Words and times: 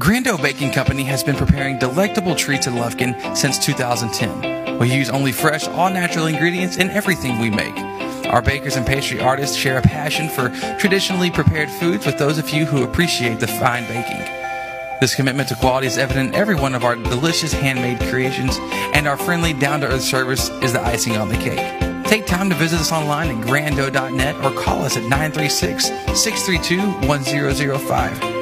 Grando 0.00 0.40
Baking 0.40 0.72
Company 0.72 1.02
has 1.04 1.22
been 1.22 1.36
preparing 1.36 1.78
delectable 1.78 2.34
treats 2.34 2.66
in 2.66 2.72
Lufkin 2.72 3.36
since 3.36 3.58
2010. 3.58 4.78
We 4.78 4.90
use 4.90 5.10
only 5.10 5.30
fresh, 5.30 5.68
all 5.68 5.90
natural 5.90 6.24
ingredients 6.24 6.78
in 6.78 6.88
everything 6.88 7.38
we 7.38 7.50
make. 7.50 7.76
Our 8.32 8.40
bakers 8.40 8.76
and 8.76 8.86
pastry 8.86 9.20
artists 9.20 9.54
share 9.54 9.76
a 9.76 9.82
passion 9.82 10.30
for 10.30 10.48
traditionally 10.78 11.30
prepared 11.30 11.68
foods 11.68 12.06
with 12.06 12.16
those 12.16 12.38
of 12.38 12.48
you 12.48 12.64
who 12.64 12.82
appreciate 12.82 13.40
the 13.40 13.46
fine 13.46 13.86
baking. 13.88 14.24
This 15.02 15.14
commitment 15.14 15.50
to 15.50 15.54
quality 15.56 15.86
is 15.86 15.98
evident 15.98 16.30
in 16.30 16.34
every 16.34 16.54
one 16.54 16.74
of 16.74 16.82
our 16.82 16.96
delicious 16.96 17.52
handmade 17.52 18.00
creations, 18.08 18.56
and 18.94 19.06
our 19.06 19.18
friendly, 19.18 19.52
down 19.52 19.82
to 19.82 19.88
earth 19.88 20.00
service 20.00 20.48
is 20.62 20.72
the 20.72 20.80
icing 20.80 21.18
on 21.18 21.28
the 21.28 21.36
cake. 21.36 22.06
Take 22.06 22.24
time 22.24 22.48
to 22.48 22.56
visit 22.56 22.80
us 22.80 22.90
online 22.90 23.28
at 23.28 23.46
grando.net 23.46 24.36
or 24.42 24.58
call 24.58 24.82
us 24.82 24.96
at 24.96 25.02
936 25.02 25.88
632 26.18 27.06
1005. 27.06 28.39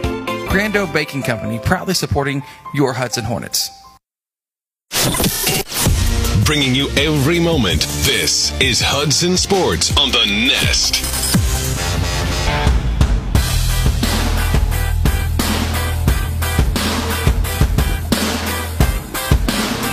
Grando 0.48 0.91
Baking 0.91 1.23
Company, 1.23 1.59
proudly 1.59 1.93
supporting 1.93 2.43
your 2.73 2.95
Hudson 2.95 3.23
Hornets. 3.23 3.70
Bringing 6.45 6.74
you 6.74 6.88
every 6.97 7.38
moment. 7.38 7.83
This 8.07 8.59
is 8.59 8.80
Hudson 8.80 9.37
Sports 9.37 9.95
on 9.98 10.11
the 10.11 10.24
Nest. 10.24 11.08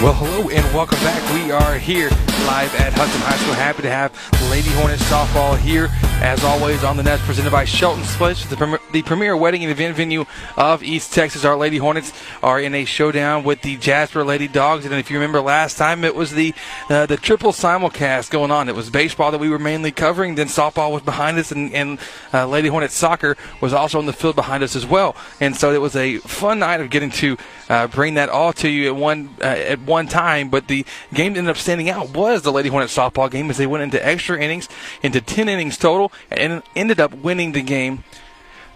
Well, 0.06 0.14
hello 0.14 0.50
and 0.50 0.64
welcome 0.72 1.00
back. 1.00 1.34
We 1.34 1.50
are 1.50 1.80
here 1.80 2.12
live 2.46 2.76
at 2.76 2.94
Hudson 2.94 3.22
High 3.22 3.38
School. 3.38 3.56
Happy 3.56 3.82
to 3.82 3.90
have 3.90 4.14
Lady 4.52 4.70
Hornets 4.70 5.02
softball 5.06 5.58
here, 5.58 5.90
as 6.22 6.44
always, 6.44 6.84
on 6.84 6.96
the 6.96 7.02
Nest, 7.02 7.24
presented 7.24 7.52
by 7.52 7.66
Shelton's 7.66 8.16
Place, 8.16 8.46
the, 8.46 8.56
premier, 8.56 8.80
the 8.92 9.02
premier 9.02 9.36
wedding 9.36 9.64
and 9.64 9.72
event 9.72 9.96
venue 9.96 10.26
of 10.58 10.84
East 10.84 11.12
Texas. 11.12 11.44
Our 11.44 11.56
Lady 11.58 11.78
Hornets 11.78 12.14
are 12.44 12.60
in 12.60 12.76
a 12.76 12.86
showdown 12.86 13.44
with 13.44 13.64
the 13.64 13.78
Jasper 13.78 14.24
Lady 14.24 14.48
Dogs, 14.48 14.86
and 14.86 14.94
if 14.94 15.10
you 15.10 15.18
remember 15.18 15.42
last 15.42 15.76
time, 15.76 16.04
it 16.04 16.14
was 16.14 16.34
the 16.34 16.54
uh, 16.88 17.08
the 17.08 17.18
triple 17.18 17.52
simulcast 17.52 18.30
going 18.30 18.52
on. 18.52 18.70
It 18.70 18.76
was 18.76 18.92
baseball 18.92 19.32
that 19.32 19.40
we 19.40 19.50
were 19.50 19.58
mainly 19.58 19.92
covering, 19.92 20.36
then 20.36 20.48
softball 20.48 20.92
was 20.92 21.02
behind 21.02 21.40
us, 21.40 21.52
and, 21.52 21.74
and 21.74 21.98
uh, 22.32 22.46
Lady 22.46 22.68
Hornets 22.68 22.94
soccer 22.94 23.36
was 23.60 23.74
also 23.74 23.98
on 23.98 24.06
the 24.06 24.14
field 24.14 24.36
behind 24.36 24.62
us 24.62 24.76
as 24.76 24.86
well. 24.86 25.16
And 25.42 25.56
so 25.56 25.74
it 25.74 25.82
was 25.82 25.96
a 25.96 26.20
fun 26.20 26.60
night 26.60 26.80
of 26.80 26.92
getting 26.92 27.10
to 27.10 27.38
uh, 27.70 27.88
bring 27.88 28.16
that 28.16 28.30
all 28.30 28.54
to 28.54 28.70
you 28.70 28.88
at 28.88 28.96
one 28.96 29.36
uh, 29.42 29.46
at 29.46 29.82
one 29.82 30.08
time. 30.08 30.50
But 30.50 30.68
the 30.68 30.86
game 31.14 31.34
that 31.34 31.40
ended 31.40 31.52
up 31.52 31.58
standing 31.58 31.90
out 31.90 32.16
was 32.16 32.42
the 32.42 32.52
Lady 32.52 32.70
Hornets 32.70 32.96
softball 32.96 33.30
game 33.30 33.50
as 33.50 33.58
they 33.58 33.68
went 33.68 33.84
into 33.84 34.06
extra 34.06 34.40
innings, 34.40 34.70
into 35.02 35.22
10 35.22 35.50
innings 35.50 35.78
total, 35.78 36.12
and 36.32 36.64
ended 36.76 37.00
up 37.00 37.14
winning 37.16 37.52
the 37.52 37.62
game. 37.62 38.04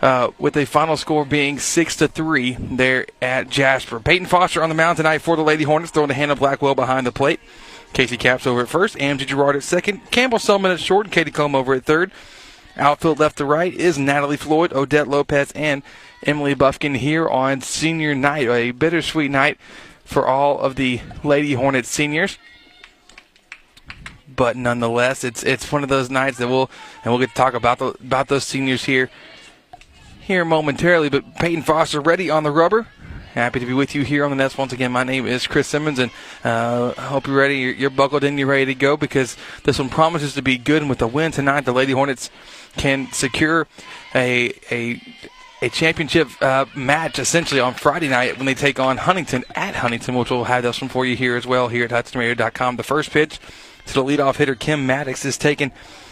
Uh, 0.01 0.31
with 0.39 0.55
a 0.55 0.63
final 0.63 0.95
score 0.95 1.25
being 1.25 1.59
six 1.59 1.97
to 1.97 2.07
three 2.07 2.53
there 2.53 3.05
at 3.21 3.49
Jasper. 3.49 3.99
Peyton 3.99 4.27
Foster 4.27 4.63
on 4.63 4.69
the 4.69 4.75
mound 4.75 4.95
tonight 4.95 5.17
for 5.17 5.35
the 5.35 5.43
Lady 5.43 5.65
Hornets, 5.65 5.91
throwing 5.91 6.07
to 6.07 6.13
Hannah 6.13 6.37
Blackwell 6.37 6.73
behind 6.73 7.05
the 7.05 7.11
plate. 7.11 7.41
Casey 7.91 8.15
Caps 8.15 8.47
over 8.47 8.61
at 8.61 8.69
first, 8.69 8.97
Amity 9.01 9.25
Gerard 9.25 9.57
at 9.57 9.63
second, 9.63 10.09
Campbell 10.09 10.39
Selman 10.39 10.71
at 10.71 10.79
short, 10.79 11.07
and 11.07 11.11
Katie 11.13 11.31
Cullum 11.31 11.53
over 11.53 11.73
at 11.73 11.83
third. 11.83 12.13
Outfield 12.79 13.19
left 13.19 13.37
to 13.37 13.45
right 13.45 13.73
is 13.73 13.97
Natalie 13.97 14.37
Floyd, 14.37 14.73
Odette 14.73 15.07
Lopez, 15.07 15.51
and 15.53 15.83
Emily 16.23 16.53
Buffkin 16.53 16.95
here 16.95 17.27
on 17.27 17.61
senior 17.61 18.15
night. 18.15 18.47
A 18.47 18.71
bittersweet 18.71 19.29
night 19.29 19.57
for 20.03 20.25
all 20.27 20.59
of 20.59 20.75
the 20.75 21.01
Lady 21.23 21.53
Hornets 21.53 21.89
seniors. 21.89 22.37
But 24.27 24.55
nonetheless, 24.55 25.23
it's 25.23 25.43
it's 25.43 25.71
one 25.71 25.83
of 25.83 25.89
those 25.89 26.09
nights 26.09 26.37
that 26.37 26.47
we'll 26.47 26.69
and 27.03 27.11
we'll 27.11 27.19
get 27.19 27.29
to 27.29 27.35
talk 27.35 27.53
about 27.53 27.79
the, 27.79 27.87
about 27.87 28.27
those 28.27 28.45
seniors 28.45 28.85
here 28.85 29.09
here 30.19 30.45
momentarily. 30.45 31.09
But 31.09 31.35
Peyton 31.35 31.63
Foster 31.63 31.99
ready 31.99 32.29
on 32.29 32.43
the 32.43 32.51
rubber. 32.51 32.87
Happy 33.33 33.59
to 33.59 33.65
be 33.65 33.73
with 33.73 33.93
you 33.93 34.03
here 34.03 34.23
on 34.23 34.31
the 34.31 34.35
Nest 34.35 34.57
once 34.57 34.73
again. 34.73 34.91
My 34.91 35.03
name 35.03 35.27
is 35.27 35.45
Chris 35.45 35.67
Simmons, 35.67 35.99
and 35.99 36.11
uh, 36.43 36.93
I 36.97 37.01
hope 37.03 37.27
you're 37.27 37.37
ready. 37.37 37.57
You're, 37.57 37.73
you're 37.73 37.89
buckled 37.91 38.23
in. 38.23 38.37
You're 38.39 38.47
ready 38.47 38.65
to 38.65 38.75
go 38.75 38.97
because 38.97 39.37
this 39.65 39.77
one 39.77 39.89
promises 39.89 40.33
to 40.33 40.41
be 40.41 40.57
good. 40.57 40.81
And 40.81 40.89
with 40.89 40.97
the 40.97 41.07
win 41.07 41.31
tonight, 41.31 41.61
the 41.61 41.71
Lady 41.71 41.91
Hornets 41.91 42.31
can 42.79 43.11
secure 43.11 43.67
a 44.15 44.53
a 44.71 45.01
a 45.61 45.69
championship 45.69 46.29
uh, 46.41 46.65
match 46.73 47.19
essentially 47.19 47.59
on 47.59 47.73
Friday 47.73 48.07
night 48.07 48.37
when 48.37 48.45
they 48.45 48.53
take 48.53 48.79
on 48.79 48.95
Huntington 48.95 49.43
at 49.55 49.75
Huntington, 49.75 50.15
which 50.15 50.31
we'll 50.31 50.45
have 50.45 50.63
this 50.63 50.81
one 50.81 50.89
for 50.89 51.05
you 51.05 51.17
here 51.17 51.35
as 51.35 51.45
well 51.45 51.67
here 51.67 51.83
at 51.83 51.91
HudsonRadio.com. 51.91 52.77
The 52.77 52.83
first 52.83 53.11
pitch 53.11 53.39
to 53.85 53.93
the 53.93 54.03
leadoff 54.03 54.37
hitter 54.37 54.55
Kim 54.55 54.85
Maddox 54.85 55.25
is 55.25 55.37
taken 55.37 55.71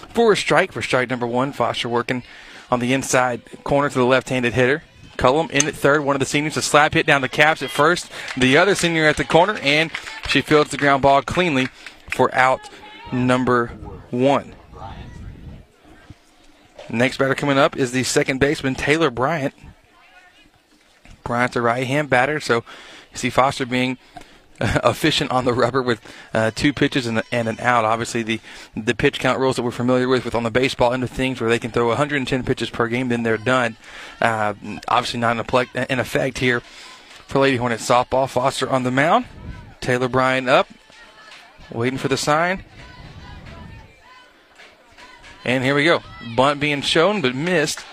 for 0.10 0.34
a 0.34 0.38
strike 0.38 0.74
for 0.74 0.82
strike 0.82 1.10
number 1.10 1.26
one. 1.26 1.54
Foster 1.54 1.88
working 1.88 2.24
on 2.70 2.82
the 2.82 2.92
inside 2.94 3.42
corner 3.64 3.88
to 3.88 3.98
the 3.98 4.06
left-handed 4.06 4.54
hitter. 4.54 4.84
Cullum 5.16 5.50
in 5.50 5.66
at 5.66 5.74
third, 5.74 6.04
one 6.04 6.16
of 6.16 6.20
the 6.20 6.26
seniors, 6.26 6.58
a 6.58 6.62
slap 6.62 6.94
hit 6.94 7.06
down 7.08 7.22
the 7.22 7.30
caps 7.30 7.64
at 7.64 7.72
first. 7.72 8.12
The 8.36 8.58
other 8.58 8.76
senior 8.76 9.06
at 9.06 9.18
the 9.18 9.24
corner, 9.24 9.58
and 9.64 9.90
she 10.28 10.42
fields 10.42 10.70
the 10.70 10.78
ground 10.78 11.02
ball 11.02 11.22
cleanly 11.22 11.70
for 12.12 12.34
out 12.36 12.60
number 13.12 13.68
one. 14.12 14.57
Next 16.90 17.18
batter 17.18 17.36
coming 17.36 17.58
up 17.58 17.76
is 17.76 17.92
the 17.92 18.04
second 18.04 18.40
baseman, 18.40 18.76
Taylor 18.76 19.12
Bryant. 19.12 19.54
Bryant's 21.24 21.56
a 21.56 21.62
right 21.62 21.86
hand 21.86 22.10
batter, 22.10 22.40
so 22.40 22.64
you 23.12 23.18
see 23.18 23.30
Foster 23.30 23.66
being 23.66 23.98
efficient 24.62 25.30
on 25.32 25.46
the 25.46 25.54
rubber 25.54 25.82
with 25.82 26.02
uh, 26.34 26.52
two 26.56 26.74
pitches 26.74 27.06
and, 27.06 27.22
and, 27.32 27.48
an 27.48 27.60
out. 27.60 27.86
Obviously, 27.86 28.24
the 28.24 28.40
the 28.76 28.96
pitch 28.96 29.20
count 29.20 29.40
rules 29.40 29.56
that 29.58 29.64
we're 29.64 29.72
familiar 29.72 30.08
with, 30.08 30.26
with 30.26 30.34
on 30.34 30.44
the 30.44 30.52
baseball 30.52 30.94
end 30.94 31.04
of 31.04 31.10
things, 31.10 31.40
where 31.40 31.50
they 31.50 31.60
can 31.60 31.72
throw 31.72 31.88
110 31.90 32.44
pitches 32.44 32.70
per 32.70 32.88
game, 32.88 33.10
then 33.10 33.24
they're 33.24 33.38
done. 33.38 33.76
Uh, 34.22 34.54
obviously, 34.88 35.20
not 35.20 35.38
in, 35.38 35.84
in 35.90 36.00
effect 36.00 36.40
here 36.40 36.62
for 37.28 37.40
Lady 37.40 37.58
Hornet 37.58 37.80
softball. 37.80 38.28
Foster 38.28 38.70
on 38.70 38.84
the 38.84 38.92
mound. 38.92 39.26
Taylor 39.82 40.08
Bryant 40.08 40.50
up, 40.50 40.68
waiting 41.72 42.00
for 42.00 42.08
the 42.08 42.18
sign. 42.18 42.64
And 45.48 45.64
here 45.64 45.74
we 45.74 45.86
go. 45.86 46.04
Bunt 46.36 46.60
being 46.60 46.82
shown 46.82 47.22
but 47.22 47.34
missed. 47.34 47.86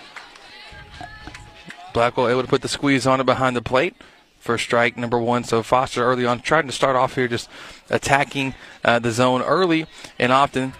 Blackwell 1.93 2.27
able 2.27 2.41
to 2.41 2.47
put 2.49 2.61
the 2.61 2.67
squeeze 2.67 3.07
on 3.07 3.21
it 3.21 3.25
behind 3.25 3.55
the 3.55 3.61
plate 3.61 3.95
for 4.39 4.57
strike 4.57 4.97
number 4.97 5.17
one. 5.17 5.45
So 5.45 5.63
Foster 5.63 6.03
early 6.03 6.25
on 6.25 6.41
trying 6.41 6.67
to 6.67 6.73
start 6.73 6.97
off 6.97 7.15
here 7.15 7.29
just 7.29 7.49
attacking 7.89 8.55
uh, 8.83 8.99
the 8.99 9.11
zone 9.11 9.41
early 9.41 9.87
and 10.19 10.33
often. 10.33 10.73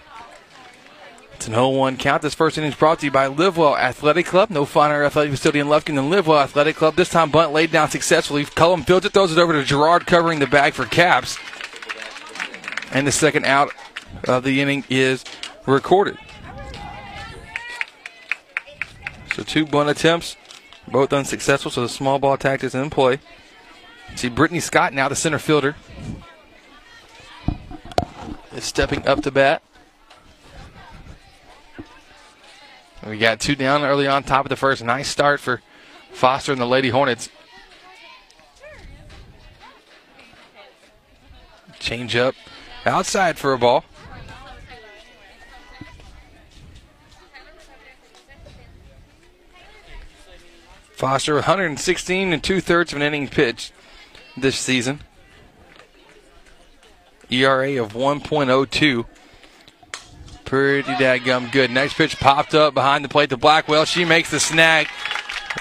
It's 1.32 1.48
an 1.48 1.54
0-1 1.54 1.98
count. 1.98 2.20
This 2.20 2.34
first 2.34 2.58
inning 2.58 2.70
is 2.70 2.76
brought 2.76 2.98
to 3.00 3.06
you 3.06 3.10
by 3.10 3.26
Livewell 3.28 3.78
Athletic 3.78 4.26
Club. 4.26 4.50
No 4.50 4.66
finer 4.66 5.02
athletic 5.02 5.32
facility 5.32 5.58
in 5.58 5.68
Lufkin 5.68 5.96
than 5.96 6.10
Livewell 6.10 6.42
Athletic 6.42 6.76
Club. 6.76 6.96
This 6.96 7.08
time 7.08 7.30
bunt 7.30 7.52
laid 7.52 7.72
down 7.72 7.88
successfully. 7.88 8.44
Cullum 8.44 8.84
fields 8.84 9.06
it, 9.06 9.12
throws 9.12 9.32
it 9.32 9.38
over 9.38 9.54
to 9.54 9.64
Gerard 9.64 10.06
covering 10.06 10.40
the 10.40 10.46
bag 10.46 10.74
for 10.74 10.84
Caps. 10.84 11.38
And 12.92 13.06
the 13.06 13.12
second 13.12 13.46
out 13.46 13.70
of 14.28 14.44
the 14.44 14.60
inning 14.60 14.84
is 14.90 15.24
recorded. 15.66 16.18
So 19.36 19.42
two 19.56 19.64
bunt 19.64 19.88
attempts, 19.88 20.36
both 20.86 21.14
unsuccessful. 21.14 21.70
So 21.70 21.80
the 21.80 21.88
small 21.88 22.18
ball 22.18 22.36
tactics 22.36 22.74
in 22.74 22.90
play. 22.90 23.20
See 24.14 24.28
Brittany 24.28 24.60
Scott 24.60 24.92
now 24.92 25.08
the 25.08 25.16
center 25.16 25.38
fielder 25.38 25.74
is 28.52 28.64
stepping 28.64 29.08
up 29.08 29.22
to 29.22 29.30
bat. 29.30 29.62
We 33.06 33.16
got 33.16 33.40
two 33.40 33.56
down 33.56 33.82
early 33.82 34.06
on 34.06 34.24
top 34.24 34.44
of 34.44 34.50
the 34.50 34.56
first. 34.56 34.84
Nice 34.84 35.08
start 35.08 35.40
for 35.40 35.62
Foster 36.12 36.52
and 36.52 36.60
the 36.60 36.66
Lady 36.66 36.90
Hornets. 36.90 37.30
Change 41.78 42.14
up 42.14 42.34
outside 42.84 43.38
for 43.38 43.54
a 43.54 43.58
ball. 43.58 43.86
Foster 50.96 51.34
116 51.34 52.32
and 52.32 52.42
two 52.42 52.58
thirds 52.62 52.90
of 52.90 52.96
an 52.96 53.02
inning 53.02 53.28
pitch 53.28 53.70
this 54.34 54.58
season. 54.58 55.00
ERA 57.28 57.82
of 57.82 57.92
1.02. 57.92 59.04
Pretty 60.46 60.92
dadgum 60.92 61.52
good. 61.52 61.70
Next 61.70 61.98
pitch 61.98 62.18
popped 62.18 62.54
up 62.54 62.72
behind 62.72 63.04
the 63.04 63.10
plate 63.10 63.28
to 63.28 63.36
Blackwell. 63.36 63.84
She 63.84 64.06
makes 64.06 64.30
the 64.30 64.40
snag 64.40 64.88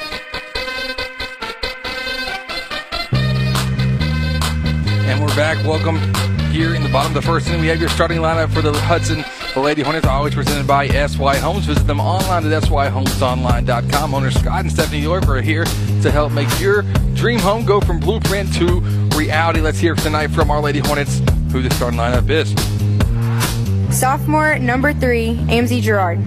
And 5.07 5.21
we're 5.21 5.35
back. 5.35 5.63
Welcome 5.65 5.97
here 6.51 6.73
in 6.73 6.81
the 6.81 6.89
bottom 6.89 7.11
of 7.15 7.21
the 7.21 7.21
first 7.21 7.47
inning. 7.47 7.61
We 7.61 7.67
have 7.67 7.79
your 7.79 7.89
starting 7.89 8.17
lineup 8.17 8.51
for 8.51 8.63
the 8.63 8.73
Hudson 8.73 9.23
the 9.53 9.59
Lady 9.59 9.81
Hornets, 9.81 10.05
are 10.05 10.17
always 10.17 10.33
presented 10.33 10.65
by 10.65 10.87
SY 10.87 11.37
Homes. 11.37 11.65
Visit 11.65 11.85
them 11.85 11.99
online 11.99 12.51
at 12.51 12.63
syhomesonline.com. 12.63 14.13
Owners 14.13 14.39
Scott 14.39 14.61
and 14.61 14.71
Stephanie 14.71 15.01
York 15.01 15.27
are 15.27 15.41
here 15.41 15.65
to 16.01 16.11
help 16.11 16.31
make 16.31 16.47
your 16.59 16.83
dream 17.13 17.39
home 17.39 17.65
go 17.65 17.81
from 17.81 17.99
blueprint 17.99 18.53
to 18.55 18.79
reality. 19.17 19.59
Let's 19.59 19.79
hear 19.79 19.95
tonight 19.95 20.27
from 20.27 20.51
our 20.51 20.61
Lady 20.61 20.79
Hornets 20.79 21.19
who 21.51 21.61
the 21.61 21.69
starting 21.75 21.99
lineup 21.99 22.29
is. 22.29 22.51
Sophomore 23.97 24.57
number 24.59 24.93
three, 24.93 25.35
Amzie 25.49 25.81
Gerard. 25.81 26.19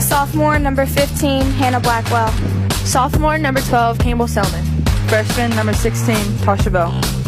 Sophomore 0.00 0.58
number 0.58 0.86
15, 0.86 1.42
Hannah 1.42 1.80
Blackwell. 1.80 2.30
Sophomore 2.84 3.38
number 3.38 3.60
12, 3.60 3.98
Campbell 3.98 4.28
Selman. 4.28 4.64
Freshman 5.08 5.50
number 5.54 5.72
16, 5.72 6.16
Tasha 6.44 6.72
Bell. 6.72 7.25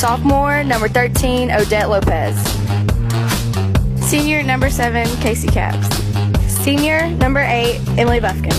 Sophomore 0.00 0.64
number 0.64 0.88
13, 0.88 1.50
Odette 1.50 1.90
Lopez. 1.90 2.34
Senior 4.02 4.42
number 4.42 4.70
7, 4.70 5.06
Casey 5.18 5.46
Caps. 5.46 5.94
Senior 6.50 7.10
number 7.10 7.40
8, 7.40 7.78
Emily 7.98 8.18
Buffkin. 8.18 8.50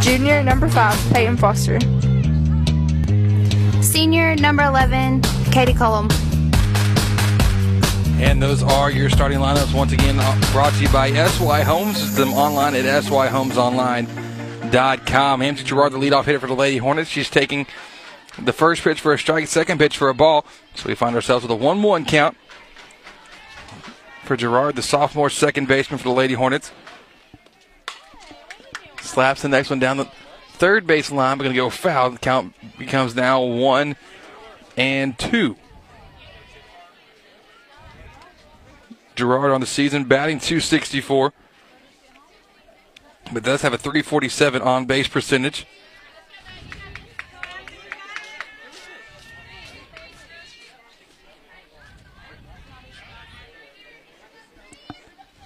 Junior 0.00 0.44
number 0.44 0.68
5, 0.68 1.12
Peyton 1.12 1.36
Foster. 1.36 1.80
Senior 3.82 4.36
number 4.36 4.62
11, 4.62 5.22
Katie 5.50 5.74
Cullum. 5.74 6.08
And 8.20 8.40
those 8.40 8.62
are 8.62 8.92
your 8.92 9.10
starting 9.10 9.40
lineups. 9.40 9.74
Once 9.74 9.92
again, 9.92 10.20
uh, 10.20 10.40
brought 10.52 10.72
to 10.74 10.82
you 10.82 10.88
by 10.90 11.10
SY 11.10 11.62
Homes. 11.62 12.14
Them 12.14 12.32
online 12.32 12.76
at 12.76 12.84
syhomesonline.com. 12.84 15.40
Amzie 15.40 15.64
Gerard, 15.64 15.92
the 15.92 15.98
leadoff 15.98 16.26
hitter 16.26 16.38
for 16.38 16.46
the 16.46 16.54
Lady 16.54 16.76
Hornets. 16.76 17.10
She's 17.10 17.28
taking 17.28 17.66
the 18.44 18.52
first 18.52 18.82
pitch 18.82 19.00
for 19.00 19.12
a 19.12 19.18
strike, 19.18 19.46
second 19.46 19.78
pitch 19.78 19.96
for 19.96 20.08
a 20.08 20.14
ball. 20.14 20.44
So 20.74 20.88
we 20.88 20.94
find 20.94 21.14
ourselves 21.14 21.42
with 21.42 21.50
a 21.50 21.56
1 21.56 21.82
1 21.82 22.04
count 22.04 22.36
for 24.24 24.36
Gerard, 24.36 24.76
the 24.76 24.82
sophomore 24.82 25.30
second 25.30 25.68
baseman 25.68 25.98
for 25.98 26.04
the 26.04 26.14
Lady 26.14 26.34
Hornets. 26.34 26.72
Slaps 29.00 29.42
the 29.42 29.48
next 29.48 29.70
one 29.70 29.78
down 29.78 29.96
the 29.96 30.08
third 30.52 30.86
base 30.86 31.10
line, 31.10 31.36
but 31.36 31.44
going 31.44 31.54
to 31.54 31.60
go 31.60 31.70
foul. 31.70 32.10
The 32.10 32.18
count 32.18 32.54
becomes 32.78 33.14
now 33.14 33.42
1 33.42 33.96
and 34.76 35.18
2. 35.18 35.56
Gerard 39.16 39.50
on 39.50 39.60
the 39.60 39.66
season 39.66 40.04
batting 40.04 40.38
264, 40.38 41.32
but 43.32 43.42
does 43.42 43.62
have 43.62 43.74
a 43.74 43.78
347 43.78 44.62
on 44.62 44.86
base 44.86 45.08
percentage. 45.08 45.66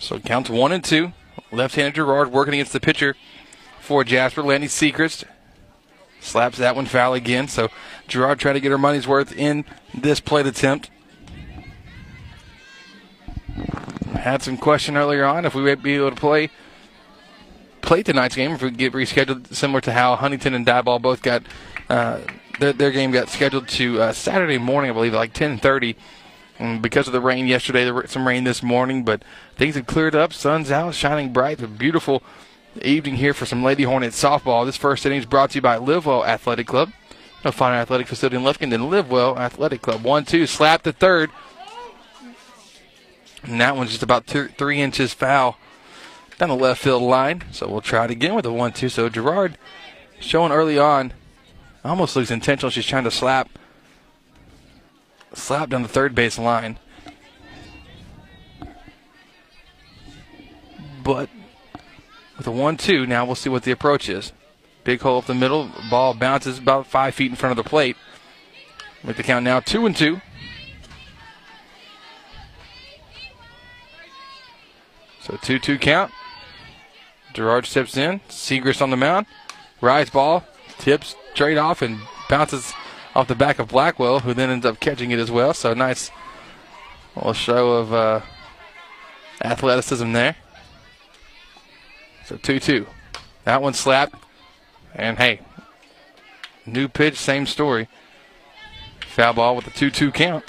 So 0.04 0.16
it 0.16 0.24
counts 0.24 0.50
one 0.50 0.70
and 0.70 0.84
two. 0.84 1.12
Left-handed 1.50 1.94
Gerard 1.94 2.30
working 2.30 2.54
against 2.54 2.74
the 2.74 2.80
pitcher 2.80 3.16
for 3.80 4.04
Jasper, 4.04 4.42
Lanny 4.42 4.66
Sechrist. 4.66 5.24
Slaps 6.20 6.58
that 6.58 6.76
one 6.76 6.84
foul 6.84 7.14
again. 7.14 7.48
So 7.48 7.68
Gerard 8.06 8.38
trying 8.38 8.54
to 8.54 8.60
get 8.60 8.70
her 8.70 8.78
money's 8.78 9.08
worth 9.08 9.34
in 9.34 9.64
this 9.94 10.20
plate 10.20 10.46
attempt. 10.46 10.90
Had 14.12 14.42
some 14.42 14.58
question 14.58 14.96
earlier 14.96 15.24
on 15.24 15.46
if 15.46 15.54
we 15.54 15.62
would 15.62 15.82
be 15.82 15.94
able 15.94 16.10
to 16.10 16.16
play 16.16 16.50
play 17.80 18.02
tonight's 18.02 18.34
game 18.34 18.52
if 18.52 18.62
we 18.62 18.70
get 18.70 18.92
rescheduled, 18.92 19.54
similar 19.54 19.80
to 19.82 19.92
how 19.92 20.16
Huntington 20.16 20.54
and 20.54 20.66
Diboll 20.66 21.00
both 21.00 21.22
got 21.22 21.42
uh, 21.90 22.20
their, 22.58 22.72
their 22.72 22.90
game 22.90 23.10
got 23.10 23.28
scheduled 23.28 23.68
to 23.68 24.00
uh, 24.00 24.12
Saturday 24.12 24.58
morning, 24.58 24.90
I 24.90 24.94
believe, 24.94 25.14
like 25.14 25.32
10:30. 25.32 25.96
And 26.58 26.80
because 26.80 27.06
of 27.06 27.12
the 27.12 27.20
rain 27.20 27.46
yesterday, 27.46 27.84
there 27.84 27.94
was 27.94 28.10
some 28.10 28.26
rain 28.26 28.44
this 28.44 28.62
morning, 28.62 29.04
but 29.04 29.22
things 29.56 29.74
have 29.74 29.86
cleared 29.86 30.14
up. 30.14 30.32
Sun's 30.32 30.70
out, 30.70 30.94
shining 30.94 31.32
bright. 31.32 31.60
A 31.60 31.66
beautiful 31.66 32.22
evening 32.82 33.16
here 33.16 33.34
for 33.34 33.46
some 33.46 33.62
Lady 33.62 33.82
Hornets 33.82 34.22
softball. 34.22 34.64
This 34.64 34.76
first 34.76 35.04
inning 35.04 35.18
is 35.18 35.26
brought 35.26 35.50
to 35.50 35.58
you 35.58 35.62
by 35.62 35.78
Livewell 35.78 36.26
Athletic 36.26 36.66
Club. 36.66 36.92
A 37.44 37.52
finer 37.52 37.76
athletic 37.76 38.06
facility 38.06 38.36
in 38.36 38.42
Lufkin 38.42 38.70
Livewell 38.70 39.36
Athletic 39.36 39.82
Club. 39.82 40.02
One, 40.02 40.24
two, 40.24 40.46
slap 40.46 40.82
the 40.82 40.92
third. 40.92 41.30
And 43.42 43.60
that 43.60 43.76
one's 43.76 43.90
just 43.90 44.02
about 44.02 44.26
two, 44.26 44.48
three 44.48 44.80
inches 44.80 45.12
foul 45.12 45.58
down 46.38 46.48
the 46.48 46.56
left 46.56 46.80
field 46.80 47.02
line. 47.02 47.42
So 47.52 47.68
we'll 47.68 47.80
try 47.80 48.04
it 48.06 48.10
again 48.10 48.34
with 48.34 48.46
a 48.46 48.52
one, 48.52 48.72
two. 48.72 48.88
So 48.88 49.08
Gerard 49.08 49.58
showing 50.20 50.52
early 50.52 50.78
on, 50.78 51.12
almost 51.84 52.16
looks 52.16 52.30
intentional. 52.30 52.70
She's 52.70 52.86
trying 52.86 53.04
to 53.04 53.10
slap 53.10 53.50
slap 55.34 55.70
down 55.70 55.82
the 55.82 55.88
third 55.88 56.14
base 56.14 56.38
line. 56.38 56.78
But 61.02 61.28
with 62.38 62.46
a 62.46 62.50
1 62.50 62.76
2, 62.76 63.06
now 63.06 63.24
we'll 63.24 63.34
see 63.34 63.50
what 63.50 63.62
the 63.62 63.70
approach 63.70 64.08
is. 64.08 64.32
Big 64.84 65.00
hole 65.00 65.18
up 65.18 65.26
the 65.26 65.34
middle. 65.34 65.70
Ball 65.90 66.14
bounces 66.14 66.58
about 66.58 66.86
five 66.86 67.14
feet 67.14 67.30
in 67.30 67.36
front 67.36 67.58
of 67.58 67.62
the 67.62 67.68
plate. 67.68 67.96
With 69.02 69.16
the 69.16 69.22
count 69.22 69.44
now 69.44 69.60
2 69.60 69.86
and 69.86 69.96
2. 69.96 70.20
So 75.20 75.38
2 75.42 75.58
2 75.58 75.78
count. 75.78 76.12
Gerard 77.32 77.66
steps 77.66 77.96
in. 77.96 78.20
Sechrist 78.28 78.80
on 78.82 78.90
the 78.90 78.96
mound. 78.96 79.26
Rise 79.80 80.10
ball. 80.10 80.44
Tips 80.78 81.16
straight 81.34 81.58
off 81.58 81.82
and 81.82 81.98
bounces 82.28 82.74
off 83.14 83.28
the 83.28 83.34
back 83.34 83.58
of 83.58 83.68
Blackwell, 83.68 84.20
who 84.20 84.34
then 84.34 84.50
ends 84.50 84.66
up 84.66 84.80
catching 84.80 85.10
it 85.10 85.18
as 85.18 85.30
well. 85.30 85.54
So 85.54 85.72
nice 85.74 86.10
little 87.14 87.32
show 87.32 87.72
of 87.72 87.92
uh, 87.92 88.20
athleticism 89.42 90.12
there. 90.12 90.36
So 92.24 92.36
2 92.36 92.58
2. 92.58 92.86
That 93.44 93.62
one 93.62 93.74
slapped. 93.74 94.16
And 94.94 95.18
hey, 95.18 95.40
new 96.66 96.88
pitch, 96.88 97.16
same 97.16 97.46
story. 97.46 97.88
Foul 99.06 99.34
ball 99.34 99.56
with 99.56 99.66
a 99.66 99.70
2 99.70 99.90
2 99.90 100.10
count. 100.10 100.44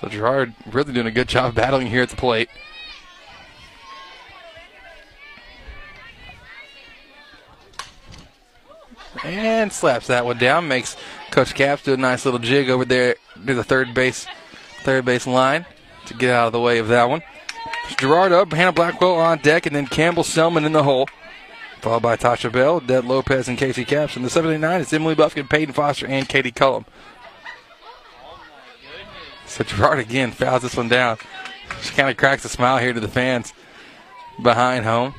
So 0.00 0.08
Gerard 0.08 0.54
really 0.70 0.92
doing 0.92 1.06
a 1.06 1.10
good 1.10 1.28
job 1.28 1.54
battling 1.54 1.88
here 1.88 2.02
at 2.02 2.10
the 2.10 2.16
plate. 2.16 2.48
And 9.22 9.72
slaps 9.72 10.06
that 10.08 10.24
one 10.24 10.38
down. 10.38 10.68
Makes 10.68 10.96
Coach 11.30 11.54
Caps 11.54 11.82
do 11.82 11.94
a 11.94 11.96
nice 11.96 12.24
little 12.24 12.40
jig 12.40 12.70
over 12.70 12.84
there 12.84 13.16
to 13.46 13.54
the 13.54 13.64
third 13.64 13.94
base, 13.94 14.26
third 14.82 15.04
base 15.04 15.26
line 15.26 15.66
to 16.06 16.14
get 16.14 16.30
out 16.30 16.48
of 16.48 16.52
the 16.52 16.60
way 16.60 16.78
of 16.78 16.88
that 16.88 17.08
one. 17.08 17.22
Gerard 17.98 18.32
up, 18.32 18.52
Hannah 18.52 18.72
Blackwell 18.72 19.14
on 19.14 19.38
deck, 19.38 19.66
and 19.66 19.76
then 19.76 19.86
Campbell 19.86 20.24
Selman 20.24 20.64
in 20.64 20.72
the 20.72 20.82
hole. 20.82 21.08
Followed 21.80 22.00
by 22.00 22.16
Tasha 22.16 22.50
Bell, 22.50 22.80
Deb 22.80 23.04
Lopez, 23.04 23.46
and 23.46 23.58
Casey 23.58 23.84
Caps. 23.84 24.16
And 24.16 24.24
the 24.24 24.30
79 24.30 24.80
is 24.80 24.92
Emily 24.92 25.14
Buffkin, 25.14 25.48
Peyton 25.48 25.74
Foster, 25.74 26.06
and 26.06 26.28
Katie 26.28 26.50
Cullum. 26.50 26.86
So 29.46 29.64
Gerard 29.64 29.98
again 29.98 30.30
fouls 30.30 30.62
this 30.62 30.76
one 30.76 30.88
down. 30.88 31.18
She 31.82 31.94
kind 31.94 32.08
of 32.08 32.16
cracks 32.16 32.44
a 32.44 32.48
smile 32.48 32.78
here 32.78 32.94
to 32.94 33.00
the 33.00 33.08
fans 33.08 33.52
behind 34.42 34.84
home. 34.86 35.14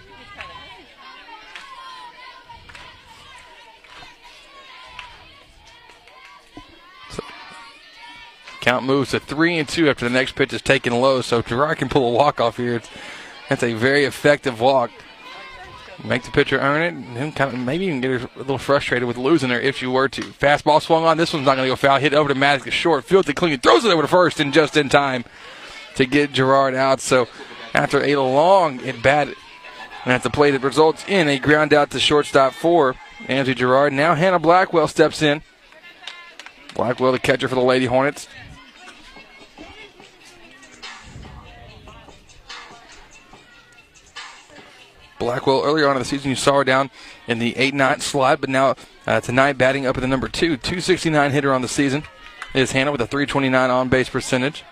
Count 8.65 8.83
moves 8.83 9.11
to 9.11 9.19
three 9.19 9.59
and 9.59 9.69
two 9.69 9.87
after 9.87 10.05
the 10.05 10.11
next 10.11 10.33
pitch 10.35 10.51
is 10.51 10.59
taken 10.59 10.91
low. 10.99 11.21
So 11.21 11.43
Gerard 11.43 11.77
can 11.77 11.87
pull 11.87 12.09
a 12.09 12.11
walk 12.11 12.41
off 12.41 12.57
here. 12.57 12.81
That's 13.47 13.61
a 13.61 13.73
very 13.73 14.05
effective 14.05 14.59
walk. 14.59 14.89
Make 16.03 16.23
the 16.23 16.31
pitcher 16.31 16.59
earn 16.59 16.81
it, 16.81 16.93
and 17.17 17.35
kind 17.35 17.53
of 17.53 17.59
maybe 17.59 17.85
even 17.85 18.01
get 18.01 18.23
a 18.23 18.29
little 18.35 18.57
frustrated 18.57 19.07
with 19.07 19.17
losing 19.17 19.51
her 19.51 19.59
if 19.59 19.77
she 19.77 19.85
were 19.85 20.09
to. 20.09 20.21
Fastball 20.21 20.81
swung 20.81 21.05
on. 21.05 21.15
This 21.17 21.31
one's 21.31 21.45
not 21.45 21.55
going 21.55 21.67
to 21.67 21.71
go 21.71 21.75
foul. 21.75 21.99
Hit 21.99 22.15
over 22.15 22.27
to 22.27 22.35
Maddox, 22.35 22.73
short 22.73 23.05
field 23.05 23.27
to 23.27 23.33
clean. 23.33 23.57
Throws 23.59 23.85
it 23.85 23.91
over 23.91 24.01
to 24.01 24.07
first, 24.07 24.39
and 24.39 24.51
just 24.51 24.75
in 24.75 24.89
time 24.89 25.23
to 25.95 26.07
get 26.07 26.33
Gerard 26.33 26.73
out. 26.73 26.99
So 27.01 27.27
after 27.75 28.03
a 28.03 28.15
long 28.15 28.81
at 28.81 29.01
bat 29.03 29.27
and 30.03 30.13
at 30.13 30.23
the 30.23 30.31
plate, 30.31 30.51
that 30.51 30.63
results 30.63 31.05
in 31.07 31.27
a 31.27 31.37
ground 31.37 31.71
out 31.71 31.91
to 31.91 31.99
shortstop 31.99 32.53
for 32.53 32.95
Angie 33.27 33.53
Gerard. 33.53 33.93
Now 33.93 34.15
Hannah 34.15 34.39
Blackwell 34.39 34.87
steps 34.87 35.21
in. 35.21 35.43
Blackwell, 36.73 37.13
the 37.13 37.19
catcher 37.19 37.47
for 37.47 37.55
the 37.55 37.61
Lady 37.61 37.85
Hornets. 37.85 38.27
Blackwell 45.17 45.63
earlier 45.63 45.87
on 45.87 45.95
in 45.95 45.99
the 45.99 46.05
season, 46.05 46.29
you 46.29 46.35
saw 46.35 46.57
her 46.57 46.63
down 46.63 46.91
in 47.27 47.39
the 47.39 47.55
8 47.57 47.73
9 47.73 47.99
slot, 48.01 48.41
but 48.41 48.49
now 48.49 48.75
uh, 49.07 49.21
tonight 49.21 49.57
batting 49.57 49.85
up 49.85 49.97
at 49.97 50.01
the 50.01 50.07
number 50.07 50.27
2. 50.27 50.57
269 50.57 51.31
hitter 51.31 51.53
on 51.53 51.61
the 51.61 51.67
season 51.67 52.03
is 52.53 52.71
Hannah 52.71 52.91
with 52.91 53.01
a 53.01 53.07
329 53.07 53.69
on 53.69 53.89
base 53.89 54.09
percentage. 54.09 54.63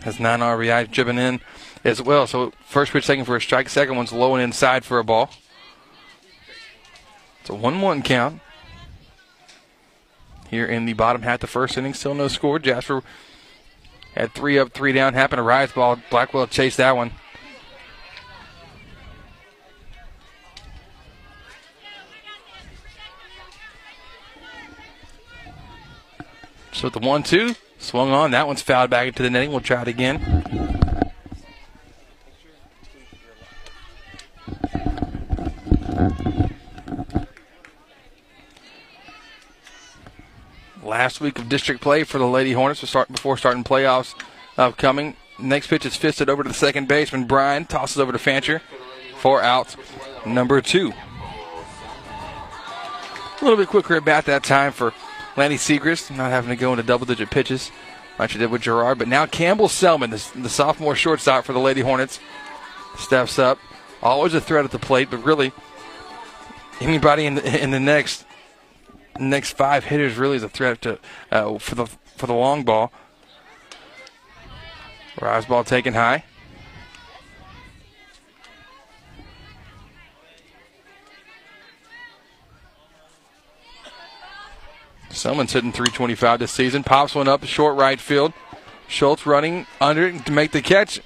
Has 0.00 0.20
9 0.20 0.40
RBI 0.40 0.90
driven 0.90 1.18
in 1.18 1.40
as 1.82 2.00
well. 2.00 2.26
So 2.26 2.52
first 2.66 2.92
pitch 2.92 3.06
taken 3.06 3.24
for 3.24 3.36
a 3.36 3.40
strike, 3.40 3.68
second 3.68 3.96
one's 3.96 4.12
low 4.12 4.34
and 4.34 4.42
inside 4.42 4.84
for 4.84 4.98
a 4.98 5.04
ball. 5.04 5.30
It's 7.40 7.50
a 7.50 7.54
1 7.54 7.80
1 7.80 8.02
count. 8.02 8.40
Here 10.48 10.66
in 10.66 10.84
the 10.84 10.92
bottom 10.92 11.22
half, 11.22 11.40
the 11.40 11.46
first 11.46 11.76
inning, 11.76 11.94
still 11.94 12.14
no 12.14 12.28
score. 12.28 12.58
Jasper 12.58 13.02
had 14.14 14.32
three 14.32 14.58
up, 14.58 14.72
three 14.72 14.92
down. 14.92 15.14
Happened 15.14 15.38
to 15.38 15.42
rise 15.42 15.72
ball. 15.72 15.98
Blackwell 16.10 16.46
chased 16.46 16.76
that 16.76 16.96
one. 16.96 17.12
So 26.72 26.88
the 26.90 26.98
one 26.98 27.22
two 27.22 27.54
swung 27.78 28.10
on. 28.10 28.32
That 28.32 28.46
one's 28.46 28.62
fouled 28.62 28.90
back 28.90 29.06
into 29.06 29.22
the 29.22 29.30
netting. 29.30 29.50
We'll 29.50 29.60
try 29.60 29.82
it 29.82 29.88
again. 29.88 30.83
Last 40.84 41.20
week 41.20 41.38
of 41.38 41.48
district 41.48 41.80
play 41.80 42.04
for 42.04 42.18
the 42.18 42.26
Lady 42.26 42.52
Hornets 42.52 42.80
before 42.80 43.38
starting 43.38 43.64
playoffs 43.64 44.14
upcoming. 44.58 45.16
Next 45.38 45.68
pitch 45.68 45.86
is 45.86 45.96
fisted 45.96 46.28
over 46.28 46.42
to 46.42 46.48
the 46.48 46.54
second 46.54 46.88
baseman. 46.88 47.24
Bryant 47.24 47.70
tosses 47.70 47.98
over 47.98 48.12
to 48.12 48.18
Fancher 48.18 48.60
for 49.16 49.42
out 49.42 49.74
number 50.26 50.60
two. 50.60 50.92
A 53.40 53.44
little 53.44 53.56
bit 53.56 53.68
quicker 53.68 53.96
at 53.96 54.04
bat 54.04 54.26
that 54.26 54.44
time 54.44 54.72
for 54.72 54.92
Lanny 55.36 55.56
Segrist, 55.56 56.14
not 56.14 56.30
having 56.30 56.50
to 56.50 56.56
go 56.56 56.72
into 56.72 56.82
double 56.82 57.06
digit 57.06 57.30
pitches 57.30 57.70
like 58.18 58.30
she 58.30 58.38
did 58.38 58.50
with 58.50 58.62
Gerard. 58.62 58.98
But 58.98 59.08
now 59.08 59.24
Campbell 59.26 59.68
Selman, 59.68 60.10
the, 60.10 60.30
the 60.36 60.50
sophomore 60.50 60.94
shortstop 60.94 61.44
for 61.44 61.54
the 61.54 61.58
Lady 61.58 61.80
Hornets, 61.80 62.20
steps 62.98 63.38
up. 63.38 63.58
Always 64.02 64.34
a 64.34 64.40
threat 64.40 64.66
at 64.66 64.70
the 64.70 64.78
plate, 64.78 65.08
but 65.10 65.24
really 65.24 65.50
anybody 66.80 67.24
in 67.24 67.36
the, 67.36 67.62
in 67.62 67.70
the 67.70 67.80
next 67.80 68.26
next 69.18 69.52
five 69.52 69.84
hitters 69.84 70.16
really 70.16 70.36
is 70.36 70.42
a 70.42 70.48
threat 70.48 70.82
to 70.82 70.98
uh, 71.30 71.58
for 71.58 71.74
the 71.74 71.86
for 72.16 72.26
the 72.26 72.34
long 72.34 72.64
ball. 72.64 72.92
Rise 75.20 75.46
ball 75.46 75.64
taken 75.64 75.94
high. 75.94 76.24
Someone's 85.10 85.52
hitting 85.52 85.70
325 85.70 86.40
this 86.40 86.50
season. 86.50 86.82
Pops 86.82 87.14
one 87.14 87.28
up 87.28 87.44
short 87.44 87.76
right 87.76 88.00
field. 88.00 88.32
Schultz 88.88 89.24
running 89.24 89.66
under 89.80 90.18
to 90.18 90.32
make 90.32 90.50
the 90.50 90.60
catch. 90.60 91.00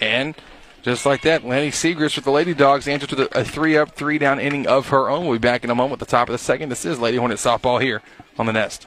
And 0.00 0.36
just 0.82 1.06
like 1.06 1.22
that, 1.22 1.44
Lanny 1.44 1.70
Segrist 1.70 2.16
with 2.16 2.24
the 2.24 2.30
Lady 2.30 2.54
Dogs 2.54 2.88
answers 2.88 3.10
to 3.10 3.38
a 3.38 3.44
three 3.44 3.76
up, 3.76 3.92
three 3.92 4.18
down 4.18 4.40
inning 4.40 4.66
of 4.66 4.88
her 4.88 5.08
own. 5.08 5.24
We'll 5.24 5.38
be 5.38 5.38
back 5.38 5.64
in 5.64 5.70
a 5.70 5.74
moment 5.74 6.00
at 6.02 6.08
the 6.08 6.10
top 6.10 6.28
of 6.28 6.32
the 6.32 6.38
second. 6.38 6.68
This 6.68 6.84
is 6.84 6.98
Lady 6.98 7.16
Hornet 7.16 7.38
softball 7.38 7.80
here 7.80 8.02
on 8.38 8.46
the 8.46 8.52
Nest. 8.52 8.86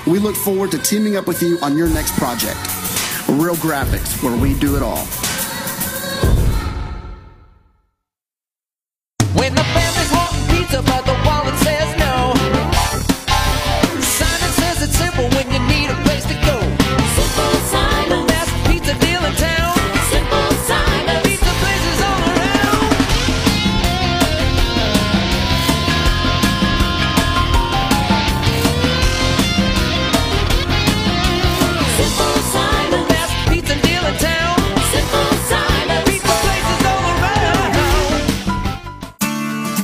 We 0.07 0.17
look 0.17 0.35
forward 0.35 0.71
to 0.71 0.79
teaming 0.79 1.15
up 1.15 1.27
with 1.27 1.43
you 1.43 1.59
on 1.61 1.77
your 1.77 1.87
next 1.87 2.17
project. 2.17 2.57
Real 3.29 3.55
Graphics, 3.55 4.23
where 4.23 4.35
we 4.35 4.55
do 4.55 4.75
it 4.75 4.81
all. 4.81 5.05
When 9.37 9.53
the 9.53 9.63
family's 9.63 10.11
pizza, 10.49 10.81
the 10.81 11.30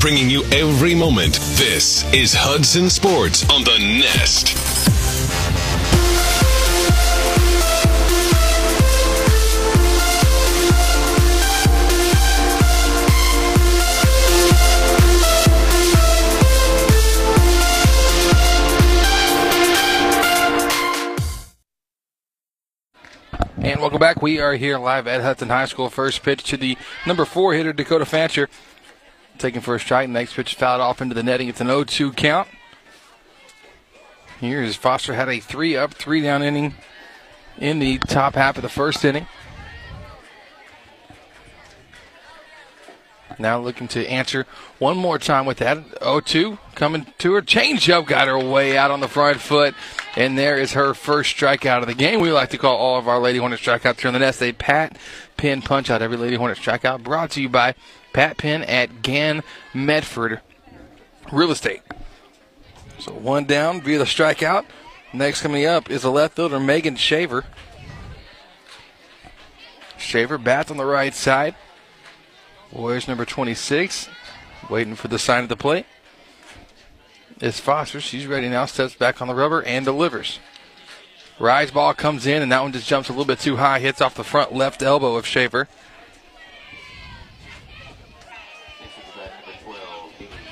bringing 0.00 0.30
you 0.30 0.42
every 0.44 0.94
moment. 0.94 1.34
This 1.58 2.10
is 2.14 2.32
Hudson 2.32 2.88
Sports 2.88 3.48
on 3.50 3.64
the 3.64 3.78
Nest. 3.78 4.56
And 23.62 23.78
welcome 23.82 23.98
back. 23.98 24.22
We 24.22 24.40
are 24.40 24.54
here 24.54 24.78
live 24.78 25.06
at 25.06 25.20
Hudson 25.20 25.50
High 25.50 25.66
School. 25.66 25.90
First 25.90 26.22
pitch 26.22 26.42
to 26.44 26.56
the 26.56 26.78
number 27.06 27.26
four 27.26 27.52
hitter, 27.52 27.74
Dakota 27.74 28.06
Fancher. 28.06 28.48
Taking 29.40 29.62
first 29.62 29.86
strike. 29.86 30.10
Next 30.10 30.34
pitch 30.34 30.54
fouled 30.54 30.82
off 30.82 31.00
into 31.00 31.14
the 31.14 31.22
netting. 31.22 31.48
It's 31.48 31.62
an 31.62 31.68
0 31.68 31.84
2 31.84 32.12
count. 32.12 32.46
Here's 34.38 34.76
Foster 34.76 35.14
had 35.14 35.30
a 35.30 35.40
three 35.40 35.78
up, 35.78 35.94
three 35.94 36.20
down 36.20 36.42
inning 36.42 36.74
in 37.56 37.78
the 37.78 37.96
top 37.96 38.34
half 38.34 38.56
of 38.56 38.62
the 38.62 38.68
first 38.68 39.02
inning. 39.02 39.26
Now 43.38 43.58
looking 43.58 43.88
to 43.88 44.06
answer 44.06 44.46
one 44.78 44.98
more 44.98 45.18
time 45.18 45.46
with 45.46 45.56
that 45.58 45.78
0 46.00 46.20
2 46.20 46.58
coming 46.74 47.06
to 47.16 47.32
her. 47.32 47.40
Changeup 47.40 48.06
got 48.06 48.28
her 48.28 48.38
way 48.38 48.76
out 48.76 48.90
on 48.90 49.00
the 49.00 49.08
front 49.08 49.40
foot. 49.40 49.74
And 50.16 50.36
there 50.36 50.58
is 50.58 50.72
her 50.72 50.92
first 50.92 51.34
strikeout 51.34 51.80
of 51.80 51.86
the 51.86 51.94
game. 51.94 52.20
We 52.20 52.30
like 52.30 52.50
to 52.50 52.58
call 52.58 52.76
all 52.76 52.98
of 52.98 53.08
our 53.08 53.18
Lady 53.18 53.38
Hornet 53.38 53.60
strikeouts 53.60 54.00
here 54.00 54.08
on 54.08 54.12
the 54.12 54.18
nest 54.18 54.42
a 54.42 54.52
Pat 54.52 54.98
Penn 55.38 55.62
punch 55.62 55.88
out. 55.88 56.02
Every 56.02 56.18
Lady 56.18 56.36
Hornet 56.36 56.58
strikeout 56.58 57.02
brought 57.02 57.30
to 57.30 57.40
you 57.40 57.48
by 57.48 57.74
Pat 58.12 58.36
Penn 58.36 58.62
at 58.62 59.02
Gann 59.02 59.42
Medford 59.72 60.40
Real 61.32 61.50
Estate. 61.50 61.82
So 62.98 63.12
one 63.12 63.44
down 63.44 63.80
via 63.80 63.98
the 63.98 64.04
strikeout. 64.04 64.64
Next 65.12 65.42
coming 65.42 65.66
up 65.66 65.90
is 65.90 66.02
the 66.02 66.10
left 66.10 66.36
fielder 66.36 66.60
Megan 66.60 66.96
Shaver. 66.96 67.44
Shaver 69.96 70.38
bats 70.38 70.70
on 70.70 70.76
the 70.76 70.84
right 70.84 71.14
side. 71.14 71.54
Warriors 72.72 73.08
number 73.08 73.24
26, 73.24 74.08
waiting 74.68 74.94
for 74.94 75.08
the 75.08 75.18
sign 75.18 75.42
of 75.42 75.48
the 75.48 75.56
plate. 75.56 75.86
It's 77.40 77.58
Foster. 77.58 78.00
She's 78.00 78.26
ready 78.26 78.48
now. 78.48 78.66
Steps 78.66 78.94
back 78.94 79.20
on 79.20 79.28
the 79.28 79.34
rubber 79.34 79.62
and 79.62 79.84
delivers. 79.84 80.38
Rise 81.38 81.70
ball 81.70 81.94
comes 81.94 82.26
in, 82.26 82.42
and 82.42 82.52
that 82.52 82.62
one 82.62 82.72
just 82.72 82.86
jumps 82.86 83.08
a 83.08 83.12
little 83.12 83.24
bit 83.24 83.40
too 83.40 83.56
high. 83.56 83.78
Hits 83.78 84.00
off 84.00 84.14
the 84.14 84.22
front 84.22 84.52
left 84.52 84.82
elbow 84.82 85.16
of 85.16 85.26
Shaver. 85.26 85.68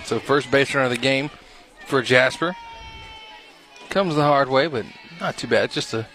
So 0.09 0.19
first 0.19 0.51
base 0.51 0.75
runner 0.75 0.87
of 0.87 0.91
the 0.91 0.97
game 0.97 1.29
for 1.85 2.01
Jasper. 2.01 2.57
Comes 3.91 4.15
the 4.15 4.23
hard 4.23 4.49
way, 4.49 4.67
but 4.67 4.87
not 5.21 5.37
too 5.37 5.47
bad. 5.47 5.65
It's 5.65 5.75
just 5.75 5.93
a 5.93 6.09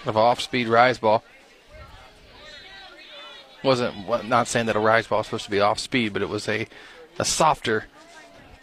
kind 0.00 0.08
of 0.08 0.18
off-speed 0.18 0.68
rise 0.68 0.98
ball. 0.98 1.24
Wasn't 3.64 4.06
wa- 4.06 4.20
not 4.20 4.48
saying 4.48 4.66
that 4.66 4.76
a 4.76 4.80
rise 4.80 5.06
ball 5.06 5.20
is 5.20 5.28
supposed 5.28 5.46
to 5.46 5.50
be 5.50 5.60
off 5.60 5.78
speed, 5.78 6.12
but 6.12 6.20
it 6.20 6.28
was 6.28 6.46
a 6.46 6.66
a 7.18 7.24
softer 7.24 7.86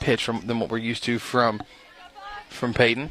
pitch 0.01 0.23
from 0.23 0.45
than 0.45 0.59
what 0.59 0.69
we're 0.69 0.77
used 0.77 1.03
to 1.05 1.17
from 1.17 1.63
from 2.47 2.71
Peyton. 2.75 3.09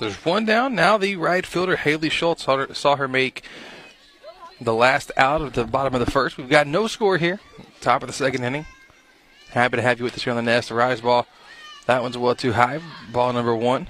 There's 0.00 0.16
one 0.24 0.44
down. 0.44 0.74
Now 0.74 0.98
the 0.98 1.14
right 1.14 1.46
fielder 1.46 1.76
Haley 1.76 2.08
Schultz 2.08 2.42
saw 2.42 2.56
her, 2.56 2.74
saw 2.74 2.96
her 2.96 3.06
make 3.06 3.44
the 4.60 4.74
last 4.74 5.12
out 5.16 5.42
of 5.42 5.52
the 5.52 5.64
bottom 5.64 5.94
of 5.94 6.00
the 6.00 6.10
first. 6.10 6.36
We've 6.36 6.48
got 6.48 6.66
no 6.66 6.86
score 6.86 7.18
here. 7.18 7.40
Top 7.80 8.02
of 8.02 8.08
the 8.08 8.12
second 8.12 8.44
inning. 8.44 8.66
Happy 9.50 9.76
to 9.76 9.82
have 9.82 9.98
you 9.98 10.04
with 10.04 10.14
us 10.14 10.24
here 10.24 10.32
on 10.32 10.36
the 10.36 10.42
nest. 10.42 10.68
The 10.68 10.74
rise 10.74 11.00
ball. 11.00 11.26
That 11.86 12.02
one's 12.02 12.18
well 12.18 12.34
too 12.34 12.52
high. 12.52 12.80
Ball 13.12 13.32
number 13.32 13.54
one. 13.54 13.88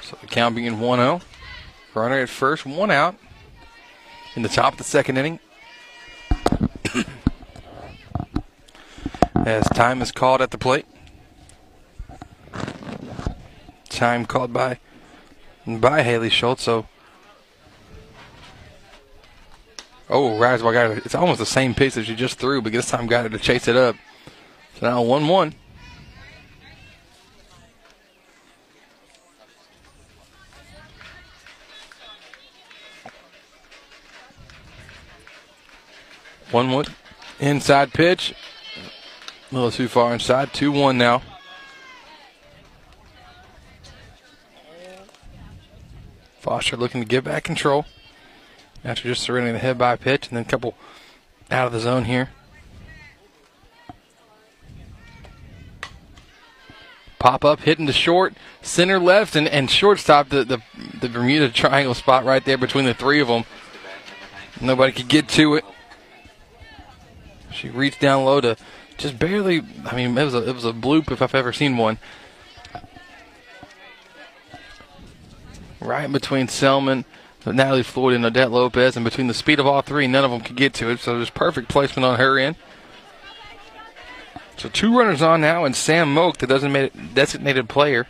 So 0.00 0.16
the 0.20 0.26
count 0.28 0.54
being 0.54 0.78
1 0.78 0.98
0. 0.98 1.20
Runner 1.94 2.20
at 2.20 2.28
first, 2.28 2.64
one 2.64 2.92
out. 2.92 3.16
In 4.36 4.42
the 4.42 4.48
top 4.48 4.72
of 4.74 4.78
the 4.78 4.84
second 4.84 5.16
inning. 5.16 5.40
As 9.34 9.68
time 9.70 10.00
is 10.02 10.12
called 10.12 10.40
at 10.40 10.50
the 10.50 10.58
plate. 10.58 10.86
Time 13.88 14.26
called 14.26 14.52
by 14.52 14.78
by 15.66 16.02
Haley 16.02 16.30
Schultz. 16.30 16.62
So, 16.62 16.86
oh, 20.10 20.30
Riseball 20.30 20.72
got 20.72 20.90
it. 20.90 21.06
It's 21.06 21.14
almost 21.14 21.38
the 21.38 21.46
same 21.46 21.74
pitch 21.74 21.94
that 21.94 22.04
she 22.04 22.14
just 22.14 22.38
threw, 22.38 22.60
but 22.60 22.72
this 22.72 22.90
time 22.90 23.06
got 23.06 23.24
her 23.24 23.28
to 23.30 23.38
chase 23.38 23.68
it 23.68 23.76
up. 23.76 23.96
So 24.78 24.88
now 24.88 25.02
one 25.02 25.28
one. 25.28 25.54
One 36.50 36.70
one 36.70 36.86
inside 37.40 37.92
pitch. 37.92 38.34
A 39.50 39.54
little 39.54 39.70
too 39.70 39.88
far 39.88 40.12
inside. 40.12 40.52
2 40.52 40.72
1 40.72 40.98
now. 40.98 41.22
Foster 46.56 46.78
looking 46.78 47.02
to 47.02 47.06
get 47.06 47.22
back 47.22 47.44
control 47.44 47.84
after 48.82 49.02
just 49.02 49.22
surrendering 49.22 49.52
the 49.52 49.58
head 49.58 49.76
by 49.76 49.94
pitch 49.94 50.28
and 50.28 50.38
then 50.38 50.44
a 50.46 50.48
couple 50.48 50.74
out 51.50 51.66
of 51.66 51.72
the 51.74 51.80
zone 51.80 52.06
here. 52.06 52.30
Pop 57.18 57.44
up, 57.44 57.60
hitting 57.60 57.84
the 57.84 57.92
short, 57.92 58.32
center 58.62 58.98
left, 58.98 59.36
and, 59.36 59.46
and 59.46 59.70
shortstop, 59.70 60.30
the, 60.30 60.44
the, 60.44 60.62
the 60.98 61.10
Bermuda 61.10 61.50
Triangle 61.50 61.92
spot 61.92 62.24
right 62.24 62.42
there 62.42 62.56
between 62.56 62.86
the 62.86 62.94
three 62.94 63.20
of 63.20 63.28
them. 63.28 63.44
Nobody 64.58 64.92
could 64.92 65.08
get 65.08 65.28
to 65.28 65.56
it. 65.56 65.64
She 67.52 67.68
reached 67.68 68.00
down 68.00 68.24
low 68.24 68.40
to 68.40 68.56
just 68.96 69.18
barely. 69.18 69.60
I 69.84 69.94
mean, 69.94 70.16
it 70.16 70.24
was 70.24 70.34
a 70.34 70.48
it 70.48 70.54
was 70.54 70.64
a 70.64 70.72
bloop 70.72 71.10
if 71.10 71.20
I've 71.20 71.34
ever 71.34 71.52
seen 71.52 71.76
one. 71.76 71.98
Right 75.80 76.10
between 76.10 76.48
Selman, 76.48 77.04
Natalie 77.44 77.82
Floyd, 77.82 78.14
and 78.14 78.24
Odette 78.24 78.50
Lopez, 78.50 78.96
and 78.96 79.04
between 79.04 79.28
the 79.28 79.34
speed 79.34 79.60
of 79.60 79.66
all 79.66 79.82
three, 79.82 80.06
none 80.06 80.24
of 80.24 80.30
them 80.30 80.40
could 80.40 80.56
get 80.56 80.74
to 80.74 80.90
it. 80.90 81.00
So 81.00 81.16
there's 81.16 81.30
perfect 81.30 81.68
placement 81.68 82.04
on 82.04 82.18
her 82.18 82.38
end. 82.38 82.56
So 84.56 84.68
two 84.68 84.96
runners 84.96 85.22
on 85.22 85.40
now, 85.40 85.64
and 85.64 85.76
Sam 85.76 86.12
Moak, 86.12 86.38
the 86.38 86.46
designated 86.46 87.14
designated 87.14 87.68
player 87.68 88.06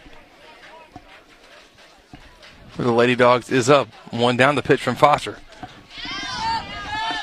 for 2.71 2.83
the 2.83 2.93
Lady 2.93 3.17
Dogs, 3.17 3.51
is 3.51 3.69
up. 3.69 3.89
One 4.11 4.37
down 4.37 4.55
the 4.55 4.63
pitch 4.63 4.81
from 4.81 4.95
Foster. 4.95 5.39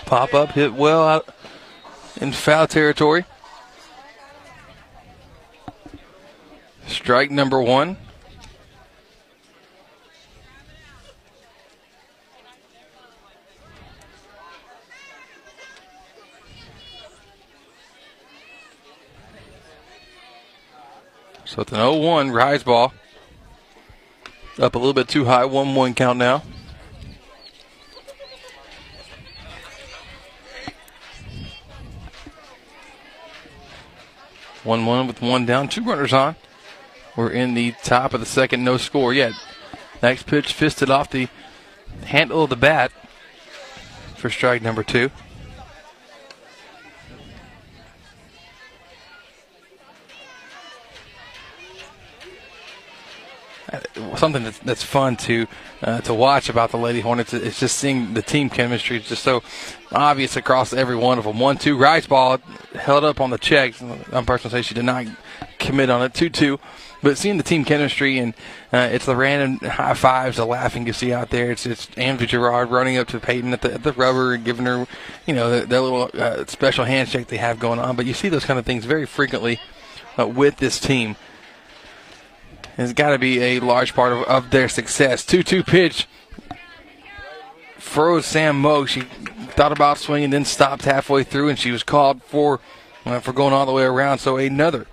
Pop 0.05 0.33
up, 0.33 0.51
hit 0.51 0.73
well 0.73 1.07
out 1.07 1.33
in 2.17 2.33
foul 2.33 2.67
territory. 2.67 3.25
Strike 6.85 7.31
number 7.31 7.61
one. 7.61 7.97
So 21.53 21.61
it's 21.61 21.71
an 21.71 21.77
0 21.77 21.97
1 21.97 22.31
rise 22.31 22.63
ball. 22.63 22.91
Up 24.57 24.73
a 24.73 24.77
little 24.79 24.93
bit 24.93 25.07
too 25.07 25.25
high. 25.25 25.45
1 25.45 25.75
1 25.75 25.93
count 25.93 26.17
now. 26.17 26.41
One 34.63 34.87
one 34.87 35.05
with 35.07 35.21
one 35.21 35.45
down, 35.45 35.67
two 35.67 35.83
runners 35.83 36.13
on. 36.13 36.37
We're 37.15 37.29
in 37.29 37.53
the 37.53 37.73
top 37.83 38.15
of 38.15 38.19
the 38.19 38.25
second, 38.25 38.63
no 38.63 38.77
score 38.77 39.13
yet. 39.13 39.33
Next 40.01 40.25
pitch 40.25 40.53
fisted 40.53 40.89
off 40.89 41.11
the 41.11 41.27
handle 42.05 42.45
of 42.45 42.49
the 42.49 42.55
bat 42.55 42.91
for 44.15 44.29
strike 44.31 44.63
number 44.63 44.81
two. 44.81 45.11
Something 54.17 54.43
that's, 54.43 54.59
that's 54.59 54.83
fun 54.83 55.15
to 55.17 55.47
uh, 55.81 56.01
to 56.01 56.13
watch 56.13 56.47
about 56.47 56.69
the 56.69 56.77
Lady 56.77 56.99
Hornets 56.99 57.33
is 57.33 57.59
just 57.59 57.77
seeing 57.77 58.13
the 58.13 58.21
team 58.21 58.49
chemistry. 58.49 58.97
It's 58.97 59.09
just 59.09 59.23
so 59.23 59.41
obvious 59.91 60.35
across 60.35 60.73
every 60.73 60.95
one 60.95 61.17
of 61.17 61.23
them. 61.23 61.39
One 61.39 61.57
two 61.57 61.75
rise 61.75 62.05
ball 62.05 62.37
held 62.75 63.03
up 63.03 63.19
on 63.19 63.31
the 63.31 63.39
check. 63.39 63.73
I'm 64.11 64.27
personally 64.27 64.57
say 64.57 64.61
she 64.61 64.75
did 64.75 64.85
not 64.85 65.07
commit 65.57 65.89
on 65.89 66.03
it. 66.03 66.13
Two 66.13 66.29
two, 66.29 66.59
but 67.01 67.17
seeing 67.17 67.37
the 67.37 67.43
team 67.43 67.65
chemistry 67.65 68.19
and 68.19 68.35
uh, 68.71 68.89
it's 68.91 69.07
the 69.07 69.15
random 69.15 69.57
high 69.67 69.95
fives, 69.95 70.37
the 70.37 70.45
laughing 70.45 70.85
you 70.85 70.93
see 70.93 71.11
out 71.11 71.31
there. 71.31 71.49
It's 71.49 71.65
it's 71.65 71.89
Andrew 71.97 72.27
Gerard 72.27 72.69
running 72.69 72.97
up 72.97 73.07
to 73.07 73.19
Peyton 73.19 73.53
at 73.53 73.63
the, 73.63 73.73
at 73.73 73.81
the 73.81 73.93
rubber 73.93 74.35
and 74.35 74.45
giving 74.45 74.67
her, 74.67 74.85
you 75.25 75.33
know, 75.33 75.61
their 75.61 75.81
little 75.81 76.11
uh, 76.13 76.45
special 76.45 76.85
handshake 76.85 77.27
they 77.27 77.37
have 77.37 77.59
going 77.59 77.79
on. 77.79 77.95
But 77.95 78.05
you 78.05 78.13
see 78.13 78.29
those 78.29 78.45
kind 78.45 78.59
of 78.59 78.67
things 78.67 78.85
very 78.85 79.07
frequently 79.07 79.59
uh, 80.19 80.27
with 80.27 80.57
this 80.57 80.79
team. 80.79 81.15
Has 82.77 82.93
got 82.93 83.11
to 83.11 83.19
be 83.19 83.39
a 83.41 83.59
large 83.59 83.93
part 83.93 84.11
of, 84.11 84.23
of 84.23 84.49
their 84.49 84.67
success. 84.67 85.25
2 85.25 85.43
2 85.43 85.63
pitch. 85.63 86.07
Froze 87.77 88.25
Sam 88.25 88.59
Moe. 88.59 88.85
She 88.85 89.01
thought 89.01 89.71
about 89.71 89.99
swinging, 89.99 90.31
then 90.31 90.45
stopped 90.45 90.85
halfway 90.85 91.23
through, 91.23 91.49
and 91.49 91.59
she 91.59 91.71
was 91.71 91.83
called 91.83 92.23
for 92.23 92.59
uh, 93.05 93.19
for 93.19 93.33
going 93.33 93.53
all 93.53 93.65
the 93.65 93.71
way 93.71 93.83
around. 93.83 94.17
So 94.17 94.37
another 94.37 94.87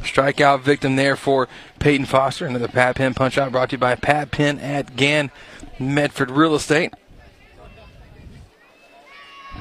strikeout 0.00 0.60
victim 0.60 0.96
there 0.96 1.16
for 1.16 1.48
Peyton 1.78 2.06
Foster. 2.06 2.46
Another 2.46 2.68
Pat 2.68 2.96
Penn 2.96 3.14
punch 3.14 3.38
out 3.38 3.52
brought 3.52 3.70
to 3.70 3.74
you 3.74 3.78
by 3.78 3.94
Pat 3.94 4.30
Penn 4.30 4.58
at 4.58 4.96
Gann 4.96 5.30
Medford 5.78 6.30
Real 6.30 6.54
Estate. 6.54 6.92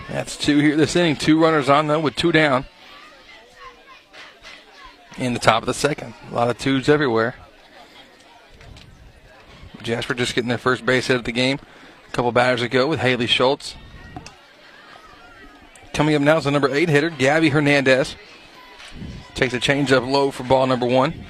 That's 0.08 0.36
two 0.36 0.60
here 0.60 0.76
this 0.76 0.96
inning. 0.96 1.16
Two 1.16 1.42
runners 1.42 1.70
on 1.70 1.88
though 1.88 2.00
with 2.00 2.16
two 2.16 2.32
down. 2.32 2.66
In 5.18 5.34
the 5.34 5.40
top 5.40 5.62
of 5.62 5.68
the 5.68 5.74
second. 5.74 6.14
A 6.32 6.34
lot 6.34 6.50
of 6.50 6.58
twos 6.58 6.88
everywhere. 6.88 7.36
Jasper 9.84 10.14
just 10.14 10.36
getting 10.36 10.50
their 10.50 10.58
first 10.58 10.86
base 10.86 11.08
hit 11.08 11.18
of 11.18 11.24
the 11.24 11.32
game 11.32 11.60
a 12.08 12.12
couple 12.12 12.32
batters 12.32 12.62
ago 12.62 12.88
with 12.88 13.00
Haley 13.00 13.28
Schultz. 13.28 13.76
Coming 15.94 16.16
up 16.16 16.22
now 16.22 16.38
is 16.38 16.46
the 16.46 16.52
number 16.52 16.74
eight 16.74 16.90
hitter, 16.90 17.10
Gabby 17.10 17.50
Hernandez. 17.50 18.16
Takes 19.36 19.54
a 19.54 19.60
change 19.60 19.92
up 19.92 20.04
low 20.04 20.32
for 20.32 20.44
ball 20.44 20.66
number 20.68 20.86
one. 20.86 21.26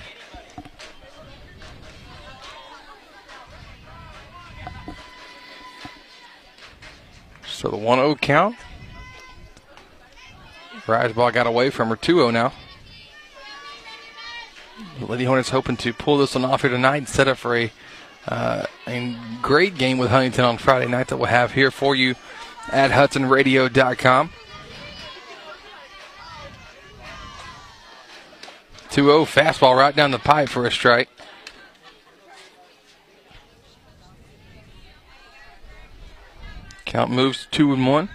So 7.60 7.70
the 7.70 7.78
1 7.78 7.98
0 7.98 8.16
count. 8.16 8.56
Rise 10.88 11.12
ball 11.12 11.30
got 11.32 11.46
away 11.46 11.70
from 11.70 11.90
her 11.90 11.98
2 11.98 12.16
0 12.16 12.32
now. 12.32 12.54
Lady 15.02 15.26
Hornets 15.26 15.50
hoping 15.50 15.76
to 15.78 15.92
pull 15.92 16.18
this 16.18 16.36
one 16.36 16.46
off 16.46 16.62
here 16.62 16.70
tonight 16.70 16.98
and 16.98 17.10
set 17.10 17.28
up 17.28 17.38
for 17.38 17.58
a, 17.58 17.72
uh, 18.30 18.66
a 18.88 19.18
great 19.42 19.76
game 19.76 19.98
with 19.98 20.12
Huntington 20.12 20.46
on 20.46 20.58
Friday 20.58 20.88
night 20.88 21.08
that 21.08 21.18
we'll 21.18 21.26
have 21.26 21.54
here 21.54 21.72
for 21.72 21.96
you 21.96 22.16
at 22.72 22.92
HudsonRadio.com. 22.92 24.32
2 28.92 29.04
0 29.04 29.26
fastball 29.26 29.78
right 29.78 29.96
down 29.96 30.12
the 30.12 30.20
pipe 30.20 30.50
for 30.50 30.66
a 30.66 30.72
strike. 30.72 31.10
Count 36.86 37.12
moves 37.12 37.46
to 37.46 37.50
2 37.52 37.74
and 37.74 37.88
1. 37.88 38.10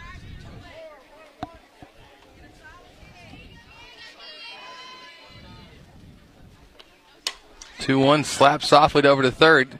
Two 7.84 7.98
one 7.98 8.24
slaps 8.24 8.68
softly 8.68 9.06
over 9.06 9.22
to 9.22 9.30
third. 9.30 9.78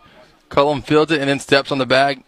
Cullum 0.55 0.83
fields 0.83 1.11
it 1.11 1.19
and 1.19 1.29
then 1.29 1.41
steps 1.41 1.73
on 1.73 1.79
the 1.79 1.87
bag, 1.87 2.23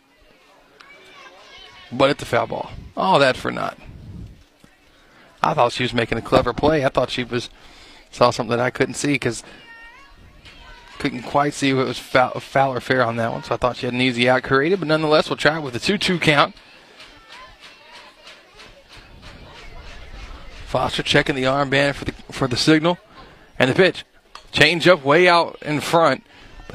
but 1.92 2.10
it's 2.10 2.24
a 2.24 2.26
foul 2.26 2.48
ball. 2.48 2.70
All 2.96 3.20
that 3.20 3.36
for 3.36 3.52
naught. 3.52 3.78
I 5.40 5.54
thought 5.54 5.70
she 5.70 5.84
was 5.84 5.94
making 5.94 6.18
a 6.18 6.22
clever 6.22 6.52
play. 6.52 6.84
I 6.84 6.88
thought 6.88 7.10
she 7.10 7.22
was 7.22 7.50
saw 8.10 8.30
something 8.30 8.50
that 8.50 8.58
I 8.58 8.70
couldn't 8.70 8.94
see 8.94 9.12
because 9.12 9.44
couldn't 10.98 11.22
quite 11.22 11.54
see 11.54 11.70
if 11.70 11.76
it 11.76 11.84
was 11.84 12.00
foul, 12.00 12.40
foul 12.40 12.72
or 12.72 12.80
fair 12.80 13.04
on 13.04 13.14
that 13.14 13.30
one. 13.30 13.44
So 13.44 13.54
I 13.54 13.58
thought 13.58 13.76
she 13.76 13.86
had 13.86 13.94
an 13.94 14.00
easy 14.00 14.28
out 14.28 14.42
created, 14.42 14.80
but 14.80 14.88
nonetheless, 14.88 15.30
we'll 15.30 15.36
try 15.36 15.58
it 15.58 15.62
with 15.62 15.76
a 15.76 15.78
2-2 15.78 16.20
count. 16.20 16.56
Foster 20.66 21.04
checking 21.04 21.36
the 21.36 21.44
armband 21.44 21.94
for 21.94 22.06
the 22.06 22.12
for 22.32 22.48
the 22.48 22.56
signal, 22.56 22.98
and 23.56 23.70
the 23.70 23.74
pitch. 23.74 24.04
Change 24.50 24.88
up 24.88 25.04
way 25.04 25.28
out 25.28 25.58
in 25.62 25.80
front, 25.80 26.24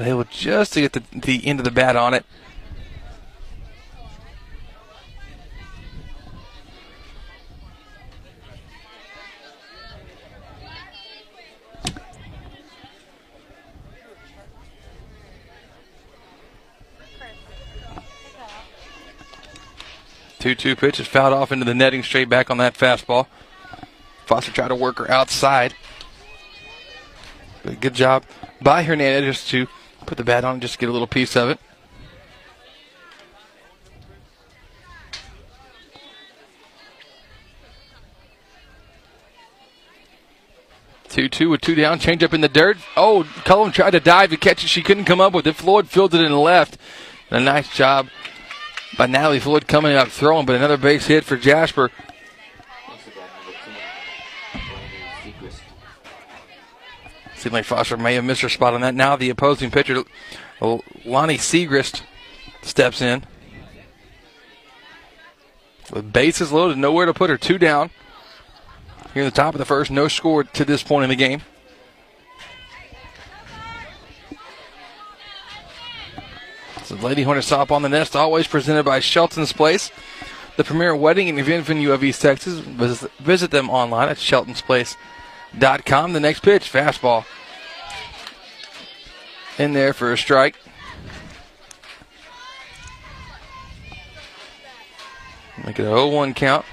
but 0.02 0.08
able 0.08 0.24
just 0.24 0.72
to 0.72 0.80
get 0.80 0.94
the, 0.94 1.02
the 1.12 1.46
end 1.46 1.60
of 1.60 1.64
the 1.64 1.70
bat 1.70 1.94
on 1.94 2.12
it. 2.12 2.24
Two-two 20.40 20.74
pitch 20.74 20.98
is 20.98 21.06
fouled 21.06 21.32
off 21.32 21.52
into 21.52 21.64
the 21.64 21.72
netting, 21.72 22.02
straight 22.02 22.28
back 22.28 22.50
on 22.50 22.58
that 22.58 22.74
fastball. 22.74 23.28
Foster 24.26 24.50
tried 24.50 24.68
to 24.68 24.74
work 24.74 24.98
her 24.98 25.08
outside. 25.08 25.74
Good 27.80 27.94
job 27.94 28.24
by 28.60 28.82
Hernandez 28.82 29.46
to 29.46 29.68
put 30.06 30.18
the 30.18 30.24
bat 30.24 30.44
on 30.44 30.54
and 30.54 30.62
just 30.62 30.78
get 30.78 30.88
a 30.88 30.92
little 30.92 31.06
piece 31.06 31.36
of 31.36 31.48
it. 31.48 31.58
Two 41.08 41.28
two 41.28 41.50
with 41.50 41.60
two 41.60 41.74
down, 41.74 41.98
change 41.98 42.22
up 42.22 42.32
in 42.32 42.40
the 42.40 42.48
dirt. 42.48 42.78
Oh, 42.96 43.28
Cullum 43.44 43.70
tried 43.70 43.90
to 43.90 44.00
dive 44.00 44.30
to 44.30 44.38
catch 44.38 44.64
it. 44.64 44.68
She 44.68 44.82
couldn't 44.82 45.04
come 45.04 45.20
up 45.20 45.34
with 45.34 45.46
it. 45.46 45.56
Floyd 45.56 45.88
fielded 45.88 46.22
it 46.22 46.24
in 46.24 46.32
left. 46.32 46.78
And 47.30 47.42
a 47.42 47.44
nice 47.44 47.68
job 47.74 48.08
by 48.96 49.06
Natalie 49.06 49.38
Floyd 49.38 49.68
coming 49.68 49.94
up 49.94 50.08
throwing, 50.08 50.46
but 50.46 50.56
another 50.56 50.78
base 50.78 51.06
hit 51.06 51.24
for 51.24 51.36
Jasper. 51.36 51.90
Seemed 57.42 57.54
like 57.54 57.64
Foster 57.64 57.96
may 57.96 58.14
have 58.14 58.22
missed 58.22 58.42
her 58.42 58.48
spot 58.48 58.72
on 58.72 58.82
that. 58.82 58.94
Now 58.94 59.16
the 59.16 59.28
opposing 59.28 59.72
pitcher, 59.72 60.04
Lonnie 60.60 61.38
Segrist, 61.38 62.02
steps 62.62 63.02
in. 63.02 63.24
With 65.92 66.12
bases 66.12 66.52
loaded, 66.52 66.78
nowhere 66.78 67.04
to 67.04 67.12
put 67.12 67.30
her. 67.30 67.36
Two 67.36 67.58
down. 67.58 67.90
Here 69.12 69.24
in 69.24 69.28
the 69.28 69.34
top 69.34 69.56
of 69.56 69.58
the 69.58 69.64
first, 69.64 69.90
no 69.90 70.06
score 70.06 70.44
to 70.44 70.64
this 70.64 70.84
point 70.84 71.02
in 71.02 71.10
the 71.10 71.16
game. 71.16 71.42
So 76.84 76.94
Lady 76.94 77.24
Hornet 77.24 77.42
stop 77.42 77.72
on 77.72 77.82
the 77.82 77.88
nest, 77.88 78.14
always 78.14 78.46
presented 78.46 78.84
by 78.84 79.00
Shelton's 79.00 79.52
Place, 79.52 79.90
the 80.56 80.62
premier 80.62 80.94
wedding 80.94 81.28
and 81.28 81.40
event 81.40 81.66
venue 81.66 81.90
of 81.90 82.04
East 82.04 82.22
Texas. 82.22 82.60
Visit, 82.60 83.50
them 83.50 83.68
online 83.68 84.10
at 84.10 84.18
sheltonsplace.com. 85.58 86.12
The 86.12 86.20
next 86.20 86.40
pitch, 86.40 86.72
fastball. 86.72 87.24
In 89.58 89.72
there 89.72 89.92
for 89.92 90.12
a 90.12 90.18
strike. 90.18 90.56
Make 95.64 95.78
it 95.78 95.82
a 95.82 95.86
0 95.86 96.08
1 96.08 96.34
count. 96.34 96.64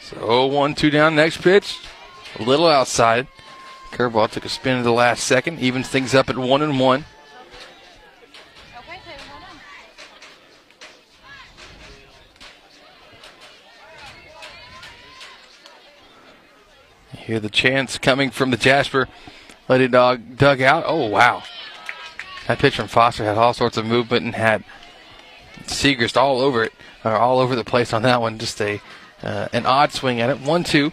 So 0.00 0.16
0 0.16 0.46
1, 0.46 0.74
2 0.74 0.90
down. 0.90 1.16
Next 1.16 1.42
pitch, 1.42 1.78
a 2.38 2.42
little 2.42 2.68
outside. 2.68 3.26
Curveball 3.90 4.30
took 4.30 4.44
a 4.44 4.48
spin 4.48 4.78
in 4.78 4.84
the 4.84 4.92
last 4.92 5.24
second, 5.24 5.58
evens 5.58 5.88
things 5.88 6.14
up 6.14 6.30
at 6.30 6.38
1 6.38 6.62
and 6.62 6.78
1. 6.78 7.04
Hear 17.28 17.40
the 17.40 17.50
chants 17.50 17.98
coming 17.98 18.30
from 18.30 18.52
the 18.52 18.56
Jasper 18.56 19.06
Lady 19.68 19.86
Dog 19.86 20.38
dugout. 20.38 20.84
Oh, 20.86 21.08
wow. 21.08 21.42
That 22.46 22.58
pitch 22.58 22.76
from 22.76 22.88
Foster 22.88 23.22
had 23.22 23.36
all 23.36 23.52
sorts 23.52 23.76
of 23.76 23.84
movement 23.84 24.24
and 24.24 24.34
had 24.34 24.64
Segrist 25.64 26.16
all 26.16 26.40
over 26.40 26.64
it, 26.64 26.72
or 27.04 27.12
all 27.12 27.38
over 27.38 27.54
the 27.54 27.64
place 27.64 27.92
on 27.92 28.00
that 28.00 28.22
one. 28.22 28.38
Just 28.38 28.58
a 28.62 28.80
uh, 29.22 29.48
an 29.52 29.66
odd 29.66 29.92
swing 29.92 30.22
at 30.22 30.30
it. 30.30 30.40
One 30.40 30.64
two. 30.64 30.90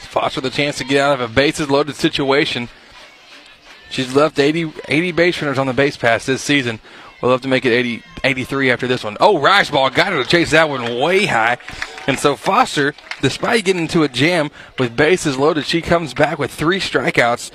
Foster 0.00 0.40
the 0.40 0.50
chance 0.50 0.78
to 0.78 0.84
get 0.84 1.00
out 1.00 1.20
of 1.20 1.30
a 1.30 1.32
bases 1.32 1.70
loaded 1.70 1.94
situation. 1.94 2.68
She's 3.88 4.16
left 4.16 4.40
80, 4.40 4.72
80 4.88 5.12
base 5.12 5.40
runners 5.40 5.58
on 5.58 5.68
the 5.68 5.72
base 5.72 5.96
pass 5.96 6.26
this 6.26 6.42
season. 6.42 6.80
We'll 7.20 7.32
have 7.32 7.42
to 7.42 7.48
make 7.48 7.64
it 7.64 7.72
80, 7.72 8.02
83 8.24 8.70
after 8.70 8.86
this 8.86 9.04
one. 9.04 9.16
Oh, 9.20 9.38
Rise 9.38 9.70
ball 9.70 9.90
got 9.90 10.12
her 10.12 10.22
to 10.22 10.28
chase 10.28 10.52
that 10.52 10.68
one 10.68 10.98
way 10.98 11.26
high. 11.26 11.58
And 12.06 12.18
so 12.18 12.34
Foster, 12.34 12.94
despite 13.20 13.64
getting 13.64 13.82
into 13.82 14.02
a 14.02 14.08
jam 14.08 14.50
with 14.78 14.96
bases 14.96 15.36
loaded, 15.36 15.66
she 15.66 15.82
comes 15.82 16.14
back 16.14 16.38
with 16.38 16.50
three 16.50 16.80
strikeouts 16.80 17.50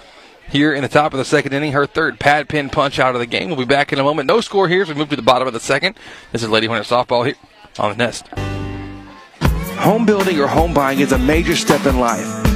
here 0.49 0.73
in 0.73 0.83
the 0.83 0.87
top 0.87 1.13
of 1.13 1.17
the 1.17 1.25
second 1.25 1.53
inning. 1.53 1.71
Her 1.71 1.87
third 1.87 2.19
Pat 2.19 2.47
Penn 2.47 2.69
punch 2.69 2.99
out 2.99 3.15
of 3.15 3.19
the 3.19 3.25
game. 3.25 3.47
We'll 3.47 3.57
be 3.57 3.65
back 3.65 3.91
in 3.91 3.99
a 3.99 4.03
moment. 4.03 4.27
No 4.27 4.41
score 4.41 4.67
here 4.67 4.83
as 4.83 4.89
we 4.89 4.95
move 4.95 5.09
to 5.09 5.15
the 5.15 5.21
bottom 5.21 5.47
of 5.47 5.53
the 5.53 5.59
second. 5.59 5.97
This 6.31 6.43
is 6.43 6.49
Lady 6.49 6.67
Hornet 6.67 6.85
softball 6.85 7.25
here 7.25 7.35
on 7.79 7.91
the 7.91 7.97
nest. 7.97 8.27
Home 9.79 10.05
building 10.05 10.39
or 10.39 10.47
home 10.47 10.73
buying 10.73 10.99
is 10.99 11.11
a 11.11 11.19
major 11.19 11.55
step 11.55 11.85
in 11.85 11.99
life. 11.99 12.44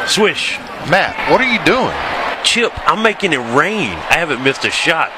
Swish. 0.07 0.59
Matt, 0.89 1.17
what 1.31 1.41
are 1.41 1.53
you 1.53 1.59
doing? 1.65 1.93
Chip, 2.45 2.73
I'm 2.89 3.03
making 3.03 3.33
it 3.33 3.41
rain. 3.55 3.91
I 4.09 4.19
haven't 4.19 4.45
missed 4.45 4.65
a 4.65 4.71
shot. 4.71 5.11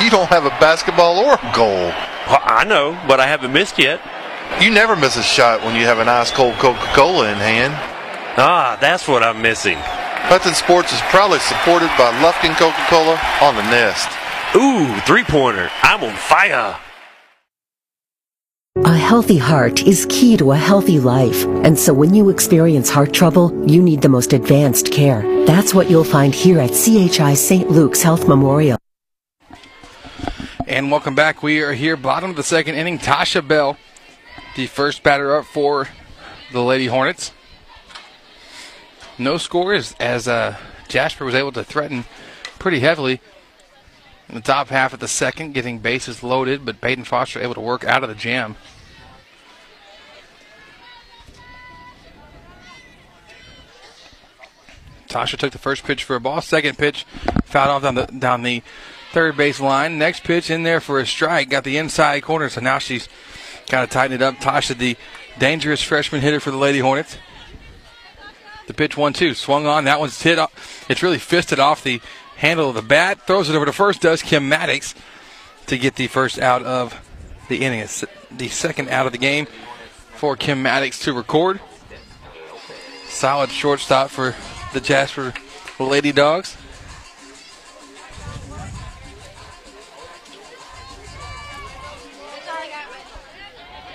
You 0.00 0.10
don't 0.10 0.28
have 0.28 0.44
a 0.46 0.50
basketball 0.60 1.18
or 1.18 1.34
a 1.34 1.52
goal. 1.54 1.92
Well, 2.28 2.40
I 2.44 2.62
know, 2.64 2.96
but 3.08 3.18
I 3.18 3.26
haven't 3.26 3.52
missed 3.52 3.80
yet. 3.80 4.00
You 4.60 4.70
never 4.70 4.96
miss 4.96 5.16
a 5.16 5.22
shot 5.22 5.62
when 5.62 5.76
you 5.76 5.84
have 5.86 6.00
an 6.00 6.08
ice 6.08 6.32
cold 6.32 6.54
Coca 6.54 6.84
Cola 6.94 7.30
in 7.30 7.38
hand. 7.38 7.74
Ah, 8.36 8.76
that's 8.80 9.06
what 9.06 9.22
I'm 9.22 9.40
missing. 9.40 9.78
Hudson 9.78 10.54
Sports 10.54 10.92
is 10.92 11.00
proudly 11.02 11.38
supported 11.38 11.90
by 11.96 12.10
Lufkin 12.20 12.56
Coca 12.56 12.84
Cola 12.88 13.20
on 13.40 13.54
the 13.54 13.62
Nest. 13.62 14.08
Ooh, 14.56 14.94
three 15.06 15.24
pointer. 15.24 15.70
I'm 15.82 16.02
on 16.02 16.14
fire. 16.16 16.76
A 18.84 18.96
healthy 18.96 19.38
heart 19.38 19.82
is 19.86 20.06
key 20.08 20.36
to 20.36 20.52
a 20.52 20.56
healthy 20.56 20.98
life. 20.98 21.44
And 21.64 21.78
so 21.78 21.92
when 21.92 22.14
you 22.14 22.28
experience 22.28 22.90
heart 22.90 23.12
trouble, 23.12 23.52
you 23.68 23.82
need 23.82 24.02
the 24.02 24.08
most 24.08 24.32
advanced 24.32 24.92
care. 24.92 25.22
That's 25.46 25.74
what 25.74 25.90
you'll 25.90 26.04
find 26.04 26.34
here 26.34 26.58
at 26.58 26.70
CHI 26.70 27.34
St. 27.34 27.70
Luke's 27.70 28.02
Health 28.02 28.26
Memorial. 28.28 28.78
And 30.66 30.90
welcome 30.90 31.14
back. 31.14 31.42
We 31.42 31.62
are 31.62 31.72
here, 31.72 31.96
bottom 31.96 32.30
of 32.30 32.36
the 32.36 32.42
second 32.42 32.74
inning. 32.74 32.98
Tasha 32.98 33.46
Bell, 33.46 33.76
the 34.56 34.66
first 34.66 35.02
batter 35.02 35.36
up 35.36 35.44
for 35.44 35.88
the 36.52 36.62
Lady 36.62 36.86
Hornets. 36.86 37.32
No 39.18 39.36
scores 39.36 39.94
as 39.98 40.28
uh, 40.28 40.56
Jasper 40.88 41.24
was 41.24 41.34
able 41.34 41.52
to 41.52 41.64
threaten 41.64 42.04
pretty 42.58 42.80
heavily 42.80 43.20
in 44.28 44.34
the 44.34 44.40
top 44.40 44.68
half 44.68 44.92
of 44.92 45.00
the 45.00 45.08
second, 45.08 45.52
getting 45.52 45.78
bases 45.78 46.22
loaded, 46.22 46.64
but 46.64 46.80
Peyton 46.80 47.04
Foster 47.04 47.40
able 47.40 47.54
to 47.54 47.60
work 47.60 47.84
out 47.84 48.02
of 48.02 48.08
the 48.08 48.14
jam. 48.14 48.56
Tasha 55.08 55.38
took 55.38 55.52
the 55.52 55.58
first 55.58 55.84
pitch 55.84 56.04
for 56.04 56.16
a 56.16 56.20
ball. 56.20 56.42
Second 56.42 56.76
pitch 56.76 57.04
fouled 57.44 57.70
off 57.70 57.82
down 57.82 57.94
the 57.94 58.06
down 58.06 58.42
the 58.42 58.62
third 59.12 59.38
base 59.38 59.58
line. 59.58 59.98
Next 59.98 60.22
pitch 60.22 60.50
in 60.50 60.64
there 60.64 60.80
for 60.80 61.00
a 61.00 61.06
strike. 61.06 61.48
Got 61.48 61.64
the 61.64 61.78
inside 61.78 62.22
corner, 62.22 62.50
so 62.50 62.60
now 62.60 62.78
she's 62.78 63.08
got 63.68 63.84
of 63.84 63.90
tighten 63.90 64.14
it 64.14 64.22
up. 64.22 64.36
Tasha, 64.36 64.76
the 64.76 64.96
dangerous 65.38 65.82
freshman 65.82 66.20
hitter 66.20 66.40
for 66.40 66.50
the 66.50 66.56
Lady 66.56 66.78
Hornets. 66.78 67.16
The 68.66 68.74
pitch 68.74 68.96
one 68.96 69.12
two 69.12 69.34
swung 69.34 69.66
on. 69.66 69.84
That 69.84 70.00
one's 70.00 70.20
hit. 70.20 70.38
Off. 70.38 70.84
It's 70.90 71.02
really 71.02 71.18
fisted 71.18 71.58
off 71.58 71.82
the 71.82 72.00
handle 72.36 72.68
of 72.68 72.74
the 72.74 72.82
bat. 72.82 73.26
Throws 73.26 73.48
it 73.48 73.56
over 73.56 73.64
to 73.64 73.72
first. 73.72 74.02
Does 74.02 74.22
Kim 74.22 74.48
Maddox 74.48 74.94
to 75.68 75.78
get 75.78 75.94
the 75.94 76.06
first 76.06 76.38
out 76.38 76.62
of 76.62 77.00
the 77.48 77.64
inning. 77.64 77.80
It's 77.80 78.04
the 78.30 78.48
second 78.48 78.90
out 78.90 79.06
of 79.06 79.12
the 79.12 79.18
game 79.18 79.46
for 80.16 80.36
Kim 80.36 80.62
Maddox 80.62 80.98
to 81.00 81.12
record. 81.12 81.60
Solid 83.06 83.50
shortstop 83.50 84.10
for 84.10 84.34
the 84.74 84.80
Jasper 84.80 85.32
Lady 85.78 86.12
Dogs. 86.12 86.57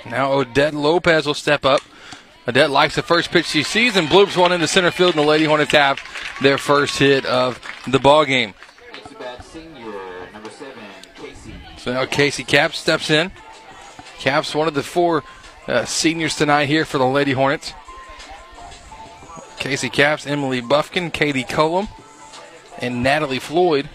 Now 0.05 0.33
Odette 0.33 0.73
Lopez 0.73 1.25
will 1.25 1.33
step 1.33 1.65
up. 1.65 1.81
Odette 2.47 2.69
likes 2.69 2.95
the 2.95 3.01
first 3.01 3.31
pitch 3.31 3.45
she 3.45 3.63
sees 3.63 3.95
and 3.95 4.07
bloops 4.07 4.35
one 4.35 4.51
into 4.51 4.67
center 4.67 4.91
field, 4.91 5.15
and 5.15 5.23
the 5.23 5.27
Lady 5.27 5.45
Hornets 5.45 5.71
have 5.71 5.99
their 6.41 6.57
first 6.57 6.99
hit 6.99 7.25
of 7.25 7.59
the 7.87 7.99
ball 7.99 8.25
game. 8.25 8.53
So 11.77 11.93
now 11.93 12.05
Casey 12.05 12.43
Caps 12.43 12.77
steps 12.77 13.09
in. 13.09 13.31
Caps 14.19 14.55
one 14.55 14.67
of 14.67 14.73
the 14.73 14.83
four 14.83 15.23
uh, 15.67 15.85
seniors 15.85 16.35
tonight 16.35 16.65
here 16.65 16.85
for 16.85 16.97
the 16.97 17.05
Lady 17.05 17.33
Hornets. 17.33 17.73
Casey 19.57 19.89
Caps, 19.89 20.27
Emily 20.27 20.59
Buffkin, 20.59 21.11
Katie 21.11 21.43
Cullum, 21.43 21.87
and 22.79 23.03
Natalie 23.03 23.39
Floyd. 23.39 23.89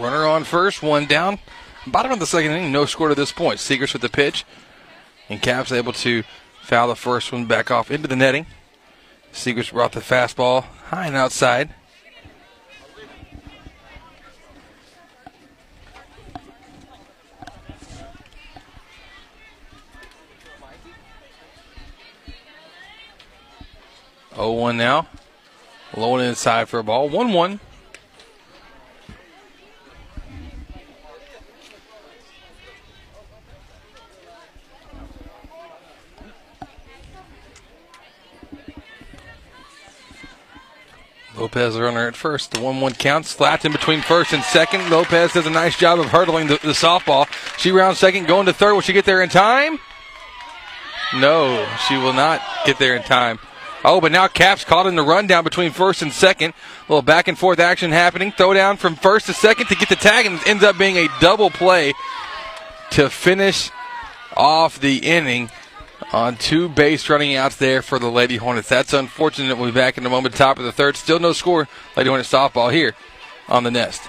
Runner 0.00 0.26
on 0.26 0.44
first, 0.44 0.82
one 0.82 1.06
down. 1.06 1.38
Bottom 1.86 2.12
of 2.12 2.18
the 2.18 2.26
second 2.26 2.52
inning, 2.52 2.72
no 2.72 2.86
score 2.86 3.08
to 3.08 3.14
this 3.14 3.32
point. 3.32 3.58
Seegers 3.58 3.92
with 3.92 4.02
the 4.02 4.08
pitch, 4.08 4.44
and 5.28 5.42
Caps 5.42 5.72
able 5.72 5.92
to 5.94 6.22
foul 6.62 6.88
the 6.88 6.96
first 6.96 7.32
one 7.32 7.46
back 7.46 7.70
off 7.70 7.90
into 7.90 8.08
the 8.08 8.16
netting. 8.16 8.46
Seegers 9.32 9.72
brought 9.72 9.92
the 9.92 10.00
fastball 10.00 10.64
high 10.86 11.06
and 11.06 11.16
outside. 11.16 11.74
Oh 24.36 24.52
one 24.52 24.76
now. 24.76 25.06
Low 25.96 26.16
and 26.16 26.24
inside 26.24 26.68
for 26.68 26.80
a 26.80 26.84
ball. 26.84 27.08
1 27.08 27.32
1. 27.32 27.60
Lopez 41.36 41.78
runner 41.78 42.06
at 42.06 42.16
first. 42.16 42.52
The 42.52 42.60
1 42.60 42.80
1 42.80 42.94
counts. 42.94 43.32
Flat 43.32 43.64
in 43.64 43.72
between 43.72 44.00
first 44.00 44.32
and 44.32 44.42
second. 44.44 44.88
Lopez 44.90 45.32
does 45.32 45.46
a 45.46 45.50
nice 45.50 45.76
job 45.76 45.98
of 45.98 46.06
hurdling 46.06 46.46
the, 46.46 46.54
the 46.54 46.72
softball. 46.72 47.28
She 47.58 47.72
rounds 47.72 47.98
second, 47.98 48.26
going 48.26 48.46
to 48.46 48.52
third. 48.52 48.74
Will 48.74 48.80
she 48.80 48.92
get 48.92 49.04
there 49.04 49.22
in 49.22 49.28
time? 49.28 49.78
No, 51.14 51.66
she 51.86 51.96
will 51.96 52.12
not 52.12 52.40
get 52.64 52.78
there 52.78 52.96
in 52.96 53.02
time. 53.02 53.38
Oh, 53.84 54.00
but 54.00 54.12
now 54.12 54.28
Caps 54.28 54.64
caught 54.64 54.86
in 54.86 54.94
the 54.94 55.02
rundown 55.02 55.44
between 55.44 55.70
first 55.70 56.00
and 56.00 56.12
second. 56.12 56.54
A 56.88 56.92
little 56.92 57.02
back 57.02 57.28
and 57.28 57.38
forth 57.38 57.58
action 57.58 57.90
happening. 57.90 58.32
Throw 58.32 58.54
down 58.54 58.78
from 58.78 58.96
first 58.96 59.26
to 59.26 59.34
second 59.34 59.66
to 59.66 59.74
get 59.74 59.90
the 59.90 59.96
tag, 59.96 60.26
and 60.26 60.36
it 60.36 60.48
ends 60.48 60.64
up 60.64 60.78
being 60.78 60.96
a 60.96 61.08
double 61.20 61.50
play 61.50 61.92
to 62.92 63.10
finish 63.10 63.70
off 64.36 64.80
the 64.80 64.98
inning 64.98 65.50
on 66.14 66.36
two 66.36 66.68
base 66.68 67.10
running 67.10 67.34
outs 67.34 67.56
there 67.56 67.82
for 67.82 67.98
the 67.98 68.08
Lady 68.08 68.36
Hornets. 68.36 68.68
That's 68.68 68.92
unfortunate. 68.92 69.58
We'll 69.58 69.70
be 69.70 69.74
back 69.74 69.98
in 69.98 70.06
a 70.06 70.10
moment. 70.10 70.36
Top 70.36 70.58
of 70.58 70.64
the 70.64 70.70
third. 70.70 70.96
Still 70.96 71.18
no 71.18 71.32
score. 71.32 71.68
Lady 71.96 72.08
Hornets 72.08 72.30
softball 72.30 72.72
here 72.72 72.94
on 73.48 73.64
the 73.64 73.70
nest. 73.72 74.00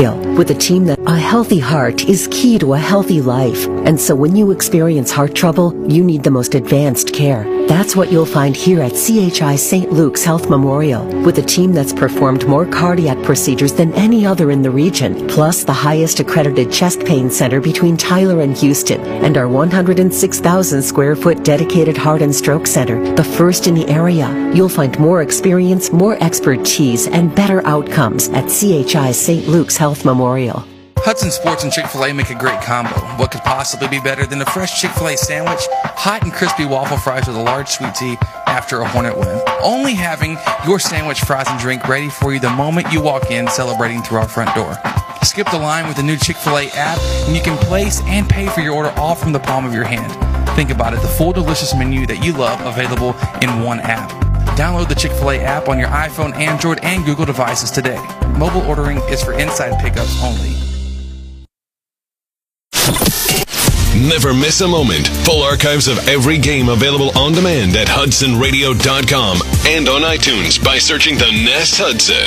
With 0.00 0.52
a 0.52 0.54
team 0.54 0.84
that 0.84 1.00
a 1.08 1.18
healthy 1.18 1.58
heart 1.58 2.04
is 2.04 2.28
key 2.30 2.56
to 2.60 2.74
a 2.74 2.78
healthy 2.78 3.20
life. 3.20 3.66
And 3.66 4.00
so 4.00 4.14
when 4.14 4.36
you 4.36 4.52
experience 4.52 5.10
heart 5.10 5.34
trouble, 5.34 5.74
you 5.90 6.04
need 6.04 6.22
the 6.22 6.30
most 6.30 6.54
advanced 6.54 7.12
care. 7.12 7.42
That's 7.66 7.96
what 7.96 8.12
you'll 8.12 8.24
find 8.24 8.54
here 8.54 8.80
at 8.80 8.92
CHI 8.92 9.56
St. 9.56 9.90
Luke's 9.92 10.22
Health 10.22 10.48
Memorial, 10.48 11.04
with 11.22 11.38
a 11.38 11.42
team 11.42 11.72
that's 11.72 11.92
performed 11.92 12.46
more 12.46 12.64
cardiac 12.64 13.20
procedures 13.24 13.72
than 13.72 13.92
any 13.94 14.24
other 14.24 14.52
in 14.52 14.62
the 14.62 14.70
region, 14.70 15.26
plus 15.26 15.64
the 15.64 15.72
highest 15.72 16.20
accredited 16.20 16.70
chest 16.70 17.00
pain 17.00 17.28
center 17.28 17.60
between 17.60 17.96
Tyler 17.96 18.40
and 18.42 18.56
Houston, 18.56 19.00
and 19.00 19.36
our 19.36 19.48
106,000 19.48 20.80
square 20.80 21.16
foot 21.16 21.42
dedicated 21.44 21.96
heart 21.96 22.22
and 22.22 22.34
stroke 22.34 22.68
center, 22.68 23.02
the 23.16 23.24
first 23.24 23.66
in 23.66 23.74
the 23.74 23.88
area. 23.88 24.28
You'll 24.54 24.68
find 24.68 24.96
more 25.00 25.22
experience, 25.22 25.90
more 25.90 26.16
expertise, 26.22 27.08
and 27.08 27.34
better 27.34 27.66
outcomes 27.66 28.28
at 28.28 28.48
CHI 28.48 29.10
St. 29.10 29.48
Luke's 29.48 29.76
Health 29.76 29.87
Memorial. 30.04 30.64
Hudson 30.98 31.30
Sports 31.30 31.64
and 31.64 31.72
Chick 31.72 31.86
fil 31.86 32.04
A 32.04 32.12
make 32.12 32.28
a 32.30 32.34
great 32.34 32.60
combo. 32.60 32.90
What 33.16 33.30
could 33.30 33.40
possibly 33.40 33.88
be 33.88 34.00
better 34.00 34.26
than 34.26 34.42
a 34.42 34.44
fresh 34.46 34.80
Chick 34.80 34.90
fil 34.90 35.08
A 35.08 35.16
sandwich, 35.16 35.66
hot 35.72 36.22
and 36.22 36.32
crispy 36.32 36.66
waffle 36.66 36.98
fries 36.98 37.26
with 37.26 37.36
a 37.36 37.42
large 37.42 37.68
sweet 37.68 37.94
tea 37.94 38.16
after 38.46 38.80
a 38.80 38.88
Hornet 38.88 39.16
win? 39.16 39.40
Only 39.62 39.94
having 39.94 40.36
your 40.66 40.78
sandwich, 40.78 41.20
fries, 41.20 41.46
and 41.48 41.58
drink 41.58 41.88
ready 41.88 42.10
for 42.10 42.34
you 42.34 42.40
the 42.40 42.50
moment 42.50 42.92
you 42.92 43.00
walk 43.00 43.30
in, 43.30 43.48
celebrating 43.48 44.02
through 44.02 44.18
our 44.18 44.28
front 44.28 44.54
door. 44.54 44.76
Skip 45.22 45.50
the 45.50 45.58
line 45.58 45.86
with 45.88 45.96
the 45.96 46.02
new 46.02 46.16
Chick 46.16 46.36
fil 46.36 46.58
A 46.58 46.68
app, 46.74 46.98
and 47.26 47.34
you 47.34 47.42
can 47.42 47.56
place 47.56 48.02
and 48.02 48.28
pay 48.28 48.48
for 48.48 48.60
your 48.60 48.74
order 48.74 48.90
all 48.96 49.14
from 49.14 49.32
the 49.32 49.40
palm 49.40 49.64
of 49.64 49.72
your 49.72 49.84
hand. 49.84 50.12
Think 50.56 50.70
about 50.70 50.92
it 50.92 51.00
the 51.00 51.08
full 51.08 51.32
delicious 51.32 51.74
menu 51.74 52.06
that 52.06 52.22
you 52.24 52.32
love 52.32 52.60
available 52.66 53.16
in 53.40 53.62
one 53.62 53.80
app. 53.80 54.27
Download 54.58 54.88
the 54.88 54.94
Chick 54.96 55.12
fil 55.12 55.30
A 55.30 55.36
app 55.36 55.68
on 55.68 55.78
your 55.78 55.86
iPhone, 55.86 56.34
Android, 56.34 56.80
and 56.82 57.04
Google 57.04 57.24
devices 57.24 57.70
today. 57.70 58.04
Mobile 58.36 58.62
ordering 58.62 58.98
is 59.08 59.22
for 59.22 59.32
inside 59.34 59.78
pickups 59.78 60.20
only. 60.20 60.50
Never 64.08 64.34
miss 64.34 64.60
a 64.60 64.66
moment. 64.66 65.06
Full 65.06 65.44
archives 65.44 65.86
of 65.86 66.08
every 66.08 66.38
game 66.38 66.70
available 66.70 67.16
on 67.16 67.34
demand 67.34 67.76
at 67.76 67.86
hudsonradio.com 67.86 69.38
and 69.68 69.88
on 69.88 70.02
iTunes 70.02 70.62
by 70.62 70.78
searching 70.78 71.14
the 71.14 71.30
Nest 71.30 71.78
Hudson. 71.78 72.26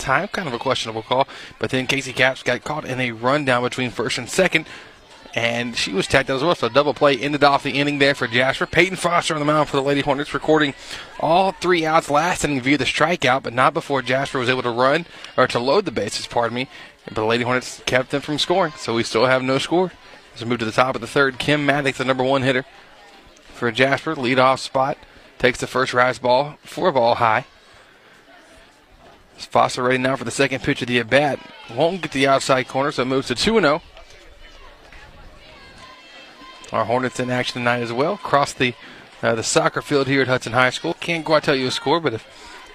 Time. 0.00 0.28
Kind 0.28 0.48
of 0.48 0.54
a 0.54 0.58
questionable 0.58 1.02
call. 1.02 1.28
But 1.58 1.70
then 1.70 1.86
Casey 1.86 2.12
Caps 2.12 2.42
got 2.42 2.64
caught 2.64 2.84
in 2.84 3.00
a 3.00 3.12
rundown 3.12 3.62
between 3.62 3.90
first 3.90 4.18
and 4.18 4.28
second. 4.28 4.66
And 5.32 5.76
she 5.76 5.92
was 5.92 6.08
tagged 6.08 6.28
out 6.28 6.38
as 6.38 6.42
well. 6.42 6.56
So 6.56 6.68
double 6.68 6.92
play 6.92 7.16
ended 7.16 7.44
off 7.44 7.62
the 7.62 7.78
inning 7.78 8.00
there 8.00 8.16
for 8.16 8.26
Jasper. 8.26 8.66
Peyton 8.66 8.96
Foster 8.96 9.34
on 9.34 9.38
the 9.38 9.46
mound 9.46 9.68
for 9.68 9.76
the 9.76 9.82
Lady 9.82 10.00
Hornets, 10.00 10.34
recording 10.34 10.74
all 11.20 11.52
three 11.52 11.86
outs 11.86 12.10
last 12.10 12.44
inning 12.44 12.60
via 12.60 12.76
the 12.76 12.84
strikeout, 12.84 13.44
but 13.44 13.52
not 13.52 13.72
before 13.72 14.02
Jasper 14.02 14.40
was 14.40 14.48
able 14.48 14.62
to 14.62 14.70
run 14.70 15.06
or 15.36 15.46
to 15.46 15.60
load 15.60 15.84
the 15.84 15.92
bases. 15.92 16.26
Pardon 16.26 16.56
me. 16.56 16.68
But 17.04 17.14
the 17.14 17.24
Lady 17.24 17.44
Hornets 17.44 17.80
kept 17.86 18.10
them 18.10 18.22
from 18.22 18.38
scoring, 18.38 18.72
so 18.76 18.94
we 18.94 19.04
still 19.04 19.26
have 19.26 19.42
no 19.42 19.58
score. 19.58 19.92
As 20.34 20.42
we 20.42 20.50
move 20.50 20.58
to 20.60 20.64
the 20.64 20.72
top 20.72 20.94
of 20.94 21.00
the 21.00 21.06
third, 21.06 21.38
Kim 21.38 21.64
Maddox, 21.64 21.98
the 21.98 22.04
number 22.04 22.24
one 22.24 22.42
hitter 22.42 22.64
for 23.54 23.70
Jasper, 23.70 24.14
leadoff 24.14 24.58
spot, 24.58 24.98
takes 25.38 25.60
the 25.60 25.66
first 25.66 25.94
rise 25.94 26.18
ball, 26.18 26.56
four 26.62 26.90
ball 26.92 27.16
high. 27.16 27.46
Foster 29.46 29.82
ready 29.82 29.98
now 29.98 30.16
for 30.16 30.24
the 30.24 30.30
second 30.30 30.62
pitch 30.62 30.82
of 30.82 30.88
the 30.88 30.98
at 30.98 31.10
bat. 31.10 31.40
Won't 31.74 32.02
get 32.02 32.12
the 32.12 32.26
outside 32.26 32.68
corner, 32.68 32.92
so 32.92 33.02
it 33.02 33.06
moves 33.06 33.28
to 33.28 33.34
2 33.34 33.60
0. 33.60 33.82
Our 36.72 36.84
Hornets 36.84 37.18
in 37.18 37.30
action 37.30 37.54
tonight 37.54 37.80
as 37.80 37.92
well. 37.92 38.14
Across 38.14 38.54
the 38.54 38.74
uh, 39.22 39.34
the 39.34 39.42
soccer 39.42 39.82
field 39.82 40.06
here 40.06 40.22
at 40.22 40.28
Hudson 40.28 40.52
High 40.52 40.70
School. 40.70 40.94
Can't 40.94 41.24
quite 41.24 41.42
tell 41.42 41.56
you 41.56 41.66
a 41.66 41.70
score, 41.70 42.00
but 42.00 42.14
if 42.14 42.26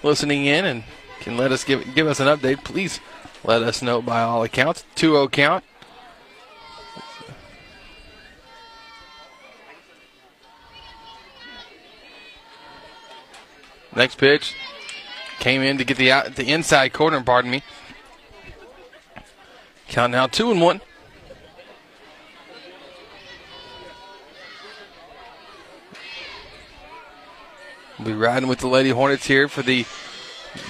listening 0.03 0.45
in 0.45 0.65
and 0.65 0.83
can 1.19 1.37
let 1.37 1.51
us 1.51 1.63
give 1.63 1.95
give 1.95 2.07
us 2.07 2.19
an 2.19 2.27
update, 2.27 2.63
please 2.63 2.99
let 3.43 3.63
us 3.63 3.81
know 3.81 4.01
by 4.01 4.21
all 4.21 4.43
accounts. 4.43 4.83
2-0 4.95 5.31
count. 5.31 5.63
Next 13.95 14.17
pitch 14.17 14.55
came 15.39 15.61
in 15.61 15.77
to 15.77 15.83
get 15.83 15.97
the 15.97 16.11
out, 16.11 16.35
the 16.35 16.51
inside 16.51 16.93
corner. 16.93 17.21
Pardon 17.21 17.51
me. 17.51 17.63
Count 19.87 20.11
now 20.11 20.27
two 20.27 20.51
and 20.51 20.61
one. 20.61 20.81
We'll 27.97 28.07
be 28.09 28.13
riding 28.13 28.49
with 28.49 28.59
the 28.59 28.67
Lady 28.67 28.89
Hornets 28.89 29.27
here 29.27 29.47
for 29.47 29.61
the 29.61 29.85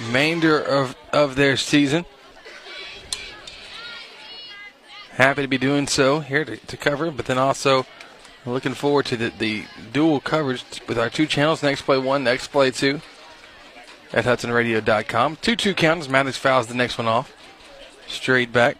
remainder 0.04 0.60
of, 0.60 0.94
of 1.12 1.34
their 1.34 1.56
season. 1.56 2.04
Happy 5.10 5.42
to 5.42 5.48
be 5.48 5.58
doing 5.58 5.88
so 5.88 6.20
here 6.20 6.44
to, 6.44 6.56
to 6.56 6.76
cover, 6.76 7.10
but 7.10 7.26
then 7.26 7.38
also 7.38 7.86
looking 8.44 8.74
forward 8.74 9.06
to 9.06 9.16
the, 9.16 9.30
the 9.30 9.64
dual 9.92 10.20
coverage 10.20 10.62
with 10.86 10.98
our 10.98 11.10
two 11.10 11.26
channels, 11.26 11.62
Next 11.62 11.82
Play 11.82 11.98
1, 11.98 12.22
Next 12.22 12.48
Play 12.48 12.70
2 12.70 13.00
at 14.12 14.24
HudsonRadio.com. 14.24 15.36
2 15.36 15.56
2 15.56 15.74
count 15.74 16.00
as 16.00 16.08
Maddox 16.08 16.36
fouls 16.36 16.66
the 16.66 16.74
next 16.74 16.98
one 16.98 17.06
off. 17.06 17.32
Straight 18.06 18.52
back. 18.52 18.76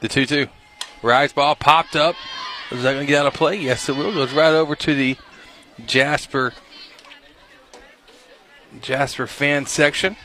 The 0.00 0.08
2 0.08 0.26
2. 0.26 0.46
Rise 1.02 1.32
ball 1.32 1.54
popped 1.54 1.96
up. 1.96 2.14
Is 2.70 2.82
that 2.82 2.92
going 2.92 3.06
to 3.06 3.10
get 3.10 3.20
out 3.20 3.26
of 3.26 3.34
play? 3.34 3.56
Yes, 3.56 3.88
it 3.88 3.96
will. 3.96 4.12
Goes 4.12 4.32
right 4.32 4.52
over 4.52 4.74
to 4.74 4.94
the 4.94 5.16
Jasper 5.86 6.52
Jasper 8.80 9.26
fan 9.26 9.66
section. 9.66 10.16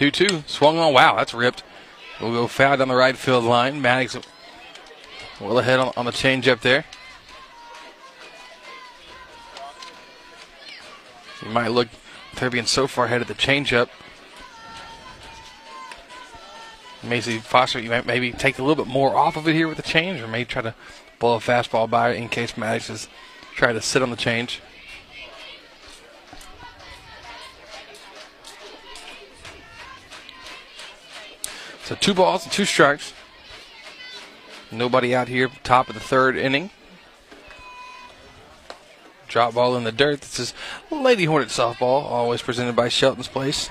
Two 0.00 0.10
two 0.10 0.44
swung 0.46 0.78
on. 0.78 0.94
Wow, 0.94 1.16
that's 1.16 1.34
ripped. 1.34 1.62
We'll 2.22 2.32
go 2.32 2.46
foul 2.46 2.78
down 2.78 2.88
the 2.88 2.94
right 2.94 3.14
field 3.14 3.44
line. 3.44 3.82
Maddox 3.82 4.16
well 5.38 5.58
ahead 5.58 5.78
on, 5.78 5.92
on 5.94 6.06
the 6.06 6.10
changeup 6.10 6.62
there. 6.62 6.86
You 11.42 11.50
might 11.50 11.68
look 11.68 11.88
they're 12.36 12.48
being 12.48 12.64
so 12.64 12.86
far 12.86 13.04
ahead 13.04 13.20
of 13.20 13.28
the 13.28 13.34
changeup. 13.34 13.90
Macy 17.02 17.36
Foster, 17.36 17.78
you 17.78 17.90
might 17.90 18.06
maybe 18.06 18.32
take 18.32 18.58
a 18.58 18.62
little 18.62 18.82
bit 18.82 18.90
more 18.90 19.14
off 19.14 19.36
of 19.36 19.46
it 19.46 19.54
here 19.54 19.68
with 19.68 19.76
the 19.76 19.82
change, 19.82 20.22
or 20.22 20.28
maybe 20.28 20.46
try 20.46 20.62
to 20.62 20.74
blow 21.18 21.34
a 21.34 21.40
fastball 21.40 21.90
by 21.90 22.14
in 22.14 22.30
case 22.30 22.56
Maddox 22.56 22.88
is 22.88 23.08
trying 23.54 23.74
to 23.74 23.82
sit 23.82 24.00
on 24.00 24.08
the 24.08 24.16
change. 24.16 24.62
So 31.90 31.96
two 31.96 32.14
balls 32.14 32.44
and 32.44 32.52
two 32.52 32.66
strikes. 32.66 33.12
Nobody 34.70 35.12
out 35.12 35.26
here, 35.26 35.50
top 35.64 35.88
of 35.88 35.94
the 35.94 36.00
third 36.00 36.36
inning. 36.36 36.70
Drop 39.26 39.54
ball 39.54 39.74
in 39.74 39.82
the 39.82 39.90
dirt. 39.90 40.20
This 40.20 40.38
is 40.38 40.54
Lady 40.88 41.24
Hornet 41.24 41.48
softball, 41.48 42.04
always 42.04 42.42
presented 42.42 42.76
by 42.76 42.88
Shelton's 42.88 43.26
Place. 43.26 43.68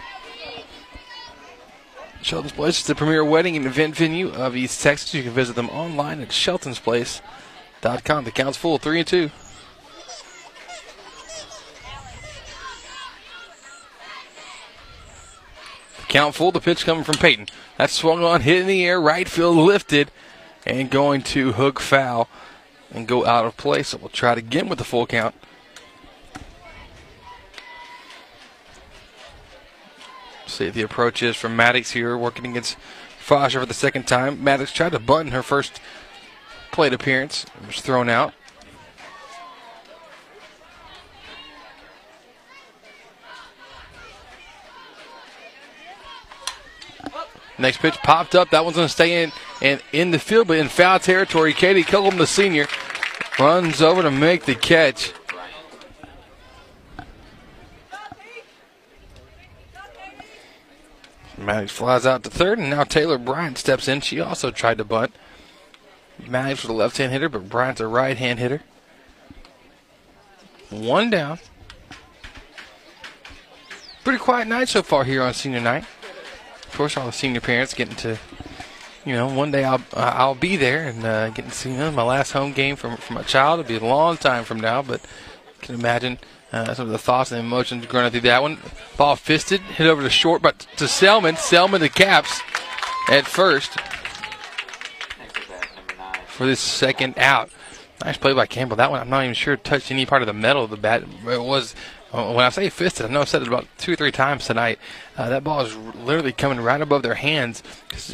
Shelton's 2.21 2.51
Place 2.51 2.81
is 2.81 2.87
the 2.87 2.93
premier 2.93 3.23
wedding 3.23 3.55
and 3.55 3.65
event 3.65 3.95
venue 3.95 4.33
of 4.33 4.53
East 4.53 4.83
Texas. 4.83 5.13
You 5.13 5.23
can 5.23 5.31
visit 5.31 5.55
them 5.55 5.69
online 5.69 6.19
at 6.19 6.27
sheltonsplace.com. 6.27 8.25
The 8.25 8.31
count's 8.31 8.57
full, 8.57 8.79
three 8.79 8.99
and 8.99 9.07
two. 9.07 9.31
Count 16.09 16.35
full. 16.35 16.51
The 16.51 16.59
pitch 16.59 16.83
coming 16.83 17.03
from 17.03 17.15
Peyton. 17.15 17.47
That 17.77 17.91
swung 17.91 18.23
on, 18.23 18.41
hit 18.41 18.61
in 18.61 18.67
the 18.67 18.83
air, 18.83 18.99
right 18.99 19.29
field 19.29 19.55
lifted, 19.55 20.11
and 20.65 20.89
going 20.89 21.21
to 21.21 21.53
hook 21.53 21.79
foul 21.79 22.27
and 22.91 23.07
go 23.07 23.25
out 23.25 23.45
of 23.45 23.55
play. 23.55 23.83
So 23.83 23.97
we'll 23.97 24.09
try 24.09 24.33
it 24.33 24.39
again 24.39 24.67
with 24.67 24.79
the 24.79 24.83
full 24.83 25.05
count. 25.05 25.35
See 30.47 30.65
if 30.65 30.73
the 30.73 30.81
approach 30.81 31.21
is 31.21 31.37
from 31.37 31.55
Maddox 31.55 31.91
here, 31.91 32.17
working 32.17 32.47
against 32.47 32.75
Foster 33.19 33.59
for 33.59 33.67
the 33.67 33.73
second 33.75 34.07
time. 34.07 34.43
Maddox 34.43 34.73
tried 34.73 34.93
to 34.93 34.99
bunt 34.99 35.27
in 35.27 35.33
her 35.33 35.43
first 35.43 35.79
plate 36.71 36.91
appearance. 36.91 37.45
Was 37.67 37.81
thrown 37.81 38.09
out. 38.09 38.33
Next 47.59 47.79
pitch 47.79 47.95
popped 47.95 48.35
up. 48.35 48.51
That 48.51 48.63
one's 48.63 48.77
going 48.77 48.87
to 48.87 48.93
stay 48.93 49.21
in 49.21 49.31
and 49.61 49.81
in 49.91 50.11
the 50.11 50.19
field, 50.19 50.47
but 50.47 50.57
in 50.57 50.69
foul 50.69 50.99
territory. 50.99 51.53
Katie 51.53 51.83
Cullum, 51.83 52.17
the 52.17 52.25
senior, 52.25 52.67
runs 53.37 53.81
over 53.81 54.01
to 54.01 54.11
make 54.11 54.45
the 54.45 54.55
catch. 54.55 55.13
Maddox 61.37 61.71
flies 61.71 62.05
out 62.05 62.23
to 62.23 62.29
third, 62.29 62.59
and 62.59 62.69
now 62.69 62.83
Taylor 62.83 63.17
Bryant 63.17 63.57
steps 63.57 63.87
in. 63.87 64.01
She 64.01 64.19
also 64.19 64.51
tried 64.51 64.77
to 64.77 64.83
bunt. 64.83 65.13
Maddox 66.27 66.63
was 66.63 66.69
a 66.69 66.73
left 66.73 66.97
hand 66.97 67.11
hitter, 67.11 67.29
but 67.29 67.49
Bryant's 67.49 67.81
a 67.81 67.87
right 67.87 68.17
hand 68.17 68.39
hitter. 68.39 68.61
One 70.69 71.09
down. 71.09 71.39
Pretty 74.03 74.19
quiet 74.19 74.47
night 74.47 74.69
so 74.69 74.81
far 74.81 75.03
here 75.03 75.21
on 75.23 75.33
senior 75.33 75.61
night. 75.61 75.85
Course, 76.79 76.95
all 76.95 77.07
the 77.07 77.11
senior 77.11 77.41
parents 77.41 77.73
getting 77.73 77.97
to, 77.97 78.17
you 79.05 79.11
know, 79.11 79.27
one 79.27 79.51
day 79.51 79.65
I'll 79.65 79.81
uh, 79.93 80.13
I'll 80.15 80.33
be 80.33 80.55
there 80.55 80.87
and 80.87 81.03
uh, 81.03 81.27
getting 81.31 81.51
to 81.51 81.57
see 81.57 81.75
them. 81.75 81.95
My 81.95 82.03
last 82.03 82.31
home 82.31 82.53
game 82.53 82.77
from 82.77 82.95
from 82.95 83.17
a 83.17 83.23
child. 83.25 83.59
It'll 83.59 83.67
be 83.67 83.85
a 83.85 83.85
long 83.85 84.15
time 84.15 84.45
from 84.45 84.61
now, 84.61 84.81
but 84.81 85.01
you 85.01 85.59
can 85.59 85.75
imagine 85.75 86.19
uh, 86.53 86.73
some 86.73 86.85
of 86.85 86.93
the 86.93 86.97
thoughts 86.97 87.33
and 87.33 87.41
emotions 87.41 87.85
running 87.91 88.11
through 88.11 88.21
that 88.21 88.41
one. 88.41 88.59
Ball 88.95 89.17
fisted, 89.17 89.59
hit 89.59 89.87
over 89.87 90.01
to 90.01 90.09
short, 90.09 90.41
but 90.41 90.59
to 90.77 90.87
Selman. 90.87 91.35
Selman 91.35 91.81
to 91.81 91.89
caps 91.89 92.39
at 93.09 93.27
first 93.27 93.77
for 96.27 96.45
this 96.45 96.61
second 96.61 97.15
out. 97.17 97.49
Nice 98.05 98.15
play 98.15 98.31
by 98.31 98.45
Campbell. 98.45 98.77
That 98.77 98.89
one, 98.89 99.01
I'm 99.01 99.09
not 99.09 99.23
even 99.25 99.33
sure 99.33 99.57
touched 99.57 99.91
any 99.91 100.05
part 100.05 100.21
of 100.21 100.27
the 100.27 100.33
metal 100.33 100.63
of 100.63 100.69
the 100.69 100.77
bat. 100.77 101.03
It 101.27 101.41
was, 101.41 101.75
when 102.11 102.45
I 102.45 102.49
say 102.49 102.69
fisted, 102.69 103.05
I 103.05 103.09
know 103.09 103.21
I've 103.21 103.29
said 103.29 103.43
it 103.43 103.47
about 103.47 103.67
two 103.77 103.93
or 103.93 103.95
three 103.95 104.11
times 104.11 104.47
tonight. 104.47 104.79
Uh, 105.15 105.29
that 105.29 105.43
ball 105.43 105.61
is 105.61 105.75
literally 105.75 106.31
coming 106.31 106.59
right 106.59 106.81
above 106.81 107.03
their 107.03 107.15
hands. 107.15 107.61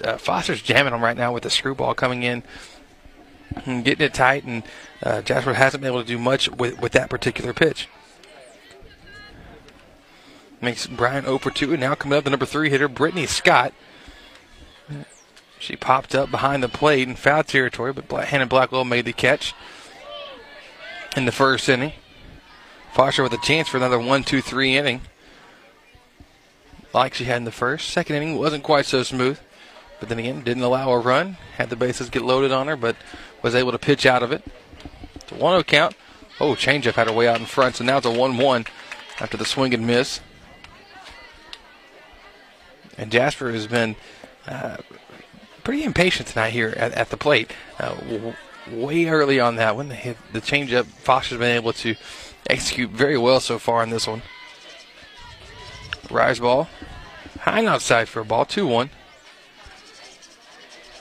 Uh, 0.04 0.18
Foster's 0.18 0.62
jamming 0.62 0.92
them 0.92 1.02
right 1.02 1.16
now 1.16 1.34
with 1.34 1.44
the 1.44 1.50
screwball 1.50 1.94
coming 1.94 2.24
in 2.24 2.44
and 3.66 3.86
getting 3.86 4.06
it 4.06 4.14
tight, 4.14 4.44
and 4.44 4.64
uh, 5.02 5.22
Jasper 5.22 5.54
hasn't 5.54 5.82
been 5.82 5.92
able 5.92 6.02
to 6.02 6.08
do 6.08 6.18
much 6.18 6.50
with, 6.52 6.82
with 6.82 6.92
that 6.92 7.10
particular 7.10 7.54
pitch. 7.54 7.88
Makes 10.60 10.88
Bryant 10.88 11.26
0 11.26 11.38
for 11.38 11.52
2, 11.52 11.72
and 11.72 11.82
now 11.82 11.96
coming 11.96 12.18
up 12.18 12.26
the 12.26 12.30
number 12.30 12.46
three 12.46 12.70
hitter, 12.70 12.88
Brittany 12.90 13.26
Scott. 13.26 13.74
She 15.58 15.76
popped 15.76 16.14
up 16.14 16.30
behind 16.30 16.62
the 16.62 16.70
plate 16.70 17.08
in 17.08 17.16
foul 17.16 17.44
territory, 17.44 17.94
but 17.94 18.26
Hannah 18.26 18.46
Blackwell 18.46 18.84
made 18.84 19.06
the 19.06 19.14
catch 19.14 19.54
in 21.16 21.26
the 21.26 21.32
first 21.32 21.70
inning. 21.70 21.94
Foster 22.96 23.24
with 23.24 23.34
a 23.34 23.38
chance 23.38 23.68
for 23.68 23.76
another 23.76 24.00
one, 24.00 24.24
two, 24.24 24.40
three 24.40 24.78
inning. 24.78 25.02
Like 26.94 27.14
she 27.14 27.26
had 27.26 27.36
in 27.36 27.44
the 27.44 27.52
first. 27.52 27.90
Second 27.90 28.16
inning 28.16 28.38
wasn't 28.38 28.64
quite 28.64 28.86
so 28.86 29.04
smooth. 29.04 29.38
But 30.00 30.08
then 30.08 30.18
again, 30.18 30.44
didn't 30.44 30.64
allow 30.64 30.90
a 30.92 31.00
run. 31.00 31.36
Had 31.58 31.70
the 31.70 31.76
bases 31.76 32.10
get 32.10 32.22
loaded 32.22 32.54
on 32.54 32.68
her, 32.68 32.78
but 32.78 32.96
was 33.42 33.54
able 33.54 33.74
to 33.74 33.78
pitch 33.78 34.06
out 34.06 34.24
of 34.24 34.32
it. 34.32 34.44
It's 35.14 35.30
a 35.30 35.36
1 35.36 35.40
0 35.40 35.64
count. 35.64 35.94
Oh, 36.40 36.54
changeup 36.54 36.94
had 36.94 37.08
her 37.08 37.14
way 37.14 37.28
out 37.28 37.38
in 37.38 37.46
front, 37.46 37.76
so 37.76 37.84
now 37.84 37.98
it's 37.98 38.06
a 38.06 38.12
1 38.12 38.38
1 38.38 38.66
after 39.20 39.36
the 39.36 39.44
swing 39.44 39.74
and 39.74 39.86
miss. 39.86 40.22
And 42.98 43.12
Jasper 43.12 43.52
has 43.52 43.68
been 43.68 43.98
uh, 44.48 44.78
pretty 45.66 45.84
impatient 45.84 46.30
tonight 46.30 46.52
here 46.52 46.74
at, 46.78 46.94
at 46.94 47.10
the 47.10 47.18
plate. 47.18 47.52
Uh, 47.78 47.96
w- 47.96 48.34
way 48.72 49.08
early 49.08 49.38
on 49.42 49.58
that 49.58 49.76
one, 49.76 49.90
the, 49.90 50.16
the 50.32 50.40
changeup, 50.40 50.86
Foster's 50.86 51.40
been 51.40 51.58
able 51.58 51.74
to 51.74 51.96
execute 52.50 52.92
very 52.92 53.18
well 53.18 53.40
so 53.40 53.60
far 53.60 53.84
in 53.84 53.90
this 53.90 54.08
one. 54.08 54.22
Rise 56.10 56.40
ball, 56.40 56.70
high 57.42 57.60
and 57.60 57.68
outside 57.68 58.08
for 58.08 58.20
a 58.20 58.26
ball, 58.26 58.46
2 58.46 58.68
1. 58.68 58.90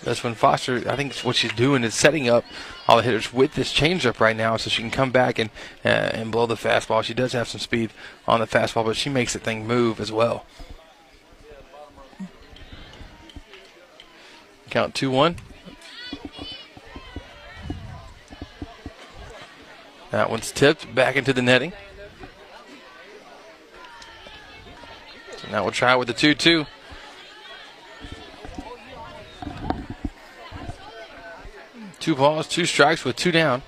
That's 0.02 0.22
when 0.22 0.34
Foster, 0.34 0.88
I 0.88 0.96
think 0.96 1.14
what 1.20 1.36
she's 1.36 1.52
doing 1.54 1.82
is 1.82 1.94
setting 1.94 2.28
up 2.28 2.44
all 2.86 2.98
the 2.98 3.02
hitters 3.02 3.32
with 3.32 3.54
this 3.54 3.72
changeup 3.72 4.20
right 4.20 4.36
now 4.36 4.58
so 4.58 4.68
she 4.68 4.82
can 4.82 4.90
come 4.90 5.10
back 5.10 5.38
and 5.38 5.48
uh, 5.82 5.88
and 5.88 6.30
blow 6.30 6.44
the 6.44 6.56
fastball. 6.56 7.02
She 7.02 7.14
does 7.14 7.32
have 7.32 7.48
some 7.48 7.60
speed 7.60 7.90
on 8.28 8.40
the 8.40 8.46
fastball, 8.46 8.84
but 8.84 8.96
she 8.96 9.08
makes 9.08 9.32
the 9.32 9.38
thing 9.38 9.66
move 9.66 10.00
as 10.00 10.12
well. 10.12 10.44
Count 14.68 14.94
2 14.94 15.10
1. 15.10 15.36
That 20.14 20.30
one's 20.30 20.52
tipped 20.52 20.94
back 20.94 21.16
into 21.16 21.32
the 21.32 21.42
netting. 21.42 21.72
So 25.38 25.48
now 25.50 25.64
we'll 25.64 25.72
try 25.72 25.96
with 25.96 26.06
the 26.06 26.14
2 26.14 26.36
2. 26.36 26.66
Two 31.98 32.14
balls, 32.14 32.46
two 32.46 32.64
strikes 32.64 33.04
with 33.04 33.16
two 33.16 33.32
down. 33.32 33.62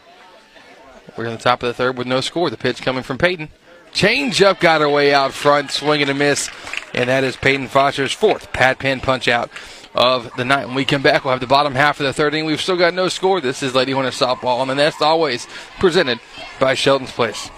We're 1.17 1.25
in 1.25 1.33
the 1.33 1.39
top 1.39 1.65
of 1.65 1.67
the 1.67 1.75
third 1.75 1.99
with 1.99 2.07
no 2.07 2.21
score. 2.21 2.49
The 2.49 2.57
pitch 2.57 2.81
coming 2.81 3.03
from 3.03 3.19
Peyton. 3.19 3.49
Change 3.93 4.41
up 4.41 4.61
got 4.61 4.83
her 4.83 4.89
way 4.89 5.13
out 5.13 5.33
front, 5.33 5.73
swinging 5.73 6.11
a 6.11 6.15
miss. 6.15 6.49
And 6.95 7.09
that 7.09 7.25
is 7.25 7.35
Peyton 7.35 7.67
Foster's 7.67 8.13
fourth 8.13 8.53
Pat 8.53 8.79
Penn 8.79 9.01
punch 9.01 9.27
out 9.27 9.51
of 9.97 10.31
the 10.37 10.45
night. 10.45 10.67
When 10.67 10.75
we 10.75 10.85
come 10.85 11.03
back, 11.03 11.25
we'll 11.25 11.33
have 11.33 11.41
the 11.41 11.47
bottom 11.47 11.75
half 11.75 11.99
of 11.99 12.07
the 12.07 12.13
third 12.13 12.35
inning. 12.35 12.45
We've 12.45 12.61
still 12.61 12.77
got 12.77 12.95
no 12.95 13.09
score. 13.09 13.41
This 13.41 13.63
is 13.63 13.75
Lady 13.75 13.93
Hornet 13.93 14.13
Softball 14.13 14.67
the 14.67 14.75
Nest, 14.75 15.01
always 15.01 15.47
presented 15.79 16.21
by 16.61 16.75
Shelton's 16.75 17.13
Place. 17.13 17.51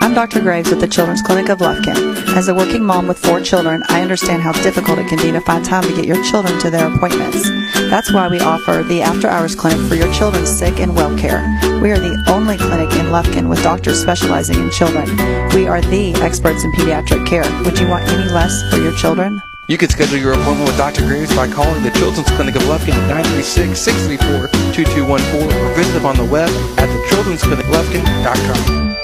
I'm 0.00 0.14
Dr. 0.14 0.40
Graves 0.40 0.70
with 0.70 0.80
the 0.80 0.88
Children's 0.88 1.20
Clinic 1.20 1.50
of 1.50 1.58
Lufkin. 1.58 2.36
As 2.36 2.48
a 2.48 2.54
working 2.54 2.84
mom 2.84 3.06
with 3.08 3.18
four 3.18 3.40
children, 3.40 3.82
I 3.88 4.00
understand 4.00 4.42
how 4.42 4.52
difficult 4.52 4.98
it 4.98 5.08
can 5.08 5.18
be 5.18 5.32
to 5.32 5.40
find 5.40 5.64
time 5.64 5.82
to 5.82 5.94
get 5.94 6.06
your 6.06 6.22
children 6.24 6.58
to 6.60 6.70
their 6.70 6.86
appointments. 6.86 7.48
That's 7.90 8.12
why 8.12 8.28
we 8.28 8.40
offer 8.40 8.82
the 8.82 9.02
after 9.02 9.28
hours 9.28 9.54
clinic 9.54 9.86
for 9.88 9.94
your 9.94 10.12
children's 10.12 10.50
sick 10.50 10.78
and 10.80 10.94
well 10.94 11.16
care. 11.18 11.40
We 11.82 11.90
are 11.90 11.98
the 11.98 12.24
only 12.28 12.56
clinic 12.56 12.92
in 12.92 13.06
Lufkin 13.06 13.48
with 13.48 13.62
doctors 13.62 14.00
specializing 14.00 14.58
in 14.58 14.70
children. 14.70 15.06
We 15.54 15.66
are 15.66 15.80
the 15.80 16.14
experts 16.22 16.64
in 16.64 16.72
pediatric 16.72 17.26
care. 17.26 17.44
Would 17.64 17.78
you 17.78 17.88
want 17.88 18.08
any 18.08 18.30
less 18.30 18.68
for 18.70 18.76
your 18.76 18.92
children? 18.92 19.42
You 19.68 19.76
can 19.76 19.90
schedule 19.90 20.16
your 20.16 20.32
appointment 20.32 20.66
with 20.66 20.78
Dr. 20.78 21.02
Graves 21.02 21.36
by 21.36 21.46
calling 21.46 21.82
the 21.82 21.90
Children's 21.90 22.30
Clinic 22.30 22.56
of 22.56 22.62
Lufkin 22.62 22.94
at 22.94 23.26
936-634-2214 23.26 25.44
or 25.44 25.74
visit 25.74 25.92
them 25.92 26.06
on 26.06 26.16
the 26.16 26.24
web 26.24 26.48
at 26.78 26.88
thechildren'scliniclufkin.com. 26.88 28.96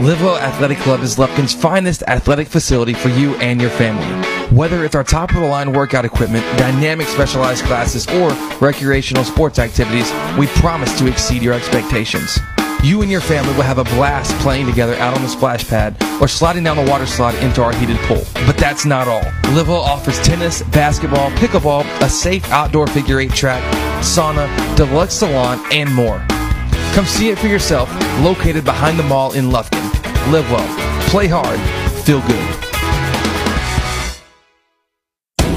Livewell 0.00 0.40
Athletic 0.40 0.78
Club 0.78 1.02
is 1.02 1.16
Lufkin's 1.16 1.54
finest 1.54 2.02
athletic 2.08 2.48
facility 2.48 2.94
for 2.94 3.10
you 3.10 3.36
and 3.36 3.60
your 3.60 3.70
family. 3.70 4.08
Whether 4.52 4.84
it's 4.84 4.96
our 4.96 5.04
top 5.04 5.30
of 5.30 5.36
the 5.36 5.46
line 5.46 5.72
workout 5.72 6.04
equipment, 6.04 6.44
dynamic 6.58 7.06
specialized 7.06 7.64
classes, 7.66 8.08
or 8.08 8.32
recreational 8.60 9.22
sports 9.22 9.60
activities, 9.60 10.12
we 10.36 10.48
promise 10.48 10.98
to 10.98 11.06
exceed 11.06 11.40
your 11.40 11.54
expectations. 11.54 12.40
You 12.82 13.02
and 13.02 13.10
your 13.10 13.20
family 13.20 13.52
will 13.56 13.62
have 13.62 13.76
a 13.76 13.84
blast 13.84 14.34
playing 14.38 14.64
together 14.64 14.94
out 14.94 15.14
on 15.14 15.22
the 15.22 15.28
splash 15.28 15.68
pad 15.68 15.94
or 16.18 16.26
sliding 16.26 16.64
down 16.64 16.78
the 16.82 16.90
water 16.90 17.04
slide 17.04 17.34
into 17.44 17.62
our 17.62 17.74
heated 17.74 17.98
pool. 17.98 18.22
But 18.46 18.56
that's 18.56 18.86
not 18.86 19.06
all. 19.06 19.20
Livewell 19.52 19.82
offers 19.82 20.18
tennis, 20.22 20.62
basketball, 20.62 21.30
pickleball, 21.32 21.84
a 22.00 22.08
safe 22.08 22.48
outdoor 22.50 22.86
figure 22.86 23.20
eight 23.20 23.32
track, 23.32 23.62
sauna, 24.02 24.48
deluxe 24.76 25.12
salon, 25.12 25.62
and 25.70 25.92
more. 25.94 26.24
Come 26.94 27.04
see 27.04 27.28
it 27.28 27.38
for 27.38 27.48
yourself, 27.48 27.90
located 28.22 28.64
behind 28.64 28.98
the 28.98 29.04
mall 29.04 29.32
in 29.32 29.50
Lufkin. 29.50 29.82
Live 30.32 30.50
well, 30.50 31.08
play 31.10 31.26
hard, 31.28 31.60
feel 32.04 32.22
good. 32.26 32.69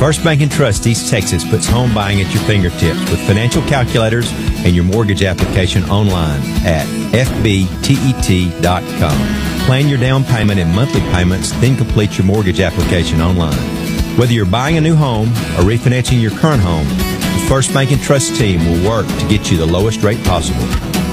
First 0.04 0.22
Bank 0.22 0.42
and 0.42 0.52
Trust 0.52 0.86
East 0.86 1.10
Texas 1.10 1.50
puts 1.50 1.66
home 1.66 1.94
buying 1.94 2.20
at 2.20 2.30
your 2.34 2.44
fingertips 2.44 3.00
with 3.10 3.26
financial 3.26 3.62
calculators 3.62 4.30
and 4.66 4.76
your 4.76 4.84
mortgage 4.84 5.24
application 5.24 5.82
online 5.86 6.42
at 6.66 6.86
fbtet.com. 7.14 8.58
Plan 9.66 9.88
your 9.88 9.98
down 9.98 10.26
payment 10.26 10.60
and 10.60 10.76
monthly 10.76 11.00
payments, 11.14 11.52
then 11.62 11.78
complete 11.78 12.18
your 12.18 12.28
mortgage 12.28 12.60
application 12.60 13.22
online. 13.22 13.56
Whether 14.18 14.34
you're 14.34 14.46
buying 14.46 14.76
a 14.78 14.82
new 14.82 14.94
home 14.94 15.30
or 15.30 15.64
refinancing 15.64 16.22
your 16.22 16.32
current 16.32 16.62
home, 16.62 16.86
the 16.90 17.46
First 17.48 17.74
Bank 17.74 17.94
and 17.94 18.02
Trust 18.02 18.36
team 18.36 18.60
will 18.66 18.86
work 18.90 19.08
to 19.08 19.28
get 19.30 19.50
you 19.50 19.58
the 19.58 19.66
lowest 19.66 20.04
rate 20.04 20.22
possible. 20.26 20.66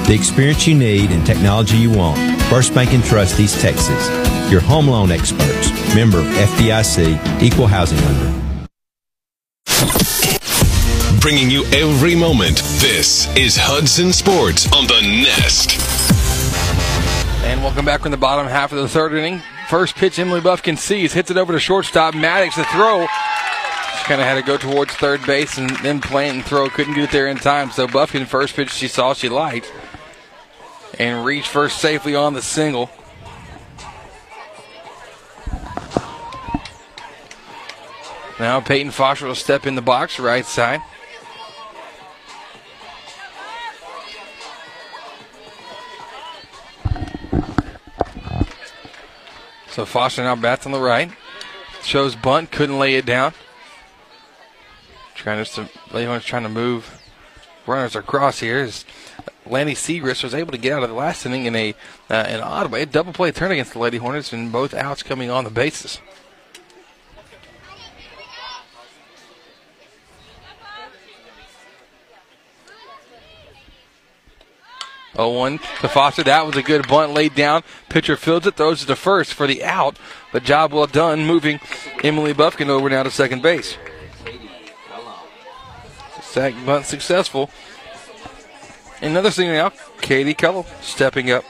The 0.05 0.13
experience 0.13 0.67
you 0.67 0.75
need 0.75 1.11
and 1.11 1.25
technology 1.25 1.77
you 1.77 1.91
want. 1.91 2.19
First 2.49 2.75
Bank 2.75 2.91
and 2.91 3.05
Trust 3.05 3.39
East 3.39 3.61
Texas. 3.61 4.09
Your 4.51 4.59
home 4.59 4.89
loan 4.89 5.11
experts. 5.11 5.71
Member 5.95 6.23
FDIC, 6.23 7.41
Equal 7.41 7.67
Housing 7.67 7.97
Lender. 7.99 8.40
Bringing 11.21 11.51
you 11.51 11.63
every 11.65 12.15
moment. 12.15 12.57
This 12.79 13.27
is 13.37 13.55
Hudson 13.55 14.11
Sports 14.11 14.65
on 14.73 14.87
the 14.87 15.01
Nest. 15.23 15.79
And 17.45 17.61
welcome 17.63 17.85
back 17.85 18.01
from 18.01 18.11
the 18.11 18.17
bottom 18.17 18.47
half 18.47 18.71
of 18.71 18.79
the 18.79 18.89
third 18.89 19.13
inning. 19.13 19.41
First 19.69 19.95
pitch, 19.95 20.17
Emily 20.17 20.41
Buffkin 20.41 20.77
sees, 20.77 21.13
hits 21.13 21.29
it 21.29 21.37
over 21.37 21.53
to 21.53 21.59
shortstop. 21.59 22.15
Maddox 22.15 22.55
to 22.55 22.63
throw. 22.65 23.01
She 23.01 24.05
kind 24.05 24.19
of 24.19 24.27
had 24.27 24.35
to 24.35 24.41
go 24.41 24.57
towards 24.57 24.93
third 24.93 25.23
base 25.25 25.57
and 25.57 25.69
then 25.77 26.01
plant 26.01 26.37
and 26.37 26.45
throw. 26.45 26.69
Couldn't 26.69 26.95
get 26.95 27.11
there 27.11 27.27
in 27.27 27.37
time. 27.37 27.71
So 27.71 27.87
Buffkin, 27.87 28.25
first 28.25 28.55
pitch 28.55 28.71
she 28.71 28.87
saw, 28.87 29.13
she 29.13 29.29
liked. 29.29 29.71
And 30.99 31.23
reached 31.23 31.49
first 31.49 31.77
safely 31.77 32.15
on 32.15 32.33
the 32.33 32.41
single. 32.41 32.89
Now 38.41 38.59
Peyton 38.59 38.89
Foster 38.91 39.27
will 39.27 39.35
step 39.35 39.67
in 39.67 39.75
the 39.75 39.83
box, 39.83 40.19
right 40.19 40.43
side. 40.43 40.81
So 49.69 49.85
Foster 49.85 50.23
now 50.23 50.35
bats 50.35 50.65
on 50.65 50.71
the 50.71 50.79
right. 50.79 51.11
Shows 51.83 52.15
bunt, 52.15 52.49
couldn't 52.49 52.79
lay 52.79 52.95
it 52.95 53.05
down. 53.05 53.35
Trying 55.13 55.45
to 55.45 55.69
Lehman's 55.93 56.25
trying 56.25 56.41
to 56.41 56.49
move 56.49 56.99
runners 57.67 57.95
across 57.95 58.39
here. 58.39 58.61
As 58.61 58.85
Lanny 59.45 59.75
Segrist 59.75 60.23
was 60.23 60.33
able 60.33 60.51
to 60.51 60.57
get 60.57 60.71
out 60.73 60.81
of 60.81 60.89
the 60.89 60.95
last 60.95 61.27
inning 61.27 61.45
in 61.45 61.55
a 61.55 61.75
uh, 62.09 62.13
an 62.15 62.41
odd 62.41 62.71
way, 62.71 62.81
a 62.81 62.85
double 62.87 63.13
play 63.13 63.31
turn 63.31 63.51
against 63.51 63.73
the 63.73 63.79
Lady 63.79 63.97
Hornets, 63.97 64.33
and 64.33 64.51
both 64.51 64.73
outs 64.73 65.03
coming 65.03 65.29
on 65.29 65.43
the 65.43 65.51
bases. 65.51 65.99
Oh 75.15 75.29
one 75.29 75.59
to 75.81 75.89
Foster. 75.89 76.23
That 76.23 76.45
was 76.45 76.55
a 76.55 76.63
good 76.63 76.87
bunt 76.87 77.13
laid 77.13 77.35
down. 77.35 77.63
Pitcher 77.89 78.15
fields 78.15 78.47
it, 78.47 78.55
throws 78.55 78.83
it 78.83 78.85
to 78.87 78.95
first 78.95 79.33
for 79.33 79.45
the 79.45 79.63
out. 79.63 79.97
But 80.31 80.43
job 80.43 80.71
well 80.71 80.87
done 80.87 81.25
moving 81.25 81.59
Emily 82.03 82.33
Buffkin 82.33 82.69
over 82.69 82.89
now 82.89 83.03
to 83.03 83.11
second 83.11 83.41
base. 83.41 83.77
Sack 86.21 86.53
bunt 86.65 86.85
successful. 86.85 87.49
Another 89.01 89.31
thing 89.31 89.51
now, 89.51 89.71
Katie 89.99 90.33
Cullum 90.33 90.65
stepping 90.79 91.31
up. 91.31 91.43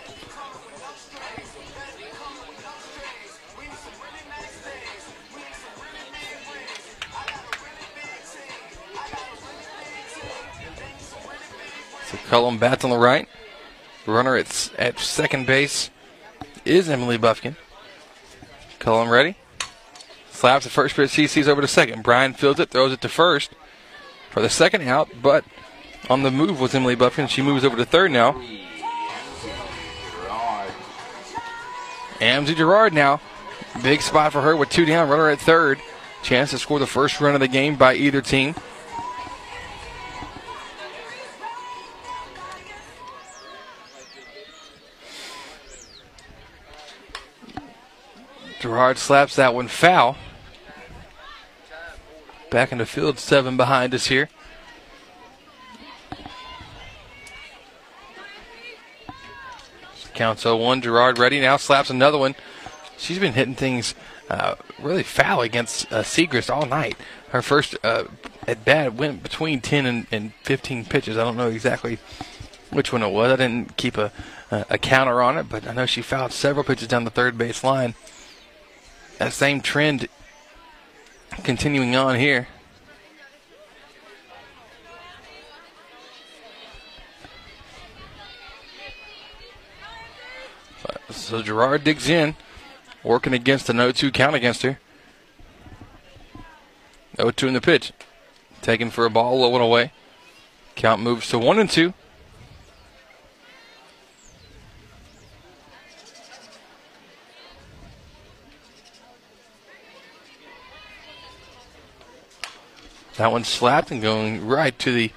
So 12.07 12.17
Cullum 12.27 12.57
bats 12.57 12.83
on 12.83 12.89
the 12.89 12.97
right. 12.97 13.27
Runner 14.05 14.35
at, 14.35 14.71
at 14.77 14.99
second 14.99 15.45
base 15.45 15.89
is 16.65 16.89
Emily 16.89 17.17
Buffkin. 17.17 17.55
Cullum 18.79 19.09
ready. 19.09 19.35
Slaps 20.31 20.65
the 20.65 20.71
first 20.71 20.95
pitch. 20.95 21.11
CC's 21.11 21.47
over 21.47 21.61
to 21.61 21.67
second. 21.67 22.03
Bryant 22.03 22.37
fields 22.37 22.59
it, 22.59 22.69
throws 22.69 22.91
it 22.91 23.01
to 23.01 23.09
first 23.09 23.51
for 24.31 24.41
the 24.41 24.49
second 24.49 24.87
out, 24.87 25.09
but 25.21 25.45
on 26.09 26.23
the 26.23 26.31
move 26.31 26.59
was 26.59 26.73
Emily 26.73 26.95
Buffkin. 26.95 27.27
She 27.27 27.41
moves 27.41 27.63
over 27.63 27.77
to 27.77 27.85
third 27.85 28.11
now. 28.11 28.41
Amzie 32.19 32.55
Gerard 32.55 32.93
now. 32.93 33.19
Big 33.83 34.01
spot 34.01 34.31
for 34.31 34.41
her 34.41 34.55
with 34.55 34.69
two 34.69 34.85
down. 34.85 35.09
Runner 35.09 35.29
at 35.29 35.39
third. 35.39 35.79
Chance 36.23 36.51
to 36.51 36.59
score 36.59 36.79
the 36.79 36.87
first 36.87 37.19
run 37.19 37.33
of 37.33 37.41
the 37.41 37.47
game 37.47 37.75
by 37.75 37.95
either 37.95 38.21
team. 38.21 38.55
Gerard 48.61 48.99
slaps 48.99 49.35
that 49.37 49.55
one 49.55 49.67
foul. 49.67 50.17
Back 52.51 52.71
in 52.71 52.77
the 52.77 52.85
field, 52.85 53.17
seven 53.17 53.57
behind 53.57 53.95
us 53.95 54.05
here. 54.05 54.29
Counts 60.13 60.43
0-1. 60.43 60.83
Gerard 60.83 61.17
ready 61.17 61.41
now. 61.41 61.57
Slaps 61.57 61.89
another 61.89 62.19
one. 62.19 62.35
She's 62.99 63.17
been 63.17 63.33
hitting 63.33 63.55
things 63.55 63.95
uh, 64.29 64.53
really 64.79 65.01
foul 65.01 65.41
against 65.41 65.91
uh, 65.91 66.03
Segrist 66.03 66.53
all 66.53 66.67
night. 66.67 66.95
Her 67.29 67.41
first 67.41 67.75
uh, 67.83 68.03
at 68.47 68.63
bat 68.63 68.93
went 68.93 69.23
between 69.23 69.61
10 69.61 69.87
and, 69.87 70.05
and 70.11 70.33
15 70.43 70.85
pitches. 70.85 71.17
I 71.17 71.23
don't 71.23 71.37
know 71.37 71.47
exactly 71.47 71.97
which 72.69 72.93
one 72.93 73.01
it 73.01 73.11
was. 73.11 73.31
I 73.31 73.37
didn't 73.37 73.75
keep 73.77 73.97
a, 73.97 74.11
a 74.51 74.77
counter 74.77 75.19
on 75.19 75.39
it, 75.39 75.49
but 75.49 75.65
I 75.65 75.73
know 75.73 75.87
she 75.87 76.03
fouled 76.03 76.31
several 76.31 76.63
pitches 76.63 76.87
down 76.87 77.05
the 77.05 77.09
third 77.09 77.39
base 77.39 77.63
line. 77.63 77.95
That 79.21 79.33
same 79.33 79.61
trend 79.61 80.07
continuing 81.43 81.95
on 81.95 82.17
here. 82.17 82.47
So 91.11 91.43
Gerard 91.43 91.83
digs 91.83 92.09
in, 92.09 92.35
working 93.03 93.33
against 93.33 93.69
an 93.69 93.77
0 93.77 93.91
2 93.91 94.09
count 94.09 94.35
against 94.35 94.63
her. 94.63 94.79
0 97.17 97.29
2 97.29 97.47
in 97.47 97.53
the 97.53 97.61
pitch. 97.61 97.93
Taken 98.63 98.89
for 98.89 99.05
a 99.05 99.11
ball, 99.11 99.39
low 99.41 99.53
and 99.53 99.63
away. 99.63 99.91
Count 100.73 100.99
moves 100.99 101.29
to 101.29 101.37
1 101.37 101.59
and 101.59 101.69
2. 101.69 101.93
That 113.21 113.31
one 113.31 113.43
slapped 113.43 113.91
and 113.91 114.01
going 114.01 114.47
right 114.47 114.77
to 114.79 114.91
the 114.91 115.11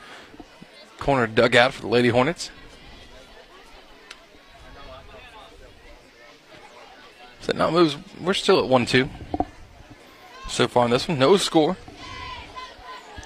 corner 0.99 1.27
dugout 1.27 1.73
for 1.73 1.81
the 1.81 1.89
Lady 1.89 2.11
Hornets. 2.11 2.51
So 7.41 7.55
now 7.55 7.71
moves. 7.71 7.97
We're 8.21 8.35
still 8.35 8.63
at 8.63 8.69
one 8.69 8.85
two. 8.85 9.09
So 10.49 10.69
far 10.69 10.85
in 10.85 10.91
this 10.91 11.09
one, 11.09 11.19
no 11.19 11.39
score. 11.39 11.79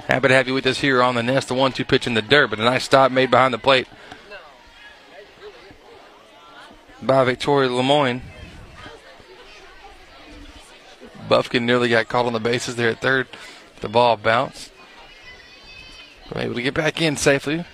Happy 0.07 0.29
to 0.29 0.35
have 0.35 0.47
you 0.47 0.55
with 0.55 0.65
us 0.65 0.79
here 0.79 1.03
on 1.03 1.17
the 1.17 1.25
nest. 1.25 1.49
The 1.49 1.55
one-two 1.55 1.85
pitch 1.85 2.07
in 2.07 2.15
the 2.15 2.23
dirt, 2.23 2.49
but 2.51 2.61
a 2.61 2.63
nice 2.63 2.85
stop 2.85 3.11
made 3.11 3.33
behind 3.33 3.53
the 3.53 3.59
plate 3.59 3.89
by 7.03 7.25
Victoria 7.25 7.69
Lemoyne. 7.69 8.23
Buffkin 11.29 11.67
nearly 11.67 11.89
got 11.89 12.07
caught 12.07 12.27
on 12.27 12.33
the 12.33 12.39
bases 12.39 12.77
there 12.77 12.91
at 12.91 13.01
third. 13.01 13.27
The 13.81 13.89
ball 13.89 14.17
bounced. 14.17 14.73
But 16.29 16.45
able 16.45 16.55
to 16.55 16.63
get 16.63 16.75
back 16.75 17.01
in 17.01 17.17
safely. 17.17 17.65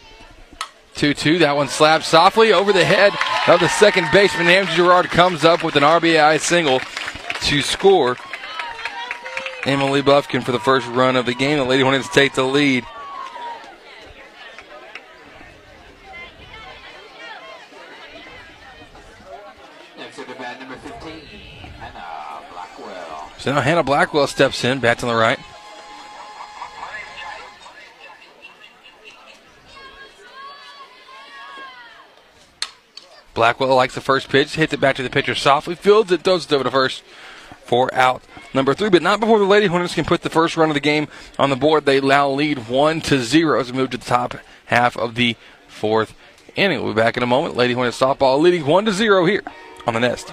2 0.95 1.15
2. 1.15 1.39
That 1.39 1.57
one 1.57 1.69
slapped 1.69 2.05
softly 2.05 2.53
over 2.53 2.73
the 2.73 2.85
head 2.85 3.13
of 3.49 3.61
the 3.61 3.69
second 3.69 4.09
baseman. 4.13 4.47
Amzie 4.47 4.77
Gerard 4.77 5.07
comes 5.07 5.45
up 5.45 5.65
with 5.65 5.77
an 5.77 5.83
RBI 5.83 6.41
single 6.41 6.81
to 7.43 7.63
score. 7.63 8.17
Emily 9.65 10.03
Buffkin 10.03 10.43
for 10.43 10.53
the 10.53 10.61
first 10.61 10.87
run 10.89 11.17
of 11.17 11.27
the 11.27 11.35
game. 11.35 11.59
The 11.59 11.65
Lady 11.65 11.83
Hornets 11.83 12.09
take 12.09 12.35
the 12.35 12.45
lead. 12.45 12.85
So 23.39 23.53
now 23.53 23.61
Hannah 23.61 23.83
Blackwell 23.83 24.27
steps 24.27 24.65
in, 24.65 24.81
bats 24.81 25.03
on 25.03 25.11
the 25.11 25.15
right. 25.15 25.39
Blackwell 33.35 33.75
likes 33.75 33.95
the 33.95 34.01
first 34.01 34.29
pitch, 34.29 34.55
hits 34.55 34.73
it 34.73 34.81
back 34.81 34.97
to 34.97 35.03
the 35.03 35.11
pitcher 35.11 35.35
softly, 35.35 35.75
fields 35.75 36.13
it, 36.13 36.23
throws 36.23 36.47
it 36.47 36.53
over 36.53 36.65
to 36.65 36.71
first 36.71 37.03
for 37.65 37.93
out 37.95 38.23
number 38.53 38.75
three. 38.75 38.89
But 38.89 39.03
not 39.03 39.21
before 39.21 39.39
the 39.39 39.45
Lady 39.45 39.67
Hornets 39.67 39.95
can 39.95 40.05
put 40.05 40.23
the 40.23 40.31
first 40.31 40.57
run 40.57 40.71
of 40.71 40.75
the 40.75 40.81
game 40.81 41.09
on 41.39 41.51
the 41.51 41.57
board. 41.57 41.85
They 41.85 42.01
now 42.01 42.31
lead 42.31 42.69
one 42.69 43.01
to 43.03 43.23
zero 43.23 43.61
as 43.61 43.73
we 43.73 43.79
move 43.79 43.91
to 43.91 43.99
the 43.99 44.05
top 44.05 44.37
half 44.67 44.97
of 44.97 45.15
the 45.17 45.37
fourth 45.67 46.15
inning. 46.55 46.83
We'll 46.83 46.95
be 46.95 47.01
back 47.01 47.17
in 47.17 47.23
a 47.23 47.27
moment. 47.27 47.57
Lady 47.57 47.75
Hornets 47.75 48.01
softball 48.01 48.41
leading 48.41 48.67
one 48.67 48.85
to 48.85 48.93
zero 48.93 49.27
here 49.27 49.43
on 49.87 49.95
the 49.95 50.01
Nest. 50.01 50.33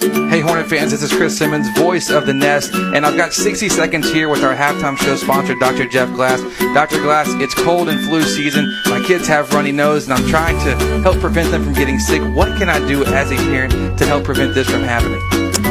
Hey, 0.00 0.40
Hornet 0.40 0.66
fans, 0.66 0.92
this 0.92 1.02
is 1.02 1.12
Chris 1.12 1.36
Simmons, 1.36 1.68
voice 1.76 2.08
of 2.08 2.24
the 2.24 2.32
Nest, 2.32 2.72
and 2.72 3.04
I've 3.04 3.18
got 3.18 3.34
60 3.34 3.68
seconds 3.68 4.10
here 4.10 4.30
with 4.30 4.42
our 4.42 4.54
halftime 4.54 4.96
show 4.96 5.14
sponsor, 5.16 5.54
Dr. 5.56 5.86
Jeff 5.86 6.10
Glass. 6.14 6.40
Dr. 6.72 7.02
Glass, 7.02 7.28
it's 7.34 7.52
cold 7.52 7.90
and 7.90 8.00
flu 8.08 8.22
season. 8.22 8.64
My 8.86 9.02
kids 9.06 9.28
have 9.28 9.52
runny 9.52 9.72
nose, 9.72 10.08
and 10.08 10.14
I'm 10.14 10.26
trying 10.28 10.56
to 10.64 11.02
help 11.02 11.18
prevent 11.18 11.50
them 11.50 11.64
from 11.64 11.74
getting 11.74 11.98
sick. 11.98 12.22
What 12.34 12.56
can 12.56 12.70
I 12.70 12.78
do 12.88 13.04
as 13.04 13.30
a 13.30 13.36
parent 13.36 13.98
to 13.98 14.06
help 14.06 14.24
prevent 14.24 14.54
this 14.54 14.70
from 14.70 14.82
happening? 14.82 15.20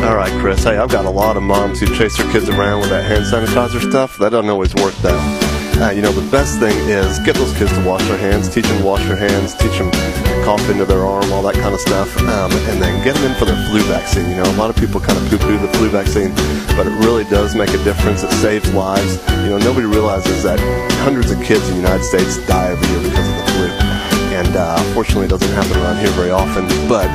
All 0.03 0.15
right, 0.15 0.31
Chris. 0.39 0.63
Hey, 0.63 0.77
I've 0.77 0.91
got 0.91 1.05
a 1.05 1.09
lot 1.09 1.35
of 1.35 1.41
moms 1.41 1.79
who 1.79 1.87
chase 1.95 2.15
their 2.15 2.31
kids 2.31 2.49
around 2.49 2.81
with 2.81 2.89
that 2.91 3.05
hand 3.05 3.25
sanitizer 3.25 3.81
stuff. 3.89 4.17
That 4.17 4.29
doesn't 4.29 4.49
always 4.49 4.75
work, 4.75 4.93
though. 5.01 5.17
Uh, 5.81 5.89
you 5.89 6.03
know, 6.03 6.11
the 6.11 6.29
best 6.29 6.59
thing 6.59 6.77
is 6.87 7.17
get 7.19 7.35
those 7.35 7.57
kids 7.57 7.71
to 7.73 7.83
wash 7.83 8.05
their 8.07 8.17
hands, 8.17 8.53
teach 8.53 8.65
them 8.65 8.77
to 8.77 8.85
wash 8.85 9.03
their 9.05 9.15
hands, 9.15 9.55
teach 9.55 9.77
them 9.79 9.89
to 10.49 10.63
cough 10.63 10.69
into 10.69 10.85
their 10.85 11.05
arm, 11.05 11.31
all 11.31 11.41
that 11.43 11.55
kind 11.55 11.73
of 11.73 11.79
stuff, 11.79 12.15
um, 12.17 12.51
and 12.69 12.81
then 12.81 13.03
get 13.03 13.15
them 13.15 13.31
in 13.31 13.37
for 13.37 13.45
their 13.45 13.57
flu 13.69 13.81
vaccine. 13.83 14.29
You 14.29 14.37
know, 14.37 14.49
a 14.49 14.57
lot 14.57 14.69
of 14.69 14.75
people 14.75 14.99
kind 14.99 15.17
of 15.17 15.29
poo-poo 15.29 15.57
the 15.57 15.67
flu 15.77 15.89
vaccine, 15.89 16.33
but 16.75 16.87
it 16.87 16.93
really 17.05 17.23
does 17.25 17.55
make 17.55 17.69
a 17.69 17.83
difference. 17.83 18.23
It 18.23 18.31
saves 18.31 18.71
lives. 18.73 19.21
You 19.43 19.51
know, 19.51 19.57
nobody 19.59 19.85
realizes 19.85 20.43
that 20.43 20.59
hundreds 21.01 21.31
of 21.31 21.41
kids 21.41 21.67
in 21.69 21.75
the 21.75 21.81
United 21.81 22.03
States 22.03 22.37
die 22.47 22.71
every 22.71 22.87
year 22.87 23.01
because 23.09 23.27
of 23.29 23.35
the 23.35 23.45
flu. 23.51 23.67
And 24.33 24.55
uh, 24.55 24.75
unfortunately, 24.79 25.25
it 25.25 25.29
doesn't 25.29 25.53
happen 25.53 25.77
around 25.81 25.97
here 25.97 26.11
very 26.11 26.31
often, 26.31 26.65
but 26.87 27.09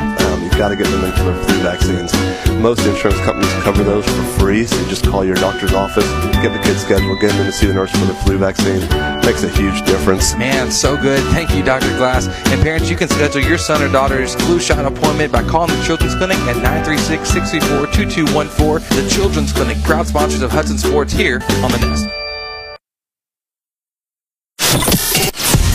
got 0.56 0.68
to 0.68 0.76
get 0.76 0.86
them 0.86 1.04
in 1.04 1.12
for 1.12 1.24
their 1.24 1.44
flu 1.44 1.56
vaccines. 1.62 2.12
Most 2.60 2.86
insurance 2.86 3.20
companies 3.20 3.52
cover 3.62 3.82
those 3.82 4.04
for 4.04 4.22
free, 4.38 4.64
so 4.64 4.80
you 4.80 4.88
just 4.88 5.04
call 5.06 5.24
your 5.24 5.36
doctor's 5.36 5.72
office, 5.72 6.06
get 6.42 6.52
the 6.52 6.60
kid 6.62 6.78
scheduled, 6.78 7.20
get 7.20 7.32
them 7.32 7.46
to 7.46 7.52
see 7.52 7.66
the 7.66 7.74
nurse 7.74 7.90
for 7.90 8.06
the 8.06 8.14
flu 8.14 8.38
vaccine. 8.38 8.80
Makes 9.24 9.42
a 9.42 9.48
huge 9.48 9.84
difference. 9.84 10.34
Man, 10.36 10.70
so 10.70 10.96
good. 10.96 11.22
Thank 11.32 11.54
you, 11.54 11.62
Dr. 11.62 11.88
Glass. 11.96 12.26
And 12.50 12.62
parents, 12.62 12.88
you 12.88 12.96
can 12.96 13.08
schedule 13.08 13.42
your 13.42 13.58
son 13.58 13.82
or 13.82 13.90
daughter's 13.90 14.34
flu 14.34 14.60
shot 14.60 14.84
appointment 14.84 15.32
by 15.32 15.42
calling 15.42 15.76
the 15.76 15.82
Children's 15.84 16.14
Clinic 16.14 16.38
at 16.38 16.56
936 16.56 17.28
634 17.28 17.86
2214. 17.92 19.04
The 19.04 19.10
Children's 19.10 19.52
Clinic, 19.52 19.82
proud 19.82 20.06
sponsors 20.06 20.42
of 20.42 20.50
Hudson 20.50 20.78
Sports 20.78 21.12
here 21.12 21.40
on 21.62 21.70
the 21.70 21.78
Nest. 21.78 22.23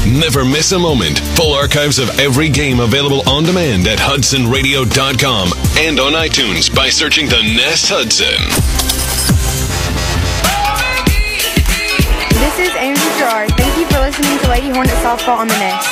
Never 0.10 0.44
miss 0.44 0.72
a 0.72 0.80
moment. 0.80 1.20
Full 1.38 1.54
archives 1.54 2.00
of 2.00 2.10
every 2.20 2.50
game 2.50 2.80
available 2.80 3.22
on 3.30 3.44
demand 3.44 3.88
at 3.88 4.00
hudsonradio.com 4.00 5.50
and 5.78 6.00
on 6.00 6.14
iTunes 6.14 6.74
by 6.74 6.90
searching 6.90 7.28
the 7.28 7.38
Nest 7.56 7.86
Hudson. 7.94 8.42
This 12.40 12.58
is 12.58 12.76
Andrew 12.76 13.12
Gerard. 13.20 13.52
Thank 13.56 13.78
you 13.78 13.86
for 13.86 14.00
listening 14.00 14.40
to 14.40 14.50
Lady 14.50 14.70
Hornet 14.70 14.98
Softball 15.06 15.38
on 15.38 15.48
the 15.48 15.60
Nest. 15.60 15.88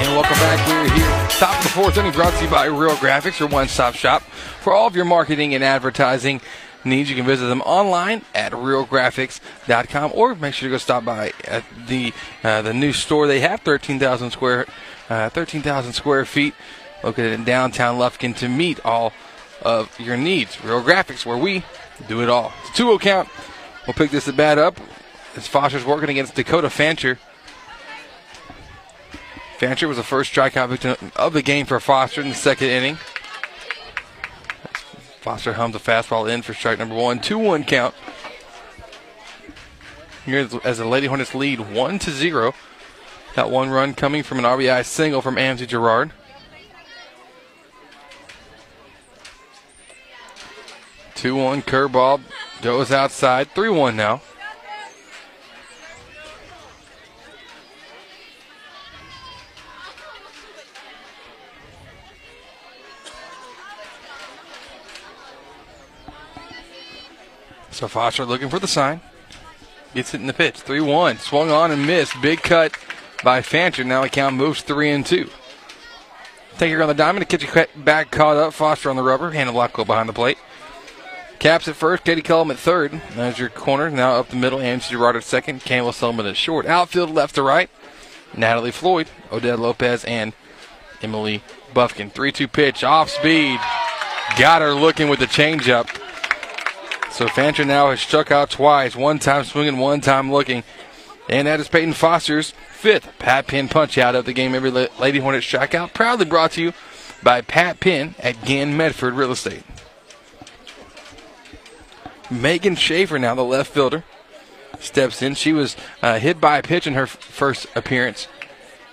And 0.00 0.16
welcome 0.16 0.38
back. 0.38 0.66
We're 0.66 0.88
here. 0.96 1.28
Top 1.38 1.58
of 1.58 1.62
the 1.62 1.68
fourth 1.68 1.98
inning 1.98 2.12
brought 2.12 2.32
to 2.38 2.44
you 2.44 2.50
by 2.50 2.64
Real 2.64 2.96
Graphics, 2.96 3.38
your 3.38 3.50
one 3.50 3.68
stop 3.68 3.94
shop 3.94 4.22
for 4.22 4.72
all 4.72 4.86
of 4.86 4.96
your 4.96 5.04
marketing 5.04 5.54
and 5.54 5.62
advertising 5.62 6.40
needs. 6.84 7.10
You 7.10 7.16
can 7.16 7.26
visit 7.26 7.46
them 7.46 7.60
online 7.62 8.22
at 8.34 8.52
realgraphics.com 8.52 10.12
or 10.14 10.34
make 10.34 10.54
sure 10.54 10.68
to 10.68 10.74
go 10.74 10.78
stop 10.78 11.04
by 11.04 11.32
at 11.44 11.64
the 11.86 12.12
uh, 12.42 12.62
the 12.62 12.74
new 12.74 12.92
store 12.92 13.26
they 13.26 13.40
have, 13.40 13.60
13,000 13.60 14.30
square 14.30 14.66
uh, 15.08 15.28
13,000 15.28 15.92
square 15.92 16.24
feet, 16.24 16.54
located 17.02 17.32
in 17.32 17.44
downtown 17.44 17.98
Lufkin 17.98 18.34
to 18.36 18.48
meet 18.48 18.84
all 18.84 19.12
of 19.62 19.98
your 19.98 20.16
needs. 20.16 20.62
Real 20.64 20.82
Graphics, 20.82 21.26
where 21.26 21.36
we 21.36 21.64
do 22.08 22.22
it 22.22 22.28
all. 22.28 22.52
It's 22.62 22.70
a 22.70 22.82
2 22.82 22.98
count. 22.98 23.28
We'll 23.86 23.94
pick 23.94 24.10
this 24.10 24.28
at 24.28 24.36
bat 24.36 24.58
up 24.58 24.78
as 25.36 25.46
Foster's 25.46 25.84
working 25.84 26.10
against 26.10 26.34
Dakota 26.34 26.70
Fancher. 26.70 27.18
Fancher 29.58 29.88
was 29.88 29.96
the 29.98 30.02
first 30.02 30.32
strikeout 30.32 30.70
victim 30.70 30.96
of 31.16 31.32
the 31.34 31.42
game 31.42 31.66
for 31.66 31.78
Foster 31.80 32.20
in 32.22 32.28
the 32.28 32.34
second 32.34 32.68
inning. 32.68 32.98
Foster 35.20 35.54
hums 35.54 35.74
a 35.74 35.78
fastball 35.78 36.32
in 36.32 36.42
for 36.42 36.54
strike 36.54 36.78
number 36.78 36.94
one. 36.94 37.20
2 37.20 37.38
1 37.38 37.64
count. 37.64 37.94
Here 40.24 40.48
as 40.64 40.78
the 40.78 40.84
Lady 40.84 41.06
Hornets 41.06 41.34
lead 41.34 41.60
1 41.60 41.98
to 42.00 42.10
0. 42.10 42.54
That 43.34 43.50
one 43.50 43.70
run 43.70 43.94
coming 43.94 44.22
from 44.22 44.38
an 44.38 44.44
RBI 44.44 44.84
single 44.84 45.22
from 45.22 45.36
Amzie 45.36 45.66
Gerard. 45.66 46.12
Two 51.14 51.36
one 51.36 51.60
curveball 51.60 52.22
goes 52.62 52.90
outside. 52.90 53.50
Three 53.50 53.68
one 53.68 53.94
now. 53.94 54.22
So 67.80 67.88
Foster 67.88 68.26
looking 68.26 68.50
for 68.50 68.58
the 68.58 68.68
sign. 68.68 69.00
Gets 69.94 70.12
it 70.12 70.20
in 70.20 70.26
the 70.26 70.34
pitch. 70.34 70.56
3 70.56 70.82
1. 70.82 71.16
Swung 71.16 71.50
on 71.50 71.70
and 71.70 71.86
missed. 71.86 72.12
Big 72.20 72.42
cut 72.42 72.76
by 73.24 73.40
Fancher. 73.40 73.84
Now 73.84 74.02
the 74.02 74.10
count 74.10 74.36
moves 74.36 74.60
3 74.60 74.90
and 74.90 75.06
2. 75.06 75.30
Taker 76.58 76.82
on 76.82 76.88
the 76.88 76.94
diamond. 76.94 77.22
The 77.22 77.38
kitchen 77.38 77.66
back 77.82 78.10
caught 78.10 78.36
up. 78.36 78.52
Foster 78.52 78.90
on 78.90 78.96
the 78.96 79.02
rubber. 79.02 79.30
Hannah 79.30 79.52
Blackwell 79.52 79.86
behind 79.86 80.10
the 80.10 80.12
plate. 80.12 80.36
Caps 81.38 81.68
at 81.68 81.74
first. 81.74 82.04
Katie 82.04 82.20
Cullum 82.20 82.50
at 82.50 82.58
third. 82.58 83.00
There's 83.14 83.38
your 83.38 83.48
corner. 83.48 83.88
Now 83.88 84.16
up 84.16 84.28
the 84.28 84.36
middle. 84.36 84.58
Amzie 84.58 84.90
Gerard 84.90 85.16
at 85.16 85.24
second. 85.24 85.62
Campbell 85.62 85.94
Selman 85.94 86.26
at 86.26 86.36
short. 86.36 86.66
Outfield 86.66 87.08
left 87.08 87.36
to 87.36 87.42
right. 87.42 87.70
Natalie 88.36 88.72
Floyd, 88.72 89.08
Odette 89.32 89.58
Lopez, 89.58 90.04
and 90.04 90.34
Emily 91.00 91.42
Buffkin. 91.72 92.10
3 92.10 92.30
2 92.30 92.46
pitch. 92.46 92.84
Off 92.84 93.08
speed. 93.08 93.58
Got 94.38 94.60
her 94.60 94.74
looking 94.74 95.08
with 95.08 95.18
the 95.18 95.24
changeup. 95.24 95.99
So 97.10 97.28
Fancher 97.28 97.64
now 97.64 97.90
has 97.90 98.00
struck 98.00 98.30
out 98.30 98.50
twice, 98.50 98.96
one 98.96 99.18
time 99.18 99.44
swinging, 99.44 99.78
one 99.78 100.00
time 100.00 100.30
looking. 100.30 100.62
And 101.28 101.46
that 101.46 101.60
is 101.60 101.68
Peyton 101.68 101.92
Foster's 101.92 102.52
fifth 102.70 103.10
Pat 103.18 103.46
Penn 103.46 103.68
punch 103.68 103.98
out 103.98 104.14
of 104.14 104.24
the 104.24 104.32
game. 104.32 104.54
Every 104.54 104.70
Lady 104.70 105.18
Hornet 105.18 105.42
strikeout. 105.42 105.92
Proudly 105.92 106.24
brought 106.24 106.52
to 106.52 106.62
you 106.62 106.72
by 107.22 107.40
Pat 107.40 107.78
Penn 107.78 108.14
at 108.18 108.44
Gann 108.44 108.76
Medford 108.76 109.14
Real 109.14 109.32
Estate. 109.32 109.64
Megan 112.30 112.76
Schaefer 112.76 113.18
now, 113.18 113.34
the 113.34 113.42
left 113.42 113.72
fielder, 113.72 114.04
steps 114.78 115.20
in. 115.20 115.34
She 115.34 115.52
was 115.52 115.76
uh, 116.02 116.18
hit 116.18 116.40
by 116.40 116.58
a 116.58 116.62
pitch 116.62 116.86
in 116.86 116.94
her 116.94 117.02
f- 117.02 117.10
first 117.10 117.66
appearance 117.74 118.28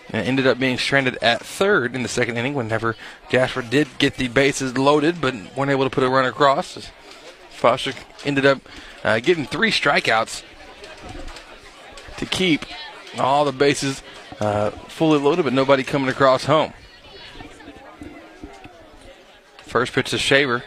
and 0.10 0.26
ended 0.26 0.48
up 0.48 0.60
being 0.60 0.78
stranded 0.78 1.18
at 1.22 1.46
third 1.46 1.96
in 1.96 2.02
the 2.02 2.10
second 2.10 2.38
inning 2.38 2.54
whenever 2.54 2.96
Jasper 3.30 3.62
did 3.62 3.88
get 4.00 4.16
the 4.16 4.28
bases 4.28 4.78
loaded 4.78 5.22
but 5.22 5.36
weren't 5.56 5.72
able 5.72 5.84
to 5.84 5.90
put 5.90 6.04
a 6.04 6.10
runner 6.10 6.30
across. 6.30 6.90
Foster 7.58 7.92
ended 8.24 8.46
up 8.46 8.62
uh, 9.04 9.20
getting 9.20 9.46
three 9.46 9.72
strikeouts 9.72 10.44
to 12.18 12.26
keep 12.28 12.66
all 13.18 13.46
the 13.46 13.52
bases 13.52 14.04
uh, 14.40 14.70
fully 14.70 15.20
loaded, 15.20 15.44
but 15.44 15.54
nobody 15.54 15.84
coming 15.84 16.08
across 16.08 16.46
home. 16.46 16.72
First 19.64 19.94
pitch 19.94 20.12
to 20.12 20.18
Shaver. 20.18 20.64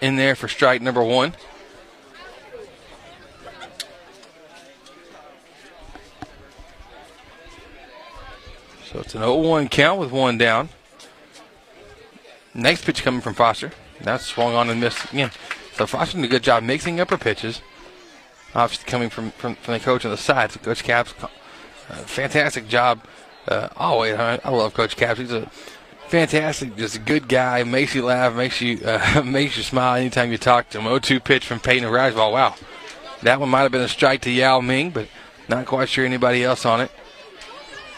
In 0.00 0.16
there 0.16 0.34
for 0.34 0.46
strike 0.46 0.82
number 0.82 1.02
one. 1.02 1.32
So 8.92 9.00
it's 9.00 9.14
an 9.14 9.22
0 9.22 9.36
1 9.36 9.68
count 9.68 9.98
with 9.98 10.10
one 10.10 10.36
down. 10.36 10.68
Next 12.52 12.84
pitch 12.84 13.02
coming 13.02 13.22
from 13.22 13.34
Foster. 13.34 13.72
That's 14.00 14.26
swung 14.26 14.54
on 14.54 14.70
and 14.70 14.80
missed 14.80 15.12
again. 15.12 15.30
So 15.74 15.86
Foster 15.86 16.16
did 16.16 16.24
a 16.24 16.28
good 16.28 16.42
job 16.42 16.62
mixing 16.62 17.00
up 17.00 17.10
her 17.10 17.18
pitches. 17.18 17.60
Obviously 18.54 18.88
coming 18.88 19.10
from, 19.10 19.32
from, 19.32 19.56
from 19.56 19.74
the 19.74 19.80
coach 19.80 20.04
on 20.04 20.10
the 20.10 20.16
side. 20.16 20.52
So 20.52 20.60
Coach 20.60 20.82
Caps, 20.82 21.12
uh, 21.22 21.94
fantastic 21.96 22.68
job. 22.68 23.00
Uh, 23.46 23.68
always, 23.76 24.14
I, 24.14 24.40
I 24.42 24.50
love 24.50 24.74
Coach 24.74 24.96
Caps. 24.96 25.20
He's 25.20 25.32
a 25.32 25.50
fantastic, 26.08 26.76
just 26.76 26.96
a 26.96 26.98
good 26.98 27.28
guy. 27.28 27.62
Makes 27.64 27.94
you 27.94 28.04
laugh, 28.04 28.34
makes 28.34 28.60
you 28.60 28.80
uh, 28.84 29.22
makes 29.26 29.56
you 29.56 29.62
smile 29.62 29.96
anytime 29.96 30.32
you 30.32 30.38
talk 30.38 30.70
to 30.70 30.80
him. 30.80 30.84
0-2 30.84 31.22
pitch 31.22 31.46
from 31.46 31.60
Peyton 31.60 31.88
Riseball. 31.88 32.32
Wow, 32.32 32.54
that 33.22 33.38
one 33.38 33.50
might 33.50 33.62
have 33.62 33.72
been 33.72 33.82
a 33.82 33.88
strike 33.88 34.22
to 34.22 34.30
Yao 34.30 34.60
Ming, 34.60 34.90
but 34.90 35.08
not 35.48 35.66
quite 35.66 35.88
sure 35.88 36.04
anybody 36.04 36.42
else 36.42 36.64
on 36.64 36.80
it. 36.80 36.90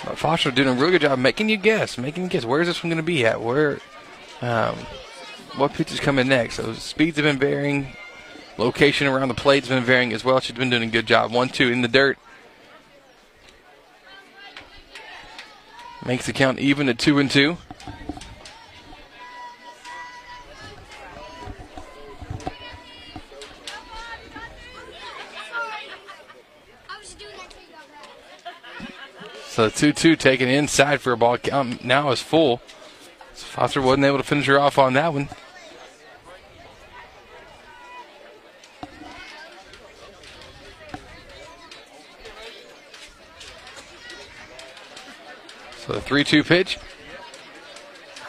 But 0.05 0.19
Foster 0.19 0.51
doing 0.51 0.69
a 0.69 0.73
really 0.73 0.93
good 0.93 1.03
job 1.03 1.19
making 1.19 1.49
you 1.49 1.57
guess, 1.57 1.99
making 1.99 2.25
you 2.25 2.29
guess. 2.29 2.45
Where's 2.45 2.67
this 2.67 2.83
one 2.83 2.91
going 2.91 2.99
to 2.99 3.03
be 3.03 3.25
at? 3.25 3.41
Where? 3.41 3.79
Um, 4.41 4.77
what 5.57 5.73
pitch 5.73 5.93
is 5.93 6.01
coming 6.01 6.29
next? 6.29 6.57
So 6.57 6.73
speeds 6.75 7.17
have 7.17 7.25
been 7.25 7.39
varying. 7.39 7.89
Location 8.57 9.07
around 9.07 9.29
the 9.29 9.35
plate's 9.35 9.69
been 9.69 9.85
varying 9.85 10.13
as 10.13 10.25
well. 10.25 10.41
She's 10.41 10.57
been 10.57 10.71
doing 10.71 10.83
a 10.83 10.87
good 10.87 11.07
job. 11.07 11.33
One, 11.33 11.49
two 11.49 11.69
in 11.69 11.83
the 11.83 11.89
dirt. 11.89 12.19
Makes 16.05 16.27
the 16.27 16.33
count 16.33 16.59
even 16.59 16.89
at 16.89 16.99
two 16.99 17.19
and 17.19 17.31
two. 17.31 17.59
So 29.59 29.69
2 29.69 29.93
2 29.93 30.15
taken 30.15 30.49
inside 30.49 31.01
for 31.01 31.13
a 31.13 31.17
ball 31.17 31.37
count 31.37 31.85
now 31.85 32.13
is 32.13 32.23
full. 32.23 32.63
Foster 33.43 33.81
wasn't 33.81 34.05
able 34.05 34.19
to 34.19 34.23
finish 34.23 34.47
her 34.47 34.59
off 34.59 34.79
on 34.79 34.93
that 34.95 35.13
one. 35.13 35.29
So 45.87 45.95
the 45.95 46.01
3 46.01 46.25
2 46.25 46.45
pitch. 46.45 46.79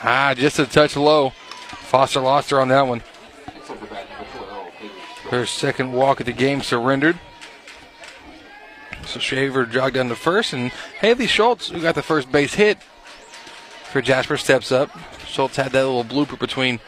Ah, 0.01 0.33
just 0.35 0.59
a 0.59 0.65
touch 0.65 0.95
low. 0.95 1.31
Foster 1.31 2.21
lost 2.21 2.51
her 2.51 2.61
on 2.61 2.69
that 2.69 2.87
one. 2.87 3.01
Her 5.29 5.45
second 5.45 5.93
walk 5.93 6.19
of 6.21 6.25
the 6.25 6.31
game 6.31 6.61
surrendered. 6.61 7.19
So 9.05 9.19
Shaver 9.19 9.65
jogged 9.65 9.95
down 9.95 10.09
to 10.09 10.15
first, 10.15 10.53
and 10.53 10.71
Haley 10.99 11.27
Schultz, 11.27 11.69
who 11.69 11.81
got 11.81 11.95
the 11.95 12.03
first 12.03 12.31
base 12.31 12.53
hit 12.53 12.77
for 13.91 14.01
Jasper, 14.01 14.37
steps 14.37 14.71
up. 14.71 14.89
Schultz 15.25 15.55
had 15.55 15.71
that 15.71 15.85
little 15.85 16.03
blooper 16.03 16.37
between 16.37 16.79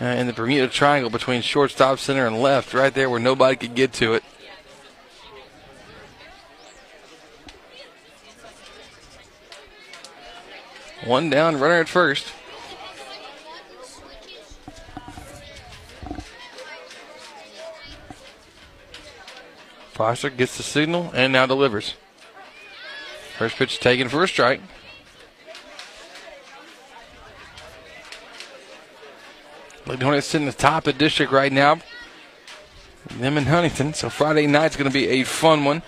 uh, 0.00 0.04
in 0.04 0.26
the 0.26 0.32
Bermuda 0.32 0.68
Triangle 0.68 1.10
between 1.10 1.42
shortstop, 1.42 1.98
center, 1.98 2.26
and 2.26 2.40
left, 2.40 2.74
right 2.74 2.92
there 2.92 3.08
where 3.08 3.20
nobody 3.20 3.56
could 3.56 3.74
get 3.74 3.92
to 3.94 4.14
it. 4.14 4.24
One 11.04 11.30
down, 11.30 11.60
runner 11.60 11.80
at 11.80 11.88
first. 11.88 12.32
Foster 19.92 20.28
gets 20.28 20.56
the 20.58 20.62
signal 20.62 21.10
and 21.14 21.32
now 21.32 21.46
delivers. 21.46 21.94
First 23.38 23.56
pitch 23.56 23.78
taken 23.78 24.08
for 24.08 24.24
a 24.24 24.28
strike. 24.28 24.60
Hornets 29.86 30.26
sitting 30.26 30.48
at 30.48 30.56
the 30.56 30.62
top 30.62 30.86
of 30.86 30.94
the 30.94 30.98
district 30.98 31.32
right 31.32 31.52
now. 31.52 31.78
Them 33.18 33.38
in 33.38 33.44
Huntington. 33.44 33.94
So 33.94 34.10
Friday 34.10 34.46
night's 34.46 34.76
going 34.76 34.90
to 34.90 34.94
be 34.94 35.08
a 35.08 35.22
fun 35.22 35.64
one. 35.64 35.82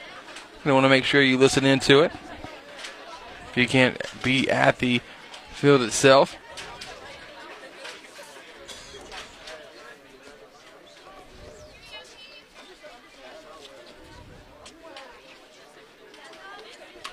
You 0.65 0.73
want 0.73 0.85
to 0.85 0.89
make 0.89 1.05
sure 1.05 1.21
you 1.21 1.39
listen 1.39 1.65
into 1.65 2.01
it. 2.01 2.13
If 3.51 3.57
you 3.57 3.67
can't 3.67 4.01
be 4.23 4.49
at 4.51 4.79
the 4.79 5.01
field 5.53 5.83
itself. 5.83 6.37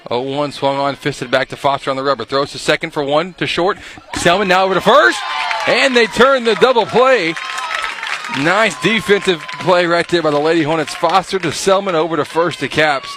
Oh, 0.09 0.21
one 0.21 0.51
swung 0.51 0.77
on, 0.77 0.95
fisted 0.95 1.31
back 1.31 1.49
to 1.49 1.57
Foster 1.57 1.89
on 1.89 1.97
the 1.97 2.03
rubber. 2.03 2.25
Throws 2.25 2.51
to 2.51 2.59
second 2.59 2.91
for 2.91 3.03
one 3.03 3.33
to 3.35 3.47
short. 3.47 3.77
Selman 4.15 4.47
now 4.47 4.65
over 4.65 4.75
to 4.75 4.81
first. 4.81 5.19
And 5.67 5.95
they 5.95 6.05
turn 6.05 6.43
the 6.43 6.55
double 6.55 6.85
play. 6.85 7.33
Nice 8.39 8.79
defensive 8.81 9.41
play 9.59 9.85
right 9.87 10.07
there 10.07 10.21
by 10.21 10.29
the 10.29 10.39
Lady 10.39 10.61
Hornets. 10.61 10.93
Foster 10.93 11.39
to 11.39 11.51
Selman 11.51 11.95
over 11.95 12.17
to 12.17 12.25
first 12.25 12.59
to 12.59 12.67
Caps. 12.67 13.15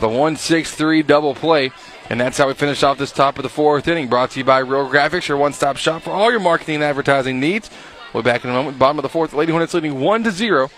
The 0.00 0.08
1 0.08 0.36
6 0.36 0.74
3 0.74 1.02
double 1.02 1.34
play. 1.34 1.72
And 2.08 2.20
that's 2.20 2.38
how 2.38 2.48
we 2.48 2.54
finish 2.54 2.82
off 2.82 2.98
this 2.98 3.12
top 3.12 3.38
of 3.38 3.42
the 3.42 3.48
fourth 3.48 3.86
inning. 3.86 4.08
Brought 4.08 4.32
to 4.32 4.40
you 4.40 4.44
by 4.44 4.58
Real 4.58 4.88
Graphics, 4.88 5.28
your 5.28 5.36
one 5.36 5.52
stop 5.52 5.76
shop 5.76 6.02
for 6.02 6.10
all 6.10 6.30
your 6.30 6.40
marketing 6.40 6.76
and 6.76 6.84
advertising 6.84 7.38
needs. 7.38 7.70
We'll 8.12 8.24
be 8.24 8.30
back 8.30 8.44
in 8.44 8.50
a 8.50 8.52
moment. 8.52 8.78
Bottom 8.78 8.98
of 8.98 9.04
the 9.04 9.08
fourth, 9.08 9.32
Lady 9.32 9.52
Hornets 9.52 9.74
leading 9.74 10.00
1 10.00 10.24
to 10.24 10.30
0 10.32 10.70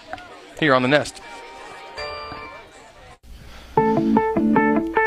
here 0.60 0.74
on 0.74 0.82
the 0.82 0.88
Nest. 0.88 1.22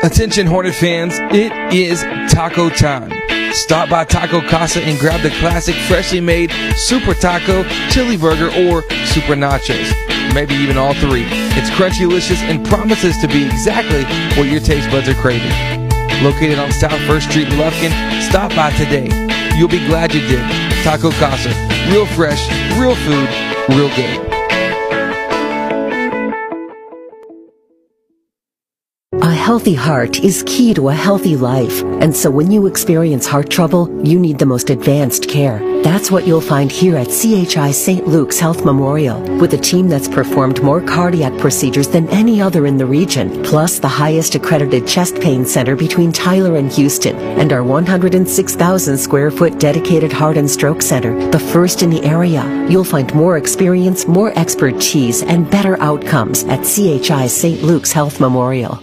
Attention 0.06 0.46
Hornet 0.46 0.76
fans, 0.76 1.18
it 1.34 1.50
is 1.74 2.02
taco 2.32 2.70
time. 2.70 3.10
Stop 3.52 3.90
by 3.90 4.04
Taco 4.04 4.40
Casa 4.40 4.80
and 4.80 5.00
grab 5.00 5.20
the 5.20 5.30
classic 5.40 5.74
freshly 5.88 6.20
made 6.20 6.52
Super 6.76 7.12
Taco, 7.12 7.64
Chili 7.90 8.16
Burger, 8.16 8.46
or 8.46 8.82
Super 9.06 9.34
Nachos. 9.34 9.92
Maybe 10.32 10.54
even 10.54 10.78
all 10.78 10.94
three. 10.94 11.24
It's 11.58 11.68
crunchy 11.70 12.08
delicious 12.08 12.40
and 12.42 12.64
promises 12.64 13.18
to 13.18 13.26
be 13.26 13.46
exactly 13.46 14.04
what 14.40 14.48
your 14.48 14.60
taste 14.60 14.88
buds 14.92 15.08
are 15.08 15.14
craving. 15.14 15.50
Located 16.22 16.60
on 16.60 16.70
South 16.70 17.00
1st 17.10 17.28
Street 17.28 17.48
in 17.48 17.54
Lufkin, 17.54 17.90
stop 18.30 18.54
by 18.54 18.70
today. 18.78 19.08
You'll 19.58 19.66
be 19.66 19.84
glad 19.88 20.14
you 20.14 20.20
did. 20.20 20.40
Taco 20.84 21.10
Casa. 21.18 21.50
Real 21.90 22.06
fresh, 22.06 22.48
real 22.78 22.94
food, 22.94 23.28
real 23.74 23.88
good. 23.96 24.35
Healthy 29.46 29.74
heart 29.74 30.18
is 30.24 30.42
key 30.44 30.74
to 30.74 30.88
a 30.88 30.92
healthy 30.92 31.36
life. 31.36 31.84
And 32.02 32.16
so 32.16 32.28
when 32.28 32.50
you 32.50 32.66
experience 32.66 33.28
heart 33.28 33.48
trouble, 33.48 33.86
you 34.04 34.18
need 34.18 34.40
the 34.40 34.44
most 34.44 34.70
advanced 34.70 35.28
care. 35.28 35.60
That's 35.84 36.10
what 36.10 36.26
you'll 36.26 36.40
find 36.40 36.68
here 36.68 36.96
at 36.96 37.06
CHI 37.06 37.70
St. 37.70 38.08
Luke's 38.08 38.40
Health 38.40 38.64
Memorial, 38.64 39.20
with 39.38 39.54
a 39.54 39.56
team 39.56 39.88
that's 39.88 40.08
performed 40.08 40.64
more 40.64 40.80
cardiac 40.80 41.38
procedures 41.38 41.86
than 41.86 42.08
any 42.08 42.40
other 42.40 42.66
in 42.66 42.76
the 42.76 42.86
region, 42.86 43.44
plus 43.44 43.78
the 43.78 43.86
highest 43.86 44.34
accredited 44.34 44.84
chest 44.84 45.14
pain 45.20 45.46
center 45.46 45.76
between 45.76 46.10
Tyler 46.10 46.56
and 46.56 46.72
Houston, 46.72 47.14
and 47.38 47.52
our 47.52 47.62
106,000 47.62 48.98
square 48.98 49.30
foot 49.30 49.60
dedicated 49.60 50.12
heart 50.12 50.36
and 50.36 50.50
stroke 50.50 50.82
center, 50.82 51.14
the 51.30 51.38
first 51.38 51.84
in 51.84 51.90
the 51.90 52.02
area. 52.02 52.42
You'll 52.68 52.82
find 52.82 53.14
more 53.14 53.36
experience, 53.36 54.08
more 54.08 54.36
expertise, 54.36 55.22
and 55.22 55.48
better 55.48 55.80
outcomes 55.80 56.42
at 56.46 56.64
CHI 56.64 57.28
St. 57.28 57.62
Luke's 57.62 57.92
Health 57.92 58.18
Memorial. 58.18 58.82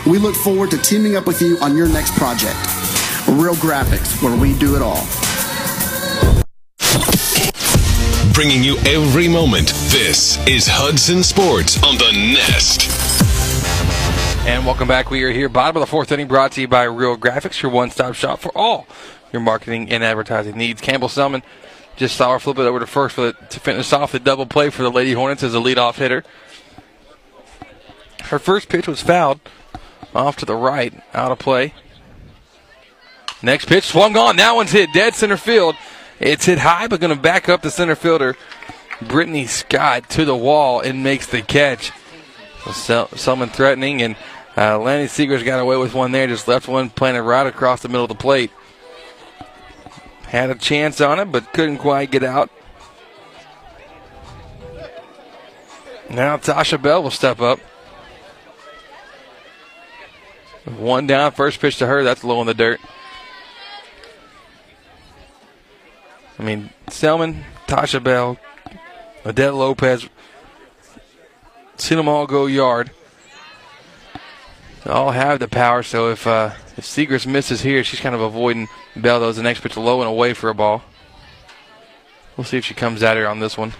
We 0.07 0.17
look 0.17 0.33
forward 0.33 0.71
to 0.71 0.79
teaming 0.79 1.15
up 1.15 1.27
with 1.27 1.43
you 1.43 1.59
on 1.59 1.77
your 1.77 1.87
next 1.87 2.15
project. 2.15 2.55
Real 3.27 3.53
Graphics, 3.53 4.21
where 4.23 4.35
we 4.35 4.57
do 4.57 4.75
it 4.75 4.81
all. 4.81 5.05
Bringing 8.33 8.63
you 8.63 8.77
every 8.79 9.27
moment. 9.27 9.67
This 9.89 10.43
is 10.47 10.67
Hudson 10.67 11.21
Sports 11.21 11.81
on 11.83 11.97
the 11.99 12.11
Nest. 12.33 12.89
And 14.47 14.65
welcome 14.65 14.87
back. 14.87 15.11
We 15.11 15.21
are 15.23 15.29
here, 15.29 15.47
bottom 15.47 15.77
of 15.77 15.81
the 15.81 15.87
fourth 15.87 16.11
inning, 16.11 16.27
brought 16.27 16.53
to 16.53 16.61
you 16.61 16.67
by 16.67 16.85
Real 16.85 17.15
Graphics, 17.15 17.61
your 17.61 17.71
one-stop 17.71 18.15
shop 18.15 18.39
for 18.39 18.51
all 18.57 18.87
your 19.31 19.43
marketing 19.43 19.91
and 19.91 20.03
advertising 20.03 20.57
needs. 20.57 20.81
Campbell 20.81 21.09
Selman 21.09 21.43
just 21.95 22.15
saw 22.15 22.33
her 22.33 22.39
flip 22.39 22.57
it 22.57 22.63
over 22.63 22.79
to 22.79 22.87
first 22.87 23.13
for 23.13 23.21
the, 23.21 23.33
to 23.33 23.59
finish 23.59 23.93
off 23.93 24.13
the 24.13 24.19
double 24.19 24.47
play 24.47 24.71
for 24.71 24.81
the 24.81 24.89
Lady 24.89 25.13
Hornets 25.13 25.43
as 25.43 25.53
a 25.53 25.59
leadoff 25.59 25.97
hitter. 25.97 26.23
Her 28.23 28.39
first 28.39 28.67
pitch 28.67 28.87
was 28.87 29.03
fouled 29.03 29.39
off 30.15 30.37
to 30.37 30.45
the 30.45 30.55
right, 30.55 30.93
out 31.13 31.31
of 31.31 31.39
play. 31.39 31.73
Next 33.41 33.65
pitch 33.65 33.85
swung 33.85 34.15
on. 34.17 34.35
That 34.35 34.55
one's 34.55 34.71
hit 34.71 34.93
dead 34.93 35.15
center 35.15 35.37
field. 35.37 35.75
It's 36.19 36.45
hit 36.45 36.59
high, 36.59 36.87
but 36.87 36.99
going 36.99 37.15
to 37.15 37.21
back 37.21 37.49
up 37.49 37.63
the 37.63 37.71
center 37.71 37.95
fielder, 37.95 38.35
Brittany 39.01 39.47
Scott, 39.47 40.09
to 40.11 40.25
the 40.25 40.35
wall 40.35 40.79
and 40.79 41.03
makes 41.03 41.25
the 41.25 41.41
catch. 41.41 41.91
So 42.71 43.09
Selman 43.15 43.49
threatening, 43.49 44.03
and 44.03 44.15
uh, 44.55 44.77
Lanny 44.77 45.05
Segrist 45.05 45.43
got 45.43 45.59
away 45.59 45.77
with 45.77 45.95
one 45.95 46.11
there, 46.11 46.27
just 46.27 46.47
left 46.47 46.67
one 46.67 46.91
planted 46.91 47.23
right 47.23 47.47
across 47.47 47.81
the 47.81 47.87
middle 47.87 48.03
of 48.03 48.09
the 48.09 48.15
plate. 48.15 48.51
Had 50.23 50.51
a 50.51 50.55
chance 50.55 51.01
on 51.01 51.19
it, 51.19 51.31
but 51.31 51.51
couldn't 51.53 51.79
quite 51.79 52.11
get 52.11 52.23
out. 52.23 52.51
Now 56.09 56.37
Tasha 56.37 56.79
Bell 56.79 57.01
will 57.01 57.09
step 57.09 57.41
up. 57.41 57.59
One 60.65 61.07
down, 61.07 61.31
first 61.31 61.59
pitch 61.59 61.77
to 61.77 61.87
her. 61.87 62.03
That's 62.03 62.23
low 62.23 62.39
in 62.41 62.47
the 62.47 62.53
dirt. 62.53 62.79
I 66.37 66.43
mean, 66.43 66.71
Selman, 66.89 67.43
Tasha 67.67 68.03
Bell, 68.03 68.37
Odette 69.25 69.53
Lopez, 69.53 70.07
seen 71.77 71.97
them 71.97 72.07
all 72.07 72.25
go 72.25 72.45
yard. 72.45 72.91
They 74.83 74.91
all 74.91 75.11
have 75.11 75.39
the 75.39 75.47
power, 75.47 75.83
so 75.83 76.09
if 76.09 76.25
uh, 76.25 76.51
if 76.77 76.85
Segrist 76.85 77.27
misses 77.27 77.61
here, 77.61 77.83
she's 77.83 77.99
kind 77.99 78.15
of 78.15 78.21
avoiding 78.21 78.67
Bell. 78.95 79.19
Those 79.19 79.35
the 79.35 79.43
next 79.43 79.61
pitch 79.61 79.77
low 79.77 80.01
and 80.01 80.09
away 80.09 80.33
for 80.33 80.49
a 80.49 80.55
ball. 80.55 80.83
We'll 82.35 82.45
see 82.45 82.57
if 82.57 82.65
she 82.65 82.73
comes 82.73 83.03
at 83.03 83.17
her 83.17 83.27
on 83.27 83.39
this 83.39 83.57
one. 83.57 83.73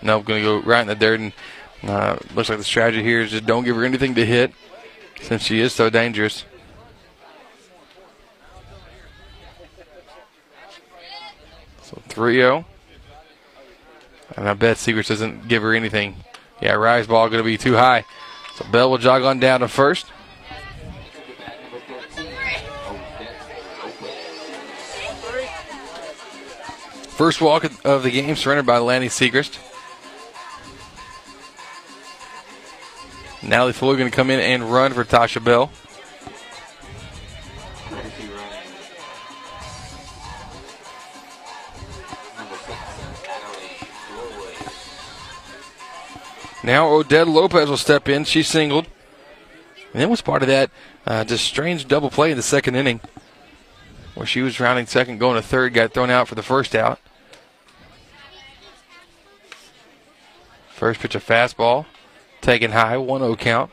No, 0.00 0.20
going 0.20 0.42
to 0.42 0.60
go 0.60 0.66
right 0.66 0.80
in 0.80 0.86
the 0.86 0.94
dirt, 0.94 1.20
and 1.20 1.32
uh, 1.82 2.16
looks 2.34 2.48
like 2.48 2.58
the 2.58 2.64
strategy 2.64 3.02
here 3.02 3.20
is 3.20 3.30
just 3.30 3.46
don't 3.46 3.64
give 3.64 3.76
her 3.76 3.84
anything 3.84 4.14
to 4.14 4.24
hit 4.24 4.52
since 5.20 5.42
she 5.42 5.60
is 5.60 5.72
so 5.72 5.90
dangerous. 5.90 6.44
So 11.82 12.00
3 12.08 12.34
0. 12.34 12.64
And 14.36 14.48
I 14.48 14.54
bet 14.54 14.76
Segrist 14.76 15.08
doesn't 15.08 15.48
give 15.48 15.62
her 15.62 15.74
anything. 15.74 16.16
Yeah, 16.60 16.72
Rise 16.72 17.06
ball 17.06 17.28
going 17.28 17.42
to 17.42 17.44
be 17.44 17.58
too 17.58 17.74
high. 17.74 18.04
So 18.56 18.66
Bell 18.70 18.90
will 18.90 18.98
jog 18.98 19.22
on 19.22 19.38
down 19.38 19.60
to 19.60 19.68
first. 19.68 20.06
First 27.16 27.40
walk 27.40 27.64
of 27.84 28.02
the 28.02 28.10
game 28.10 28.36
surrendered 28.36 28.66
by 28.66 28.78
Lanny 28.78 29.08
Segrist. 29.08 29.58
Natalie 33.46 33.72
Floyd 33.72 33.98
going 33.98 34.10
to 34.10 34.16
come 34.16 34.30
in 34.30 34.40
and 34.40 34.72
run 34.72 34.92
for 34.92 35.04
Tasha 35.04 35.42
Bell. 35.42 35.70
Now 46.64 46.88
Odette 46.88 47.28
Lopez 47.28 47.68
will 47.68 47.76
step 47.76 48.08
in. 48.08 48.24
She 48.24 48.42
singled. 48.42 48.86
And 49.92 50.02
then 50.02 50.10
was 50.10 50.20
part 50.20 50.42
of 50.42 50.48
that 50.48 50.70
uh, 51.06 51.24
just 51.24 51.44
strange 51.44 51.86
double 51.86 52.10
play 52.10 52.32
in 52.32 52.36
the 52.36 52.42
second 52.42 52.74
inning 52.74 53.00
where 54.16 54.26
she 54.26 54.42
was 54.42 54.58
rounding 54.58 54.86
second, 54.86 55.18
going 55.18 55.36
to 55.36 55.42
third, 55.42 55.74
got 55.74 55.92
thrown 55.92 56.10
out 56.10 56.26
for 56.26 56.34
the 56.34 56.42
first 56.42 56.74
out. 56.74 56.98
First 60.70 61.00
pitch, 61.00 61.14
a 61.14 61.20
fastball, 61.20 61.86
taken 62.46 62.70
high, 62.70 62.96
1 62.96 63.20
0 63.20 63.36
count. 63.36 63.72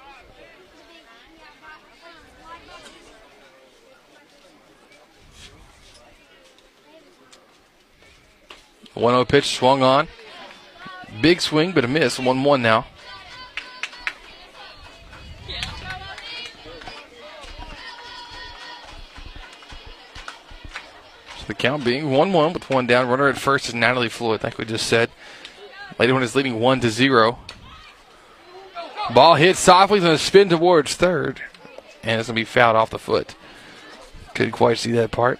One 8.96 9.14
0 9.14 9.26
pitch 9.26 9.56
swung 9.56 9.84
on. 9.84 10.08
Big 11.22 11.40
swing, 11.40 11.72
but 11.72 11.86
a 11.86 11.88
miss. 11.88 12.18
1 12.18 12.44
1 12.44 12.62
now. 12.64 12.88
So 21.38 21.46
the 21.48 21.54
count 21.54 21.86
being 21.86 22.10
1 22.10 22.34
1 22.34 22.54
with 22.54 22.70
one 22.72 22.88
down. 22.88 23.08
Runner 23.08 23.28
at 23.28 23.38
first 23.38 23.68
is 23.68 23.76
Natalie 23.76 24.10
Floyd, 24.10 24.44
like 24.44 24.58
we 24.58 24.66
just 24.66 24.88
said. 24.88 25.12
Lady 26.00 26.12
Hornets 26.12 26.32
is 26.32 26.36
leading 26.36 26.60
1 26.60 26.80
to 26.80 26.90
0. 26.90 27.38
Ball 29.14 29.36
hit 29.36 29.58
softly, 29.58 30.00
going 30.00 30.18
to 30.18 30.24
spin 30.24 30.50
towards 30.50 30.96
third. 30.96 31.42
And 32.02 32.20
it's 32.20 32.28
going 32.28 32.36
to 32.36 32.42
be 32.42 32.46
fouled 32.46 32.76
off 32.76 32.90
the 32.90 33.00
foot. 33.00 33.36
Couldn't 34.34 34.54
quite 34.54 34.80
see 34.80 34.92
that 34.94 35.12
part. 35.12 35.40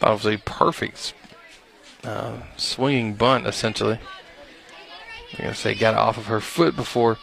It 0.00 0.08
was 0.08 0.26
a 0.26 0.36
perfect 0.38 1.14
uh, 2.04 2.38
swinging 2.56 3.14
bunt, 3.14 3.46
essentially. 3.46 3.98
I'm 5.32 5.38
going 5.38 5.50
to 5.50 5.54
say 5.54 5.74
got 5.74 5.94
it 5.94 5.98
off 5.98 6.16
of 6.16 6.26
her 6.26 6.40
foot 6.40 6.76
before 6.76 7.18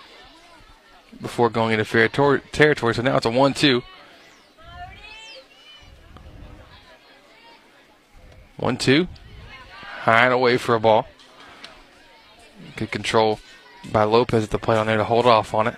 before 1.21 1.49
going 1.49 1.73
into 1.73 1.85
fair 1.85 2.07
tor- 2.07 2.41
territory. 2.51 2.95
So 2.95 3.01
now 3.01 3.17
it's 3.17 3.25
a 3.25 3.29
1 3.29 3.53
2. 3.53 3.83
1 8.57 8.77
2. 8.77 9.07
High 10.01 10.25
and 10.25 10.33
away 10.33 10.57
for 10.57 10.75
a 10.75 10.79
ball. 10.79 11.07
Good 12.75 12.91
control 12.91 13.39
by 13.89 14.03
Lopez 14.03 14.43
at 14.43 14.49
the 14.49 14.59
plate 14.59 14.77
on 14.77 14.87
there 14.87 14.97
to 14.97 15.03
hold 15.03 15.25
off 15.25 15.53
on 15.53 15.67
it. 15.67 15.75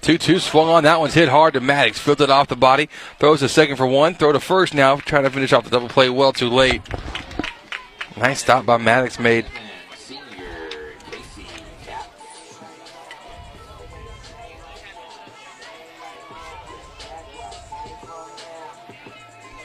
Two 0.00 0.16
two 0.16 0.38
swung 0.38 0.68
on. 0.68 0.84
That 0.84 0.98
one's 0.98 1.14
hit 1.14 1.28
hard 1.28 1.54
to 1.54 1.60
Maddox. 1.60 1.98
Fielded 1.98 2.30
off 2.30 2.48
the 2.48 2.56
body. 2.56 2.88
Throws 3.18 3.42
a 3.42 3.48
second 3.48 3.76
for 3.76 3.86
one. 3.86 4.14
Throw 4.14 4.32
to 4.32 4.40
first 4.40 4.74
now. 4.74 4.96
Trying 4.96 5.24
to 5.24 5.30
finish 5.30 5.52
off 5.52 5.64
the 5.64 5.70
double 5.70 5.88
play. 5.88 6.08
Well 6.08 6.32
too 6.32 6.48
late. 6.48 6.82
Nice 8.16 8.40
stop 8.40 8.66
by 8.66 8.78
Maddox 8.78 9.18
made. 9.18 9.46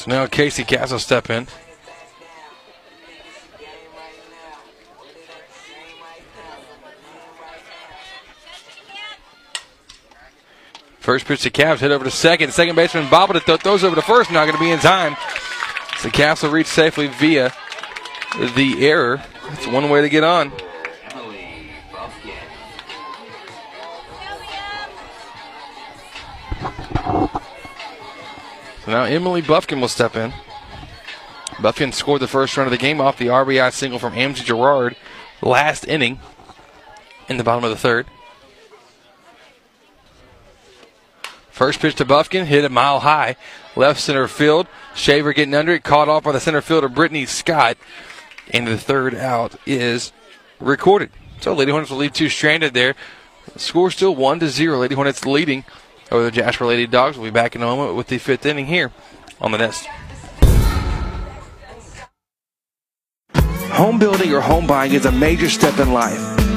So 0.06 0.12
now 0.12 0.28
Casey 0.28 0.64
Caps 0.64 0.92
will 0.92 1.00
step 1.00 1.32
in. 1.32 1.48
First 11.00 11.26
pitch 11.26 11.42
to 11.42 11.50
Caps, 11.50 11.82
hit 11.82 11.90
over 11.90 12.04
to 12.04 12.12
second. 12.12 12.54
Second 12.54 12.76
baseman 12.76 13.10
bobbled 13.10 13.38
it, 13.38 13.46
th- 13.48 13.62
throws 13.62 13.84
over 13.84 13.96
to 13.96 14.02
first, 14.04 14.32
not 14.32 14.46
going 14.46 14.56
to 14.56 14.64
be 14.64 14.70
in 14.70 14.78
time. 14.78 15.16
So 15.98 16.12
Caps 16.12 16.44
will 16.44 16.52
reach 16.52 16.68
safely 16.68 17.08
via 17.08 17.52
the 18.56 18.88
error. 18.88 19.24
That's 19.50 19.66
one 19.66 19.90
way 19.90 20.02
to 20.02 20.10
get 20.10 20.24
on. 20.24 20.52
So 28.86 28.92
now 28.92 29.04
Emily 29.04 29.42
Buffkin 29.42 29.82
will 29.82 29.88
step 29.88 30.16
in. 30.16 30.32
Buffkin 31.60 31.92
scored 31.92 32.22
the 32.22 32.28
first 32.28 32.56
run 32.56 32.68
of 32.68 32.72
the 32.72 32.78
game 32.78 33.02
off 33.02 33.18
the 33.18 33.28
RBI 33.28 33.74
single 33.74 33.98
from 33.98 34.14
Amzie 34.14 34.44
Gerard 34.44 34.96
last 35.42 35.88
inning 35.88 36.20
in 37.28 37.38
the 37.38 37.44
bottom 37.44 37.64
of 37.64 37.72
the 37.72 37.78
third. 37.78 38.06
First 41.50 41.80
pitch 41.80 41.96
to 41.96 42.06
Buffkin, 42.06 42.46
hit 42.46 42.66
a 42.66 42.70
mile 42.70 43.00
high, 43.00 43.38
left 43.76 44.02
center 44.02 44.28
field. 44.28 44.68
Shaver 44.94 45.34
getting 45.34 45.56
under 45.56 45.72
it, 45.72 45.84
caught 45.84 46.10
off 46.10 46.24
by 46.24 46.34
the 46.34 46.40
center 46.40 46.62
fielder 46.62 46.90
Brittany 46.90 47.26
Scott. 47.26 47.78
And 48.52 48.68
the 48.68 48.78
third 48.78 49.16
out 49.16 49.56
is 49.66 50.12
recorded. 50.60 51.12
So 51.40 51.54
Lady 51.54 51.72
Hornets 51.72 51.90
will 51.90 51.98
leave 51.98 52.14
two 52.14 52.30
stranded 52.30 52.74
there. 52.74 52.94
Score 53.56 53.90
still 53.90 54.16
one 54.16 54.40
to 54.42 54.50
zero. 54.50 54.80
Lady 54.80 54.96
Hornets 54.96 55.26
leading 55.26 55.64
over 56.12 56.24
the 56.24 56.32
Jasper 56.32 56.66
Lady 56.66 56.88
Dogs. 56.88 57.18
We'll 57.18 57.32
be 57.32 57.34
back 57.34 57.56
in 57.56 57.62
a 57.62 57.66
moment 57.66 57.96
with 57.96 58.08
the 58.08 58.18
fifth 58.18 58.46
inning 58.46 58.66
here 58.66 58.92
on 59.42 59.52
the 59.52 59.58
Nest. 59.58 59.88
Home 63.74 64.00
building 64.00 64.34
or 64.34 64.42
home 64.42 64.68
buying 64.68 64.94
is 64.94 65.06
a 65.06 65.12
major 65.12 65.50
step 65.50 65.80
in 65.80 65.92
life. 65.92 66.35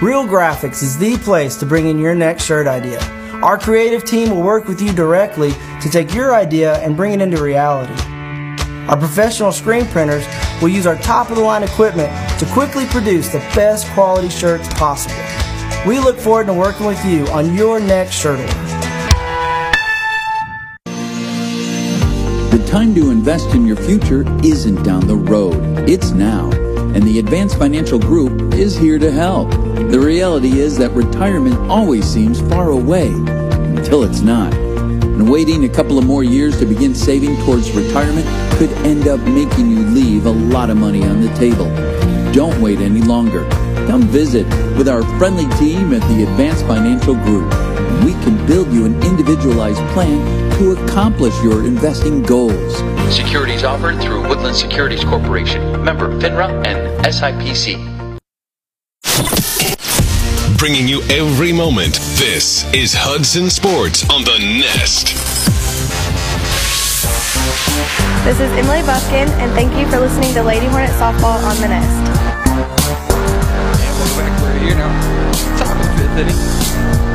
Real 0.00 0.24
Graphics 0.24 0.84
is 0.84 0.96
the 0.98 1.16
place 1.18 1.56
to 1.56 1.66
bring 1.66 1.88
in 1.88 1.98
your 1.98 2.14
next 2.14 2.44
shirt 2.44 2.68
idea. 2.68 3.00
Our 3.42 3.58
creative 3.58 4.04
team 4.04 4.30
will 4.30 4.42
work 4.42 4.68
with 4.68 4.80
you 4.80 4.92
directly 4.92 5.50
to 5.80 5.90
take 5.90 6.14
your 6.14 6.32
idea 6.32 6.78
and 6.78 6.96
bring 6.96 7.12
it 7.12 7.20
into 7.20 7.42
reality. 7.42 7.92
Our 8.88 8.96
professional 8.96 9.50
screen 9.50 9.86
printers 9.86 10.24
will 10.62 10.68
use 10.68 10.86
our 10.86 10.94
top 10.98 11.30
of 11.30 11.36
the 11.36 11.42
line 11.42 11.64
equipment 11.64 12.12
to 12.38 12.46
quickly 12.52 12.86
produce 12.86 13.30
the 13.30 13.40
best 13.56 13.88
quality 13.94 14.28
shirts 14.28 14.68
possible. 14.74 15.16
We 15.84 15.98
look 15.98 16.18
forward 16.18 16.46
to 16.46 16.54
working 16.54 16.86
with 16.86 17.04
you 17.04 17.26
on 17.30 17.56
your 17.56 17.80
next 17.80 18.14
shirt 18.14 18.38
order. 18.38 18.73
The 22.54 22.64
time 22.66 22.94
to 22.94 23.10
invest 23.10 23.52
in 23.52 23.66
your 23.66 23.74
future 23.74 24.24
isn't 24.44 24.84
down 24.84 25.08
the 25.08 25.16
road, 25.16 25.88
it's 25.90 26.12
now. 26.12 26.52
And 26.52 27.02
the 27.02 27.18
Advanced 27.18 27.58
Financial 27.58 27.98
Group 27.98 28.54
is 28.54 28.76
here 28.76 28.96
to 28.96 29.10
help. 29.10 29.50
The 29.50 29.98
reality 29.98 30.60
is 30.60 30.78
that 30.78 30.92
retirement 30.92 31.56
always 31.68 32.04
seems 32.04 32.40
far 32.42 32.70
away 32.70 33.08
until 33.08 34.04
it's 34.04 34.20
not. 34.20 34.54
And 34.54 35.28
waiting 35.28 35.64
a 35.64 35.68
couple 35.68 35.98
of 35.98 36.06
more 36.06 36.22
years 36.22 36.56
to 36.60 36.64
begin 36.64 36.94
saving 36.94 37.44
towards 37.44 37.72
retirement 37.72 38.24
could 38.56 38.70
end 38.86 39.08
up 39.08 39.18
making 39.22 39.72
you 39.72 39.80
leave 39.86 40.26
a 40.26 40.30
lot 40.30 40.70
of 40.70 40.76
money 40.76 41.02
on 41.02 41.22
the 41.22 41.34
table. 41.34 41.66
Don't 42.32 42.62
wait 42.62 42.78
any 42.78 43.02
longer. 43.02 43.42
Come 43.88 44.02
visit 44.02 44.46
with 44.78 44.88
our 44.88 45.02
friendly 45.18 45.48
team 45.58 45.92
at 45.92 46.08
the 46.08 46.22
Advanced 46.22 46.64
Financial 46.66 47.16
Group. 47.16 47.52
We 48.04 48.12
can 48.22 48.46
build 48.46 48.72
you 48.72 48.84
an 48.84 49.02
individualized 49.02 49.82
plan 49.92 50.43
to 50.58 50.70
accomplish 50.72 51.34
your 51.42 51.66
investing 51.66 52.22
goals. 52.22 52.78
Securities 53.14 53.64
offered 53.64 54.00
through 54.00 54.28
Woodland 54.28 54.54
Securities 54.54 55.02
Corporation, 55.02 55.82
member 55.84 56.08
FINRA 56.20 56.64
and 56.64 57.04
SIPC. 57.04 57.90
Bringing 60.56 60.86
you 60.86 61.02
every 61.10 61.52
moment. 61.52 61.94
This 62.16 62.64
is 62.72 62.94
Hudson 62.94 63.50
Sports 63.50 64.08
on 64.08 64.22
the 64.22 64.38
Nest. 64.38 65.12
This 68.24 68.40
is 68.40 68.50
Emily 68.56 68.80
Buffkin, 68.82 69.28
and 69.42 69.52
thank 69.52 69.76
you 69.76 69.90
for 69.90 69.98
listening 69.98 70.32
to 70.34 70.42
Lady 70.42 70.66
Hornet 70.66 70.90
Softball 70.92 71.42
on 71.42 71.56
the 71.60 71.68
Nest. 71.68 72.34
And. 74.14 74.42
We're 74.42 74.58
here 74.60 74.74
now. 74.76 74.88
Top 75.58 75.74
of 75.74 75.82
the 75.82 75.90
fifth 75.98 76.16
inning. 76.16 76.38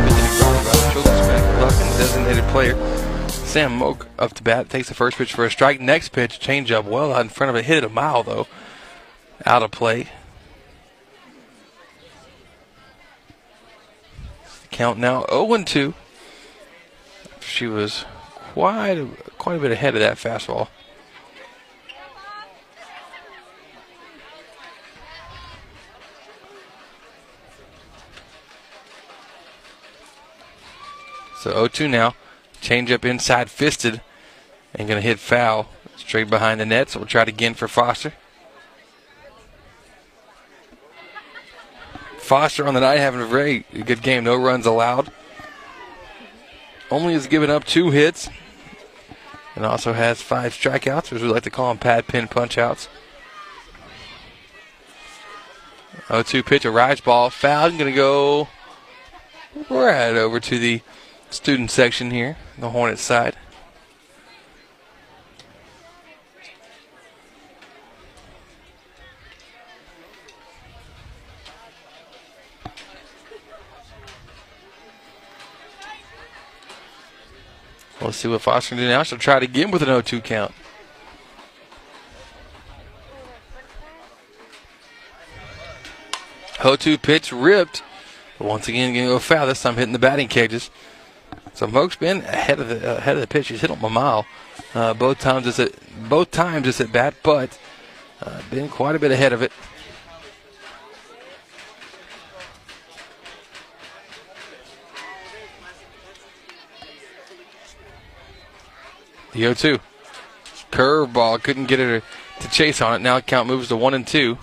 Fifth 0.03 0.19
inning 0.19 0.35
brought 0.37 0.53
to 0.53 0.59
you 0.59 0.67
by 0.67 0.75
the 0.75 0.91
Children's 0.91 1.21
Clinic. 1.25 1.43
Buffkin, 1.59 1.87
designated 1.97 2.43
player. 2.51 2.98
Sam 3.49 3.77
Moak 3.77 4.05
up 4.19 4.33
to 4.35 4.43
bat. 4.43 4.69
Takes 4.69 4.89
the 4.89 4.93
first 4.93 5.17
pitch 5.17 5.33
for 5.33 5.43
a 5.43 5.49
strike. 5.49 5.81
Next 5.81 6.09
pitch, 6.09 6.39
change 6.39 6.71
up 6.71 6.85
well 6.85 7.11
out 7.11 7.21
in 7.21 7.29
front 7.29 7.49
of 7.49 7.55
it. 7.55 7.65
Hit 7.65 7.79
it 7.79 7.83
a 7.83 7.89
mile, 7.89 8.21
though. 8.21 8.45
Out 9.43 9.63
of 9.63 9.71
play. 9.71 10.07
Count 14.69 14.99
now 14.99 15.25
0 15.31 15.63
2. 15.63 15.95
She 17.39 17.65
was 17.65 18.05
quite 18.53 18.99
a, 18.99 19.07
quite 19.39 19.55
a 19.55 19.59
bit 19.59 19.71
ahead 19.71 19.95
of 19.95 20.01
that 20.01 20.17
fastball. 20.17 20.67
So 31.39 31.51
0 31.51 31.67
2 31.67 31.87
now. 31.87 32.13
Change 32.61 32.91
up 32.91 33.05
inside 33.05 33.49
fisted 33.49 34.01
and 34.73 34.87
going 34.87 35.01
to 35.01 35.07
hit 35.07 35.19
foul 35.19 35.69
straight 35.95 36.29
behind 36.29 36.59
the 36.59 36.65
net. 36.65 36.89
So 36.89 36.99
we'll 36.99 37.07
try 37.07 37.23
it 37.23 37.27
again 37.27 37.53
for 37.53 37.67
Foster. 37.67 38.13
Foster 42.17 42.67
on 42.67 42.73
the 42.73 42.79
night 42.79 42.97
having 42.97 43.21
a 43.21 43.25
very 43.25 43.65
good 43.85 44.01
game. 44.01 44.23
No 44.23 44.35
runs 44.35 44.65
allowed. 44.65 45.11
Only 46.91 47.13
has 47.13 47.27
given 47.27 47.49
up 47.49 47.65
two 47.65 47.91
hits 47.91 48.29
and 49.55 49.65
also 49.65 49.93
has 49.93 50.21
five 50.21 50.53
strikeouts, 50.53 51.11
as 51.11 51.21
we 51.21 51.27
like 51.27 51.43
to 51.43 51.49
call 51.49 51.69
them 51.69 51.77
Pat 51.77 52.07
Penn 52.07 52.27
punch 52.27 52.57
outs. 52.57 52.87
0 56.07 56.23
2 56.23 56.43
pitch, 56.43 56.65
a 56.65 56.71
rise 56.71 57.01
ball, 57.01 57.29
foul. 57.29 57.69
Going 57.71 57.85
to 57.85 57.91
go 57.91 58.47
right 59.69 60.15
over 60.15 60.39
to 60.39 60.59
the 60.59 60.81
student 61.29 61.71
section 61.71 62.11
here, 62.11 62.37
the 62.57 62.69
Hornets 62.69 63.01
side. 63.01 63.35
Let's 78.01 78.17
see 78.17 78.27
what 78.27 78.41
Foster 78.41 78.69
can 78.69 78.77
do 78.79 78.87
now. 78.87 79.03
She'll 79.03 79.19
try 79.19 79.37
it 79.37 79.43
again 79.43 79.69
with 79.69 79.83
an 79.83 79.87
0 79.87 80.01
2 80.01 80.21
count. 80.21 80.51
O 86.63 86.75
2 86.75 86.97
pitch 86.97 87.31
ripped. 87.31 87.83
But 88.37 88.47
once 88.47 88.67
again, 88.67 88.93
going 88.93 89.05
to 89.05 89.13
go 89.13 89.19
foul. 89.19 89.47
This 89.47 89.61
time 89.61 89.75
hitting 89.75 89.93
the 89.93 89.99
batting 89.99 90.27
cages. 90.27 90.71
So 91.59 91.67
Moak's 91.67 91.97
been 91.97 92.21
ahead 92.21 92.61
of 92.61 92.69
the 92.69 92.95
ahead 92.95 93.17
of 93.17 93.21
the 93.21 93.27
pitch. 93.27 93.49
He's 93.49 93.59
hit 93.59 93.69
him 93.69 93.83
a 93.83 93.89
mile. 93.89 94.25
Uh, 94.73 94.93
both 94.93 95.19
times 95.19 95.45
it's 95.45 95.59
at 95.59 95.73
both 96.07 96.31
times 96.31 96.65
it's 96.65 96.79
at 96.79 96.93
bat, 96.93 97.15
but 97.21 97.59
uh, 98.21 98.41
been 98.49 98.69
quite 98.69 98.95
a 98.95 98.99
bit 98.99 99.11
ahead 99.11 99.33
of 99.33 99.41
it. 99.41 99.51
The 109.33 109.39
0 109.39 109.53
2. 109.53 109.79
Curveball. 110.71 111.43
Couldn't 111.43 111.65
get 111.65 111.81
it 111.81 112.05
to 112.39 112.49
chase 112.49 112.79
on 112.79 112.95
it. 112.95 113.01
Now 113.01 113.19
count 113.19 113.49
moves 113.49 113.67
to 113.67 113.75
1 113.75 113.93
and 113.93 114.07
2. 114.07 114.37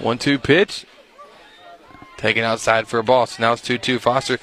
One 0.00 0.18
two 0.18 0.38
pitch. 0.38 0.86
Taken 2.16 2.44
outside 2.44 2.86
for 2.86 2.98
a 2.98 3.04
ball. 3.04 3.26
So 3.26 3.42
now 3.42 3.52
it's 3.54 3.62
2 3.62 3.78
2. 3.78 3.98
Foster 3.98 4.38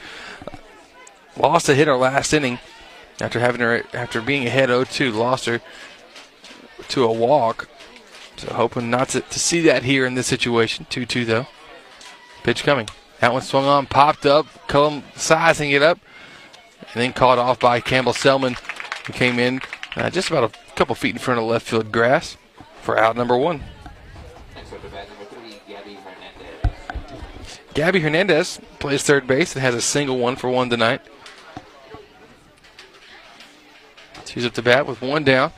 lost 1.37 1.69
a 1.69 1.75
hitter 1.75 1.95
last 1.95 2.33
inning 2.33 2.59
after 3.21 3.39
having 3.39 3.61
her 3.61 3.83
after 3.93 4.21
being 4.21 4.45
ahead 4.45 4.69
0-2 4.69 5.13
lost 5.13 5.45
her 5.45 5.61
to 6.87 7.03
a 7.03 7.11
walk 7.11 7.67
so 8.37 8.53
hoping 8.53 8.89
not 8.89 9.09
to, 9.09 9.21
to 9.21 9.39
see 9.39 9.61
that 9.61 9.83
here 9.83 10.05
in 10.05 10.15
this 10.15 10.27
situation 10.27 10.85
2-2 10.89 11.25
though 11.25 11.47
pitch 12.43 12.63
coming 12.63 12.87
that 13.19 13.33
one 13.33 13.41
swung 13.41 13.65
on 13.65 13.85
popped 13.85 14.25
up 14.25 14.45
Cullum 14.67 15.03
sizing 15.15 15.71
it 15.71 15.81
up 15.81 15.99
and 16.93 17.01
then 17.01 17.13
caught 17.13 17.37
off 17.37 17.59
by 17.59 17.79
Campbell 17.79 18.13
Selman 18.13 18.55
who 19.05 19.13
came 19.13 19.39
in 19.39 19.61
uh, 19.95 20.09
just 20.09 20.29
about 20.29 20.51
a 20.51 20.73
couple 20.75 20.95
feet 20.95 21.15
in 21.15 21.19
front 21.19 21.39
of 21.39 21.45
left 21.45 21.67
field 21.67 21.91
grass 21.91 22.37
for 22.81 22.97
out 22.97 23.15
number 23.15 23.37
one 23.37 23.63
Gabby 27.77 27.99
Hernandez 27.99 28.59
plays 28.79 29.03
third 29.03 29.27
base 29.27 29.53
and 29.53 29.61
has 29.61 29.75
a 29.75 29.81
single 29.81 30.17
one 30.17 30.35
for 30.35 30.49
one 30.49 30.67
tonight 30.67 30.99
She's 34.25 34.47
up 34.47 34.53
to 34.53 34.63
bat 34.63 34.87
with 34.87 34.99
one 34.99 35.23
down. 35.23 35.51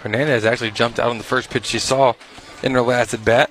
Hernandez 0.00 0.44
actually 0.44 0.70
jumped 0.70 0.98
out 1.00 1.08
on 1.08 1.16
the 1.16 1.24
first 1.24 1.48
pitch 1.48 1.64
she 1.64 1.78
saw 1.78 2.12
in 2.62 2.72
her 2.72 2.82
last 2.82 3.14
at 3.14 3.24
bat. 3.24 3.50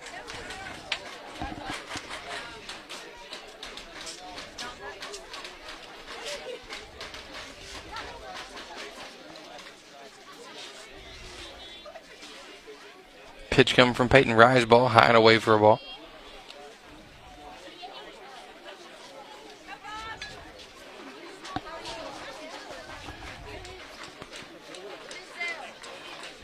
Pitch 13.54 13.76
coming 13.76 13.94
from 13.94 14.10
Peyton 14.10 14.34
Rise 14.34 14.66
ball, 14.66 14.88
high 14.88 15.06
and 15.06 15.16
away 15.16 15.38
for 15.38 15.54
a 15.54 15.60
ball. 15.60 15.80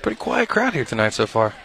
Pretty 0.04 0.18
quiet 0.18 0.50
crowd 0.50 0.76
here 0.76 0.86
tonight 0.86 1.14
so 1.14 1.26
far. 1.26 1.56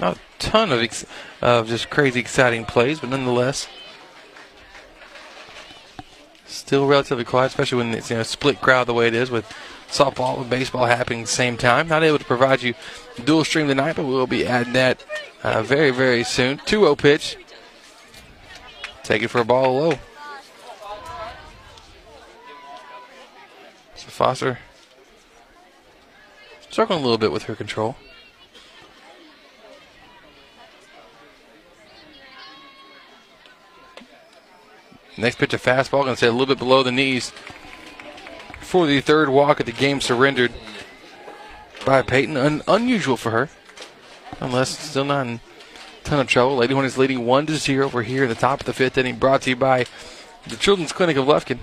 Not 0.00 0.16
a 0.16 0.20
ton 0.38 0.72
of 0.72 0.80
ex- 0.80 1.04
of 1.42 1.68
just 1.68 1.90
crazy 1.90 2.18
exciting 2.18 2.64
plays, 2.64 3.00
but 3.00 3.10
nonetheless, 3.10 3.68
still 6.46 6.86
relatively 6.86 7.24
quiet, 7.24 7.48
especially 7.48 7.76
when 7.76 7.92
it's 7.92 8.08
you 8.08 8.16
know 8.16 8.22
split 8.22 8.62
crowd 8.62 8.86
the 8.86 8.94
way 8.94 9.06
it 9.06 9.14
is 9.14 9.30
with 9.30 9.54
softball 9.92 10.40
and 10.40 10.48
baseball 10.48 10.86
happening 10.86 11.20
at 11.20 11.26
the 11.26 11.32
same 11.32 11.56
time. 11.56 11.86
Not 11.86 12.02
able 12.02 12.18
to 12.18 12.24
provide 12.24 12.62
you 12.62 12.74
dual 13.24 13.44
stream 13.44 13.68
tonight, 13.68 13.96
but 13.96 14.06
we'll 14.06 14.26
be 14.26 14.46
adding 14.46 14.72
that 14.72 15.04
uh, 15.42 15.62
very, 15.62 15.90
very 15.90 16.24
soon. 16.24 16.58
2 16.64 16.80
0 16.80 16.96
pitch. 16.96 17.36
Take 19.02 19.22
it 19.22 19.28
for 19.28 19.40
a 19.40 19.44
ball 19.44 19.74
low. 19.74 19.90
So 23.94 24.08
Foster 24.08 24.58
struggling 26.70 27.00
a 27.00 27.02
little 27.02 27.18
bit 27.18 27.30
with 27.30 27.44
her 27.44 27.54
control. 27.54 27.96
Next 35.18 35.36
pitch, 35.36 35.52
a 35.52 35.58
fastball, 35.58 36.04
going 36.04 36.06
to 36.06 36.16
stay 36.16 36.26
a 36.28 36.32
little 36.32 36.46
bit 36.46 36.58
below 36.58 36.82
the 36.82 36.90
knees 36.90 37.32
for 38.72 38.86
the 38.86 39.02
third 39.02 39.28
walk 39.28 39.60
of 39.60 39.66
the 39.66 39.72
game 39.72 40.00
surrendered 40.00 40.50
by 41.84 42.00
Peyton. 42.00 42.38
Un- 42.38 42.62
unusual 42.66 43.18
for 43.18 43.30
her. 43.30 43.50
Unless 44.40 44.78
still 44.78 45.04
not 45.04 45.26
in 45.26 45.34
a 45.34 46.04
ton 46.04 46.20
of 46.20 46.26
trouble. 46.26 46.56
Lady 46.56 46.72
Hornets 46.72 46.96
leading 46.96 47.26
one 47.26 47.44
to 47.44 47.58
zero. 47.58 47.88
We're 47.88 48.02
here 48.02 48.22
at 48.22 48.30
the 48.30 48.34
top 48.34 48.60
of 48.60 48.66
the 48.66 48.72
fifth 48.72 48.96
inning, 48.96 49.16
brought 49.16 49.42
to 49.42 49.50
you 49.50 49.56
by 49.56 49.84
the 50.46 50.56
Children's 50.56 50.90
Clinic 50.90 51.18
of 51.18 51.26
Lufkin. 51.26 51.58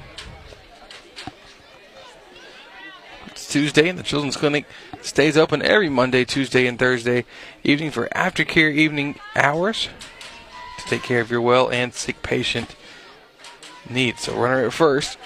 It's 3.25 3.47
Tuesday, 3.47 3.89
and 3.89 3.97
the 3.97 4.03
Children's 4.03 4.37
Clinic 4.37 4.65
stays 5.01 5.35
open 5.35 5.63
every 5.63 5.89
Monday, 5.89 6.25
Tuesday, 6.25 6.67
and 6.67 6.77
Thursday 6.77 7.25
evening 7.63 7.89
for 7.89 8.07
aftercare 8.09 8.71
evening 8.71 9.19
hours 9.35 9.89
to 10.77 10.85
take 10.85 11.01
care 11.01 11.21
of 11.21 11.31
your 11.31 11.41
well 11.41 11.71
and 11.71 11.91
sick 11.91 12.21
patient 12.21 12.75
needs. 13.89 14.21
So 14.21 14.35
runner 14.35 14.63
at 14.63 14.73
first, 14.73 15.17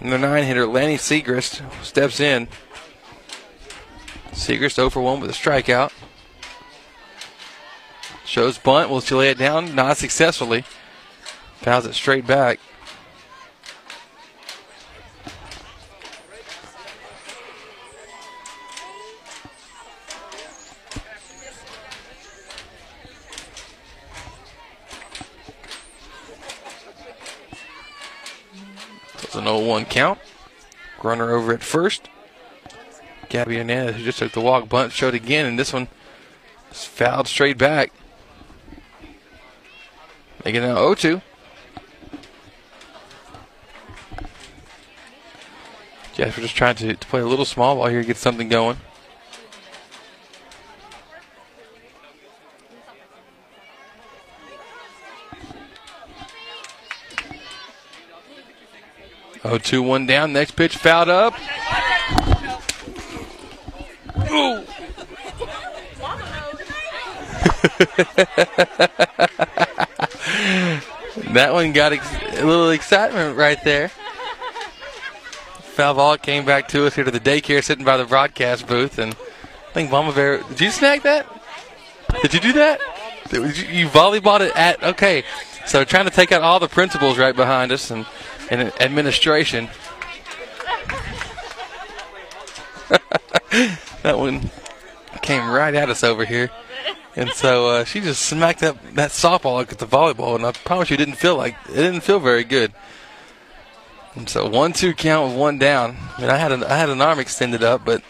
and 0.00 0.12
the 0.12 0.18
nine 0.18 0.44
hitter 0.44 0.66
Lanny 0.66 0.96
Segrist 0.96 1.62
steps 1.84 2.20
in. 2.20 2.48
Segrist 4.32 4.74
0 4.74 4.90
for 4.90 5.00
1 5.00 5.20
with 5.20 5.30
a 5.30 5.34
strikeout. 5.34 5.92
Shows 8.24 8.58
bunt. 8.58 8.90
Will 8.90 9.00
she 9.00 9.14
lay 9.14 9.30
it 9.30 9.38
down? 9.38 9.74
Not 9.74 9.96
successfully. 9.96 10.64
Fouls 11.56 11.86
it 11.86 11.94
straight 11.94 12.26
back. 12.26 12.60
It's 29.30 29.36
an 29.36 29.44
0-1 29.44 29.88
count. 29.88 30.18
Runner 31.04 31.30
over 31.30 31.52
at 31.52 31.62
first. 31.62 32.08
Gabby 33.28 33.58
Hernandez, 33.58 33.94
who 33.94 34.02
just 34.02 34.18
took 34.18 34.32
the 34.32 34.40
walk, 34.40 34.68
bunt 34.68 34.92
showed 34.92 35.14
again, 35.14 35.46
and 35.46 35.56
this 35.56 35.72
one 35.72 35.86
is 36.72 36.84
fouled 36.84 37.28
straight 37.28 37.56
back. 37.56 37.92
Making 40.44 40.64
it 40.64 40.66
now 40.66 40.78
0-2. 40.78 41.22
Jasper 46.14 46.40
just 46.40 46.56
trying 46.56 46.74
to, 46.74 46.96
to 46.96 47.06
play 47.06 47.20
a 47.20 47.26
little 47.26 47.44
small 47.44 47.76
ball 47.76 47.86
here, 47.86 48.02
get 48.02 48.16
something 48.16 48.48
going. 48.48 48.78
Oh, 59.42 59.58
two, 59.58 59.82
one 59.82 60.06
down. 60.06 60.32
Next 60.32 60.52
pitch 60.52 60.76
fouled 60.76 61.08
up. 61.08 61.34
Ooh. 64.30 64.64
that 71.32 71.50
one 71.52 71.72
got 71.72 71.92
ex- 71.92 72.38
a 72.38 72.44
little 72.44 72.70
excitement 72.70 73.36
right 73.36 73.62
there. 73.64 73.90
Foul 75.74 75.94
ball 75.94 76.18
came 76.18 76.44
back 76.44 76.68
to 76.68 76.86
us 76.86 76.94
here 76.94 77.04
to 77.04 77.10
the 77.10 77.20
daycare, 77.20 77.64
sitting 77.64 77.84
by 77.84 77.96
the 77.96 78.04
broadcast 78.04 78.66
booth, 78.66 78.98
and 78.98 79.14
I 79.14 79.72
think 79.72 79.90
Mama 79.90 80.12
Bear. 80.12 80.42
Did 80.42 80.60
you 80.60 80.70
snag 80.70 81.02
that? 81.02 81.26
Did 82.22 82.34
you 82.34 82.40
do 82.40 82.52
that? 82.54 82.80
You 83.32 83.88
volleyballed 83.88 84.40
it 84.40 84.54
at 84.56 84.82
okay. 84.82 85.24
So 85.66 85.84
trying 85.84 86.06
to 86.06 86.10
take 86.10 86.32
out 86.32 86.42
all 86.42 86.58
the 86.58 86.68
principals 86.68 87.16
right 87.16 87.34
behind 87.34 87.72
us 87.72 87.90
and, 87.90 88.04
and 88.50 88.72
administration. 88.80 89.68
that 94.02 94.18
one 94.18 94.50
came 95.22 95.48
right 95.48 95.74
at 95.74 95.88
us 95.88 96.04
over 96.04 96.24
here. 96.24 96.50
And 97.16 97.30
so 97.30 97.68
uh, 97.68 97.84
she 97.84 98.00
just 98.00 98.22
smacked 98.22 98.60
that, 98.60 98.76
that 98.94 99.10
softball 99.10 99.54
like 99.54 99.72
at 99.72 99.78
the 99.78 99.86
volleyball, 99.86 100.36
and 100.36 100.44
I 100.44 100.52
promise 100.52 100.90
you, 100.90 100.94
it 100.94 100.98
didn't 100.98 101.16
feel 101.16 101.36
like 101.36 101.56
it 101.68 101.74
didn't 101.74 102.02
feel 102.02 102.20
very 102.20 102.44
good. 102.44 102.72
And 104.14 104.28
so 104.28 104.48
one 104.48 104.72
two 104.72 104.92
count 104.94 105.28
with 105.28 105.38
one 105.38 105.58
down. 105.58 105.96
I 106.16 106.20
mean, 106.20 106.30
I 106.30 106.36
had 106.36 106.52
an 106.52 106.64
I 106.64 106.76
had 106.76 106.88
an 106.88 107.00
arm 107.00 107.18
extended 107.18 107.62
up, 107.62 107.84
but 107.84 108.02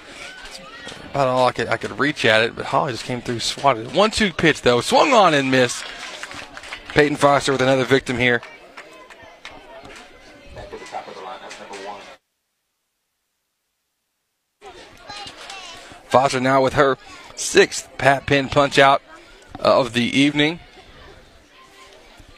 about 1.11 1.29
all 1.29 1.47
I 1.47 1.53
could 1.53 1.69
I 1.69 1.77
could 1.77 1.99
reach 1.99 2.25
at 2.25 2.43
it. 2.43 2.57
But 2.57 2.67
Holly 2.67 2.93
just 2.93 3.05
came 3.05 3.21
through, 3.21 3.41
swatted. 3.41 3.87
it. 3.87 3.95
One 3.95 4.11
two 4.11 4.33
pitch 4.33 4.63
though, 4.63 4.81
swung 4.81 5.13
on 5.13 5.35
and 5.35 5.51
missed. 5.51 5.85
Peyton 6.89 7.17
Foster 7.17 7.53
with 7.53 7.63
another 7.63 7.85
victim 7.85 8.19
here. 8.19 8.43
Foster 16.11 16.41
now 16.41 16.61
with 16.61 16.73
her 16.75 16.99
sixth 17.37 17.89
Pat 17.97 18.27
Penn 18.27 18.49
punch 18.49 18.79
out 18.79 19.01
of 19.61 19.93
the 19.93 20.03
evening. 20.03 20.59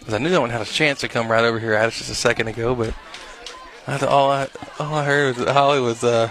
I 0.08 0.18
knew 0.18 0.28
that 0.28 0.40
one 0.40 0.50
had 0.50 0.60
a 0.60 0.66
chance 0.66 1.00
to 1.00 1.08
come 1.08 1.30
right 1.30 1.44
over 1.44 1.58
here 1.58 1.72
at 1.72 1.86
us 1.86 1.96
just 1.96 2.10
a 2.10 2.14
second 2.14 2.48
ago, 2.48 2.74
but 2.74 2.92
thought 3.86 4.02
all 4.02 4.30
I 4.30 4.48
all 4.78 4.94
I 4.94 5.04
heard 5.04 5.38
was 5.38 5.48
Holly 5.48 5.80
was 5.80 6.04
uh 6.04 6.30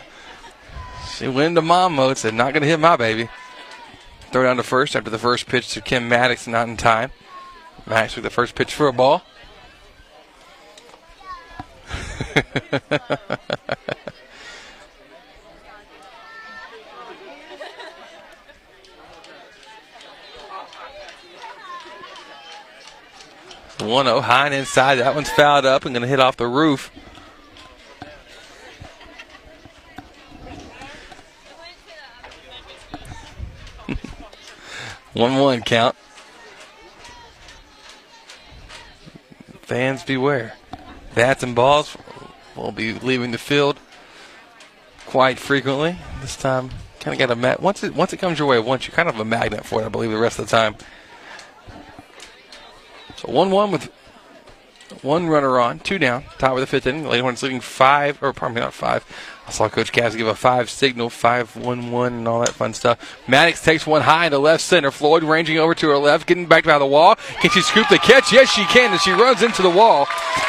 she 1.15 1.27
went 1.27 1.47
into 1.47 1.63
mom 1.63 1.95
mode, 1.95 2.17
said 2.17 2.35
not 2.35 2.53
gonna 2.53 2.67
hit 2.67 2.79
my 2.79 2.95
baby. 2.95 3.27
Throw 4.31 4.43
down 4.43 4.57
to 4.57 4.63
first 4.63 4.95
after 4.95 5.09
the 5.09 5.17
first 5.17 5.47
pitch 5.47 5.73
to 5.73 5.81
Kim 5.81 6.07
Maddox, 6.07 6.45
not 6.47 6.67
in 6.67 6.77
time. 6.77 7.11
Maddox 7.87 8.15
with 8.15 8.23
the 8.23 8.29
first 8.29 8.53
pitch 8.53 8.73
for 8.73 8.87
a 8.87 8.93
ball. 8.93 9.23
One 23.81 24.05
zero 24.05 24.21
high 24.21 24.45
and 24.45 24.53
inside. 24.53 24.95
That 24.95 25.15
one's 25.15 25.29
fouled 25.29 25.65
up 25.65 25.85
and 25.85 25.93
going 25.93 26.03
to 26.03 26.07
hit 26.07 26.19
off 26.19 26.37
the 26.37 26.47
roof. 26.47 26.91
one 35.13 35.37
one 35.37 35.61
count. 35.61 35.95
Fans 39.61 40.03
beware. 40.03 40.53
Bats 41.15 41.43
and 41.43 41.55
balls 41.55 41.97
will 42.55 42.71
be 42.71 42.93
leaving 42.93 43.31
the 43.31 43.37
field 43.37 43.79
quite 45.05 45.39
frequently. 45.39 45.97
This 46.21 46.35
time, 46.35 46.69
kind 46.99 47.13
of 47.13 47.19
got 47.19 47.31
a 47.31 47.35
mat. 47.35 47.61
Once 47.61 47.83
it 47.83 47.95
once 47.95 48.13
it 48.13 48.17
comes 48.17 48.37
your 48.37 48.47
way, 48.47 48.59
once 48.59 48.87
you're 48.87 48.95
kind 48.95 49.09
of 49.09 49.19
a 49.19 49.25
magnet 49.25 49.65
for 49.65 49.81
it. 49.81 49.85
I 49.85 49.89
believe 49.89 50.11
the 50.11 50.17
rest 50.17 50.39
of 50.39 50.45
the 50.45 50.51
time. 50.51 50.75
So 53.21 53.31
one 53.31 53.51
one 53.51 53.69
with 53.69 53.91
one 55.03 55.27
runner 55.27 55.59
on, 55.59 55.77
two 55.79 55.99
down, 55.99 56.23
top 56.39 56.53
of 56.53 56.59
the 56.59 56.65
fifth 56.65 56.87
inning. 56.87 57.05
Lady 57.05 57.21
Hornets 57.21 57.43
leading 57.43 57.59
five, 57.61 58.21
or 58.21 58.33
pardon 58.33 58.55
me, 58.55 58.61
not 58.61 58.73
five. 58.73 59.05
I 59.47 59.51
saw 59.51 59.69
Coach 59.69 59.91
Cass 59.91 60.15
give 60.15 60.25
a 60.25 60.33
five 60.33 60.71
signal, 60.71 61.11
five 61.11 61.55
one 61.55 61.91
one, 61.91 62.13
and 62.13 62.27
all 62.27 62.39
that 62.39 62.49
fun 62.49 62.73
stuff. 62.73 63.19
Maddox 63.27 63.63
takes 63.63 63.85
one 63.85 64.01
high 64.01 64.25
into 64.25 64.39
left 64.39 64.63
center. 64.63 64.89
Floyd 64.89 65.21
ranging 65.23 65.59
over 65.59 65.75
to 65.75 65.87
her 65.89 65.97
left, 65.99 66.25
getting 66.25 66.47
back 66.47 66.63
by 66.63 66.79
the 66.79 66.85
wall. 66.85 67.15
Can 67.41 67.51
she 67.51 67.61
scoop 67.61 67.87
the 67.89 67.99
catch? 67.99 68.33
Yes, 68.33 68.49
she 68.49 68.65
can, 68.65 68.91
and 68.91 68.99
she 68.99 69.11
runs 69.11 69.43
into 69.43 69.61
the 69.61 69.69
wall. 69.69 70.07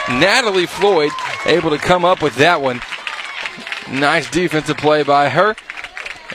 Natalie 0.08 0.66
Floyd 0.66 1.12
able 1.44 1.68
to 1.68 1.78
come 1.78 2.06
up 2.06 2.22
with 2.22 2.36
that 2.36 2.62
one. 2.62 2.80
Nice 3.90 4.30
defensive 4.30 4.78
play 4.78 5.02
by 5.02 5.28
her. 5.28 5.54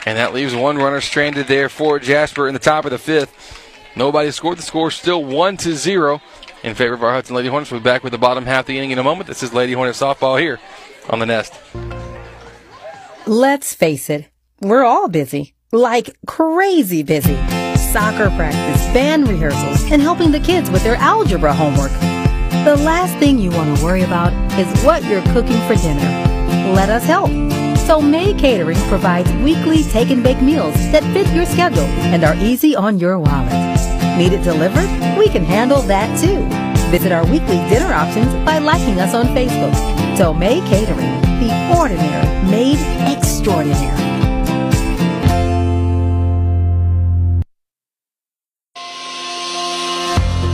And 0.06 0.16
that 0.16 0.32
leaves 0.32 0.54
one 0.54 0.76
runner 0.76 1.00
stranded 1.00 1.48
there 1.48 1.68
for 1.68 1.98
Jasper 1.98 2.46
in 2.46 2.54
the 2.54 2.60
top 2.60 2.84
of 2.84 2.92
the 2.92 2.98
fifth. 2.98 3.66
Nobody 3.98 4.30
scored. 4.30 4.58
The 4.58 4.62
score 4.62 4.92
still 4.92 5.24
one 5.24 5.56
to 5.58 5.74
zero 5.74 6.22
in 6.62 6.76
favor 6.76 6.94
of 6.94 7.02
our 7.02 7.12
Hudson 7.12 7.34
Lady 7.34 7.48
Hornets. 7.48 7.72
We'll 7.72 7.80
be 7.80 7.84
back 7.84 8.04
with 8.04 8.12
the 8.12 8.18
bottom 8.18 8.46
half 8.46 8.60
of 8.60 8.66
the 8.66 8.78
inning 8.78 8.92
in 8.92 8.98
a 8.98 9.02
moment. 9.02 9.26
This 9.26 9.42
is 9.42 9.52
Lady 9.52 9.72
Hornet 9.72 9.96
softball 9.96 10.40
here 10.40 10.60
on 11.10 11.18
the 11.18 11.26
Nest. 11.26 11.52
Let's 13.26 13.74
face 13.74 14.08
it, 14.08 14.28
we're 14.60 14.84
all 14.84 15.08
busy. 15.08 15.54
Like 15.72 16.16
crazy 16.28 17.02
busy. 17.02 17.36
Soccer 17.76 18.30
practice, 18.36 18.84
band 18.94 19.26
rehearsals, 19.26 19.90
and 19.90 20.00
helping 20.00 20.30
the 20.30 20.40
kids 20.40 20.70
with 20.70 20.84
their 20.84 20.96
algebra 20.96 21.52
homework. 21.52 21.90
The 22.64 22.76
last 22.76 23.16
thing 23.18 23.40
you 23.40 23.50
want 23.50 23.76
to 23.76 23.84
worry 23.84 24.02
about 24.02 24.32
is 24.58 24.84
what 24.84 25.02
you're 25.04 25.22
cooking 25.32 25.60
for 25.66 25.74
dinner. 25.74 26.72
Let 26.72 26.88
us 26.88 27.02
help. 27.02 27.30
So 27.88 28.02
May 28.02 28.34
Catering 28.34 28.76
provides 28.90 29.32
weekly 29.42 29.82
take 29.82 30.10
and 30.10 30.22
bake 30.22 30.42
meals 30.42 30.74
that 30.92 31.02
fit 31.14 31.26
your 31.34 31.46
schedule 31.46 31.86
and 32.12 32.22
are 32.22 32.34
easy 32.34 32.76
on 32.76 32.98
your 32.98 33.18
wallet. 33.18 33.50
Need 34.18 34.34
it 34.34 34.42
delivered? 34.44 34.90
We 35.18 35.30
can 35.30 35.42
handle 35.42 35.80
that 35.80 36.20
too. 36.20 36.36
Visit 36.90 37.12
our 37.12 37.24
weekly 37.24 37.56
dinner 37.70 37.90
options 37.94 38.30
by 38.44 38.58
liking 38.58 39.00
us 39.00 39.14
on 39.14 39.28
Facebook. 39.28 39.74
So 40.18 40.34
May 40.34 40.60
Catering, 40.68 41.18
the 41.40 41.78
ordinary 41.78 42.50
made 42.50 42.78
extraordinary. 43.10 44.27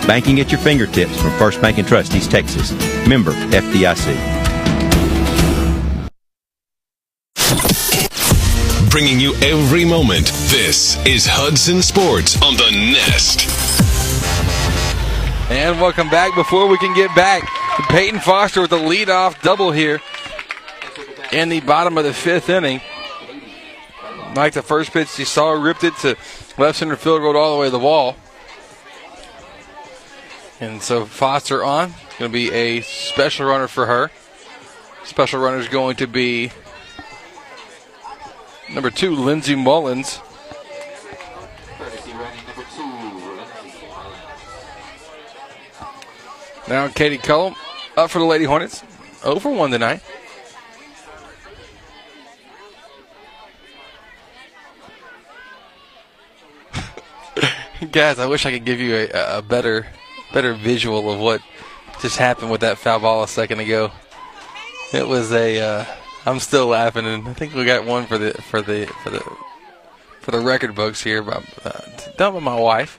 Banking 0.07 0.41
at 0.41 0.51
your 0.51 0.61
fingertips 0.61 1.21
from 1.21 1.31
First 1.39 1.61
Bank 1.61 1.79
and 1.79 1.87
Trust 1.87 2.15
East 2.15 2.31
Texas. 2.31 2.73
Member 3.07 3.33
FDIC. 3.51 4.41
Bringing 8.91 9.21
you 9.21 9.35
every 9.37 9.85
moment. 9.85 10.27
This 10.51 10.99
is 11.07 11.25
Hudson 11.25 11.81
Sports 11.81 12.41
on 12.43 12.57
the 12.57 12.71
Nest. 12.93 13.47
And 15.51 15.81
welcome 15.81 16.09
back. 16.11 16.35
Before 16.35 16.67
we 16.67 16.77
can 16.79 16.95
get 16.95 17.15
back, 17.15 17.45
Peyton 17.83 18.21
Foster 18.21 18.63
with 18.63 18.73
a 18.73 18.77
leadoff 18.77 19.41
double 19.43 19.71
here 19.71 20.01
in 21.33 21.49
the 21.49 21.61
bottom 21.61 21.97
of 21.99 22.05
the 22.05 22.13
fifth 22.13 22.49
inning. 22.49 22.81
Like 24.35 24.55
the 24.55 24.63
first 24.63 24.93
pitch 24.93 25.17
he 25.17 25.25
saw, 25.25 25.53
ripped 25.53 25.85
it 25.85 25.97
to 25.99 26.17
left 26.59 26.79
center 26.79 26.97
field, 26.97 27.23
rolled 27.23 27.37
all 27.37 27.55
the 27.55 27.61
way 27.61 27.67
to 27.67 27.71
the 27.71 27.79
wall. 27.79 28.17
And 30.61 30.83
so 30.83 31.05
Foster 31.07 31.65
on. 31.65 31.95
Going 32.19 32.31
to 32.31 32.33
be 32.33 32.53
a 32.53 32.83
special 32.83 33.47
runner 33.47 33.67
for 33.67 33.87
her. 33.87 34.11
Special 35.05 35.41
runner 35.41 35.57
is 35.57 35.69
going 35.69 35.97
to 35.97 36.07
be 36.07 36.53
number 38.69 38.91
two, 38.91 39.15
Lindsey 39.15 39.55
Mullins. 39.55 40.21
Now 46.69 46.87
Katie 46.89 47.19
Cullum 47.19 47.57
up 47.97 48.11
for 48.11 48.19
the 48.19 48.25
Lady 48.25 48.45
Hornets. 48.45 48.83
Over 49.25 49.51
one 49.51 49.71
tonight. 49.71 50.03
Guys, 57.93 58.19
I 58.19 58.27
wish 58.27 58.47
I 58.47 58.53
could 58.53 58.65
give 58.65 58.81
you 58.81 58.95
a, 58.97 59.39
a 59.39 59.43
better 59.43 59.87
better 60.33 60.55
visual 60.55 61.11
of 61.11 61.19
what 61.19 61.43
just 62.01 62.17
happened 62.17 62.51
with 62.51 62.63
that 62.63 62.79
foul 62.79 63.01
ball 63.01 63.23
a 63.23 63.29
second 63.29 63.61
ago. 63.61 63.93
It 64.93 65.07
was 65.07 65.33
a. 65.33 65.61
Uh, 65.61 65.85
I'm 66.27 66.41
still 66.41 66.67
laughing, 66.67 67.07
and 67.07 67.29
I 67.29 67.33
think 67.33 67.55
we 67.55 67.65
got 67.65 67.87
one 67.87 68.07
for 68.07 68.19
the 68.19 68.33
for 68.35 68.61
the 68.63 68.87
for 69.03 69.11
the 69.11 69.21
for 70.21 70.31
the 70.31 70.41
record 70.41 70.75
books 70.75 71.03
here. 71.03 71.21
About 71.21 71.45
uh, 71.65 71.81
done 72.17 72.35
with 72.35 72.43
my 72.43 72.59
wife. 72.59 72.99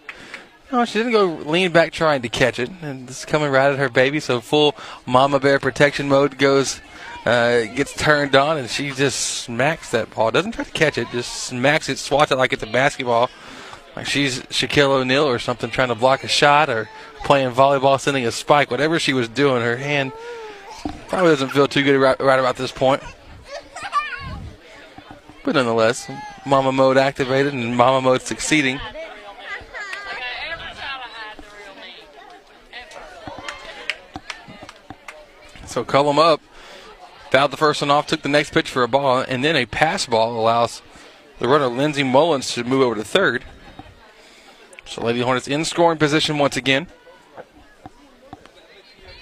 No, 0.72 0.85
she 0.85 0.99
didn't 0.99 1.11
go 1.11 1.26
lean 1.26 1.72
back 1.72 1.91
trying 1.91 2.22
to 2.22 2.30
catch 2.30 2.57
it, 2.57 2.69
and 2.81 3.10
it's 3.10 3.26
coming 3.26 3.52
right 3.52 3.72
at 3.72 3.77
her 3.77 3.89
baby. 3.89 4.22
So 4.22 4.39
full 4.39 4.73
mama 5.06 5.39
bear 5.39 5.60
protection 5.60 6.07
mode 6.07 6.38
goes, 6.38 6.80
uh, 7.26 7.64
gets 7.64 7.93
turned 7.93 8.35
on, 8.35 8.57
and 8.57 8.69
she 8.69 8.91
just 8.91 9.19
smacks 9.19 9.91
that 9.91 10.10
ball. 10.15 10.31
Doesn't 10.31 10.53
try 10.53 10.64
to 10.64 10.72
catch 10.72 10.98
it, 10.98 11.10
just 11.11 11.43
smacks 11.43 11.89
it, 11.89 11.98
swats 11.98 12.31
it 12.31 12.38
like 12.38 12.53
it's 12.53 12.64
a 12.64 12.68
basketball, 12.68 13.30
like 13.98 14.06
she's 14.06 14.39
Shaquille 14.43 14.91
O'Neal 14.91 15.26
or 15.26 15.39
something, 15.39 15.69
trying 15.69 15.89
to 15.89 15.95
block 15.95 16.23
a 16.23 16.30
shot 16.30 16.69
or 16.69 16.89
playing 17.26 17.52
volleyball, 17.52 17.99
sending 17.99 18.26
a 18.26 18.31
spike. 18.31 18.72
Whatever 18.72 18.98
she 18.98 19.11
was 19.11 19.27
doing, 19.27 19.61
her 19.61 19.76
hand 19.76 20.14
probably 21.10 21.31
doesn't 21.31 21.49
feel 21.49 21.68
too 21.68 21.84
good 21.84 21.99
right, 21.99 22.18
right 22.22 22.39
about 22.39 22.56
this 22.56 22.72
point. 22.72 23.03
But 25.43 25.56
nonetheless, 25.56 26.10
mama 26.45 26.72
mode 26.72 26.98
activated 26.98 27.53
and 27.53 27.76
mama 27.76 27.99
mode 27.99 28.22
succeeding. 28.22 28.80
So 35.72 35.85
Cullum 35.85 36.19
up, 36.19 36.41
fouled 37.30 37.52
the 37.52 37.57
first 37.57 37.81
one 37.81 37.89
off, 37.89 38.06
took 38.06 38.23
the 38.23 38.27
next 38.27 38.52
pitch 38.52 38.69
for 38.69 38.84
a 38.84 38.89
ball, 38.89 39.19
and 39.19 39.41
then 39.41 39.56
a 39.56 39.65
pass 39.65 40.06
ball 40.06 40.38
allows 40.38 40.81
the 41.39 41.48
runner 41.48 41.68
Lindsey 41.68 42.03
Mullins 42.03 42.53
to 42.56 42.65
move 42.65 42.81
over 42.81 42.95
to 42.95 43.06
third. 43.06 43.45
So 44.85 45.02
Lady 45.02 45.22
Hornets 45.22 45.48
in 45.48 45.64
scoring 45.64 45.98
position 45.98 46.38
once 46.39 46.57
again. 46.57 46.88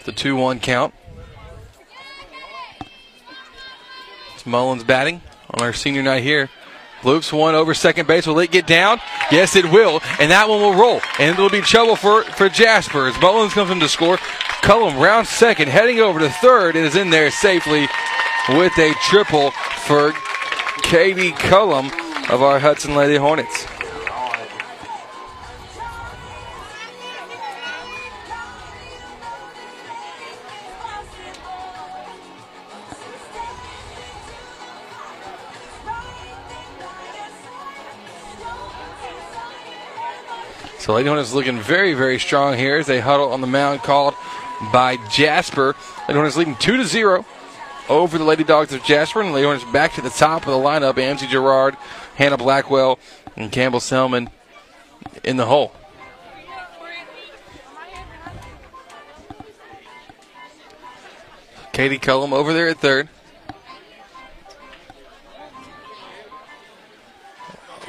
The 0.05 0.11
2 0.11 0.35
1 0.35 0.59
count. 0.59 0.95
It's 4.33 4.47
Mullins 4.47 4.83
batting 4.83 5.21
on 5.51 5.61
our 5.61 5.71
senior 5.71 6.01
night 6.01 6.23
here. 6.23 6.49
Loops 7.03 7.31
one 7.31 7.55
over 7.55 7.73
second 7.73 8.07
base. 8.07 8.27
Will 8.27 8.39
it 8.39 8.51
get 8.51 8.67
down? 8.67 8.99
Yes, 9.31 9.55
it 9.55 9.65
will. 9.65 10.01
And 10.19 10.31
that 10.31 10.49
one 10.49 10.61
will 10.61 10.75
roll. 10.75 11.01
And 11.19 11.33
it'll 11.33 11.49
be 11.49 11.61
trouble 11.61 11.95
for, 11.95 12.23
for 12.23 12.49
Jasper 12.49 13.07
as 13.07 13.19
Mullins 13.21 13.53
comes 13.53 13.71
in 13.71 13.79
to 13.79 13.87
score. 13.87 14.17
Cullum 14.61 14.97
round 14.97 15.27
second, 15.27 15.69
heading 15.69 15.99
over 15.99 16.19
to 16.19 16.29
third, 16.29 16.75
and 16.75 16.85
is 16.85 16.95
in 16.95 17.09
there 17.09 17.31
safely 17.31 17.87
with 18.49 18.77
a 18.77 18.93
triple 19.03 19.51
for 19.85 20.13
Katie 20.81 21.31
Cullum 21.31 21.87
of 22.29 22.41
our 22.41 22.59
Hudson 22.59 22.95
Lady 22.95 23.15
Hornets. 23.15 23.65
So 40.79 40.93
Lady 40.93 41.09
is 41.09 41.33
looking 41.33 41.59
very, 41.59 41.93
very 41.93 42.17
strong 42.19 42.57
here 42.57 42.77
as 42.77 42.87
they 42.87 43.01
huddle 43.01 43.33
on 43.33 43.41
the 43.41 43.47
mound 43.47 43.83
called 43.83 44.15
by 44.71 44.97
Jasper. 45.11 45.75
Lady 46.07 46.13
Hornets 46.13 46.37
leading 46.37 46.55
2 46.55 46.77
to 46.77 46.85
0 46.85 47.25
over 47.89 48.17
the 48.17 48.23
Lady 48.23 48.45
Dogs 48.45 48.71
of 48.71 48.81
Jasper. 48.83 49.21
And 49.21 49.33
Lady 49.33 49.65
back 49.73 49.93
to 49.95 50.01
the 50.01 50.09
top 50.09 50.47
of 50.47 50.53
the 50.53 50.57
lineup. 50.57 50.93
Amzie 50.93 51.27
Gerard, 51.27 51.75
Hannah 52.15 52.37
Blackwell, 52.37 52.97
and 53.35 53.51
Campbell 53.51 53.81
Selman 53.81 54.29
in 55.25 55.35
the 55.35 55.45
hole. 55.45 55.73
Katie 61.73 61.97
Cullum 61.97 62.31
over 62.31 62.53
there 62.53 62.69
at 62.69 62.77
third. 62.77 63.09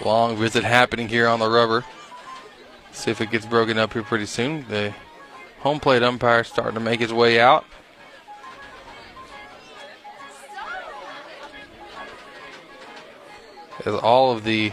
Long 0.04 0.36
visit 0.36 0.64
happening 0.64 1.08
here 1.08 1.28
on 1.28 1.38
the 1.38 1.48
rubber. 1.48 1.84
See 2.92 3.10
if 3.10 3.20
it 3.20 3.30
gets 3.30 3.46
broken 3.46 3.78
up 3.78 3.92
here 3.92 4.02
pretty 4.02 4.26
soon. 4.26 4.66
The 4.68 4.94
home 5.60 5.80
plate 5.80 6.02
umpire 6.02 6.44
starting 6.44 6.74
to 6.74 6.80
make 6.80 7.00
his 7.00 7.12
way 7.12 7.40
out. 7.40 7.64
As 13.86 13.94
all 13.94 14.32
of 14.32 14.44
the, 14.44 14.72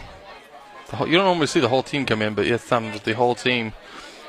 the 0.90 0.96
whole, 0.96 1.06
you 1.06 1.14
don't 1.14 1.24
normally 1.24 1.46
see 1.46 1.60
the 1.60 1.68
whole 1.68 1.82
team 1.82 2.04
come 2.04 2.20
in, 2.20 2.34
but 2.34 2.46
yes, 2.46 2.62
sometimes 2.62 3.00
the 3.02 3.14
whole 3.14 3.34
team. 3.34 3.72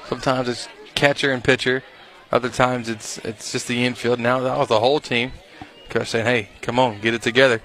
Sometimes 0.07 0.47
it's 0.47 0.69
catcher 0.95 1.33
and 1.33 1.43
pitcher. 1.43 1.83
Other 2.31 2.49
times 2.49 2.87
it's 2.89 3.17
it's 3.19 3.51
just 3.51 3.67
the 3.67 3.85
infield. 3.85 4.19
Now 4.19 4.39
that 4.39 4.57
was 4.57 4.67
the 4.67 4.79
whole 4.79 4.99
team. 4.99 5.33
Coach 5.89 6.09
saying, 6.09 6.25
"Hey, 6.25 6.49
come 6.61 6.79
on, 6.79 7.01
get 7.01 7.13
it 7.13 7.21
together." 7.21 7.61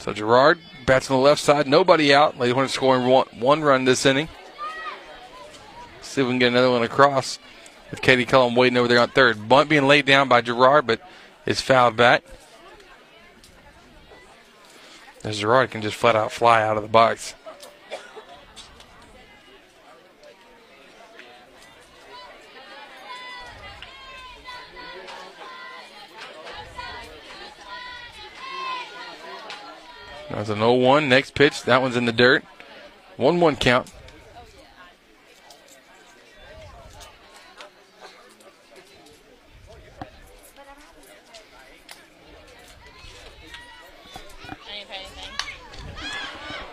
So 0.00 0.12
Gerard 0.12 0.58
bats 0.86 1.10
on 1.10 1.16
the 1.16 1.22
left 1.22 1.40
side, 1.40 1.66
nobody 1.66 2.14
out. 2.14 2.38
Lady 2.38 2.52
Hornets 2.52 2.74
scoring 2.74 3.06
one, 3.06 3.26
one 3.38 3.62
run 3.62 3.84
this 3.84 4.04
inning. 4.06 4.28
See 6.10 6.22
if 6.22 6.26
we 6.26 6.32
can 6.32 6.40
get 6.40 6.48
another 6.48 6.72
one 6.72 6.82
across 6.82 7.38
with 7.92 8.02
Katie 8.02 8.24
Cullum 8.24 8.56
waiting 8.56 8.76
over 8.76 8.88
there 8.88 8.98
on 8.98 9.10
third. 9.10 9.48
Bunt 9.48 9.68
being 9.68 9.86
laid 9.86 10.06
down 10.06 10.28
by 10.28 10.40
Gerard, 10.40 10.84
but 10.84 11.00
it's 11.46 11.60
fouled 11.60 11.94
back. 11.96 12.24
As 15.22 15.38
Gerard 15.38 15.70
can 15.70 15.82
just 15.82 15.94
flat 15.94 16.16
out 16.16 16.32
fly 16.32 16.62
out 16.62 16.76
of 16.76 16.82
the 16.82 16.88
box. 16.88 17.34
That's 30.28 30.48
an 30.48 30.56
0 30.56 30.72
1. 30.72 31.08
Next 31.08 31.36
pitch. 31.36 31.62
That 31.62 31.80
one's 31.80 31.94
in 31.94 32.06
the 32.06 32.12
dirt. 32.12 32.44
1 33.16 33.38
1 33.38 33.54
count. 33.54 33.92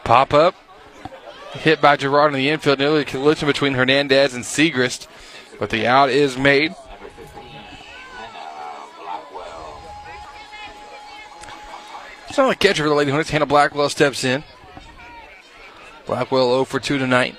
Pop 0.07 0.33
up. 0.33 0.55
Hit 1.51 1.81
by 1.81 1.97
Gerard 1.97 2.33
in 2.33 2.39
the 2.39 2.49
infield. 2.49 2.79
Nearly 2.79 3.01
a 3.01 3.03
collision 3.03 3.45
between 3.45 3.73
Hernandez 3.73 4.33
and 4.33 4.45
Segrist. 4.45 5.05
But 5.59 5.69
the 5.69 5.85
out 5.85 6.09
is 6.09 6.37
made. 6.37 6.73
So 12.31 12.43
on 12.43 12.49
the 12.49 12.55
catcher 12.55 12.83
for 12.83 12.89
the 12.89 12.95
Lady 12.95 13.11
Hornets, 13.11 13.31
Hannah 13.31 13.45
Blackwell 13.45 13.89
steps 13.89 14.23
in. 14.23 14.45
Blackwell 16.05 16.51
0 16.51 16.63
for 16.63 16.79
2 16.79 16.97
tonight. 16.97 17.35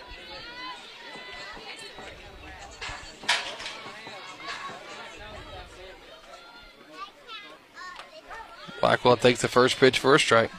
Blackwell 8.82 9.16
takes 9.16 9.40
the 9.40 9.48
first 9.48 9.78
pitch 9.78 9.98
for 9.98 10.14
a 10.14 10.20
strike. 10.20 10.50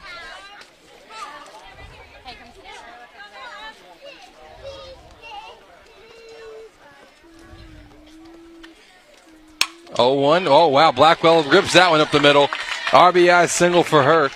Oh 9.96 10.14
one. 10.14 10.46
Oh 10.46 10.68
wow. 10.68 10.92
Blackwell 10.92 11.42
rips 11.44 11.72
that 11.74 11.90
one 11.90 12.00
up 12.00 12.10
the 12.10 12.20
middle. 12.20 12.48
RBI 12.88 13.48
single 13.48 13.84
for 13.84 14.02
her. 14.02 14.30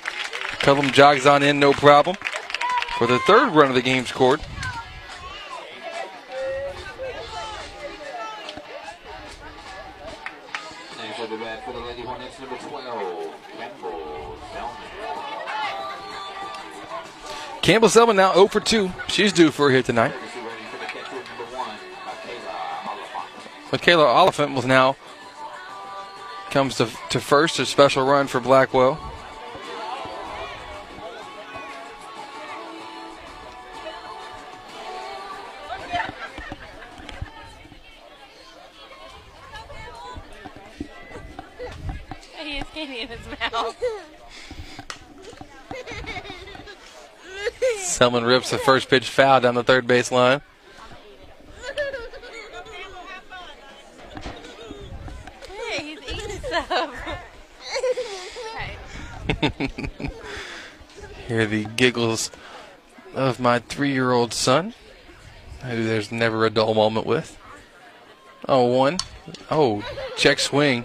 Cullum 0.60 0.90
jogs 0.92 1.26
on 1.26 1.42
in, 1.42 1.58
no 1.58 1.72
problem. 1.72 2.16
For 2.96 3.06
the 3.06 3.18
third 3.20 3.52
run 3.52 3.68
of 3.68 3.74
the 3.74 3.82
game 3.82 4.06
scored. 4.06 4.40
Campbell 17.62 17.88
Selman 17.88 18.16
now 18.16 18.34
0 18.34 18.48
for 18.48 18.60
2. 18.60 18.92
She's 19.08 19.32
due 19.32 19.50
for 19.50 19.70
hit 19.70 19.86
tonight. 19.86 20.12
Michaela 23.72 24.04
Oliphant 24.04 24.54
was 24.54 24.66
now 24.66 24.96
comes 26.54 26.76
to, 26.76 26.88
to 27.10 27.18
first, 27.18 27.58
a 27.58 27.66
special 27.66 28.06
run 28.06 28.28
for 28.28 28.38
Blackwell. 28.38 28.94
He 42.40 42.58
has 42.58 42.68
candy 42.72 43.00
in 43.00 43.08
his 43.08 43.26
mouth. 43.26 43.76
Selman 47.78 48.22
rips 48.22 48.50
the 48.50 48.58
first 48.58 48.88
pitch 48.88 49.08
foul 49.08 49.40
down 49.40 49.56
the 49.56 49.64
third 49.64 49.88
base 49.88 50.12
line. 50.12 50.40
Hear 61.26 61.46
the 61.46 61.64
giggles 61.76 62.30
of 63.14 63.40
my 63.40 63.58
three 63.58 63.92
year 63.92 64.12
old 64.12 64.32
son, 64.32 64.72
who 65.62 65.84
there's 65.84 66.12
never 66.12 66.46
a 66.46 66.50
dull 66.50 66.74
moment 66.74 67.06
with. 67.06 67.36
Oh, 68.48 68.64
one. 68.64 68.98
Oh, 69.50 69.82
check 70.16 70.38
swing. 70.38 70.84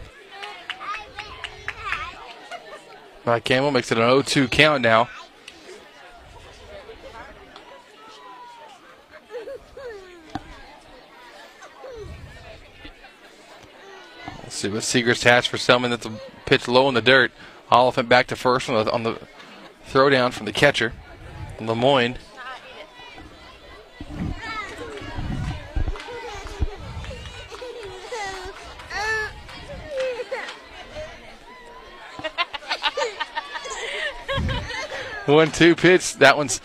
My 3.25 3.39
Campbell 3.39 3.71
makes 3.71 3.91
it 3.91 3.97
an 3.97 4.05
0 4.05 4.21
2 4.23 4.47
count 4.47 4.81
now. 4.81 5.09
See 14.59 14.67
what 14.67 14.81
Segrist 14.81 15.23
has 15.23 15.45
for 15.45 15.57
Selman. 15.57 15.89
That's 15.89 16.05
a 16.05 16.11
pitch 16.45 16.67
low 16.67 16.89
in 16.89 16.93
the 16.93 17.01
dirt. 17.01 17.31
Oliphant 17.71 18.09
back 18.09 18.27
to 18.27 18.35
first 18.35 18.69
on 18.69 18.83
the, 18.83 18.91
on 18.91 19.03
the 19.03 19.17
throw 19.85 20.09
down 20.09 20.33
from 20.33 20.47
the 20.47 20.51
catcher. 20.51 20.91
Lemoyne. 21.61 22.17
One 35.25 35.53
two 35.53 35.77
pitch. 35.77 36.15
That 36.15 36.35
one's 36.35 36.59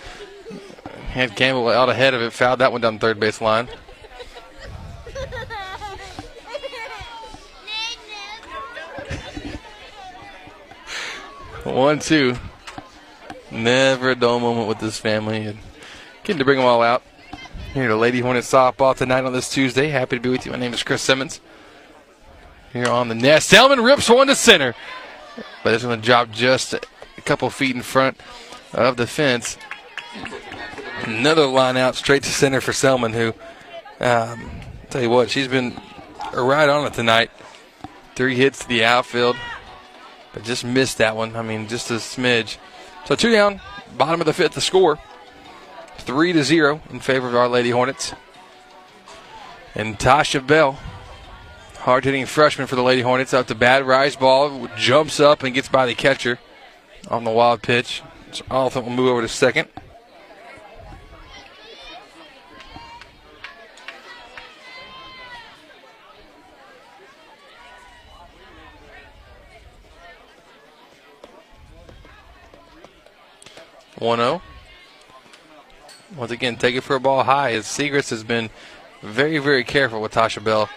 had 1.10 1.36
Campbell 1.36 1.68
out 1.68 1.88
ahead 1.88 2.12
of 2.12 2.22
it. 2.22 2.32
Fouled 2.32 2.58
that 2.58 2.72
one 2.72 2.80
down 2.80 2.94
the 2.94 3.00
third 3.00 3.20
base 3.20 3.40
line. 3.40 3.68
One 11.64 11.98
two. 11.98 12.36
Never 13.50 14.10
a 14.10 14.14
dull 14.14 14.38
moment 14.38 14.68
with 14.68 14.80
this 14.80 14.98
family. 14.98 15.46
And 15.46 15.58
getting 16.22 16.38
to 16.38 16.44
bring 16.44 16.58
them 16.58 16.66
all 16.66 16.82
out. 16.82 17.02
Here 17.72 17.88
to 17.88 17.96
Lady 17.96 18.20
Hornet 18.20 18.44
softball 18.44 18.94
tonight 18.94 19.24
on 19.24 19.32
this 19.32 19.48
Tuesday. 19.48 19.88
Happy 19.88 20.16
to 20.16 20.22
be 20.22 20.28
with 20.28 20.44
you. 20.44 20.52
My 20.52 20.58
name 20.58 20.74
is 20.74 20.82
Chris 20.82 21.02
Simmons. 21.02 21.40
Here 22.72 22.86
on 22.86 23.08
the 23.08 23.14
nest. 23.14 23.48
Selman 23.48 23.82
rips 23.82 24.10
one 24.10 24.26
to 24.26 24.34
center. 24.34 24.74
But 25.62 25.74
it's 25.74 25.82
going 25.82 26.00
to 26.00 26.06
drop 26.06 26.30
just 26.30 26.74
a 26.74 26.80
couple 27.22 27.48
feet 27.48 27.74
in 27.74 27.82
front 27.82 28.18
of 28.72 28.96
the 28.96 29.06
fence. 29.06 29.56
Another 31.04 31.46
line 31.46 31.76
out 31.76 31.96
straight 31.96 32.22
to 32.24 32.30
center 32.30 32.60
for 32.60 32.72
Selman, 32.72 33.12
who, 33.12 33.34
um, 34.00 34.50
tell 34.90 35.02
you 35.02 35.10
what, 35.10 35.30
she's 35.30 35.48
been 35.48 35.74
right 36.34 36.68
on 36.68 36.86
it 36.86 36.94
tonight. 36.94 37.30
Three 38.14 38.36
hits 38.36 38.60
to 38.60 38.68
the 38.68 38.84
outfield, 38.84 39.36
but 40.34 40.42
just 40.42 40.64
missed 40.64 40.98
that 40.98 41.16
one. 41.16 41.36
I 41.36 41.42
mean, 41.42 41.68
just 41.68 41.90
a 41.90 41.94
smidge. 41.94 42.58
So 43.06 43.14
two 43.14 43.30
down, 43.30 43.60
bottom 43.96 44.20
of 44.20 44.26
the 44.26 44.34
fifth, 44.34 44.52
the 44.52 44.60
score. 44.60 44.98
Three 45.98 46.32
to 46.32 46.42
zero 46.42 46.82
in 46.90 47.00
favor 47.00 47.28
of 47.28 47.36
our 47.36 47.48
Lady 47.48 47.70
Hornets. 47.70 48.12
And 49.74 49.98
Tasha 49.98 50.44
Bell, 50.44 50.78
hard 51.78 52.04
hitting 52.04 52.26
freshman 52.26 52.66
for 52.66 52.76
the 52.76 52.82
Lady 52.82 53.02
Hornets, 53.02 53.32
up 53.32 53.46
to 53.46 53.54
bad 53.54 53.86
rise 53.86 54.16
ball, 54.16 54.68
jumps 54.76 55.20
up 55.20 55.42
and 55.42 55.54
gets 55.54 55.68
by 55.68 55.86
the 55.86 55.94
catcher 55.94 56.38
on 57.08 57.24
the 57.24 57.30
wild 57.30 57.62
pitch. 57.62 58.02
So 58.32 58.44
will 58.50 58.90
move 58.90 59.08
over 59.08 59.22
to 59.22 59.28
second. 59.28 59.68
One 73.98 74.18
zero. 74.18 74.42
Once 76.16 76.30
again, 76.30 76.56
take 76.56 76.74
it 76.74 76.82
for 76.82 76.96
a 76.96 77.00
ball 77.00 77.24
high. 77.24 77.52
As 77.52 77.64
Segrist 77.64 78.10
has 78.10 78.22
been 78.22 78.50
very, 79.02 79.38
very 79.38 79.64
careful 79.64 80.00
with 80.00 80.12
Tasha 80.12 80.42
Bell 80.42 80.68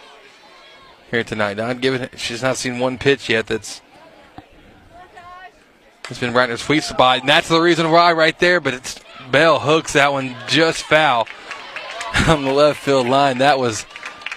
here 1.12 1.24
tonight. 1.24 1.58
Not 1.58 1.82
giving, 1.82 2.10
she's 2.16 2.42
not 2.42 2.58
seen 2.58 2.80
one 2.80 2.98
pitch 2.98 3.30
yet 3.30 3.48
that's 3.48 3.82
it's 6.10 6.20
been 6.20 6.34
right 6.34 6.46
in 6.46 6.52
her 6.52 6.58
sweet 6.58 6.84
spot, 6.84 7.20
and 7.20 7.30
that's 7.30 7.50
the 7.50 7.60
reason 7.60 7.92
why 7.92 8.14
right 8.14 8.38
there. 8.40 8.62
But 8.62 8.74
it's 8.74 9.00
Bell 9.30 9.60
hooks 9.60 9.94
that 9.94 10.14
one 10.14 10.36
just 10.48 10.84
foul 10.84 11.28
on 12.28 12.46
the 12.46 12.54
left 12.54 12.80
field 12.80 13.08
line. 13.08 13.40
That 13.40 13.60
was 13.60 13.86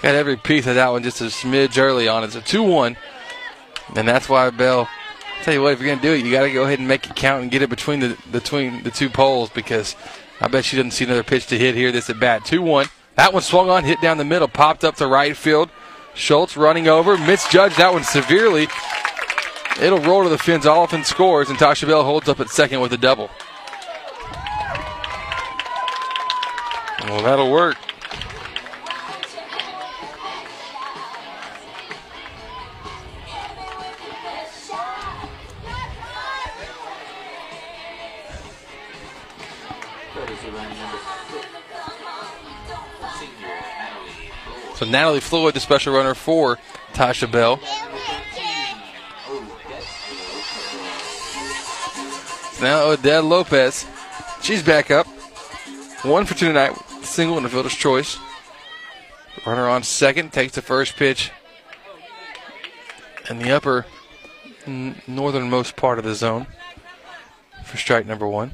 got 0.03 0.15
every 0.15 0.37
piece 0.37 0.67
of 0.67 0.75
that 0.75 0.89
one 0.89 1.03
just 1.03 1.21
a 1.21 1.25
smidge 1.25 1.79
early 1.79 2.09
on. 2.09 2.25
It's 2.25 2.35
a 2.35 2.41
two-one, 2.41 2.97
and 3.95 4.09
that's 4.09 4.29
why 4.29 4.51
Bell. 4.51 4.89
Tell 5.43 5.55
you 5.55 5.63
what, 5.63 5.73
if 5.73 5.81
you're 5.81 5.89
gonna 5.89 6.03
do 6.03 6.13
it, 6.13 6.25
you 6.25 6.31
got 6.31 6.43
to 6.43 6.53
go 6.53 6.65
ahead 6.65 6.79
and 6.79 6.87
make 6.87 7.09
it 7.09 7.17
count 7.17 7.43
and 7.43 7.51
get 7.51 7.63
it 7.63 7.71
between 7.71 8.01
the 8.01 8.17
between 8.31 8.83
the 8.83 8.91
two 8.91 9.09
poles 9.09 9.49
because 9.49 9.97
I 10.41 10.49
bet 10.49 10.67
she 10.67 10.77
doesn't 10.77 10.91
see 10.91 11.05
another 11.05 11.23
pitch 11.23 11.47
to 11.47 11.59
hit 11.59 11.75
here. 11.75 11.91
This 11.93 12.11
at 12.11 12.21
bat, 12.21 12.45
two-one. 12.45 12.87
That 13.17 13.33
one 13.33 13.43
swung 13.43 13.71
on, 13.71 13.85
hit 13.85 14.01
down 14.01 14.19
the 14.19 14.25
middle, 14.25 14.49
popped 14.49 14.85
up 14.85 14.97
to 14.97 15.07
right 15.07 15.37
field. 15.37 15.71
Schultz 16.15 16.57
running 16.57 16.89
over, 16.89 17.17
misjudged 17.17 17.79
that 17.79 17.93
one 17.93 18.05
severely. 18.05 18.69
It'll 19.81 20.01
roll 20.01 20.25
to 20.25 20.29
the 20.29 20.39
fins. 20.39 20.67
Oliphant 20.67 21.07
scores, 21.07 21.49
and 21.49 21.59
Tasha 21.59 21.87
Bell 21.87 22.05
holds 22.05 22.29
up 22.29 22.41
at 22.41 22.51
second 22.51 22.81
with 22.81 22.93
a 22.93 22.99
double. 22.99 23.31
Well, 27.05 27.23
that'll 27.23 27.51
work. 27.51 27.79
So 44.81 44.87
Natalie 44.87 45.21
Floyd, 45.21 45.53
the 45.53 45.61
special 45.61 45.95
runner 45.95 46.15
for 46.15 46.59
Tasha 46.95 47.31
Bell. 47.31 47.61
Now 52.63 52.89
Odette 52.89 53.23
Lopez, 53.23 53.85
she's 54.41 54.63
back 54.63 54.91
up. 54.91 55.07
One 56.03 56.25
for 56.25 56.33
two 56.33 56.47
tonight, 56.47 56.75
single 57.03 57.37
in 57.37 57.43
the 57.43 57.51
fielder's 57.51 57.75
choice. 57.75 58.17
Runner 59.45 59.69
on 59.69 59.83
second 59.83 60.33
takes 60.33 60.55
the 60.55 60.63
first 60.63 60.97
pitch 60.97 61.31
in 63.29 63.39
the 63.39 63.53
upper 63.53 63.85
northernmost 65.07 65.77
part 65.77 65.99
of 65.99 66.07
the 66.07 66.15
zone 66.15 66.47
for 67.67 67.77
strike 67.77 68.07
number 68.07 68.27
one. 68.27 68.53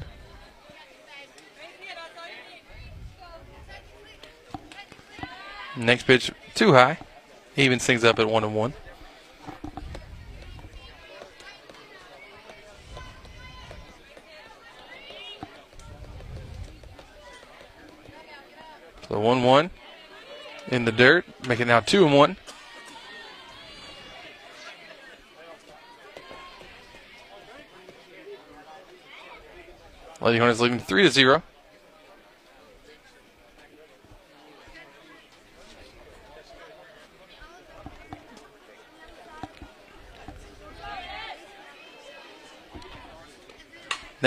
Next 5.77 6.03
pitch 6.03 6.31
too 6.55 6.73
high, 6.73 6.97
Even 7.55 7.77
things 7.77 8.03
up 8.03 8.17
at 8.17 8.27
one 8.27 8.43
and 8.43 8.55
one. 8.55 8.73
So 19.07 19.19
one 19.19 19.43
one 19.43 19.69
in 20.67 20.85
the 20.85 20.91
dirt, 20.91 21.25
make 21.47 21.59
it 21.59 21.65
now 21.65 21.79
two 21.79 22.05
and 22.05 22.15
one. 22.15 22.37
Lady 30.19 30.39
Hornets 30.39 30.59
leading 30.59 30.79
three 30.79 31.03
to 31.03 31.11
zero. 31.11 31.43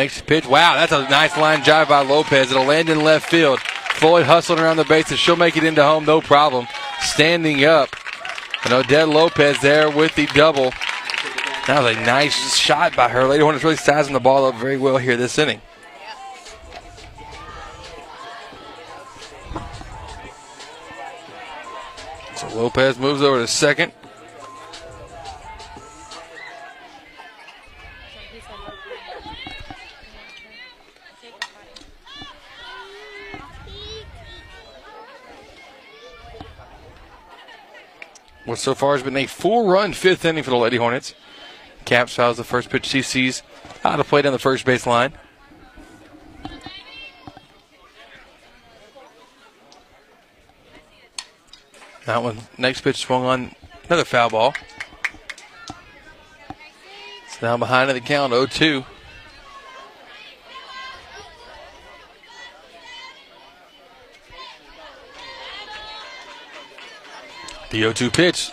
Next 0.00 0.24
pitch. 0.24 0.46
Wow, 0.46 0.76
that's 0.76 0.92
a 0.92 1.02
nice 1.10 1.36
line 1.36 1.60
drive 1.60 1.90
by 1.90 2.00
Lopez. 2.00 2.50
It'll 2.50 2.64
land 2.64 2.88
in 2.88 3.04
left 3.04 3.28
field. 3.28 3.60
Floyd 3.60 4.24
hustling 4.24 4.58
around 4.58 4.78
the 4.78 4.84
bases. 4.84 5.18
She'll 5.18 5.36
make 5.36 5.58
it 5.58 5.62
into 5.62 5.82
home, 5.82 6.06
no 6.06 6.22
problem. 6.22 6.66
Standing 7.00 7.66
up. 7.66 7.90
And 8.64 8.72
Odette 8.72 9.10
Lopez 9.10 9.60
there 9.60 9.90
with 9.90 10.14
the 10.14 10.24
double. 10.28 10.70
That 11.66 11.82
was 11.82 11.94
a 11.94 12.00
nice 12.00 12.56
shot 12.56 12.96
by 12.96 13.10
her. 13.10 13.26
Lady 13.26 13.42
Hornets 13.42 13.62
really 13.62 13.76
sizing 13.76 14.14
the 14.14 14.20
ball 14.20 14.46
up 14.46 14.54
very 14.54 14.78
well 14.78 14.96
here 14.96 15.18
this 15.18 15.38
inning. 15.38 15.60
So 22.36 22.48
Lopez 22.54 22.98
moves 22.98 23.20
over 23.20 23.38
to 23.38 23.46
second. 23.46 23.92
What 38.44 38.58
so 38.58 38.74
far 38.74 38.94
has 38.94 39.02
been 39.02 39.16
a 39.16 39.26
four 39.26 39.70
run 39.70 39.92
fifth 39.92 40.24
inning 40.24 40.42
for 40.42 40.50
the 40.50 40.56
Lady 40.56 40.76
Hornets. 40.76 41.14
Caps 41.84 42.14
fouls 42.14 42.36
the 42.36 42.44
first 42.44 42.70
pitch 42.70 42.86
she 42.86 43.02
sees 43.02 43.42
out 43.84 44.00
of 44.00 44.08
play 44.08 44.22
down 44.22 44.32
the 44.32 44.38
first 44.38 44.64
base 44.64 44.86
line. 44.86 45.12
That 52.06 52.22
one, 52.22 52.38
next 52.58 52.80
pitch 52.80 52.96
swung 52.96 53.24
on 53.24 53.54
another 53.86 54.04
foul 54.04 54.30
ball. 54.30 54.54
It's 57.26 57.40
now 57.40 57.56
behind 57.56 57.90
in 57.90 57.94
the 57.94 58.00
count, 58.00 58.32
0 58.32 58.46
2. 58.46 58.84
The 67.70 67.78
0 67.78 67.92
2 67.92 68.10
pitch. 68.10 68.50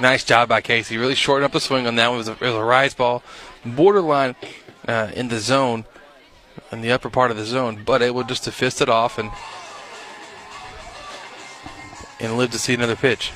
Nice 0.00 0.24
job 0.24 0.48
by 0.48 0.60
Casey. 0.60 0.96
Really 0.96 1.14
shortened 1.14 1.44
up 1.44 1.52
the 1.52 1.60
swing 1.60 1.86
on 1.86 1.96
that 1.96 2.08
one. 2.08 2.16
It 2.16 2.18
was 2.18 2.28
a, 2.28 2.32
it 2.32 2.40
was 2.40 2.54
a 2.54 2.64
rise 2.64 2.94
ball, 2.94 3.22
borderline 3.64 4.36
uh, 4.86 5.10
in 5.14 5.28
the 5.28 5.38
zone, 5.38 5.84
in 6.72 6.80
the 6.80 6.90
upper 6.92 7.10
part 7.10 7.30
of 7.30 7.36
the 7.36 7.44
zone, 7.44 7.82
but 7.84 8.00
able 8.00 8.22
just 8.24 8.44
to 8.44 8.52
fist 8.52 8.80
it 8.80 8.88
off 8.88 9.18
and 9.18 9.30
and 12.20 12.36
live 12.36 12.50
to 12.52 12.58
see 12.58 12.74
another 12.74 12.96
pitch. 12.96 13.32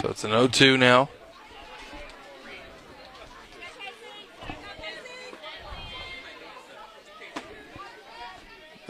So 0.00 0.10
it's 0.10 0.22
an 0.22 0.30
0 0.30 0.46
2 0.46 0.76
now. 0.76 1.08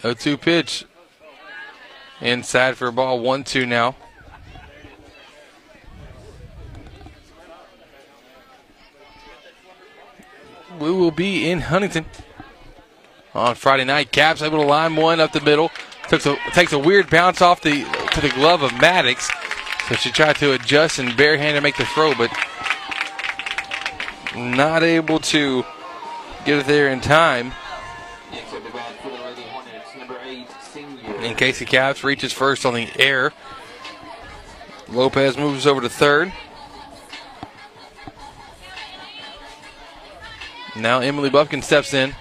O 0.05 0.12
two 0.12 0.36
pitch. 0.36 0.85
Inside 2.20 2.76
for 2.76 2.90
ball. 2.90 3.20
1 3.20 3.43
2 3.43 3.64
now. 3.64 3.97
We 10.78 10.90
will 10.90 11.10
be 11.10 11.48
in 11.48 11.60
Huntington 11.62 12.05
on 13.35 13.55
Friday 13.55 13.86
night. 13.86 14.12
Caps 14.12 14.43
able 14.43 14.59
to 14.59 14.66
line 14.66 14.94
one 14.94 15.20
up 15.20 15.32
the 15.32 15.40
middle. 15.40 15.70
Takes 16.09 16.26
a, 16.26 16.36
takes 16.52 16.74
a 16.74 16.78
weird 16.78 17.09
bounce 17.09 17.40
off 17.40 17.62
the 17.62 17.85
to 18.12 18.20
the 18.20 18.28
glove 18.28 18.60
of 18.60 18.78
Maddox. 18.78 19.30
So 19.89 19.94
she 19.94 20.10
tried 20.10 20.36
to 20.36 20.52
adjust 20.52 20.98
and 20.98 21.16
barehanded 21.16 21.62
make 21.62 21.78
the 21.78 21.86
throw, 21.86 22.15
but 22.15 22.31
not 24.36 24.82
able 24.82 25.19
to 25.19 25.65
get 26.44 26.59
it 26.59 26.66
there 26.66 26.90
in 26.90 27.01
time. 27.01 27.52
And 31.20 31.39
Casey 31.39 31.65
Caps 31.65 32.05
reaches 32.05 32.35
first 32.35 32.66
on 32.66 32.74
the 32.74 32.89
air. 32.98 33.32
Lopez 34.89 35.39
moves 35.39 35.66
over 35.66 35.81
to 35.81 35.89
third. 35.89 36.35
Now 40.77 41.01
Emily 41.01 41.31
Buffkin 41.31 41.62
steps 41.62 41.94
in. 41.94 42.15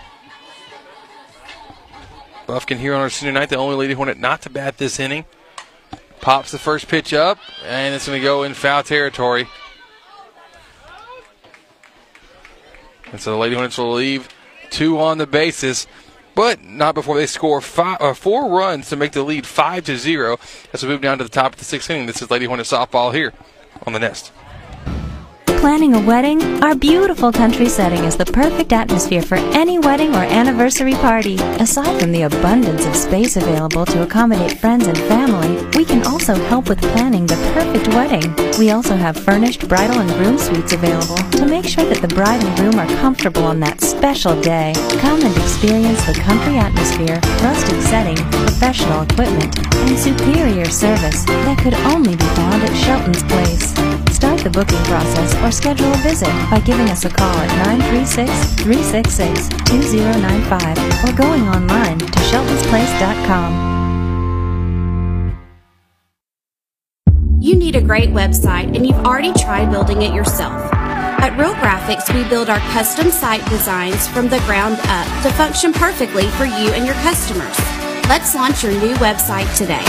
Buffkin 2.48 2.77
here 2.77 2.95
on 2.95 3.02
her 3.02 3.10
senior 3.10 3.34
night, 3.34 3.49
the 3.49 3.57
only 3.57 3.76
Lady 3.76 3.94
Hornet 3.94 4.18
not 4.18 4.41
to 4.44 4.49
bat 4.49 4.77
this 4.77 5.02
inning. 5.02 5.26
Pops 6.28 6.52
the 6.52 6.60
first 6.60 6.90
pitch 6.90 7.14
up, 7.14 7.40
and 7.64 7.95
it's 7.95 8.06
going 8.06 8.20
to 8.20 8.22
go 8.22 8.44
in 8.44 8.54
foul 8.54 8.84
territory. 8.84 9.48
And 13.14 13.22
so 13.22 13.32
the 13.32 13.38
Lady 13.38 13.56
Hornets 13.56 13.78
will 13.78 13.94
leave 13.94 14.28
two 14.70 14.99
on 14.99 15.20
the 15.20 15.26
bases, 15.26 15.88
but 16.36 16.62
not 16.62 16.95
before 16.95 17.16
they 17.16 17.28
score 17.28 17.62
five, 17.62 18.02
uh, 18.02 18.14
four 18.14 18.49
runs 18.49 18.90
to 18.90 18.98
make 18.98 19.14
the 19.14 19.24
lead 19.24 19.45
five 19.48 19.86
to 19.86 19.98
zero. 19.98 20.38
As 20.74 20.84
we 20.84 20.90
move 20.90 20.99
down 20.99 21.18
to 21.20 21.24
the 21.24 21.30
top 21.30 21.54
of 21.54 21.60
the 21.60 21.64
sixth 21.64 21.90
inning, 21.90 22.08
this 22.08 22.22
is 22.22 22.30
Lady 22.30 22.44
Hornet 22.44 22.66
softball 22.66 23.14
here 23.14 23.32
on 23.86 23.94
the 23.94 23.99
Nest. 23.99 24.34
Planning 25.68 25.95
a 25.95 25.99
wedding? 25.99 26.64
Our 26.64 26.76
beautiful 26.76 27.30
country 27.30 27.68
setting 27.68 28.06
is 28.06 28.15
the 28.15 28.23
perfect 28.23 28.72
atmosphere 28.72 29.22
for 29.22 29.35
any 29.35 29.77
wedding 29.77 30.15
or 30.15 30.23
anniversary 30.23 30.94
party. 30.94 31.35
Aside 31.60 31.99
from 31.99 32.14
the 32.14 32.22
abundance 32.22 32.85
of 32.85 32.95
space 32.95 33.35
available 33.35 33.85
to 33.88 34.03
accommodate 34.03 34.57
friends 34.60 34.88
and 34.88 34.98
family, 34.98 35.61
we 35.76 35.84
can 35.84 36.07
also 36.07 36.35
help 36.35 36.69
with 36.69 36.80
planning 36.80 37.27
the 37.27 37.35
perfect 37.53 37.89
wedding. 37.89 38.34
We 38.57 38.72
also 38.72 38.95
have 38.95 39.18
furnished 39.18 39.68
bridal 39.68 39.99
and 39.99 40.10
groom 40.11 40.38
suites 40.38 40.72
available 40.72 41.18
to 41.38 41.45
make 41.45 41.65
sure 41.65 41.84
that 41.84 42.02
the 42.02 42.15
bride 42.15 42.41
and 42.41 42.57
groom 42.57 42.80
are 42.80 42.88
comfortable 43.02 43.44
on 43.44 43.60
that 43.60 43.81
special 43.81 44.39
day. 44.39 44.72
Come 45.02 45.22
and 45.22 45.35
experience 45.35 46.02
the 46.06 46.14
country 46.14 46.57
atmosphere, 46.60 47.19
rustic 47.44 47.81
setting, 47.81 48.15
professional 48.31 49.02
equipment, 49.02 49.53
and 49.76 49.99
superior 49.99 50.69
service 50.69 51.26
that 51.26 51.60
could 51.60 51.73
only 51.91 52.15
be 52.15 52.26
found 52.39 52.64
at 52.64 52.73
Shelton's 52.73 53.23
Place. 53.23 54.06
Start 54.18 54.39
the 54.39 54.49
booking 54.49 54.84
process 54.85 55.35
or 55.44 55.52
schedule 55.52 55.94
a 55.94 55.98
visit 55.98 56.30
by 56.49 56.60
giving 56.61 56.89
us 56.89 57.06
a 57.06 57.10
call 57.10 57.38
at 57.38 57.52
936-366-2095 58.65 61.03
or 61.03 61.14
going 61.15 61.44
online 61.44 61.99
to 61.99 62.06
sheltonsplace.com. 62.06 63.77
You 67.39 67.56
need 67.56 67.76
a 67.76 67.81
great 67.81 68.10
website 68.10 68.76
and 68.76 68.88
you've 68.88 69.06
already 69.06 69.34
tried 69.34 69.69
building 69.69 70.02
it 70.02 70.15
yourself. 70.15 70.73
At 70.73 71.38
Real 71.38 71.53
Graphics, 71.53 72.11
we 72.11 72.27
build 72.27 72.49
our 72.49 72.57
custom 72.73 73.11
site 73.11 73.48
designs 73.52 74.07
from 74.07 74.30
the 74.30 74.39
ground 74.48 74.80
up 74.85 75.06
to 75.22 75.31
function 75.34 75.73
perfectly 75.73 76.27
for 76.30 76.45
you 76.45 76.72
and 76.73 76.88
your 76.88 76.95
customers. 77.06 77.56
Let's 78.10 78.34
launch 78.34 78.64
your 78.64 78.73
new 78.81 78.95
website 78.95 79.56
today. 79.56 79.85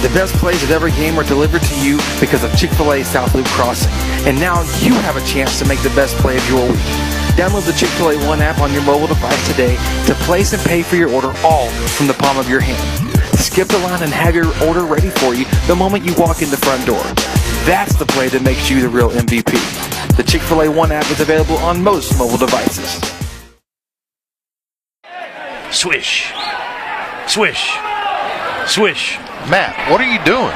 The 0.00 0.08
best 0.10 0.32
plays 0.36 0.62
of 0.62 0.70
every 0.70 0.92
game 0.92 1.18
are 1.18 1.24
delivered 1.24 1.60
to 1.60 1.80
you 1.80 1.96
because 2.20 2.44
of 2.44 2.56
Chick-fil-A 2.56 3.02
South 3.02 3.34
Loop 3.34 3.46
Crossing. 3.46 3.90
And 4.28 4.38
now 4.38 4.60
you 4.78 4.94
have 4.94 5.16
a 5.16 5.26
chance 5.26 5.58
to 5.58 5.66
make 5.66 5.82
the 5.82 5.90
best 5.90 6.14
play 6.18 6.36
of 6.36 6.48
your 6.48 6.64
week. 6.70 6.78
Download 7.34 7.66
the 7.66 7.72
Chick-fil-A 7.72 8.16
One 8.28 8.40
app 8.40 8.60
on 8.60 8.72
your 8.72 8.82
mobile 8.82 9.08
device 9.08 9.48
today 9.50 9.74
to 10.06 10.14
place 10.22 10.52
and 10.52 10.62
pay 10.62 10.84
for 10.84 10.94
your 10.94 11.10
order 11.10 11.32
all 11.42 11.68
from 11.98 12.06
the 12.06 12.14
palm 12.14 12.38
of 12.38 12.48
your 12.48 12.60
hand. 12.60 13.10
Skip 13.40 13.66
the 13.66 13.78
line 13.78 14.00
and 14.00 14.12
have 14.12 14.36
your 14.36 14.46
order 14.68 14.84
ready 14.84 15.10
for 15.10 15.34
you 15.34 15.44
the 15.66 15.74
moment 15.74 16.04
you 16.04 16.14
walk 16.14 16.42
in 16.42 16.50
the 16.50 16.56
front 16.56 16.86
door. 16.86 17.02
That's 17.66 17.96
the 17.96 18.06
play 18.06 18.28
that 18.28 18.42
makes 18.42 18.70
you 18.70 18.80
the 18.80 18.88
real 18.88 19.10
MVP. 19.10 20.16
The 20.16 20.22
Chick-fil-A 20.22 20.70
One 20.70 20.92
app 20.92 21.10
is 21.10 21.18
available 21.18 21.56
on 21.56 21.82
most 21.82 22.16
mobile 22.16 22.38
devices. 22.38 23.02
Swish. 25.72 26.32
Swish. 27.26 27.76
Swish. 28.68 29.18
Matt, 29.48 29.90
what 29.90 30.00
are 30.00 30.12
you 30.12 30.22
doing? 30.28 30.52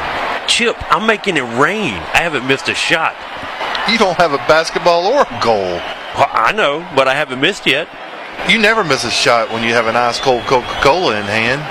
Chip, 0.46 0.76
I'm 0.92 1.06
making 1.06 1.38
it 1.38 1.48
rain. 1.56 1.96
I 2.12 2.20
haven't 2.20 2.46
missed 2.46 2.68
a 2.68 2.74
shot. 2.74 3.16
You 3.90 3.96
don't 3.96 4.18
have 4.18 4.32
a 4.32 4.44
basketball 4.44 5.06
or 5.06 5.22
a 5.22 5.40
goal. 5.42 5.80
Well, 6.14 6.28
I 6.28 6.52
know, 6.52 6.86
but 6.94 7.08
I 7.08 7.14
haven't 7.14 7.40
missed 7.40 7.66
yet. 7.66 7.88
You 8.48 8.58
never 8.58 8.84
miss 8.84 9.04
a 9.04 9.10
shot 9.10 9.50
when 9.50 9.64
you 9.64 9.72
have 9.72 9.86
an 9.86 9.96
ice 9.96 10.20
cold 10.20 10.42
Coca 10.44 10.78
Cola 10.82 11.16
in 11.16 11.24
hand. 11.24 11.62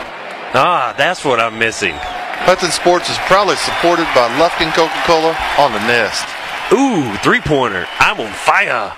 Ah, 0.53 0.95
that's 0.97 1.23
what 1.23 1.39
I'm 1.39 1.59
missing. 1.59 1.93
Hudson 2.41 2.71
Sports 2.71 3.09
is 3.09 3.17
proudly 3.29 3.55
supported 3.55 4.09
by 4.17 4.25
Lufkin 4.41 4.73
Coca 4.73 5.01
Cola 5.05 5.37
on 5.59 5.71
the 5.73 5.83
Nest. 5.85 6.25
Ooh, 6.73 7.15
three 7.21 7.41
pointer. 7.41 7.85
I'm 7.99 8.19
on 8.19 8.33
fire. 8.33 8.97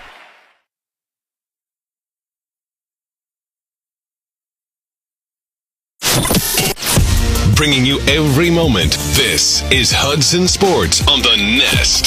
Bringing 7.55 7.85
you 7.85 7.99
every 8.07 8.49
moment. 8.49 8.93
This 9.13 9.61
is 9.71 9.91
Hudson 9.91 10.47
Sports 10.47 11.07
on 11.07 11.21
the 11.21 11.35
Nest. 11.37 12.05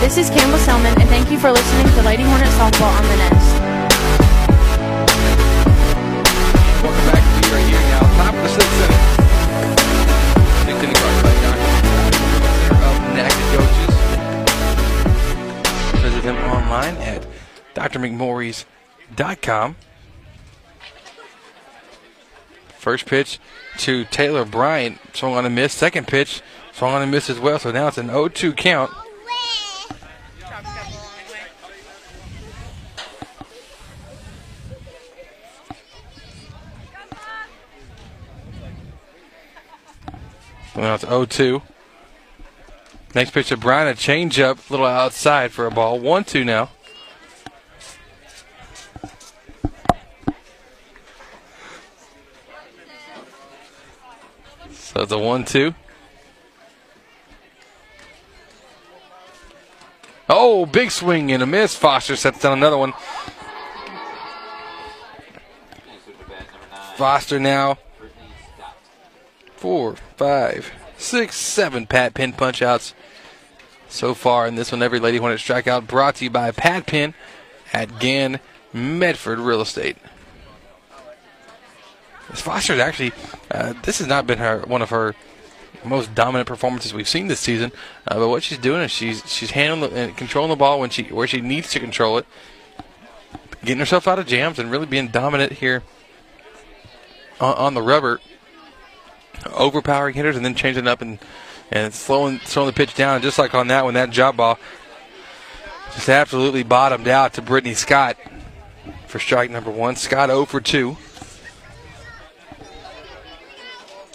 This 0.00 0.16
is 0.18 0.30
Campbell 0.30 0.58
Selman, 0.58 1.00
and 1.00 1.08
thank 1.08 1.30
you 1.30 1.38
for 1.38 1.52
listening 1.52 1.86
to 1.94 2.02
Lady 2.02 2.24
Hornet 2.24 2.48
Softball 2.58 2.90
on 2.90 3.04
the 3.06 3.16
Nest. 3.22 3.54
Welcome 6.82 7.06
back. 7.06 7.22
We 7.38 7.46
are 7.54 7.62
here 7.62 7.78
now, 7.94 8.02
top 8.18 8.34
of 8.34 8.42
the 8.42 8.50
sixth 8.50 8.82
inning. 8.82 9.04
Sixth 10.66 10.82
inning 10.82 10.98
brought 10.98 11.14
to 11.14 11.18
you 11.22 11.22
by 11.22 11.34
Dr. 11.38 12.82
of 12.82 12.98
Nacogdoches. 13.14 13.94
Visit 16.02 16.24
him 16.24 16.34
online 16.50 16.96
at 16.96 17.24
drmcmorris.com. 17.76 19.76
First 22.80 23.04
pitch 23.04 23.38
to 23.76 24.06
Taylor 24.06 24.46
Bryant, 24.46 24.98
swung 25.12 25.36
on 25.36 25.44
a 25.44 25.50
miss. 25.50 25.74
Second 25.74 26.08
pitch, 26.08 26.40
swung 26.72 26.94
on 26.94 27.02
a 27.02 27.06
miss 27.06 27.28
as 27.28 27.38
well. 27.38 27.58
So 27.58 27.70
now 27.70 27.88
it's 27.88 27.98
an 27.98 28.08
0-2 28.08 28.56
count. 28.56 28.90
So 40.72 40.80
now 40.80 40.94
it's 40.94 41.04
0-2. 41.04 41.60
Next 43.14 43.32
pitch 43.32 43.48
to 43.48 43.58
Bryant, 43.58 43.90
a 43.90 44.02
changeup, 44.02 44.70
a 44.70 44.72
little 44.72 44.86
outside 44.86 45.52
for 45.52 45.66
a 45.66 45.70
ball. 45.70 46.00
1-2 46.00 46.46
now. 46.46 46.70
So 54.92 55.02
it's 55.02 55.12
a 55.12 55.16
1-2. 55.16 55.72
Oh, 60.28 60.66
big 60.66 60.90
swing 60.90 61.30
and 61.30 61.44
a 61.44 61.46
miss. 61.46 61.76
Foster 61.76 62.16
sets 62.16 62.40
down 62.40 62.58
another 62.58 62.76
one. 62.76 62.92
Foster 66.96 67.38
now. 67.38 67.78
Four, 69.54 69.94
five, 70.16 70.72
six, 70.96 71.36
seven 71.36 71.86
Pat 71.86 72.14
Penn 72.14 72.32
punch 72.32 72.60
outs 72.60 72.92
so 73.88 74.12
far 74.12 74.48
in 74.48 74.56
this 74.56 74.72
one. 74.72 74.82
Every 74.82 74.98
Lady 74.98 75.18
Hornet 75.18 75.38
strikeout 75.38 75.86
brought 75.86 76.16
to 76.16 76.24
you 76.24 76.30
by 76.30 76.50
Pat 76.50 76.86
Penn 76.86 77.14
at 77.72 78.00
Gann 78.00 78.40
Medford 78.72 79.38
Real 79.38 79.60
Estate. 79.60 79.98
Foster's 82.32 82.78
actually, 82.78 83.12
uh, 83.50 83.74
this 83.82 83.98
has 83.98 84.06
not 84.06 84.26
been 84.26 84.38
her 84.38 84.60
one 84.60 84.82
of 84.82 84.90
her 84.90 85.14
most 85.84 86.14
dominant 86.14 86.46
performances 86.46 86.92
we've 86.92 87.08
seen 87.08 87.28
this 87.28 87.40
season. 87.40 87.72
Uh, 88.06 88.18
but 88.18 88.28
what 88.28 88.42
she's 88.42 88.58
doing 88.58 88.82
is 88.82 88.90
she's 88.90 89.22
she's 89.30 89.50
handling 89.52 89.92
and 89.92 90.16
controlling 90.16 90.50
the 90.50 90.56
ball 90.56 90.80
when 90.80 90.90
she 90.90 91.04
where 91.04 91.26
she 91.26 91.40
needs 91.40 91.70
to 91.70 91.80
control 91.80 92.18
it, 92.18 92.26
getting 93.62 93.78
herself 93.78 94.06
out 94.06 94.18
of 94.18 94.26
jams 94.26 94.58
and 94.58 94.70
really 94.70 94.86
being 94.86 95.08
dominant 95.08 95.52
here 95.52 95.82
on, 97.40 97.54
on 97.54 97.74
the 97.74 97.82
rubber, 97.82 98.20
overpowering 99.52 100.14
hitters 100.14 100.36
and 100.36 100.44
then 100.44 100.54
changing 100.54 100.86
up 100.86 101.00
and 101.00 101.18
and 101.70 101.94
slowing 101.94 102.40
slowing 102.40 102.66
the 102.66 102.72
pitch 102.72 102.94
down. 102.94 103.22
Just 103.22 103.38
like 103.38 103.54
on 103.54 103.68
that 103.68 103.84
one, 103.84 103.94
that 103.94 104.10
job 104.10 104.36
ball 104.36 104.58
just 105.94 106.08
absolutely 106.08 106.62
bottomed 106.62 107.08
out 107.08 107.34
to 107.34 107.42
Brittany 107.42 107.74
Scott 107.74 108.16
for 109.06 109.18
strike 109.18 109.50
number 109.50 109.70
one. 109.70 109.96
Scott 109.96 110.28
0 110.28 110.44
for 110.44 110.60
2. 110.60 110.96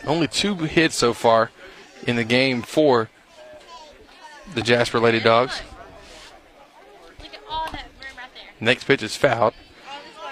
Only 0.06 0.28
two 0.28 0.56
hits 0.56 0.96
so 0.96 1.14
far 1.14 1.52
in 2.06 2.16
the 2.16 2.24
game 2.24 2.62
for 2.62 3.10
the 4.54 4.62
Jasper 4.62 5.00
Lady 5.00 5.20
Dogs. 5.20 5.62
Next 8.60 8.84
pitch 8.86 9.04
is 9.04 9.16
fouled 9.16 9.54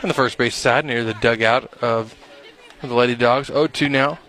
on 0.01 0.07
the 0.07 0.13
first 0.13 0.37
base 0.37 0.55
side 0.55 0.85
near 0.85 1.03
the 1.03 1.13
dugout 1.15 1.73
of 1.81 2.15
the 2.81 2.93
Lady 2.93 3.15
Dogs. 3.15 3.47
0 3.47 3.67
2 3.67 3.89
now. 3.89 4.19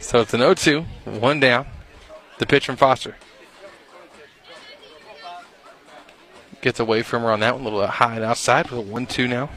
So 0.00 0.20
it's 0.20 0.34
an 0.34 0.40
0 0.40 0.54
2, 0.54 0.80
one 1.20 1.40
down. 1.40 1.66
The 2.40 2.46
pitch 2.46 2.64
from 2.64 2.76
Foster. 2.76 3.16
Gets 6.62 6.80
away 6.80 7.02
from 7.02 7.22
her 7.22 7.30
on 7.30 7.40
that 7.40 7.52
one, 7.52 7.60
a 7.60 7.64
little 7.64 7.86
high 7.86 8.14
and 8.14 8.24
outside 8.24 8.70
with 8.70 8.78
a 8.78 8.82
1 8.82 9.06
2 9.06 9.28
now. 9.28 9.50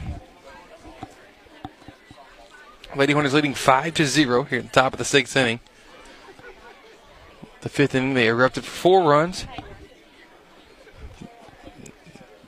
Lady 2.94 3.14
Hornets 3.14 3.34
leading 3.34 3.54
5 3.54 3.94
to 3.94 4.04
0 4.04 4.42
here 4.44 4.58
at 4.58 4.66
the 4.66 4.70
top 4.70 4.92
of 4.92 4.98
the 4.98 5.04
sixth 5.06 5.34
inning. 5.34 5.60
The 7.62 7.70
fifth 7.70 7.94
inning, 7.94 8.12
they 8.12 8.28
erupted 8.28 8.66
for 8.66 8.70
four 8.70 9.10
runs. 9.10 9.46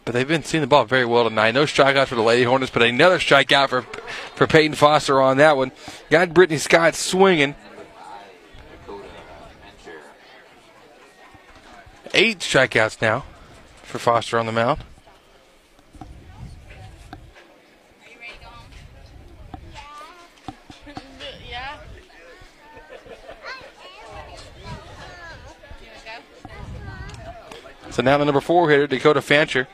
But 0.04 0.12
they've 0.12 0.28
been 0.28 0.44
seeing 0.44 0.60
the 0.60 0.66
ball 0.66 0.84
very 0.84 1.06
well 1.06 1.24
tonight. 1.24 1.54
No 1.54 1.64
strikeouts 1.64 2.08
for 2.08 2.14
the 2.14 2.20
Lady 2.20 2.42
Hornets, 2.42 2.70
but 2.70 2.82
another 2.82 3.18
strikeout 3.18 3.70
for 3.70 3.82
for 4.34 4.46
Peyton 4.46 4.76
Foster 4.76 5.18
on 5.18 5.38
that 5.38 5.56
one. 5.56 5.72
Got 6.10 6.34
Brittany 6.34 6.58
Scott 6.58 6.94
swinging. 6.94 7.54
Eight 12.14 12.38
strikeouts 12.38 13.02
now 13.02 13.24
for 13.82 13.98
Foster 13.98 14.38
on 14.38 14.46
the 14.46 14.52
mound. 14.52 14.80
So 27.90 28.02
now 28.02 28.18
the 28.18 28.26
number 28.26 28.42
four 28.42 28.68
hitter, 28.68 28.86
Dakota 28.86 29.22
Fancher. 29.22 29.66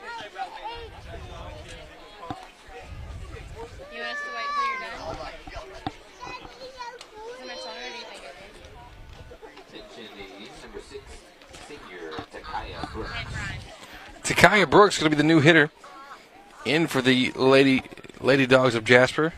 Takaya 14.23 14.69
Brooks 14.69 14.97
going 14.99 15.11
to 15.11 15.15
be 15.15 15.21
the 15.21 15.27
new 15.27 15.39
hitter 15.39 15.69
in 16.65 16.87
for 16.87 17.01
the 17.01 17.31
Lady 17.31 17.83
Lady 18.21 18.45
Dogs 18.45 18.75
of 18.75 18.85
Jasper. 18.85 19.33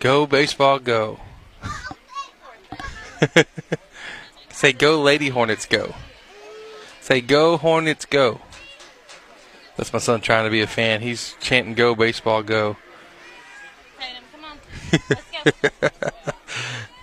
Go 0.00 0.26
baseball, 0.26 0.80
go! 0.80 1.20
Say 4.50 4.72
go, 4.72 5.00
Lady 5.00 5.30
Hornets, 5.30 5.64
go. 5.64 5.94
Say 7.00 7.22
go, 7.22 7.56
Hornets, 7.56 8.04
go. 8.04 8.40
That's 9.76 9.92
my 9.92 9.98
son 9.98 10.20
trying 10.20 10.44
to 10.44 10.50
be 10.50 10.60
a 10.60 10.66
fan. 10.66 11.00
He's 11.00 11.36
chanting 11.40 11.74
go, 11.74 11.94
baseball, 11.94 12.42
go. 12.42 12.76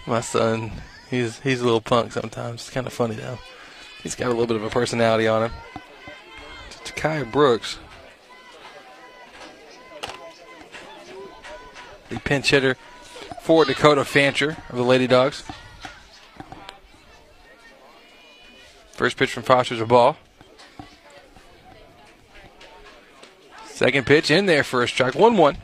my 0.07 0.21
son, 0.21 0.71
he's 1.11 1.39
he's 1.41 1.61
a 1.61 1.63
little 1.63 1.81
punk 1.81 2.13
sometimes. 2.13 2.61
It's 2.61 2.69
kind 2.71 2.87
of 2.87 2.93
funny 2.93 3.15
though. 3.15 3.37
He's 4.01 4.15
got 4.15 4.27
a 4.27 4.29
little 4.29 4.47
bit 4.47 4.55
of 4.55 4.63
a 4.63 4.69
personality 4.69 5.27
on 5.27 5.43
him. 5.43 5.51
Takai 6.83 7.23
Brooks, 7.23 7.77
the 12.09 12.19
pinch 12.19 12.49
hitter 12.49 12.75
for 13.41 13.65
Dakota 13.65 14.03
Fancher 14.03 14.57
of 14.69 14.77
the 14.77 14.83
Lady 14.83 15.05
Dogs. 15.05 15.43
First 18.93 19.17
pitch 19.17 19.31
from 19.31 19.43
Foster's 19.43 19.81
a 19.81 19.85
ball. 19.85 20.17
Second 23.65 24.05
pitch 24.05 24.29
in 24.29 24.45
there 24.45 24.63
for 24.63 24.83
a 24.83 24.87
strike. 24.87 25.15
1 25.15 25.37
1. 25.37 25.57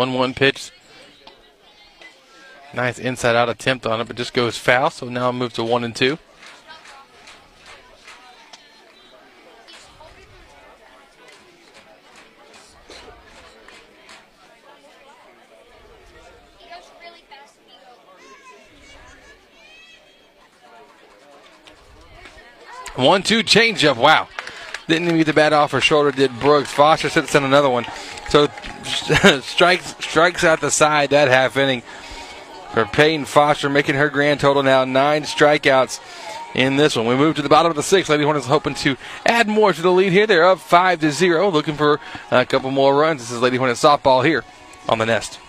One 0.00 0.14
one 0.14 0.32
pitch. 0.32 0.70
Nice 2.72 2.98
inside 2.98 3.36
out 3.36 3.50
attempt 3.50 3.84
on 3.84 4.00
it, 4.00 4.06
but 4.06 4.16
just 4.16 4.32
goes 4.32 4.56
foul. 4.56 4.88
So 4.88 5.10
now 5.10 5.28
it 5.28 5.34
moves 5.34 5.56
to 5.56 5.62
one 5.62 5.84
and 5.84 5.94
two. 5.94 6.18
One 22.96 23.22
two 23.22 23.42
changeup. 23.42 23.98
Wow. 23.98 24.28
Didn't 24.88 25.08
even 25.08 25.18
get 25.18 25.26
the 25.26 25.34
bat 25.34 25.52
off 25.52 25.72
her 25.72 25.82
shoulder, 25.82 26.10
did 26.10 26.40
Brooks. 26.40 26.72
Foster 26.72 27.10
sits 27.10 27.34
in 27.34 27.44
another 27.44 27.68
one. 27.68 27.84
Strikes 29.42 29.96
strikes 29.98 30.44
out 30.44 30.60
the 30.60 30.70
side 30.70 31.10
that 31.10 31.28
half 31.28 31.56
inning 31.56 31.82
for 32.72 32.84
Peyton 32.86 33.24
Foster, 33.24 33.68
making 33.68 33.96
her 33.96 34.08
grand 34.08 34.38
total 34.38 34.62
now 34.62 34.84
nine 34.84 35.22
strikeouts 35.22 36.00
in 36.54 36.76
this 36.76 36.94
one. 36.94 37.06
We 37.06 37.16
move 37.16 37.36
to 37.36 37.42
the 37.42 37.48
bottom 37.48 37.70
of 37.70 37.76
the 37.76 37.82
sixth. 37.82 38.08
Lady 38.08 38.22
Hornets 38.22 38.46
hoping 38.46 38.74
to 38.76 38.96
add 39.26 39.48
more 39.48 39.72
to 39.72 39.82
the 39.82 39.90
lead 39.90 40.12
here. 40.12 40.26
They're 40.26 40.46
up 40.46 40.60
five 40.60 41.00
to 41.00 41.10
zero, 41.10 41.50
looking 41.50 41.74
for 41.74 41.98
a 42.30 42.46
couple 42.46 42.70
more 42.70 42.96
runs. 42.96 43.22
This 43.22 43.32
is 43.32 43.40
Lady 43.40 43.56
Hornets 43.56 43.82
softball 43.82 44.24
here 44.24 44.44
on 44.88 44.98
the 44.98 45.06
nest. 45.06 45.40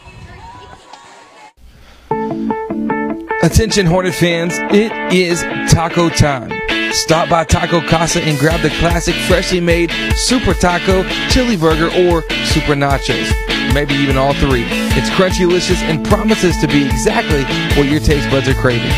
Attention 3.44 3.86
Hornet 3.86 4.16
fans, 4.16 4.54
it 4.72 4.92
is 5.14 5.42
taco 5.72 6.10
time. 6.10 6.52
Stop 6.94 7.30
by 7.30 7.44
Taco 7.46 7.80
Casa 7.82 8.22
and 8.22 8.38
grab 8.38 8.62
the 8.62 8.70
classic 8.80 9.16
freshly 9.28 9.62
made 9.62 9.92
Super 10.16 10.54
Taco, 10.54 11.04
Chili 11.30 11.56
Burger, 11.56 11.88
or 11.88 12.22
Super 12.46 12.74
Nachos. 12.74 13.51
Maybe 13.73 13.93
even 13.95 14.18
all 14.18 14.34
three. 14.34 14.65
It's 14.98 15.10
crunchy, 15.11 15.48
delicious, 15.48 15.81
and 15.84 16.06
promises 16.06 16.57
to 16.57 16.68
be 16.68 16.85
exactly 16.85 17.43
what 17.77 17.89
your 17.89 18.02
taste 18.02 18.30
buds 18.30 18.48
are 18.48 18.53
craving. 18.56 18.91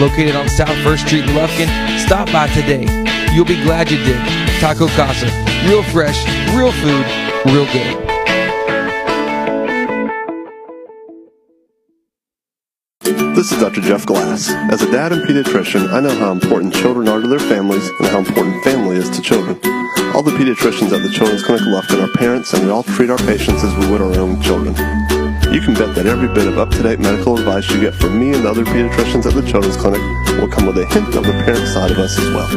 Located 0.00 0.34
on 0.34 0.48
South 0.48 0.76
First 0.82 1.06
Street 1.06 1.24
in 1.24 1.30
Lufkin, 1.30 1.68
stop 1.98 2.30
by 2.32 2.46
today. 2.48 2.86
You'll 3.34 3.44
be 3.44 3.60
glad 3.62 3.90
you 3.90 3.98
did. 3.98 4.18
Taco 4.60 4.88
Casa. 4.88 5.26
Real 5.68 5.82
fresh, 5.82 6.24
real 6.54 6.72
food, 6.72 7.04
real 7.52 7.66
good. 7.72 8.08
This 13.34 13.52
is 13.52 13.60
Dr. 13.60 13.80
Jeff 13.82 14.06
Glass. 14.06 14.50
As 14.72 14.82
a 14.82 14.90
dad 14.90 15.12
and 15.12 15.22
pediatrician, 15.22 15.92
I 15.92 16.00
know 16.00 16.14
how 16.18 16.32
important 16.32 16.74
children 16.74 17.08
are 17.08 17.20
to 17.20 17.28
their 17.28 17.38
families 17.38 17.88
and 17.98 18.08
how 18.08 18.18
important 18.18 18.64
family 18.64 18.96
is 18.96 19.10
to 19.10 19.22
children. 19.22 19.60
All 20.14 20.22
the 20.22 20.32
pediatricians 20.32 20.92
at 20.92 21.02
the 21.02 21.10
Children's 21.10 21.44
Clinic 21.44 21.62
Lufkin 21.62 22.02
are 22.02 22.08
parents, 22.18 22.52
and 22.52 22.64
we 22.64 22.70
all 22.70 22.82
treat 22.82 23.10
our 23.10 23.18
patients 23.18 23.62
as 23.62 23.72
we 23.76 23.86
would 23.90 24.00
our 24.00 24.18
own 24.18 24.40
children. 24.40 24.74
You 25.52 25.60
can 25.60 25.74
bet 25.74 25.94
that 25.94 26.06
every 26.06 26.28
bit 26.28 26.48
of 26.48 26.58
up-to-date 26.58 26.98
medical 26.98 27.38
advice 27.38 27.70
you 27.70 27.80
get 27.80 27.94
from 27.94 28.18
me 28.18 28.32
and 28.34 28.44
the 28.44 28.50
other 28.50 28.64
pediatricians 28.64 29.26
at 29.26 29.34
the 29.34 29.42
Children's 29.42 29.76
Clinic 29.76 30.00
will 30.40 30.48
come 30.48 30.66
with 30.66 30.78
a 30.78 30.86
hint 30.86 31.14
of 31.14 31.24
the 31.24 31.32
parent 31.44 31.68
side 31.68 31.90
of 31.90 31.98
us 31.98 32.18
as 32.18 32.28
well. 32.34 32.48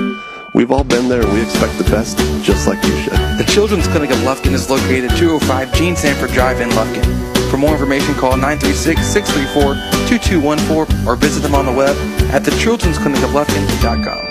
We've 0.54 0.72
all 0.72 0.84
been 0.84 1.08
there 1.08 1.22
and 1.22 1.32
we 1.34 1.42
expect 1.42 1.78
the 1.78 1.86
best, 1.86 2.18
just 2.44 2.68
like 2.68 2.84
you 2.84 2.94
should. 2.98 3.14
The 3.14 3.46
Children's 3.48 3.88
Clinic 3.88 4.12
of 4.12 4.18
Lufkin 4.20 4.54
is 4.54 4.70
located 4.70 5.12
at 5.12 5.18
205 5.18 5.74
Gene 5.74 5.96
Sanford 5.96 6.32
Drive 6.32 6.60
in 6.62 6.70
Lufkin. 6.72 7.06
For 7.50 7.58
more 7.58 7.72
information, 7.74 8.14
call 8.16 8.34
936-634-2214 8.34 11.06
or 11.06 11.16
visit 11.16 11.42
them 11.42 11.56
on 11.56 11.66
the 11.66 11.72
web 11.72 11.96
at 12.32 12.44
thechildren'sclinicoflufkin.com. 12.44 14.31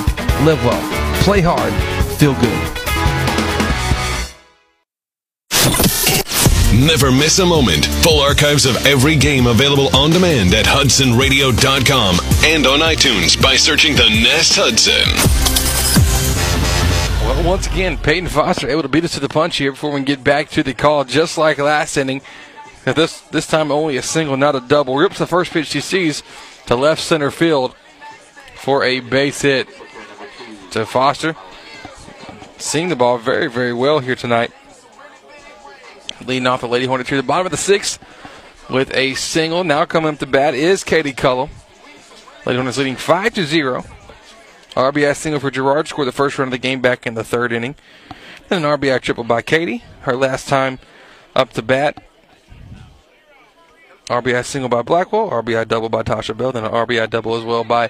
Live 0.43 0.65
well, 0.65 1.21
play 1.21 1.39
hard, 1.39 1.71
feel 2.17 2.33
good. 2.33 2.81
Never 6.73 7.11
miss 7.11 7.37
a 7.37 7.45
moment. 7.45 7.85
Full 7.85 8.19
archives 8.19 8.65
of 8.65 8.75
every 8.87 9.15
game 9.15 9.45
available 9.45 9.95
on 9.95 10.09
demand 10.09 10.55
at 10.55 10.65
HudsonRadio.com 10.65 12.17
and 12.43 12.65
on 12.65 12.79
iTunes 12.79 13.39
by 13.39 13.55
searching 13.55 13.93
the 13.95 14.09
Nest 14.09 14.53
Hudson. 14.55 15.05
Well, 17.23 17.47
once 17.47 17.67
again, 17.67 17.99
Peyton 17.99 18.27
Foster 18.27 18.67
able 18.67 18.81
to 18.81 18.89
beat 18.89 19.03
us 19.03 19.13
to 19.13 19.19
the 19.19 19.29
punch 19.29 19.57
here 19.57 19.73
before 19.73 19.91
we 19.91 19.97
can 19.97 20.05
get 20.05 20.23
back 20.23 20.49
to 20.49 20.63
the 20.63 20.73
call, 20.73 21.03
just 21.03 21.37
like 21.37 21.59
last 21.59 21.97
inning. 21.97 22.23
Now 22.87 22.93
This 22.93 23.21
this 23.29 23.45
time 23.45 23.71
only 23.71 23.95
a 23.97 24.01
single, 24.01 24.37
not 24.37 24.55
a 24.55 24.59
double. 24.59 24.97
Rips 24.97 25.19
the 25.19 25.27
first 25.27 25.51
pitch 25.51 25.67
she 25.67 25.81
sees 25.81 26.23
to 26.65 26.75
left 26.75 27.03
center 27.03 27.29
field 27.29 27.75
for 28.55 28.83
a 28.83 29.01
base 29.01 29.43
hit 29.43 29.67
to 30.71 30.85
Foster. 30.85 31.35
Seeing 32.57 32.89
the 32.89 32.95
ball 32.95 33.17
very, 33.17 33.47
very 33.47 33.73
well 33.73 33.99
here 33.99 34.15
tonight. 34.15 34.51
Leading 36.25 36.47
off 36.47 36.61
the 36.61 36.67
Lady 36.67 36.85
Hornet 36.85 37.07
to 37.07 37.15
the 37.15 37.23
bottom 37.23 37.47
of 37.47 37.51
the 37.51 37.57
sixth 37.57 37.99
with 38.69 38.93
a 38.93 39.13
single. 39.15 39.63
Now 39.63 39.85
coming 39.85 40.13
up 40.13 40.19
to 40.19 40.25
bat 40.25 40.53
is 40.53 40.83
Katie 40.83 41.13
Cullum. 41.13 41.49
Lady 42.45 42.57
Hornets 42.57 42.77
leading 42.77 42.95
5 42.95 43.33
to 43.35 43.45
0. 43.45 43.83
RBI 44.75 45.15
single 45.15 45.39
for 45.39 45.51
Gerard 45.51 45.87
scored 45.87 46.07
the 46.07 46.13
first 46.13 46.37
run 46.37 46.47
of 46.47 46.51
the 46.51 46.57
game 46.57 46.81
back 46.81 47.05
in 47.05 47.13
the 47.13 47.23
third 47.23 47.51
inning. 47.51 47.75
And 48.49 48.63
an 48.63 48.79
RBI 48.79 49.01
triple 49.01 49.23
by 49.23 49.41
Katie. 49.41 49.83
Her 50.01 50.15
last 50.15 50.47
time 50.47 50.79
up 51.35 51.51
to 51.53 51.61
bat. 51.61 52.03
RBI 54.07 54.43
single 54.45 54.69
by 54.69 54.81
Blackwell, 54.81 55.29
RBI 55.29 55.67
double 55.67 55.87
by 55.87 56.03
Tasha 56.03 56.35
Bell, 56.35 56.51
then 56.51 56.65
an 56.65 56.71
RBI 56.71 57.09
double 57.09 57.35
as 57.35 57.45
well 57.45 57.63
by 57.63 57.89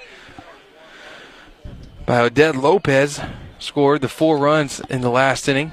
by 2.06 2.20
Odette 2.20 2.56
Lopez. 2.56 3.22
Scored 3.60 4.02
the 4.02 4.10
four 4.10 4.38
runs 4.38 4.80
in 4.90 5.02
the 5.02 5.10
last 5.12 5.48
inning 5.48 5.72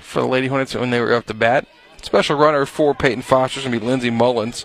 for 0.00 0.20
the 0.20 0.26
Lady 0.26 0.48
Hornets 0.48 0.74
when 0.74 0.90
they 0.90 1.00
were 1.00 1.14
up 1.14 1.26
to 1.26 1.34
bat. 1.34 1.66
Special 2.02 2.36
runner 2.36 2.66
for 2.66 2.92
Peyton 2.92 3.22
Foster 3.22 3.60
is 3.60 3.66
going 3.66 3.74
to 3.74 3.80
be 3.80 3.86
Lindsay 3.86 4.10
Mullins 4.10 4.64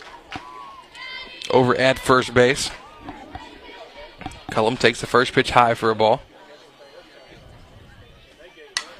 over 1.52 1.76
at 1.76 1.99
first 1.99 2.34
base. 2.34 2.72
Cullum 4.49 4.77
takes 4.77 4.99
the 4.99 5.06
first 5.06 5.34
pitch 5.34 5.52
high 5.52 5.76
for 5.76 5.91
a 5.91 5.95
ball. 5.95 6.22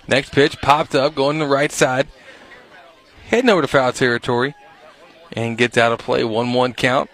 Next 0.08 0.32
pitch 0.32 0.62
popped 0.62 0.94
up, 0.94 1.16
going 1.16 1.40
to 1.40 1.46
the 1.46 1.52
right 1.52 1.72
side. 1.72 2.08
Heading 3.28 3.50
over 3.50 3.64
to 3.64 3.68
foul 3.68 3.94
territory 3.94 4.54
and 5.32 5.58
gets 5.58 5.78
out 5.78 5.92
of 5.92 6.00
play. 6.00 6.24
1 6.24 6.54
1 6.54 6.74
count. 6.74 7.10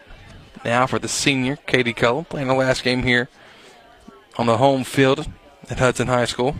Now 0.65 0.85
for 0.85 0.99
the 0.99 1.07
senior, 1.07 1.55
Katie 1.55 1.93
Cullum, 1.93 2.25
playing 2.25 2.49
the 2.49 2.53
last 2.53 2.83
game 2.83 3.03
here 3.03 3.29
on 4.41 4.47
the 4.47 4.57
home 4.57 4.83
field 4.83 5.27
at 5.69 5.77
Hudson 5.77 6.07
High 6.07 6.25
School. 6.25 6.55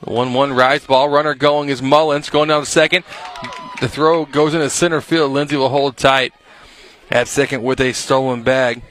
The 0.00 0.12
1 0.12 0.32
1 0.32 0.52
rise 0.52 0.86
ball. 0.86 1.08
Runner 1.08 1.34
going 1.34 1.68
is 1.68 1.82
Mullins. 1.82 2.30
Going 2.30 2.48
down 2.48 2.62
to 2.62 2.70
second. 2.70 3.04
The 3.80 3.88
throw 3.88 4.24
goes 4.24 4.54
into 4.54 4.70
center 4.70 5.00
field. 5.00 5.32
Lindsay 5.32 5.56
will 5.56 5.68
hold 5.68 5.96
tight 5.96 6.32
at 7.10 7.26
second 7.26 7.64
with 7.64 7.80
a 7.80 7.92
stolen 7.92 8.44
bag. 8.44 8.82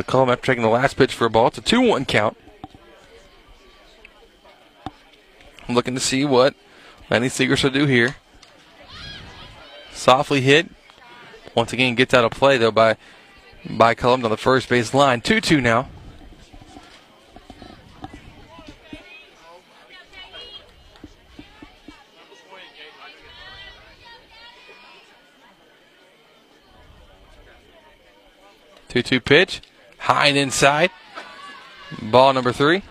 The 0.00 0.04
call 0.04 0.30
after 0.30 0.46
taking 0.46 0.62
the 0.62 0.70
last 0.70 0.96
pitch 0.96 1.12
for 1.12 1.26
a 1.26 1.30
ball. 1.30 1.48
It's 1.48 1.58
a 1.58 1.60
2 1.60 1.82
1 1.82 2.06
count. 2.06 2.34
I'm 5.68 5.74
looking 5.74 5.92
to 5.92 6.00
see 6.00 6.24
what 6.24 6.54
Lenny 7.10 7.28
Segrist 7.28 7.64
will 7.64 7.70
do 7.70 7.84
here. 7.84 8.16
Softly 9.92 10.40
hit. 10.40 10.70
Once 11.54 11.74
again, 11.74 11.96
gets 11.96 12.14
out 12.14 12.24
of 12.24 12.30
play 12.30 12.56
though 12.56 12.70
by 12.70 12.96
by 13.68 13.94
Cullum 13.94 14.24
on 14.24 14.30
the 14.30 14.38
first 14.38 14.70
base 14.70 14.94
line. 14.94 15.20
2 15.20 15.38
2 15.38 15.60
now. 15.60 15.86
Two 28.88 29.02
two 29.02 29.20
pitch, 29.20 29.60
high 30.00 30.26
and 30.26 30.36
inside. 30.36 30.90
Ball 32.02 32.32
number 32.32 32.52
three. 32.52 32.82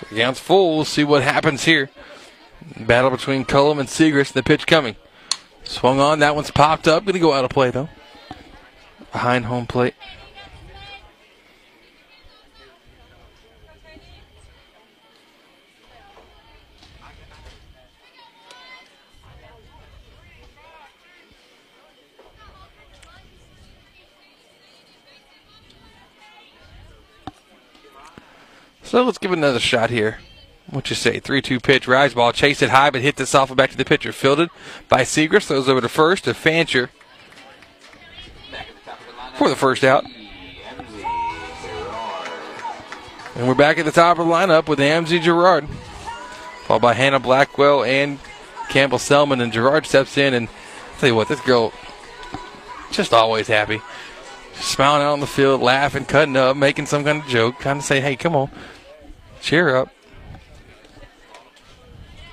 So 0.00 0.16
count's 0.16 0.40
full. 0.40 0.76
We'll 0.76 0.84
see 0.84 1.04
what 1.04 1.22
happens 1.22 1.64
here. 1.64 1.90
Battle 2.78 3.10
between 3.10 3.44
Cullum 3.44 3.78
and 3.78 3.88
Segrist. 3.88 4.32
The 4.32 4.42
pitch 4.42 4.66
coming. 4.66 4.96
Swung 5.64 6.00
on. 6.00 6.18
That 6.20 6.36
one's 6.36 6.50
popped 6.50 6.86
up. 6.86 7.04
Going 7.04 7.14
to 7.14 7.20
go 7.20 7.32
out 7.32 7.44
of 7.44 7.50
play 7.50 7.70
though. 7.70 7.88
Behind 9.12 9.46
home 9.46 9.66
plate. 9.66 9.94
So 28.88 29.04
let's 29.04 29.18
give 29.18 29.32
it 29.32 29.36
another 29.36 29.60
shot 29.60 29.90
here. 29.90 30.16
What 30.70 30.88
you 30.88 30.96
say? 30.96 31.20
3 31.20 31.42
2 31.42 31.60
pitch, 31.60 31.86
rise 31.86 32.14
ball, 32.14 32.32
chase 32.32 32.62
it 32.62 32.70
high, 32.70 32.88
but 32.88 33.02
hit 33.02 33.16
this 33.16 33.34
off 33.34 33.54
back 33.54 33.70
to 33.70 33.76
the 33.76 33.84
pitcher. 33.84 34.12
Fielded 34.12 34.48
by 34.88 35.02
Segrist, 35.02 35.48
throws 35.48 35.68
over 35.68 35.82
to 35.82 35.90
first 35.90 36.24
to 36.24 36.32
Fancher 36.32 36.88
for 39.34 39.50
the 39.50 39.56
first 39.56 39.84
out. 39.84 40.06
And 43.34 43.46
we're 43.46 43.54
back 43.54 43.76
at 43.76 43.84
the 43.84 43.92
top 43.92 44.18
of 44.18 44.26
the 44.26 44.32
lineup 44.32 44.68
with 44.68 44.78
Amzie 44.78 45.20
Gerard, 45.20 45.68
followed 46.64 46.80
by 46.80 46.94
Hannah 46.94 47.20
Blackwell 47.20 47.84
and 47.84 48.18
Campbell 48.70 48.98
Selman. 48.98 49.42
And 49.42 49.52
Gerard 49.52 49.84
steps 49.84 50.16
in, 50.16 50.32
and 50.32 50.48
I'll 50.48 50.98
tell 50.98 51.10
you 51.10 51.14
what, 51.14 51.28
this 51.28 51.42
girl 51.42 51.74
just 52.90 53.12
always 53.12 53.48
happy. 53.48 53.82
Smiling 54.54 55.02
out 55.02 55.12
on 55.12 55.20
the 55.20 55.26
field, 55.26 55.60
laughing, 55.60 56.06
cutting 56.06 56.38
up, 56.38 56.56
making 56.56 56.86
some 56.86 57.04
kind 57.04 57.22
of 57.22 57.28
joke, 57.28 57.58
kind 57.58 57.80
of 57.80 57.84
say, 57.84 58.00
hey, 58.00 58.16
come 58.16 58.34
on, 58.34 58.50
cheer 59.48 59.74
up. 59.74 59.88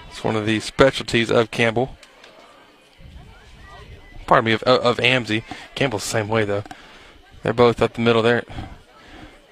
It's 0.09 0.21
one 0.21 0.35
of 0.35 0.45
the 0.45 0.59
specialties 0.59 1.31
of 1.31 1.49
Campbell. 1.49 1.95
Pardon 4.27 4.45
me, 4.47 4.51
of, 4.51 4.63
of 4.63 4.97
Amzie. 4.97 5.45
Campbell's 5.75 6.03
the 6.03 6.09
same 6.09 6.27
way, 6.27 6.43
though. 6.43 6.65
They're 7.41 7.53
both 7.53 7.81
up 7.81 7.93
the 7.93 8.01
middle 8.01 8.21
there. 8.21 8.43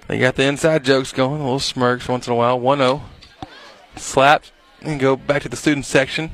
They 0.07 0.19
got 0.19 0.35
the 0.35 0.43
inside 0.43 0.83
jokes 0.83 1.13
going, 1.13 1.39
a 1.39 1.43
little 1.45 1.57
smirks 1.57 2.09
once 2.09 2.27
in 2.27 2.33
a 2.33 2.35
while. 2.35 2.59
1 2.59 2.79
0. 2.79 3.01
Slapped 3.95 4.51
and 4.81 4.99
go 4.99 5.15
back 5.15 5.41
to 5.43 5.49
the 5.49 5.55
student 5.55 5.85
section 5.85 6.31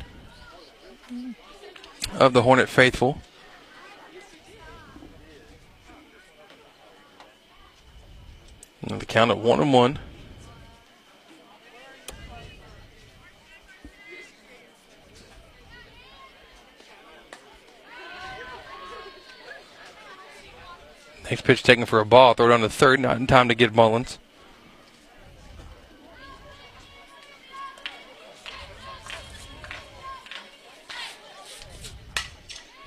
of 2.13 2.33
the 2.33 2.41
Hornet 2.41 2.69
Faithful. 2.69 3.19
And 8.81 8.99
the 8.99 9.05
count 9.05 9.29
at 9.29 9.37
1 9.37 9.59
and 9.59 9.71
1. 9.71 9.99
Next 21.39 21.47
pitch 21.47 21.63
taken 21.63 21.85
for 21.85 22.01
a 22.01 22.05
ball. 22.05 22.33
Throw 22.33 22.47
it 22.47 22.51
on 22.51 22.59
the 22.59 22.67
third. 22.67 22.99
Not 22.99 23.15
in 23.15 23.25
time 23.25 23.47
to 23.47 23.55
get 23.55 23.73
Mullins. 23.73 24.19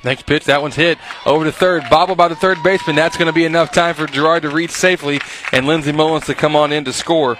Next 0.05 0.27
pitch, 0.27 0.45
that 0.45 0.61
one's 0.61 0.75
hit 0.75 0.99
over 1.25 1.47
to 1.47 1.53
third. 1.53 1.85
Bobble 1.89 2.15
by 2.15 2.29
the 2.29 2.37
third 2.37 2.59
baseman. 2.63 2.95
That's 2.95 3.17
going 3.17 3.29
to 3.29 3.33
be 3.33 3.47
enough 3.47 3.73
time 3.73 3.95
for 3.95 4.07
Gerard 4.07 4.43
to 4.43 4.51
reach 4.51 4.73
safely 4.73 5.19
and 5.51 5.67
Lindsey 5.67 5.93
Mullins 5.93 6.27
to 6.27 6.35
come 6.35 6.55
on 6.55 6.73
in 6.73 6.85
to 6.85 6.93
score. 6.93 7.39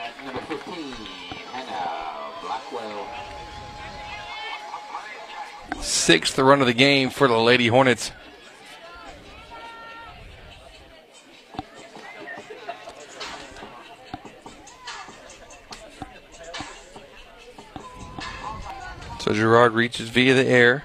Sixth 5.83 6.39
run 6.39 6.63
of 6.63 6.67
the 6.67 6.73
game 6.73 7.11
for 7.11 7.29
the 7.29 7.37
Lady 7.37 7.67
Hornets. 7.67 8.13
Gerard 19.43 19.73
reaches 19.73 20.09
via 20.09 20.35
the 20.35 20.47
air. 20.47 20.85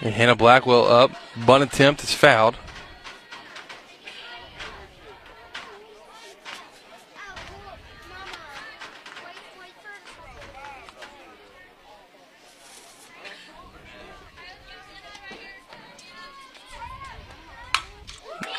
And 0.00 0.14
Hannah 0.14 0.36
Blackwell 0.36 0.86
up. 0.86 1.10
Bunt 1.44 1.64
attempt 1.64 2.04
is 2.04 2.14
fouled. 2.14 2.54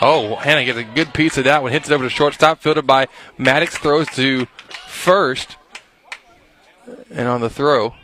Oh, 0.02 0.36
Hannah 0.36 0.66
gets 0.66 0.78
a 0.78 0.84
good 0.84 1.14
piece 1.14 1.38
of 1.38 1.46
that 1.46 1.64
one. 1.64 1.72
Hits 1.72 1.90
it 1.90 1.94
over 1.94 2.04
to 2.04 2.10
shortstop. 2.10 2.60
Fielded 2.60 2.86
by 2.86 3.08
Maddox. 3.38 3.78
Throws 3.78 4.08
to 4.10 4.48
first. 4.90 5.56
And 7.10 7.28
on 7.28 7.42
the 7.42 7.50
throw. 7.50 7.96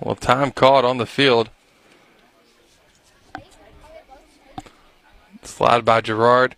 Well, 0.00 0.14
time 0.14 0.50
caught 0.50 0.84
on 0.84 0.98
the 0.98 1.06
field. 1.06 1.50
Slide 5.42 5.84
by 5.84 6.00
Gerard. 6.00 6.56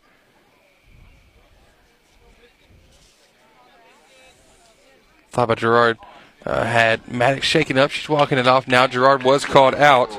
Slide 5.33 5.47
by 5.47 5.55
Gerard. 5.55 5.99
Uh, 6.45 6.65
had 6.65 7.09
Maddox 7.09 7.47
shaken 7.47 7.77
up. 7.77 7.91
She's 7.91 8.09
walking 8.09 8.39
it 8.39 8.47
off 8.47 8.69
now. 8.69 8.87
Gerard 8.87 9.23
was 9.23 9.45
called 9.45 9.75
out. 9.75 10.11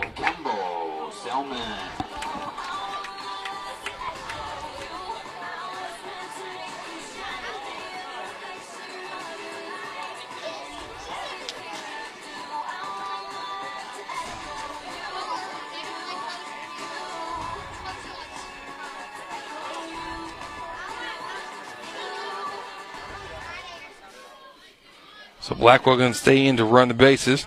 Blackwell 25.68 25.98
going 25.98 26.14
to 26.14 26.18
stay 26.18 26.48
in 26.48 26.56
to 26.56 26.64
run 26.64 26.88
the 26.88 26.94
bases. 26.94 27.46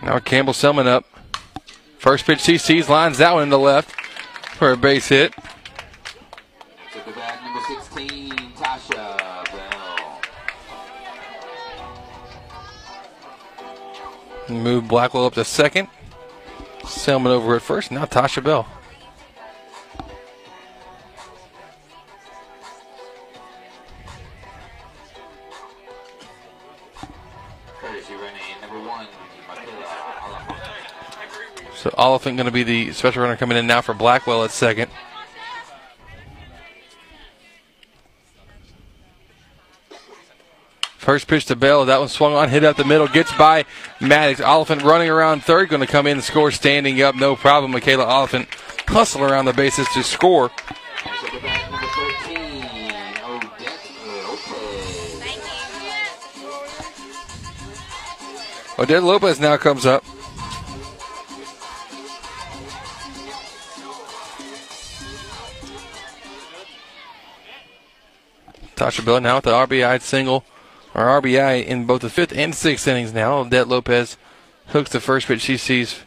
Now 0.00 0.20
Campbell 0.20 0.52
Selman 0.52 0.86
up. 0.86 1.06
First 1.98 2.24
pitch 2.24 2.46
he 2.46 2.56
sees, 2.56 2.88
lines 2.88 3.18
that 3.18 3.34
one 3.34 3.46
to 3.46 3.50
the 3.50 3.58
left 3.58 3.90
for 4.54 4.70
a 4.70 4.76
base 4.76 5.08
hit. 5.08 5.34
Number 6.94 7.60
16, 7.66 8.30
Tasha 8.52 9.44
Bell. 14.48 14.56
Move 14.56 14.86
Blackwell 14.86 15.26
up 15.26 15.34
to 15.34 15.44
second. 15.44 15.88
Selman 16.86 17.32
over 17.32 17.56
at 17.56 17.62
first. 17.62 17.90
Now 17.90 18.04
Tasha 18.04 18.40
Bell. 18.40 18.68
So 31.84 31.92
Oliphant 31.98 32.38
going 32.38 32.46
to 32.46 32.50
be 32.50 32.62
the 32.62 32.92
special 32.94 33.20
runner 33.20 33.36
coming 33.36 33.58
in 33.58 33.66
now 33.66 33.82
for 33.82 33.92
Blackwell 33.92 34.42
at 34.42 34.50
second. 34.52 34.90
First 40.96 41.28
pitch 41.28 41.44
to 41.44 41.56
Bell. 41.56 41.84
That 41.84 42.00
one 42.00 42.08
swung 42.08 42.32
on, 42.32 42.48
hit 42.48 42.64
up 42.64 42.78
the 42.78 42.86
middle, 42.86 43.06
gets 43.06 43.36
by 43.36 43.66
Maddox. 44.00 44.40
Oliphant 44.40 44.80
running 44.80 45.10
around 45.10 45.44
third, 45.44 45.68
going 45.68 45.82
to 45.82 45.86
come 45.86 46.06
in 46.06 46.14
and 46.14 46.24
score 46.24 46.50
standing 46.50 47.02
up. 47.02 47.16
No 47.16 47.36
problem. 47.36 47.72
Michaela 47.72 48.06
Oliphant 48.06 48.48
hustle 48.88 49.22
around 49.22 49.44
the 49.44 49.52
bases 49.52 49.86
to 49.92 50.02
score. 50.02 50.50
Number 51.34 51.86
13, 51.86 52.64
Odette 53.26 53.78
Lopez. 54.06 55.28
Odette 58.78 59.02
Lopez 59.02 59.38
now 59.38 59.58
comes 59.58 59.84
up. 59.84 60.02
Tasha 68.76 69.04
Bell 69.04 69.20
now 69.20 69.36
with 69.36 69.44
the 69.44 69.52
RBI 69.52 70.00
single, 70.00 70.44
or 70.94 71.20
RBI 71.20 71.64
in 71.64 71.86
both 71.86 72.02
the 72.02 72.10
fifth 72.10 72.32
and 72.36 72.54
sixth 72.54 72.86
innings 72.88 73.12
now. 73.12 73.38
Odette 73.38 73.68
Lopez 73.68 74.16
hooks 74.68 74.90
the 74.90 75.00
first 75.00 75.26
pitch 75.26 75.42
she 75.42 75.56
sees 75.56 76.00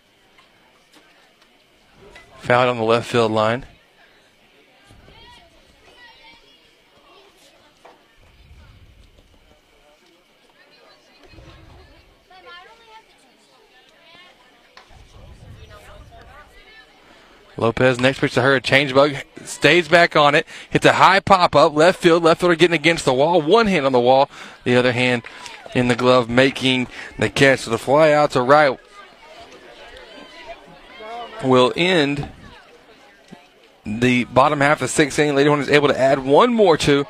fouled 2.39 2.69
on 2.69 2.77
the 2.77 2.83
left 2.83 3.09
field 3.09 3.31
line. 3.31 3.65
Lopez 17.57 17.99
next 17.99 18.19
pitch 18.19 18.33
to 18.35 18.41
her, 18.41 18.55
a 18.55 18.61
changeup, 18.61 19.23
stays 19.43 19.87
back 19.87 20.15
on 20.15 20.35
it, 20.35 20.45
hits 20.69 20.85
a 20.85 20.93
high 20.93 21.19
pop 21.19 21.55
up, 21.55 21.73
left 21.73 21.99
field, 21.99 22.23
left 22.23 22.41
fielder 22.41 22.55
getting 22.55 22.75
against 22.75 23.05
the 23.05 23.13
wall, 23.13 23.41
one 23.41 23.67
hand 23.67 23.85
on 23.85 23.91
the 23.91 23.99
wall, 23.99 24.29
the 24.63 24.75
other 24.75 24.91
hand 24.91 25.23
in 25.73 25.87
the 25.87 25.95
glove, 25.95 26.29
making 26.29 26.87
the 27.17 27.29
catch. 27.29 27.61
So 27.61 27.71
the 27.71 27.77
fly 27.77 28.11
out 28.11 28.31
to 28.31 28.41
right 28.41 28.79
will 31.43 31.73
end 31.75 32.29
the 33.85 34.25
bottom 34.25 34.59
half 34.61 34.81
of 34.81 34.89
sixth 34.89 35.17
inning. 35.17 35.35
Lady 35.35 35.47
Hornets 35.47 35.69
able 35.69 35.87
to 35.87 35.99
add 35.99 36.19
one 36.19 36.53
more 36.53 36.77
to 36.77 37.05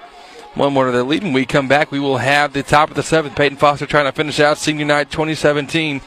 one 0.54 0.74
more 0.74 0.86
to 0.86 0.92
the 0.92 1.04
lead. 1.04 1.24
When 1.24 1.34
we 1.34 1.46
come 1.46 1.68
back, 1.68 1.92
we 1.92 2.00
will 2.00 2.18
have 2.18 2.54
the 2.54 2.64
top 2.64 2.90
of 2.90 2.96
the 2.96 3.04
seventh. 3.04 3.36
Peyton 3.36 3.58
Foster 3.58 3.86
trying 3.86 4.06
to 4.06 4.12
finish 4.12 4.40
out 4.40 4.58
senior 4.58 4.86
night 4.86 5.12
2017 5.12 6.02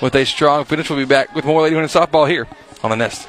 with 0.00 0.14
a 0.14 0.24
strong 0.24 0.64
finish. 0.64 0.90
We'll 0.90 0.98
be 0.98 1.04
back 1.04 1.34
with 1.34 1.44
more 1.44 1.62
Lady 1.62 1.74
Hornets 1.74 1.94
softball 1.94 2.28
here 2.28 2.46
on 2.82 2.90
the 2.90 2.96
Nest. 2.96 3.28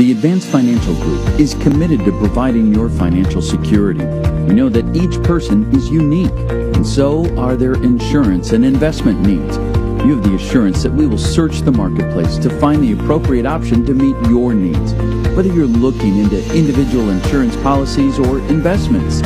The 0.00 0.12
Advanced 0.12 0.48
Financial 0.48 0.94
Group 0.94 1.38
is 1.38 1.52
committed 1.52 2.02
to 2.06 2.12
providing 2.12 2.72
your 2.72 2.88
financial 2.88 3.42
security. 3.42 4.02
We 4.46 4.54
know 4.54 4.70
that 4.70 4.96
each 4.96 5.22
person 5.22 5.70
is 5.76 5.90
unique, 5.90 6.32
and 6.48 6.86
so 6.86 7.26
are 7.36 7.54
their 7.54 7.74
insurance 7.74 8.52
and 8.52 8.64
investment 8.64 9.20
needs. 9.20 9.58
You 10.02 10.16
have 10.16 10.22
the 10.22 10.36
assurance 10.36 10.82
that 10.84 10.92
we 10.94 11.06
will 11.06 11.18
search 11.18 11.58
the 11.58 11.72
marketplace 11.72 12.38
to 12.38 12.48
find 12.58 12.82
the 12.82 12.92
appropriate 12.92 13.44
option 13.44 13.84
to 13.84 13.92
meet 13.92 14.16
your 14.30 14.54
needs. 14.54 14.94
Whether 15.36 15.52
you're 15.52 15.66
looking 15.66 16.16
into 16.16 16.38
individual 16.56 17.10
insurance 17.10 17.54
policies 17.56 18.18
or 18.18 18.38
investments, 18.48 19.20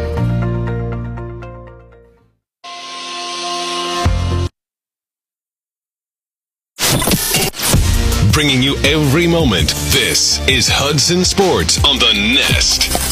Bringing 8.33 8.61
you 8.63 8.75
every 8.77 9.27
moment. 9.27 9.69
This 9.91 10.39
is 10.47 10.67
Hudson 10.67 11.23
Sports 11.23 11.77
on 11.85 11.99
the 11.99 12.11
Nest. 12.33 13.02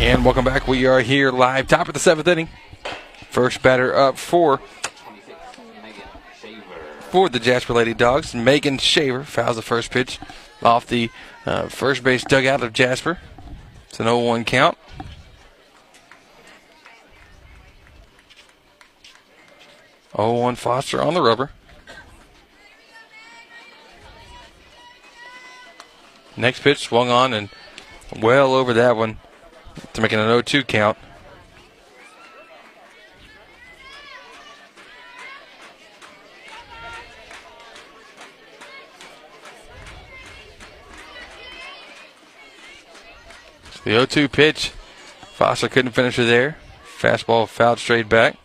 And 0.00 0.24
welcome 0.24 0.46
back. 0.46 0.66
We 0.66 0.86
are 0.86 1.00
here 1.02 1.30
live, 1.30 1.68
top 1.68 1.86
of 1.86 1.92
the 1.92 2.00
seventh 2.00 2.26
inning. 2.26 2.48
First 3.28 3.62
batter 3.62 3.94
up 3.94 4.16
for 4.16 4.58
for 7.10 7.28
the 7.28 7.38
Jasper 7.38 7.74
Lady 7.74 7.92
Dogs. 7.92 8.34
Megan 8.34 8.78
Shaver 8.78 9.24
fouls 9.24 9.56
the 9.56 9.62
first 9.62 9.90
pitch 9.90 10.18
off 10.62 10.86
the 10.86 11.10
uh, 11.44 11.68
first 11.68 12.02
base 12.02 12.24
dugout 12.24 12.62
of 12.62 12.72
Jasper. 12.72 13.18
It's 13.90 14.00
an 14.00 14.06
0-1 14.06 14.46
count. 14.46 14.78
Oh, 20.14 20.32
one 20.32 20.56
Foster 20.56 21.02
on 21.02 21.12
the 21.12 21.20
rubber. 21.20 21.50
Next 26.38 26.60
pitch 26.62 26.78
swung 26.78 27.10
on 27.10 27.34
and 27.34 27.50
well 28.18 28.54
over 28.54 28.72
that 28.72 28.96
one 28.96 29.18
to 29.92 30.00
make 30.00 30.12
it 30.12 30.18
an 30.18 30.26
0-2 30.26 30.66
count. 30.66 30.96
The 43.84 43.92
0 43.92 44.06
2 44.06 44.28
pitch. 44.28 44.68
Foster 45.34 45.68
couldn't 45.68 45.92
finish 45.92 46.18
it 46.18 46.24
there. 46.24 46.58
Fastball 46.98 47.48
fouled 47.48 47.78
straight 47.78 48.08
back. 48.08 48.36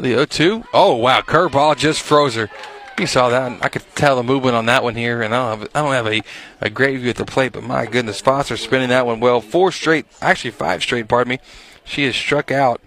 The 0.00 0.10
0 0.10 0.24
2. 0.24 0.64
Oh, 0.72 0.94
wow. 0.96 1.20
Curveball 1.20 1.76
just 1.76 2.02
froze 2.02 2.34
her. 2.34 2.50
You 2.98 3.06
saw 3.06 3.30
that. 3.30 3.64
I 3.64 3.68
could 3.68 3.84
tell 3.94 4.16
the 4.16 4.22
movement 4.22 4.56
on 4.56 4.66
that 4.66 4.82
one 4.82 4.94
here, 4.94 5.22
and 5.22 5.34
I 5.34 5.50
don't 5.50 5.60
have, 5.60 5.70
I 5.74 5.82
don't 5.82 5.92
have 5.92 6.06
a, 6.06 6.22
a 6.60 6.68
great 6.68 6.98
view 6.98 7.10
at 7.10 7.16
the 7.16 7.24
plate, 7.24 7.52
but 7.52 7.62
my 7.62 7.86
goodness, 7.86 8.20
Foster 8.20 8.56
spinning 8.56 8.90
that 8.90 9.06
one 9.06 9.20
well. 9.20 9.40
Four 9.40 9.72
straight, 9.72 10.06
actually 10.20 10.50
five 10.50 10.82
straight, 10.82 11.08
pardon 11.08 11.30
me. 11.30 11.38
She 11.84 12.04
has 12.04 12.14
struck 12.14 12.50
out 12.50 12.82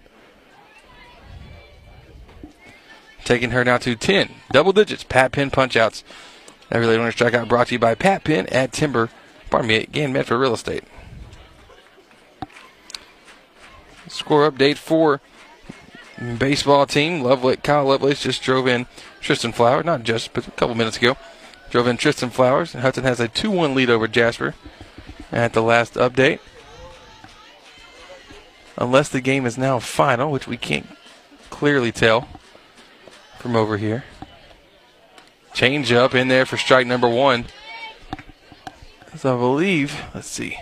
taking 3.24 3.50
her 3.50 3.64
now 3.64 3.78
to 3.78 3.96
10. 3.96 4.30
Double 4.52 4.72
digits, 4.72 5.02
Pat 5.02 5.32
Penn 5.32 5.50
punch 5.50 5.76
outs. 5.76 6.04
Every 6.70 6.86
Lady 6.86 6.98
Hornets 6.98 7.20
strikeout 7.20 7.48
brought 7.48 7.68
to 7.68 7.74
you 7.74 7.78
by 7.78 7.94
Pat 7.94 8.24
Penn 8.24 8.46
at 8.46 8.72
Timber, 8.72 9.10
pardon 9.50 9.68
me, 9.68 9.76
again, 9.76 10.12
Medford 10.12 10.40
Real 10.40 10.54
Estate. 10.54 10.84
Score 14.08 14.50
update 14.50 14.76
for 14.76 15.20
baseball 16.38 16.86
team. 16.86 17.22
Lovely, 17.22 17.56
Kyle 17.56 17.84
Lovelace 17.84 18.22
just 18.22 18.42
drove 18.42 18.66
in 18.66 18.86
Tristan 19.20 19.52
Flowers, 19.52 19.84
not 19.84 20.02
just, 20.02 20.32
but 20.32 20.46
a 20.46 20.50
couple 20.52 20.74
minutes 20.74 20.96
ago. 20.96 21.16
Drove 21.70 21.86
in 21.86 21.96
Tristan 21.96 22.30
Flowers. 22.30 22.74
And 22.74 22.82
Hudson 22.82 23.04
has 23.04 23.20
a 23.20 23.28
2 23.28 23.50
1 23.50 23.74
lead 23.74 23.90
over 23.90 24.06
Jasper 24.06 24.54
at 25.32 25.52
the 25.52 25.62
last 25.62 25.94
update. 25.94 26.38
Unless 28.76 29.08
the 29.08 29.20
game 29.20 29.46
is 29.46 29.56
now 29.56 29.78
final, 29.78 30.30
which 30.30 30.46
we 30.46 30.56
can't 30.56 30.86
clearly 31.50 31.92
tell 31.92 32.28
from 33.38 33.56
over 33.56 33.76
here. 33.76 34.04
Change 35.52 35.92
up 35.92 36.14
in 36.14 36.28
there 36.28 36.46
for 36.46 36.56
strike 36.56 36.86
number 36.86 37.08
one. 37.08 37.46
So 39.16 39.36
I 39.36 39.38
believe, 39.38 40.02
let's 40.12 40.28
see. 40.28 40.58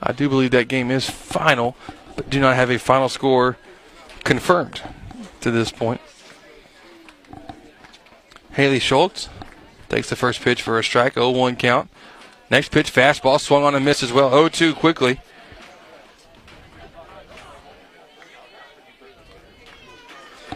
I 0.00 0.12
do 0.12 0.28
believe 0.28 0.52
that 0.52 0.68
game 0.68 0.90
is 0.90 1.10
final, 1.10 1.76
but 2.14 2.30
do 2.30 2.38
not 2.38 2.54
have 2.54 2.70
a 2.70 2.78
final 2.78 3.08
score 3.08 3.56
confirmed 4.24 4.82
to 5.40 5.50
this 5.50 5.70
point. 5.70 6.00
Haley 8.52 8.78
Schultz 8.78 9.28
takes 9.88 10.08
the 10.08 10.16
first 10.16 10.40
pitch 10.40 10.62
for 10.62 10.78
a 10.78 10.84
strike, 10.84 11.14
0 11.14 11.30
1 11.30 11.56
count. 11.56 11.90
Next 12.50 12.70
pitch, 12.70 12.92
fastball, 12.92 13.40
swung 13.40 13.64
on 13.64 13.74
and 13.74 13.84
missed 13.84 14.02
as 14.02 14.12
well, 14.12 14.30
0 14.30 14.48
2 14.48 14.74
quickly. 14.74 15.20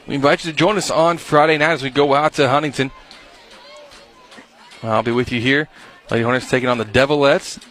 We 0.07 0.15
invite 0.15 0.45
you 0.45 0.51
to 0.53 0.57
join 0.57 0.79
us 0.79 0.91
on 0.91 1.19
Friday 1.19 1.59
night 1.59 1.73
as 1.73 1.83
we 1.83 1.91
go 1.91 2.15
out 2.15 2.33
to 2.35 2.49
Huntington. 2.49 2.91
I'll 4.83 5.03
be 5.03 5.13
with 5.13 5.31
you 5.31 5.41
here. 5.41 5.69
Lady 6.11 6.23
Hornets 6.23 6.49
taking 6.49 6.69
on 6.69 6.79
the 6.79 6.87
Devilettes. 6.87 7.63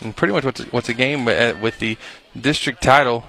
And 0.00 0.14
pretty 0.14 0.32
much 0.32 0.44
what's 0.44 0.60
a, 0.60 0.64
what's 0.64 0.88
a 0.88 0.94
game 0.94 1.24
with 1.24 1.78
the 1.80 1.98
district 2.38 2.82
title 2.82 3.24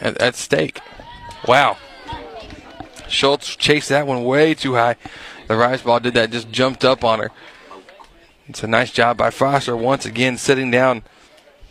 at, 0.00 0.20
at 0.20 0.34
stake. 0.34 0.80
Wow. 1.46 1.76
Schultz 3.08 3.56
chased 3.56 3.88
that 3.88 4.06
one 4.06 4.24
way 4.24 4.54
too 4.54 4.74
high. 4.74 4.96
The 5.46 5.56
rise 5.56 5.82
ball 5.82 6.00
did 6.00 6.14
that, 6.14 6.30
just 6.30 6.50
jumped 6.50 6.84
up 6.84 7.04
on 7.04 7.20
her. 7.20 7.30
It's 8.48 8.62
a 8.62 8.66
nice 8.66 8.90
job 8.90 9.16
by 9.16 9.30
Foster 9.30 9.76
once 9.76 10.06
again 10.06 10.38
sitting 10.38 10.70
down 10.70 11.02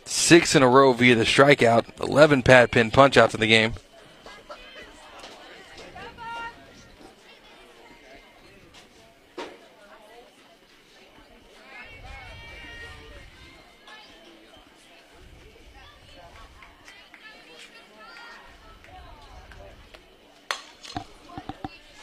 six 0.05 0.55
in 0.55 0.63
a 0.63 0.67
row 0.67 0.93
via 0.93 1.15
the 1.15 1.23
strikeout, 1.23 1.85
11 2.01 2.43
Pat 2.43 2.71
Penn 2.71 2.91
punch 2.91 3.17
outs 3.17 3.33
in 3.33 3.39
the 3.39 3.47
game. 3.47 3.73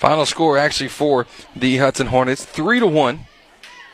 Final 0.04 0.26
score 0.26 0.58
actually 0.58 0.90
for 0.90 1.26
the 1.56 1.78
Hudson 1.78 2.08
Hornets, 2.08 2.44
three 2.44 2.78
to 2.78 2.86
one. 2.86 3.20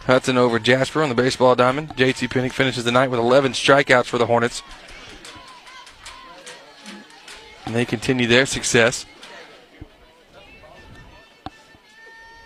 Hudson 0.07 0.37
over 0.37 0.59
Jasper 0.59 1.05
on 1.05 1.09
the 1.09 1.15
baseball 1.15 1.55
diamond. 1.55 1.91
JT 1.91 2.29
Pinnock 2.31 2.53
finishes 2.53 2.83
the 2.83 2.91
night 2.91 3.13
with 3.13 3.21
11 3.21 3.53
strikeouts 3.53 4.07
for 4.07 4.19
the 4.19 4.27
Hornets. 4.27 4.61
And 7.65 7.77
they 7.77 7.85
continue 7.85 8.27
their 8.27 8.45
success. 8.45 9.07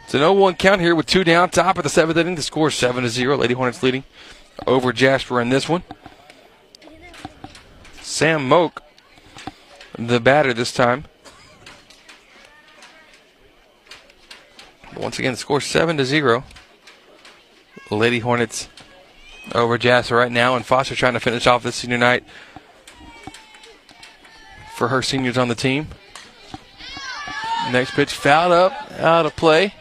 It's 0.04 0.12
an 0.12 0.20
0-1 0.20 0.58
count 0.58 0.82
here 0.82 0.94
with 0.94 1.06
two 1.06 1.24
down. 1.24 1.48
Top 1.48 1.78
of 1.78 1.84
the 1.84 1.88
seventh 1.88 2.18
inning. 2.18 2.34
The 2.34 2.42
score 2.42 2.68
is 2.68 2.74
7 2.74 3.02
to 3.02 3.08
0. 3.08 3.38
Lady 3.38 3.54
Hornets 3.54 3.82
leading 3.82 4.04
over 4.66 4.92
Jasper 4.92 5.40
in 5.40 5.48
this 5.48 5.70
one. 5.70 5.84
Sam 8.02 8.46
Moak, 8.46 8.82
the 9.98 10.20
batter 10.20 10.52
this 10.52 10.70
time. 10.70 11.06
Once 14.96 15.18
again, 15.18 15.36
score 15.36 15.60
7 15.60 15.96
to 15.96 16.04
0. 16.04 16.44
Lady 17.90 18.20
Hornets 18.20 18.68
over 19.54 19.76
Jasper 19.76 20.16
right 20.16 20.32
now, 20.32 20.56
and 20.56 20.64
Foster 20.64 20.94
trying 20.94 21.14
to 21.14 21.20
finish 21.20 21.46
off 21.46 21.62
this 21.62 21.76
senior 21.76 21.98
night 21.98 22.24
for 24.76 24.88
her 24.88 25.02
seniors 25.02 25.36
on 25.36 25.48
the 25.48 25.54
team. 25.54 25.88
Next 27.70 27.92
pitch 27.92 28.12
fouled 28.12 28.52
up, 28.52 28.72
out 28.98 29.26
of 29.26 29.36
play. 29.36 29.74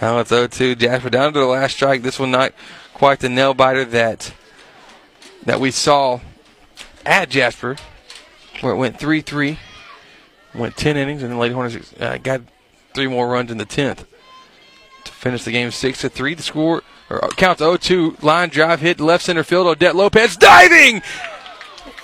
now 0.00 0.18
it's 0.18 0.30
0 0.30 0.46
2. 0.46 0.74
Jasper 0.76 1.10
down 1.10 1.32
to 1.32 1.38
the 1.38 1.46
last 1.46 1.74
strike. 1.74 2.02
This 2.02 2.18
one 2.18 2.30
not 2.30 2.52
quite 2.94 3.20
the 3.20 3.28
nail 3.28 3.54
biter 3.54 3.84
that 3.84 4.32
that 5.44 5.60
we 5.60 5.70
saw 5.70 6.20
at 7.04 7.28
Jasper, 7.28 7.76
where 8.60 8.72
it 8.72 8.76
went 8.76 8.98
3 8.98 9.20
3. 9.20 9.58
Went 10.54 10.76
10 10.76 10.96
innings, 10.96 11.22
and 11.22 11.32
the 11.32 11.36
Lady 11.36 11.54
Hornets 11.54 11.94
uh, 11.98 12.18
got 12.18 12.42
three 12.94 13.06
more 13.06 13.28
runs 13.28 13.50
in 13.50 13.58
the 13.58 13.66
10th 13.66 14.04
to 15.04 15.12
finish 15.12 15.44
the 15.44 15.52
game 15.52 15.70
6 15.70 16.00
to 16.00 16.08
3. 16.08 16.34
The 16.34 16.42
score 16.42 16.82
or 17.10 17.24
uh, 17.24 17.28
counts 17.30 17.60
0 17.60 17.76
2. 17.76 18.18
Line 18.22 18.48
drive 18.48 18.80
hit 18.80 19.00
left 19.00 19.24
center 19.24 19.44
field. 19.44 19.66
Odette 19.66 19.96
Lopez 19.96 20.36
diving! 20.36 21.02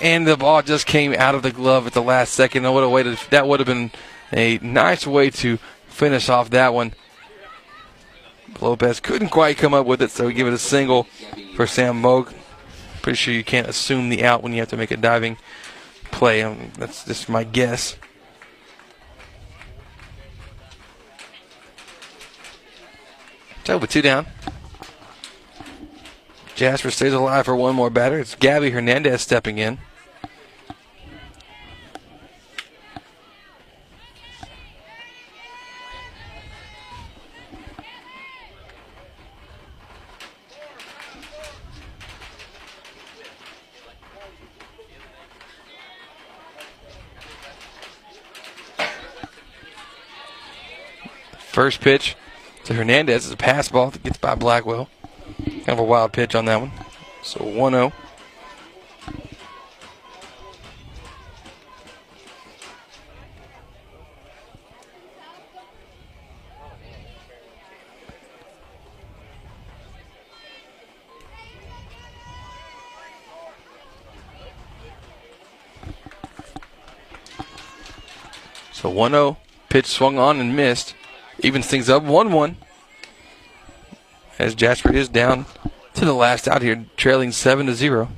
And 0.00 0.26
the 0.26 0.36
ball 0.36 0.62
just 0.62 0.86
came 0.86 1.12
out 1.14 1.34
of 1.34 1.42
the 1.42 1.50
glove 1.50 1.86
at 1.86 1.92
the 1.92 2.02
last 2.02 2.34
second. 2.34 2.62
That 2.62 2.72
would 2.72 2.82
have, 2.82 2.92
waited, 2.92 3.18
that 3.30 3.48
would 3.48 3.60
have 3.60 3.66
been 3.66 3.90
a 4.32 4.58
nice 4.58 5.06
way 5.06 5.30
to 5.30 5.58
finish 5.88 6.28
off 6.28 6.50
that 6.50 6.72
one. 6.72 6.92
Lopez 8.60 9.00
couldn't 9.00 9.28
quite 9.28 9.56
come 9.56 9.74
up 9.74 9.86
with 9.86 10.00
it, 10.02 10.10
so 10.10 10.26
we 10.26 10.34
give 10.34 10.46
it 10.46 10.52
a 10.52 10.58
single 10.58 11.04
for 11.54 11.66
Sam 11.66 12.00
Moak. 12.00 12.32
Pretty 13.02 13.16
sure 13.16 13.34
you 13.34 13.44
can't 13.44 13.68
assume 13.68 14.08
the 14.08 14.24
out 14.24 14.42
when 14.42 14.52
you 14.52 14.60
have 14.60 14.68
to 14.68 14.76
make 14.76 14.90
a 14.90 14.96
diving 14.96 15.36
play. 16.10 16.42
Um, 16.42 16.72
that's 16.78 17.04
just 17.04 17.28
my 17.28 17.44
guess. 17.44 17.96
So 23.68 23.76
with 23.76 23.90
two 23.90 24.00
down. 24.00 24.24
Jasper 26.54 26.90
stays 26.90 27.12
alive 27.12 27.44
for 27.44 27.54
one 27.54 27.74
more 27.74 27.90
batter. 27.90 28.18
It's 28.18 28.34
Gabby 28.34 28.70
Hernandez 28.70 29.20
stepping 29.20 29.58
in. 29.58 29.76
First 51.52 51.82
pitch 51.82 52.16
to 52.68 52.74
Hernandez 52.74 53.24
is 53.24 53.32
a 53.32 53.36
pass 53.36 53.70
ball 53.70 53.88
that 53.88 54.02
gets 54.02 54.18
by 54.18 54.34
Blackwell. 54.34 54.90
Kind 55.42 55.70
of 55.70 55.78
a 55.78 55.82
wild 55.82 56.12
pitch 56.12 56.34
on 56.34 56.44
that 56.44 56.60
one. 56.60 56.70
So 57.22 57.42
1 57.42 57.72
0. 57.72 57.92
So 78.74 78.90
1 78.90 79.12
0. 79.12 79.38
Pitch 79.70 79.86
swung 79.86 80.18
on 80.18 80.38
and 80.38 80.54
missed. 80.54 80.94
Evens 81.40 81.66
things 81.66 81.88
up 81.88 82.02
1 82.02 82.32
1. 82.32 82.56
As 84.38 84.54
Jasper 84.54 84.92
is 84.92 85.08
down 85.08 85.46
to 85.94 86.04
the 86.04 86.14
last 86.14 86.48
out 86.48 86.62
here, 86.62 86.84
trailing 86.96 87.32
7 87.32 87.66
to 87.66 87.74
0. 87.74 88.08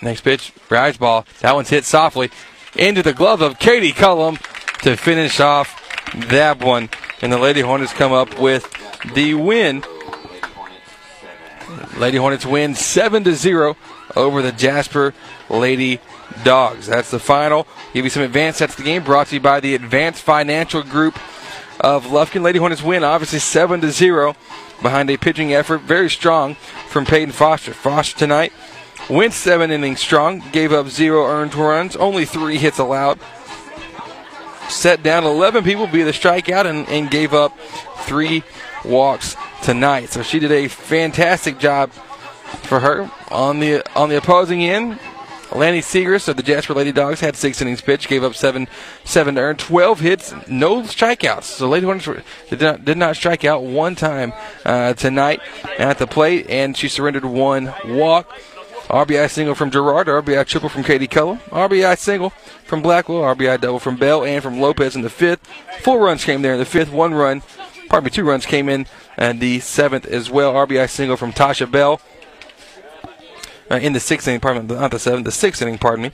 Next 0.00 0.20
pitch, 0.20 0.52
rise 0.70 0.96
ball. 0.96 1.26
That 1.40 1.54
one's 1.54 1.70
hit 1.70 1.84
softly 1.84 2.30
into 2.76 3.02
the 3.02 3.12
glove 3.12 3.42
of 3.42 3.58
Katie 3.58 3.92
Cullum 3.92 4.38
to 4.82 4.96
finish 4.96 5.40
off 5.40 5.82
that 6.28 6.62
one. 6.62 6.88
And 7.20 7.32
the 7.32 7.38
Lady 7.38 7.60
Hornets 7.60 7.92
come 7.92 8.12
up 8.12 8.38
with 8.38 8.70
the 9.14 9.34
win. 9.34 9.82
Lady 11.96 12.16
Hornets 12.16 12.46
win 12.46 12.74
7 12.74 13.24
to 13.24 13.34
0 13.34 13.76
over 14.16 14.42
the 14.42 14.52
Jasper 14.52 15.14
Lady 15.48 16.00
Dogs. 16.44 16.86
That's 16.86 17.10
the 17.10 17.18
final. 17.18 17.66
Give 17.92 18.04
you 18.04 18.10
some 18.10 18.22
advanced 18.22 18.58
sets 18.58 18.74
of 18.74 18.78
the 18.78 18.84
game 18.84 19.04
brought 19.04 19.28
to 19.28 19.34
you 19.34 19.40
by 19.40 19.60
the 19.60 19.74
Advanced 19.74 20.22
Financial 20.22 20.82
Group 20.82 21.18
of 21.80 22.06
Lufkin. 22.06 22.42
Lady 22.42 22.58
Hornets 22.58 22.82
win, 22.82 23.04
obviously 23.04 23.38
7 23.38 23.80
to 23.80 23.90
0 23.90 24.34
behind 24.82 25.10
a 25.10 25.16
pitching 25.16 25.52
effort 25.52 25.80
very 25.80 26.08
strong 26.10 26.54
from 26.88 27.04
Peyton 27.04 27.32
Foster. 27.32 27.72
Foster 27.72 28.18
tonight 28.18 28.52
went 29.08 29.32
seven 29.32 29.70
innings 29.70 30.00
strong, 30.00 30.42
gave 30.52 30.72
up 30.72 30.88
zero 30.88 31.26
earned 31.26 31.54
runs, 31.54 31.96
only 31.96 32.24
three 32.24 32.58
hits 32.58 32.78
allowed. 32.78 33.18
Set 34.68 35.02
down 35.02 35.24
11 35.24 35.64
people 35.64 35.86
via 35.86 36.04
the 36.04 36.10
strikeout 36.10 36.66
and, 36.66 36.86
and 36.88 37.10
gave 37.10 37.32
up 37.32 37.58
three 38.00 38.42
walks 38.84 39.34
tonight. 39.62 40.10
So 40.10 40.22
she 40.22 40.38
did 40.38 40.52
a 40.52 40.68
fantastic 40.68 41.58
job 41.58 41.90
for 42.62 42.80
her 42.80 43.10
on 43.30 43.60
the 43.60 43.82
on 43.96 44.08
the 44.08 44.16
opposing 44.16 44.62
end. 44.62 44.98
Lanny 45.54 45.80
Segrist 45.80 46.28
of 46.28 46.36
the 46.36 46.42
Jasper 46.42 46.74
Lady 46.74 46.92
Dogs 46.92 47.20
had 47.20 47.34
six 47.34 47.62
innings 47.62 47.80
pitched, 47.80 48.08
gave 48.08 48.22
up 48.22 48.34
seven 48.34 48.68
seven 49.04 49.36
to 49.36 49.40
earn, 49.40 49.56
twelve 49.56 50.00
hits, 50.00 50.34
no 50.46 50.82
strikeouts. 50.82 51.44
So 51.44 51.68
Lady 51.68 51.86
Hornets 51.86 52.08
did 52.50 52.60
not, 52.60 52.84
did 52.84 52.98
not 52.98 53.16
strike 53.16 53.44
out 53.44 53.62
one 53.62 53.94
time 53.94 54.32
uh, 54.64 54.92
tonight 54.94 55.40
at 55.78 55.98
the 55.98 56.06
plate, 56.06 56.46
and 56.50 56.76
she 56.76 56.88
surrendered 56.88 57.24
one 57.24 57.72
walk. 57.86 58.30
RBI 58.88 59.30
single 59.30 59.54
from 59.54 59.70
Gerard, 59.70 60.06
RBI 60.06 60.46
triple 60.46 60.70
from 60.70 60.82
Katie 60.82 61.06
Cullum, 61.06 61.38
RBI 61.50 61.98
single 61.98 62.30
from 62.64 62.80
Blackwell, 62.80 63.20
RBI 63.20 63.60
double 63.60 63.78
from 63.78 63.96
Bell 63.96 64.24
and 64.24 64.42
from 64.42 64.60
Lopez 64.60 64.96
in 64.96 65.02
the 65.02 65.10
fifth. 65.10 65.46
Four 65.80 66.00
runs 66.00 66.24
came 66.24 66.40
there 66.40 66.54
in 66.54 66.58
the 66.58 66.64
fifth, 66.64 66.90
one 66.90 67.12
run, 67.12 67.42
pardon 67.90 68.06
me, 68.06 68.10
two 68.10 68.24
runs 68.24 68.46
came 68.46 68.66
in 68.66 68.86
and 69.18 69.40
the 69.40 69.60
seventh 69.60 70.06
as 70.06 70.30
well. 70.30 70.54
RBI 70.54 70.88
single 70.88 71.18
from 71.18 71.32
Tasha 71.32 71.70
Bell 71.70 72.00
uh, 73.70 73.76
in 73.76 73.92
the 73.92 74.00
sixth 74.00 74.26
inning, 74.28 74.40
pardon 74.40 74.66
me, 74.66 74.74
not 74.74 74.90
the 74.90 74.98
seventh, 74.98 75.24
the 75.24 75.32
sixth 75.32 75.62
inning, 75.62 75.78
pardon 75.78 76.04
me. 76.04 76.10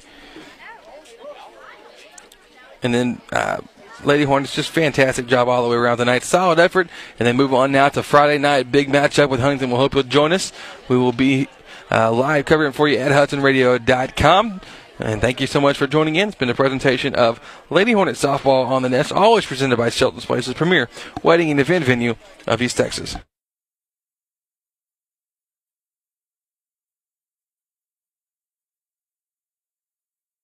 And 2.83 2.93
then 2.93 3.21
uh, 3.33 3.61
Lady 4.05 4.25
Hornets, 4.25 4.55
just 4.55 4.71
fantastic 4.71 5.27
job 5.27 5.49
all 5.49 5.63
the 5.65 5.71
way 5.71 5.77
around 5.77 5.99
tonight. 5.99 6.23
Solid 6.23 6.59
effort. 6.59 6.89
And 7.19 7.27
then 7.27 7.37
move 7.37 7.55
on 7.55 7.73
now 7.73 7.89
to 7.89 8.03
Friday 8.03 8.39
night, 8.39 8.71
big 8.71 8.89
matchup 8.89 9.31
with 9.31 9.41
Huntington. 9.41 9.71
We'll 9.71 9.81
hope 9.81 9.95
you'll 9.95 10.03
join 10.03 10.33
us. 10.33 10.53
We 10.89 10.97
will 10.97 11.13
be 11.13 11.49
uh, 11.91 12.13
live 12.13 12.45
covering 12.45 12.73
for 12.73 12.89
you 12.89 12.99
at 12.99 13.13
HudsonRadio.com. 13.13 14.61
And 15.01 15.21
thank 15.21 15.41
you 15.41 15.47
so 15.47 15.61
much 15.61 15.77
for 15.77 15.87
joining 15.87 16.17
in. 16.17 16.29
It's 16.29 16.39
been 16.39 16.51
a 16.51 16.55
presentation 16.55 17.15
of 17.15 17.41
Lady 17.69 17.93
Hornet 17.93 18.15
Softball 18.15 18.67
on 18.67 18.83
the 18.83 18.89
Nest, 18.89 19.11
always 19.11 19.45
presented 19.45 19.77
by 19.77 19.91
Shelton's 19.91 20.25
Place's 20.25 20.55
premier 20.55 20.89
wedding 21.23 21.51
and 21.51 21.59
event 21.59 21.85
venue 21.85 22.15
of 22.47 22.63
East 22.63 22.77
Texas. 22.77 23.17